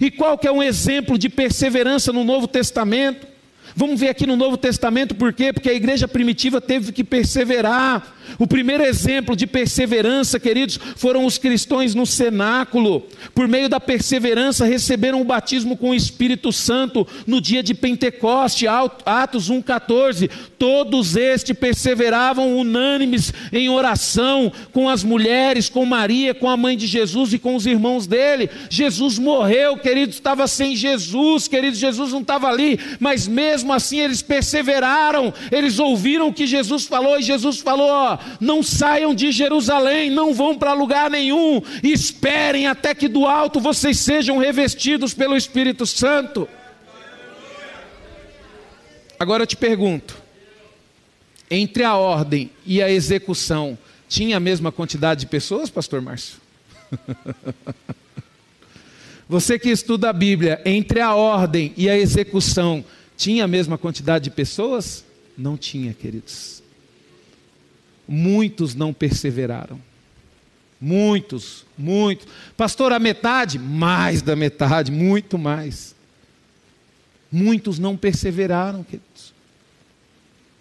E 0.00 0.10
qual 0.10 0.38
que 0.38 0.46
é 0.46 0.52
um 0.52 0.62
exemplo 0.62 1.18
de 1.18 1.28
perseverança 1.28 2.12
no 2.12 2.24
Novo 2.24 2.46
Testamento? 2.46 3.31
Vamos 3.74 4.00
ver 4.00 4.08
aqui 4.08 4.26
no 4.26 4.36
Novo 4.36 4.56
Testamento 4.56 5.14
por 5.14 5.32
quê? 5.32 5.52
Porque 5.52 5.70
a 5.70 5.74
igreja 5.74 6.06
primitiva 6.06 6.60
teve 6.60 6.92
que 6.92 7.02
perseverar. 7.02 8.16
O 8.38 8.46
primeiro 8.46 8.82
exemplo 8.82 9.34
de 9.34 9.46
perseverança, 9.46 10.38
queridos, 10.38 10.78
foram 10.96 11.24
os 11.24 11.38
cristãos 11.38 11.94
no 11.94 12.06
cenáculo. 12.06 13.06
Por 13.34 13.48
meio 13.48 13.68
da 13.68 13.80
perseverança, 13.80 14.64
receberam 14.64 15.20
o 15.20 15.24
batismo 15.24 15.76
com 15.76 15.90
o 15.90 15.94
Espírito 15.94 16.52
Santo 16.52 17.06
no 17.26 17.40
dia 17.40 17.62
de 17.62 17.74
Pentecoste, 17.74 18.66
Atos 18.66 19.50
1,14. 19.50 20.30
Todos 20.58 21.16
estes 21.16 21.56
perseveravam 21.56 22.56
unânimes 22.56 23.32
em 23.52 23.68
oração 23.68 24.52
com 24.72 24.88
as 24.88 25.02
mulheres, 25.02 25.68
com 25.68 25.84
Maria, 25.84 26.34
com 26.34 26.48
a 26.48 26.56
mãe 26.56 26.76
de 26.76 26.86
Jesus 26.86 27.32
e 27.32 27.38
com 27.38 27.56
os 27.56 27.66
irmãos 27.66 28.06
dele. 28.06 28.50
Jesus 28.70 29.18
morreu, 29.18 29.76
queridos, 29.76 30.16
estava 30.16 30.46
sem 30.46 30.76
Jesus, 30.76 31.48
queridos, 31.48 31.78
Jesus 31.78 32.12
não 32.12 32.20
estava 32.20 32.48
ali, 32.48 32.78
mas 32.98 33.26
mesmo 33.28 33.61
assim 33.70 34.00
eles 34.00 34.22
perseveraram, 34.22 35.34
eles 35.50 35.78
ouviram 35.78 36.28
o 36.28 36.32
que 36.32 36.46
Jesus 36.46 36.86
falou 36.86 37.18
e 37.18 37.22
Jesus 37.22 37.58
falou: 37.58 37.90
ó, 37.90 38.18
não 38.40 38.62
saiam 38.62 39.14
de 39.14 39.30
Jerusalém, 39.30 40.08
não 40.10 40.32
vão 40.32 40.56
para 40.56 40.72
lugar 40.72 41.10
nenhum, 41.10 41.60
esperem 41.82 42.66
até 42.66 42.94
que 42.94 43.08
do 43.08 43.26
alto 43.26 43.60
vocês 43.60 43.98
sejam 43.98 44.38
revestidos 44.38 45.12
pelo 45.12 45.36
Espírito 45.36 45.84
Santo. 45.84 46.48
Agora 49.20 49.42
eu 49.42 49.46
te 49.46 49.56
pergunto: 49.56 50.16
entre 51.50 51.84
a 51.84 51.94
ordem 51.94 52.50
e 52.64 52.80
a 52.80 52.90
execução, 52.90 53.76
tinha 54.08 54.38
a 54.38 54.40
mesma 54.40 54.72
quantidade 54.72 55.20
de 55.20 55.26
pessoas, 55.26 55.68
Pastor 55.68 56.00
Márcio? 56.00 56.38
Você 59.28 59.58
que 59.58 59.70
estuda 59.70 60.10
a 60.10 60.12
Bíblia, 60.12 60.60
entre 60.64 61.00
a 61.00 61.14
ordem 61.14 61.72
e 61.76 61.88
a 61.88 61.96
execução, 61.96 62.84
tinha 63.22 63.44
a 63.44 63.48
mesma 63.48 63.78
quantidade 63.78 64.24
de 64.24 64.30
pessoas? 64.30 65.04
Não 65.38 65.56
tinha, 65.56 65.94
queridos. 65.94 66.60
muitos 68.08 68.74
não 68.74 68.92
perseveraram. 68.92 69.80
Muitos, 70.80 71.64
muitos. 71.78 72.26
Pastor, 72.56 72.92
a 72.92 72.98
metade? 72.98 73.60
Mais 73.60 74.22
da 74.22 74.34
metade, 74.34 74.90
muito 74.90 75.38
mais. 75.38 75.94
Muitos 77.30 77.78
não 77.78 77.96
perseveraram, 77.96 78.82
queridos. 78.82 79.32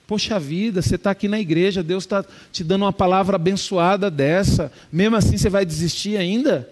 Poxa 0.06 0.40
vida, 0.40 0.84
você 0.84 0.96
está 0.96 1.10
aqui 1.10 1.28
na 1.28 1.40
igreja, 1.40 1.82
Deus 1.82 2.04
está 2.04 2.24
te 2.52 2.64
dando 2.64 2.84
uma 2.84 2.94
palavra 2.94 3.38
abençoada 3.38 4.12
dessa. 4.12 4.72
Mesmo 4.92 5.16
assim 5.16 5.36
você 5.36 5.50
vai 5.50 5.66
desistir 5.66 6.16
ainda? 6.16 6.72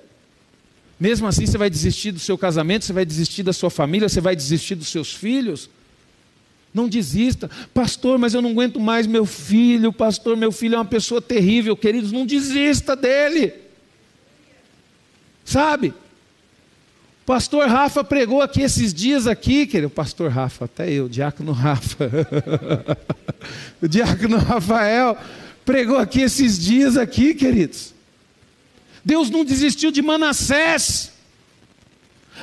Mesmo 1.00 1.26
assim 1.26 1.48
você 1.48 1.58
vai 1.58 1.70
desistir 1.70 2.12
do 2.12 2.20
seu 2.20 2.38
casamento, 2.38 2.86
você 2.86 2.94
vai 2.94 3.06
desistir 3.06 3.42
da 3.42 3.54
sua 3.54 3.72
família, 3.72 4.08
você 4.08 4.22
vai 4.22 4.36
desistir 4.36 4.76
dos 4.76 4.90
seus 4.90 5.12
filhos? 5.12 5.70
Não 6.74 6.88
desista, 6.88 7.50
pastor, 7.74 8.20
mas 8.20 8.34
eu 8.34 8.42
não 8.42 8.52
aguento 8.52 8.80
mais 8.80 9.08
meu 9.08 9.26
filho, 9.26 9.92
pastor, 9.92 10.38
meu 10.38 10.52
filho 10.52 10.76
é 10.76 10.78
uma 10.78 10.86
pessoa 10.86 11.22
terrível, 11.22 11.76
queridos, 11.76 12.12
não 12.12 12.26
desista 12.26 12.96
dele. 12.96 13.54
Sabe? 15.44 15.94
Pastor 17.26 17.68
Rafa 17.68 18.04
pregou 18.04 18.42
aqui 18.42 18.62
esses 18.62 18.94
dias 18.94 19.28
aqui, 19.28 19.66
querido, 19.68 19.90
pastor 19.90 20.32
Rafa, 20.32 20.66
até 20.66 20.92
eu, 20.92 21.10
diácono 21.10 21.52
Rafa. 21.52 22.10
o 23.82 23.88
diácono 23.88 24.38
Rafael 24.38 25.18
pregou 25.66 25.98
aqui 25.98 26.22
esses 26.22 26.58
dias 26.58 26.98
aqui, 26.98 27.34
queridos. 27.34 27.94
Deus 29.06 29.30
não 29.30 29.46
desistiu 29.46 29.92
de 29.92 30.02
Manassés. 30.02 31.12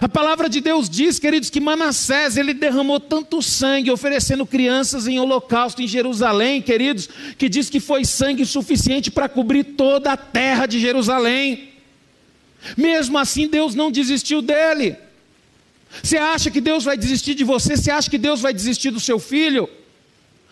A 0.00 0.08
palavra 0.08 0.48
de 0.48 0.60
Deus 0.60 0.90
diz, 0.90 1.18
queridos, 1.18 1.48
que 1.48 1.60
Manassés 1.60 2.36
ele 2.36 2.52
derramou 2.52 3.00
tanto 3.00 3.40
sangue 3.40 3.90
oferecendo 3.90 4.44
crianças 4.44 5.06
em 5.06 5.18
holocausto 5.18 5.80
em 5.80 5.88
Jerusalém, 5.88 6.60
queridos, 6.60 7.08
que 7.38 7.48
diz 7.48 7.70
que 7.70 7.80
foi 7.80 8.04
sangue 8.04 8.44
suficiente 8.44 9.10
para 9.10 9.28
cobrir 9.28 9.64
toda 9.64 10.12
a 10.12 10.16
terra 10.16 10.66
de 10.66 10.78
Jerusalém. 10.78 11.70
Mesmo 12.76 13.16
assim, 13.16 13.48
Deus 13.48 13.74
não 13.74 13.90
desistiu 13.90 14.42
dele. 14.42 14.96
Você 16.02 16.18
acha 16.18 16.50
que 16.50 16.60
Deus 16.60 16.84
vai 16.84 16.96
desistir 16.98 17.34
de 17.34 17.44
você? 17.44 17.74
Você 17.76 17.90
acha 17.90 18.10
que 18.10 18.18
Deus 18.18 18.42
vai 18.42 18.52
desistir 18.52 18.90
do 18.90 19.00
seu 19.00 19.18
filho? 19.18 19.68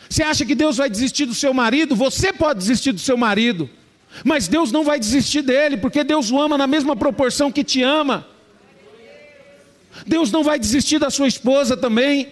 Você 0.08 0.22
acha 0.22 0.44
que 0.46 0.54
Deus 0.54 0.78
vai 0.78 0.88
desistir 0.88 1.26
do 1.26 1.34
seu 1.34 1.52
marido? 1.52 1.94
Você 1.94 2.32
pode 2.32 2.60
desistir 2.60 2.92
do 2.92 3.00
seu 3.00 3.16
marido, 3.16 3.68
mas 4.24 4.48
Deus 4.48 4.72
não 4.72 4.84
vai 4.84 4.98
desistir 4.98 5.42
dele, 5.42 5.76
porque 5.76 6.02
Deus 6.02 6.30
o 6.30 6.40
ama 6.40 6.56
na 6.56 6.66
mesma 6.66 6.96
proporção 6.96 7.52
que 7.52 7.62
te 7.62 7.82
ama. 7.82 8.26
Deus 10.06 10.30
não 10.30 10.42
vai 10.42 10.58
desistir 10.58 10.98
da 10.98 11.10
sua 11.10 11.28
esposa 11.28 11.76
também. 11.76 12.28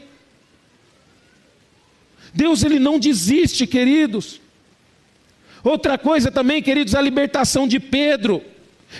Deus 2.35 2.63
ele 2.63 2.79
não 2.79 2.99
desiste, 2.99 3.67
queridos. 3.67 4.41
Outra 5.63 5.97
coisa 5.97 6.31
também, 6.31 6.63
queridos, 6.63 6.95
a 6.95 7.01
libertação 7.01 7.69
de 7.69 7.79
Pedro. 7.79 8.43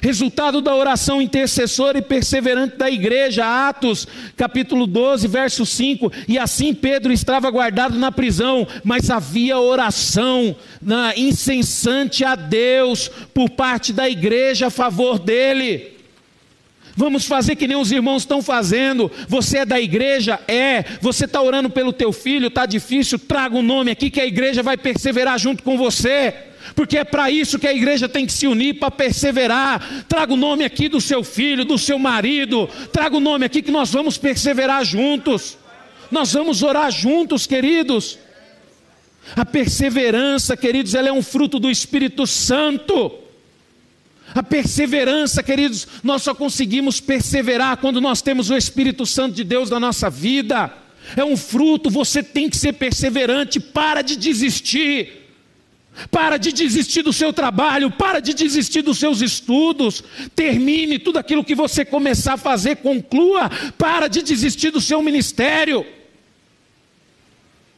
Resultado 0.01 0.63
da 0.63 0.75
oração 0.75 1.21
intercessora 1.21 1.99
e 1.99 2.03
perseverante 2.03 2.77
da 2.77 2.91
igreja, 2.91 3.69
Atos, 3.69 4.09
capítulo 4.37 4.87
12, 4.87 5.29
verso 5.29 5.67
5. 5.67 6.11
E 6.27 6.39
assim 6.39 6.73
Pedro 6.73 7.13
estava 7.13 7.51
guardado 7.51 7.99
na 7.99 8.11
prisão, 8.11 8.67
mas 8.83 9.11
havia 9.11 9.59
oração 9.59 10.57
na, 10.81 11.15
incessante 11.17 12.25
a 12.25 12.35
Deus 12.35 13.09
por 13.35 13.51
parte 13.51 13.93
da 13.93 14.09
igreja 14.09 14.69
a 14.69 14.71
favor 14.71 15.19
dele. 15.19 15.93
Vamos 16.95 17.27
fazer 17.27 17.57
que 17.57 17.67
nem 17.67 17.77
os 17.77 17.91
irmãos 17.91 18.23
estão 18.23 18.43
fazendo. 18.43 19.11
Você 19.29 19.59
é 19.59 19.65
da 19.65 19.81
igreja? 19.81 20.39
É. 20.47 20.85
Você 21.01 21.25
está 21.25 21.41
orando 21.41 21.71
pelo 21.71 21.93
teu 21.93 22.13
filho? 22.13 22.49
Está 22.49 22.67
difícil? 22.67 23.19
Traga 23.19 23.57
o 23.57 23.61
um 23.61 23.63
nome 23.63 23.91
aqui 23.91 24.11
que 24.11 24.21
a 24.21 24.27
igreja 24.27 24.63
vai 24.63 24.77
perseverar 24.77 25.39
junto 25.39 25.63
com 25.63 25.79
você. 25.79 26.35
Porque 26.75 26.99
é 26.99 27.05
para 27.05 27.31
isso 27.31 27.59
que 27.59 27.67
a 27.67 27.73
igreja 27.73 28.09
tem 28.09 28.27
que 28.27 28.33
se 28.33 28.47
unir 28.47 28.75
para 28.75 28.91
perseverar. 28.91 30.05
Traga 30.09 30.33
o 30.33 30.37
nome 30.37 30.65
aqui 30.65 30.89
do 30.89 31.01
seu 31.01 31.25
filho, 31.25 31.65
do 31.65 31.79
seu 31.79 31.99
marido. 31.99 32.69
Traga 32.93 33.17
o 33.17 33.21
nome 33.21 33.47
aqui 33.47 33.63
que 33.63 33.71
nós 33.71 33.91
vamos 33.91 34.19
perseverar 34.19 34.85
juntos. 34.85 35.59
Nós 36.11 36.33
vamos 36.33 36.63
orar 36.63 36.91
juntos, 36.91 37.47
queridos. 37.47 38.19
A 39.35 39.45
perseverança, 39.47 40.57
queridos, 40.57 40.95
ela 40.95 41.09
é 41.09 41.13
um 41.13 41.23
fruto 41.23 41.59
do 41.59 41.71
Espírito 41.71 42.27
Santo. 42.27 43.22
A 44.35 44.43
perseverança, 44.43 45.43
queridos, 45.43 45.87
nós 46.03 46.23
só 46.23 46.35
conseguimos 46.35 47.01
perseverar 47.01 47.77
quando 47.77 48.01
nós 48.01 48.23
temos 48.23 48.51
o 48.51 48.57
Espírito 48.57 49.05
Santo 49.05 49.35
de 49.35 49.45
Deus 49.45 49.71
na 49.71 49.79
nossa 49.79 50.09
vida. 50.09 50.73
É 51.17 51.25
um 51.25 51.37
fruto, 51.37 51.91
você 51.91 52.23
tem 52.23 52.49
que 52.49 52.57
ser 52.57 52.75
perseverante, 52.75 53.61
para 53.61 54.03
de 54.03 54.17
desistir. 54.17 55.21
Para 56.11 56.39
de 56.39 56.53
desistir 56.53 57.03
do 57.03 57.13
seu 57.13 57.33
trabalho, 57.35 57.91
para 57.91 58.19
de 58.19 58.33
desistir 58.33 58.81
dos 58.81 58.99
seus 58.99 59.21
estudos, 59.21 60.03
termine 60.35 60.99
tudo 60.99 61.19
aquilo 61.19 61.45
que 61.45 61.55
você 61.55 61.85
começar 61.85 62.35
a 62.35 62.39
fazer, 62.39 62.77
conclua, 62.77 63.51
para 63.77 64.09
de 64.09 64.23
desistir 64.23 64.71
do 64.71 64.81
seu 64.81 65.03
ministério. 65.03 65.85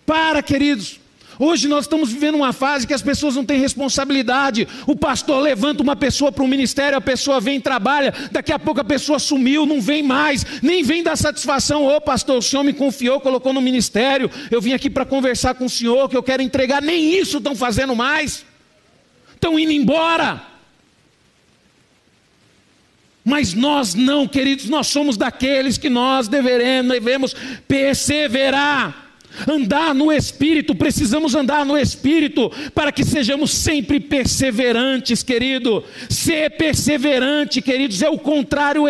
Para, 0.06 0.42
queridos, 0.42 1.00
Hoje 1.38 1.66
nós 1.66 1.84
estamos 1.84 2.12
vivendo 2.12 2.36
uma 2.36 2.52
fase 2.52 2.86
que 2.86 2.94
as 2.94 3.02
pessoas 3.02 3.34
não 3.34 3.44
têm 3.44 3.58
responsabilidade. 3.58 4.68
O 4.86 4.94
pastor 4.94 5.42
levanta 5.42 5.82
uma 5.82 5.96
pessoa 5.96 6.30
para 6.30 6.44
o 6.44 6.48
ministério, 6.48 6.96
a 6.96 7.00
pessoa 7.00 7.40
vem 7.40 7.56
e 7.56 7.60
trabalha, 7.60 8.14
daqui 8.30 8.52
a 8.52 8.58
pouco 8.58 8.80
a 8.80 8.84
pessoa 8.84 9.18
sumiu, 9.18 9.66
não 9.66 9.80
vem 9.80 10.02
mais, 10.02 10.44
nem 10.62 10.82
vem 10.82 11.02
dar 11.02 11.16
satisfação. 11.16 11.84
Ô 11.86 12.00
pastor, 12.00 12.38
o 12.38 12.42
senhor 12.42 12.62
me 12.62 12.72
confiou, 12.72 13.20
colocou 13.20 13.52
no 13.52 13.60
ministério, 13.60 14.30
eu 14.50 14.60
vim 14.60 14.72
aqui 14.72 14.88
para 14.88 15.04
conversar 15.04 15.54
com 15.54 15.64
o 15.64 15.70
senhor, 15.70 16.08
que 16.08 16.16
eu 16.16 16.22
quero 16.22 16.42
entregar, 16.42 16.80
nem 16.80 17.18
isso 17.18 17.38
estão 17.38 17.56
fazendo 17.56 17.94
mais. 17.96 18.44
Estão 19.34 19.58
indo 19.58 19.72
embora. 19.72 20.54
Mas 23.24 23.54
nós 23.54 23.94
não, 23.94 24.28
queridos, 24.28 24.68
nós 24.68 24.86
somos 24.86 25.16
daqueles 25.16 25.78
que 25.78 25.88
nós 25.88 26.28
deveremos, 26.28 26.92
devemos 26.92 27.34
perseverar. 27.66 29.03
Andar 29.48 29.94
no 29.94 30.12
Espírito, 30.12 30.74
precisamos 30.74 31.34
andar 31.34 31.66
no 31.66 31.76
Espírito 31.76 32.50
para 32.74 32.92
que 32.92 33.04
sejamos 33.04 33.50
sempre 33.50 33.98
perseverantes, 33.98 35.22
querido. 35.22 35.84
Ser 36.08 36.50
perseverante, 36.56 37.60
queridos, 37.60 38.00
é 38.02 38.08
o 38.08 38.18
contrário 38.18 38.84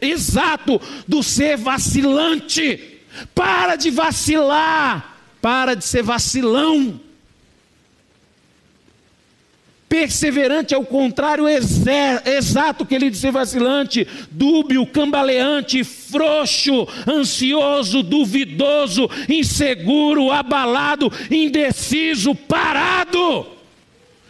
exato 0.00 0.80
do 1.06 1.22
ser 1.22 1.56
vacilante. 1.56 2.98
Para 3.34 3.76
de 3.76 3.90
vacilar, 3.90 5.18
para 5.40 5.74
de 5.74 5.84
ser 5.84 6.02
vacilão. 6.02 7.07
Perseverante 9.88 10.74
é 10.74 10.78
o 10.78 10.84
contrário 10.84 11.46
exato 11.48 12.84
que 12.84 12.94
ele 12.94 13.08
disse 13.08 13.30
vacilante, 13.30 14.06
dúbio, 14.30 14.86
cambaleante, 14.86 15.82
frouxo, 15.82 16.86
ansioso, 17.08 18.02
duvidoso, 18.02 19.08
inseguro, 19.26 20.30
abalado, 20.30 21.10
indeciso, 21.30 22.34
parado. 22.34 23.46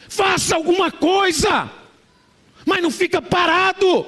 Faça 0.09 0.55
alguma 0.55 0.93
coisa, 0.93 1.69
mas 2.65 2.81
não 2.81 2.91
fica 2.91 3.21
parado. 3.21 4.07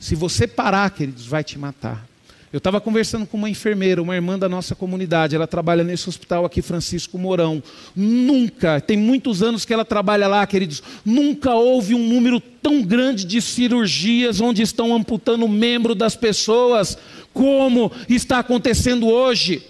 Se 0.00 0.14
você 0.14 0.46
parar, 0.46 0.90
queridos, 0.90 1.26
vai 1.26 1.44
te 1.44 1.58
matar. 1.58 2.07
Eu 2.50 2.58
estava 2.58 2.80
conversando 2.80 3.26
com 3.26 3.36
uma 3.36 3.50
enfermeira, 3.50 4.00
uma 4.00 4.14
irmã 4.14 4.38
da 4.38 4.48
nossa 4.48 4.74
comunidade, 4.74 5.36
ela 5.36 5.46
trabalha 5.46 5.84
nesse 5.84 6.08
hospital 6.08 6.46
aqui, 6.46 6.62
Francisco 6.62 7.18
Mourão. 7.18 7.62
Nunca, 7.94 8.80
tem 8.80 8.96
muitos 8.96 9.42
anos 9.42 9.66
que 9.66 9.72
ela 9.74 9.84
trabalha 9.84 10.26
lá, 10.26 10.46
queridos, 10.46 10.82
nunca 11.04 11.54
houve 11.54 11.94
um 11.94 12.08
número 12.08 12.40
tão 12.40 12.82
grande 12.82 13.26
de 13.26 13.42
cirurgias 13.42 14.40
onde 14.40 14.62
estão 14.62 14.94
amputando 14.94 15.46
membro 15.46 15.94
das 15.94 16.16
pessoas, 16.16 16.96
como 17.34 17.92
está 18.08 18.38
acontecendo 18.38 19.08
hoje 19.08 19.62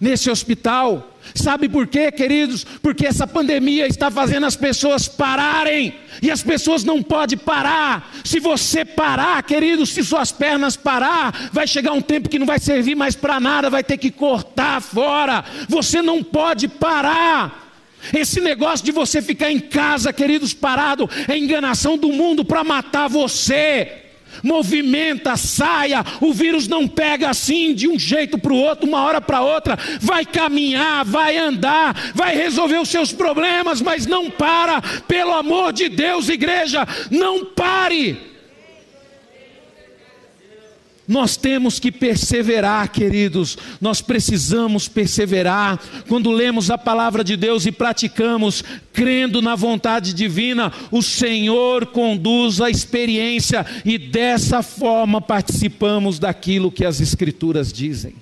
nesse 0.00 0.30
hospital. 0.30 1.12
Sabe 1.34 1.68
por 1.68 1.86
quê, 1.86 2.12
queridos? 2.12 2.64
Porque 2.64 3.06
essa 3.06 3.26
pandemia 3.26 3.86
está 3.86 4.10
fazendo 4.10 4.46
as 4.46 4.56
pessoas 4.56 5.08
pararem, 5.08 5.94
e 6.22 6.30
as 6.30 6.42
pessoas 6.42 6.84
não 6.84 7.02
podem 7.02 7.36
parar. 7.36 8.12
Se 8.24 8.38
você 8.38 8.84
parar, 8.84 9.42
queridos, 9.42 9.90
se 9.90 10.04
suas 10.04 10.30
pernas 10.32 10.76
parar, 10.76 11.50
vai 11.52 11.66
chegar 11.66 11.92
um 11.92 12.00
tempo 12.00 12.28
que 12.28 12.38
não 12.38 12.46
vai 12.46 12.58
servir 12.58 12.94
mais 12.94 13.14
para 13.14 13.40
nada, 13.40 13.68
vai 13.68 13.82
ter 13.82 13.96
que 13.96 14.10
cortar 14.10 14.80
fora. 14.80 15.44
Você 15.68 16.00
não 16.00 16.22
pode 16.22 16.68
parar. 16.68 17.64
Esse 18.14 18.40
negócio 18.40 18.84
de 18.84 18.92
você 18.92 19.20
ficar 19.20 19.50
em 19.50 19.58
casa, 19.58 20.12
queridos, 20.12 20.54
parado, 20.54 21.10
é 21.26 21.36
enganação 21.36 21.98
do 21.98 22.12
mundo 22.12 22.44
para 22.44 22.62
matar 22.62 23.08
você 23.08 24.05
movimenta, 24.42 25.36
saia. 25.36 26.04
O 26.20 26.32
vírus 26.32 26.68
não 26.68 26.86
pega 26.86 27.30
assim 27.30 27.74
de 27.74 27.88
um 27.88 27.98
jeito 27.98 28.38
para 28.38 28.52
o 28.52 28.56
outro, 28.56 28.86
uma 28.86 29.02
hora 29.02 29.20
para 29.20 29.42
outra. 29.42 29.78
Vai 30.00 30.24
caminhar, 30.24 31.04
vai 31.04 31.36
andar, 31.36 32.12
vai 32.14 32.34
resolver 32.34 32.78
os 32.78 32.88
seus 32.88 33.12
problemas, 33.12 33.80
mas 33.80 34.06
não 34.06 34.30
para. 34.30 34.80
Pelo 35.06 35.32
amor 35.32 35.72
de 35.72 35.88
Deus, 35.88 36.28
igreja, 36.28 36.86
não 37.10 37.44
pare. 37.44 38.35
Nós 41.08 41.36
temos 41.36 41.78
que 41.78 41.92
perseverar, 41.92 42.90
queridos. 42.90 43.56
Nós 43.80 44.02
precisamos 44.02 44.88
perseverar. 44.88 45.78
Quando 46.08 46.32
lemos 46.32 46.68
a 46.68 46.76
palavra 46.76 47.22
de 47.22 47.36
Deus 47.36 47.64
e 47.64 47.70
praticamos, 47.70 48.64
crendo 48.92 49.40
na 49.40 49.54
vontade 49.54 50.12
divina, 50.12 50.72
o 50.90 51.02
Senhor 51.02 51.86
conduz 51.86 52.60
a 52.60 52.68
experiência 52.68 53.64
e 53.84 53.96
dessa 53.98 54.62
forma 54.62 55.20
participamos 55.20 56.18
daquilo 56.18 56.72
que 56.72 56.84
as 56.84 57.00
Escrituras 57.00 57.72
dizem. 57.72 58.14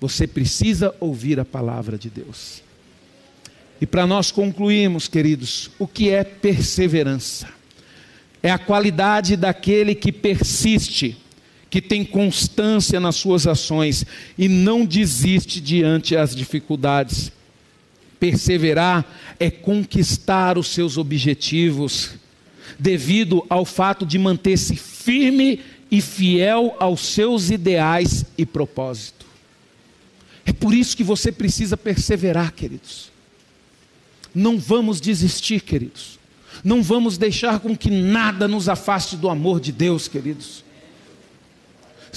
Você 0.00 0.26
precisa 0.26 0.92
ouvir 0.98 1.38
a 1.38 1.44
palavra 1.44 1.96
de 1.96 2.10
Deus. 2.10 2.60
E 3.80 3.86
para 3.86 4.06
nós 4.06 4.32
concluirmos, 4.32 5.06
queridos, 5.06 5.70
o 5.78 5.86
que 5.86 6.10
é 6.10 6.24
perseverança? 6.24 7.48
É 8.42 8.50
a 8.50 8.58
qualidade 8.58 9.36
daquele 9.36 9.94
que 9.94 10.10
persiste 10.10 11.16
que 11.76 11.82
tem 11.82 12.06
constância 12.06 12.98
nas 12.98 13.16
suas 13.16 13.46
ações 13.46 14.06
e 14.38 14.48
não 14.48 14.82
desiste 14.82 15.60
diante 15.60 16.14
das 16.14 16.34
dificuldades. 16.34 17.30
Perseverar 18.18 19.04
é 19.38 19.50
conquistar 19.50 20.56
os 20.56 20.68
seus 20.68 20.96
objetivos, 20.96 22.12
devido 22.78 23.44
ao 23.50 23.66
fato 23.66 24.06
de 24.06 24.18
manter-se 24.18 24.74
firme 24.74 25.60
e 25.90 26.00
fiel 26.00 26.74
aos 26.80 27.00
seus 27.00 27.50
ideais 27.50 28.24
e 28.38 28.46
propósito. 28.46 29.26
É 30.46 30.54
por 30.54 30.72
isso 30.72 30.96
que 30.96 31.04
você 31.04 31.30
precisa 31.30 31.76
perseverar, 31.76 32.54
queridos. 32.54 33.12
Não 34.34 34.58
vamos 34.58 34.98
desistir, 34.98 35.60
queridos. 35.60 36.18
Não 36.64 36.82
vamos 36.82 37.18
deixar 37.18 37.60
com 37.60 37.76
que 37.76 37.90
nada 37.90 38.48
nos 38.48 38.66
afaste 38.66 39.14
do 39.14 39.28
amor 39.28 39.60
de 39.60 39.72
Deus, 39.72 40.08
queridos. 40.08 40.64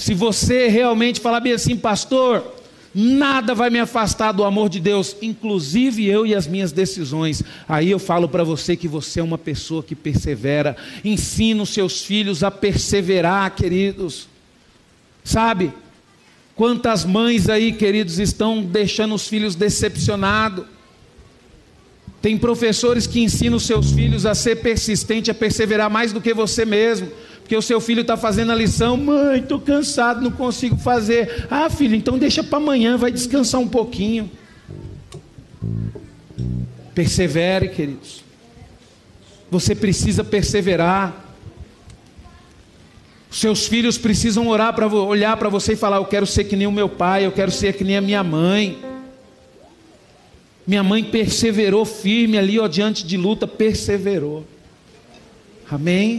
Se 0.00 0.14
você 0.14 0.66
realmente 0.66 1.20
falar 1.20 1.40
bem 1.40 1.52
assim, 1.52 1.76
pastor, 1.76 2.54
nada 2.94 3.54
vai 3.54 3.68
me 3.68 3.78
afastar 3.78 4.32
do 4.32 4.44
amor 4.44 4.70
de 4.70 4.80
Deus, 4.80 5.14
inclusive 5.20 6.06
eu 6.06 6.24
e 6.24 6.34
as 6.34 6.46
minhas 6.46 6.72
decisões. 6.72 7.42
Aí 7.68 7.90
eu 7.90 7.98
falo 7.98 8.26
para 8.26 8.42
você 8.42 8.74
que 8.74 8.88
você 8.88 9.20
é 9.20 9.22
uma 9.22 9.36
pessoa 9.36 9.82
que 9.82 9.94
persevera. 9.94 10.74
Ensina 11.04 11.62
os 11.62 11.68
seus 11.68 12.02
filhos 12.02 12.42
a 12.42 12.50
perseverar, 12.50 13.54
queridos. 13.54 14.26
Sabe? 15.22 15.70
Quantas 16.56 17.04
mães 17.04 17.50
aí, 17.50 17.70
queridos, 17.70 18.18
estão 18.18 18.62
deixando 18.62 19.14
os 19.14 19.28
filhos 19.28 19.54
decepcionados. 19.54 20.64
Tem 22.22 22.38
professores 22.38 23.06
que 23.06 23.20
ensinam 23.20 23.58
os 23.58 23.66
seus 23.66 23.92
filhos 23.92 24.24
a 24.24 24.34
ser 24.34 24.62
persistente, 24.62 25.30
a 25.30 25.34
perseverar 25.34 25.90
mais 25.90 26.10
do 26.10 26.22
que 26.22 26.32
você 26.32 26.64
mesmo 26.64 27.06
porque 27.50 27.56
o 27.56 27.62
seu 27.62 27.80
filho 27.80 28.02
está 28.02 28.16
fazendo 28.16 28.52
a 28.52 28.54
lição, 28.54 28.96
mãe, 28.96 29.40
estou 29.40 29.58
cansado, 29.58 30.20
não 30.20 30.30
consigo 30.30 30.76
fazer. 30.76 31.48
Ah, 31.50 31.68
filho, 31.68 31.96
então 31.96 32.16
deixa 32.16 32.44
para 32.44 32.58
amanhã, 32.58 32.96
vai 32.96 33.10
descansar 33.10 33.60
um 33.60 33.66
pouquinho. 33.66 34.30
Persevere, 36.94 37.70
queridos. 37.70 38.22
Você 39.50 39.74
precisa 39.74 40.22
perseverar. 40.22 41.24
Seus 43.28 43.66
filhos 43.66 43.98
precisam 43.98 44.46
orar 44.46 44.72
para 44.72 44.86
olhar 44.86 45.36
para 45.36 45.48
você 45.48 45.72
e 45.72 45.76
falar: 45.76 45.96
Eu 45.96 46.04
quero 46.04 46.28
ser 46.28 46.44
que 46.44 46.54
nem 46.54 46.68
o 46.68 46.72
meu 46.72 46.88
pai, 46.88 47.26
eu 47.26 47.32
quero 47.32 47.50
ser 47.50 47.72
que 47.72 47.82
nem 47.82 47.96
a 47.96 48.00
minha 48.00 48.22
mãe. 48.22 48.78
Minha 50.64 50.84
mãe 50.84 51.02
perseverou 51.02 51.84
firme 51.84 52.38
ali, 52.38 52.60
ó, 52.60 52.68
diante 52.68 53.04
de 53.04 53.16
luta, 53.16 53.44
perseverou. 53.44 54.46
Amém? 55.68 56.18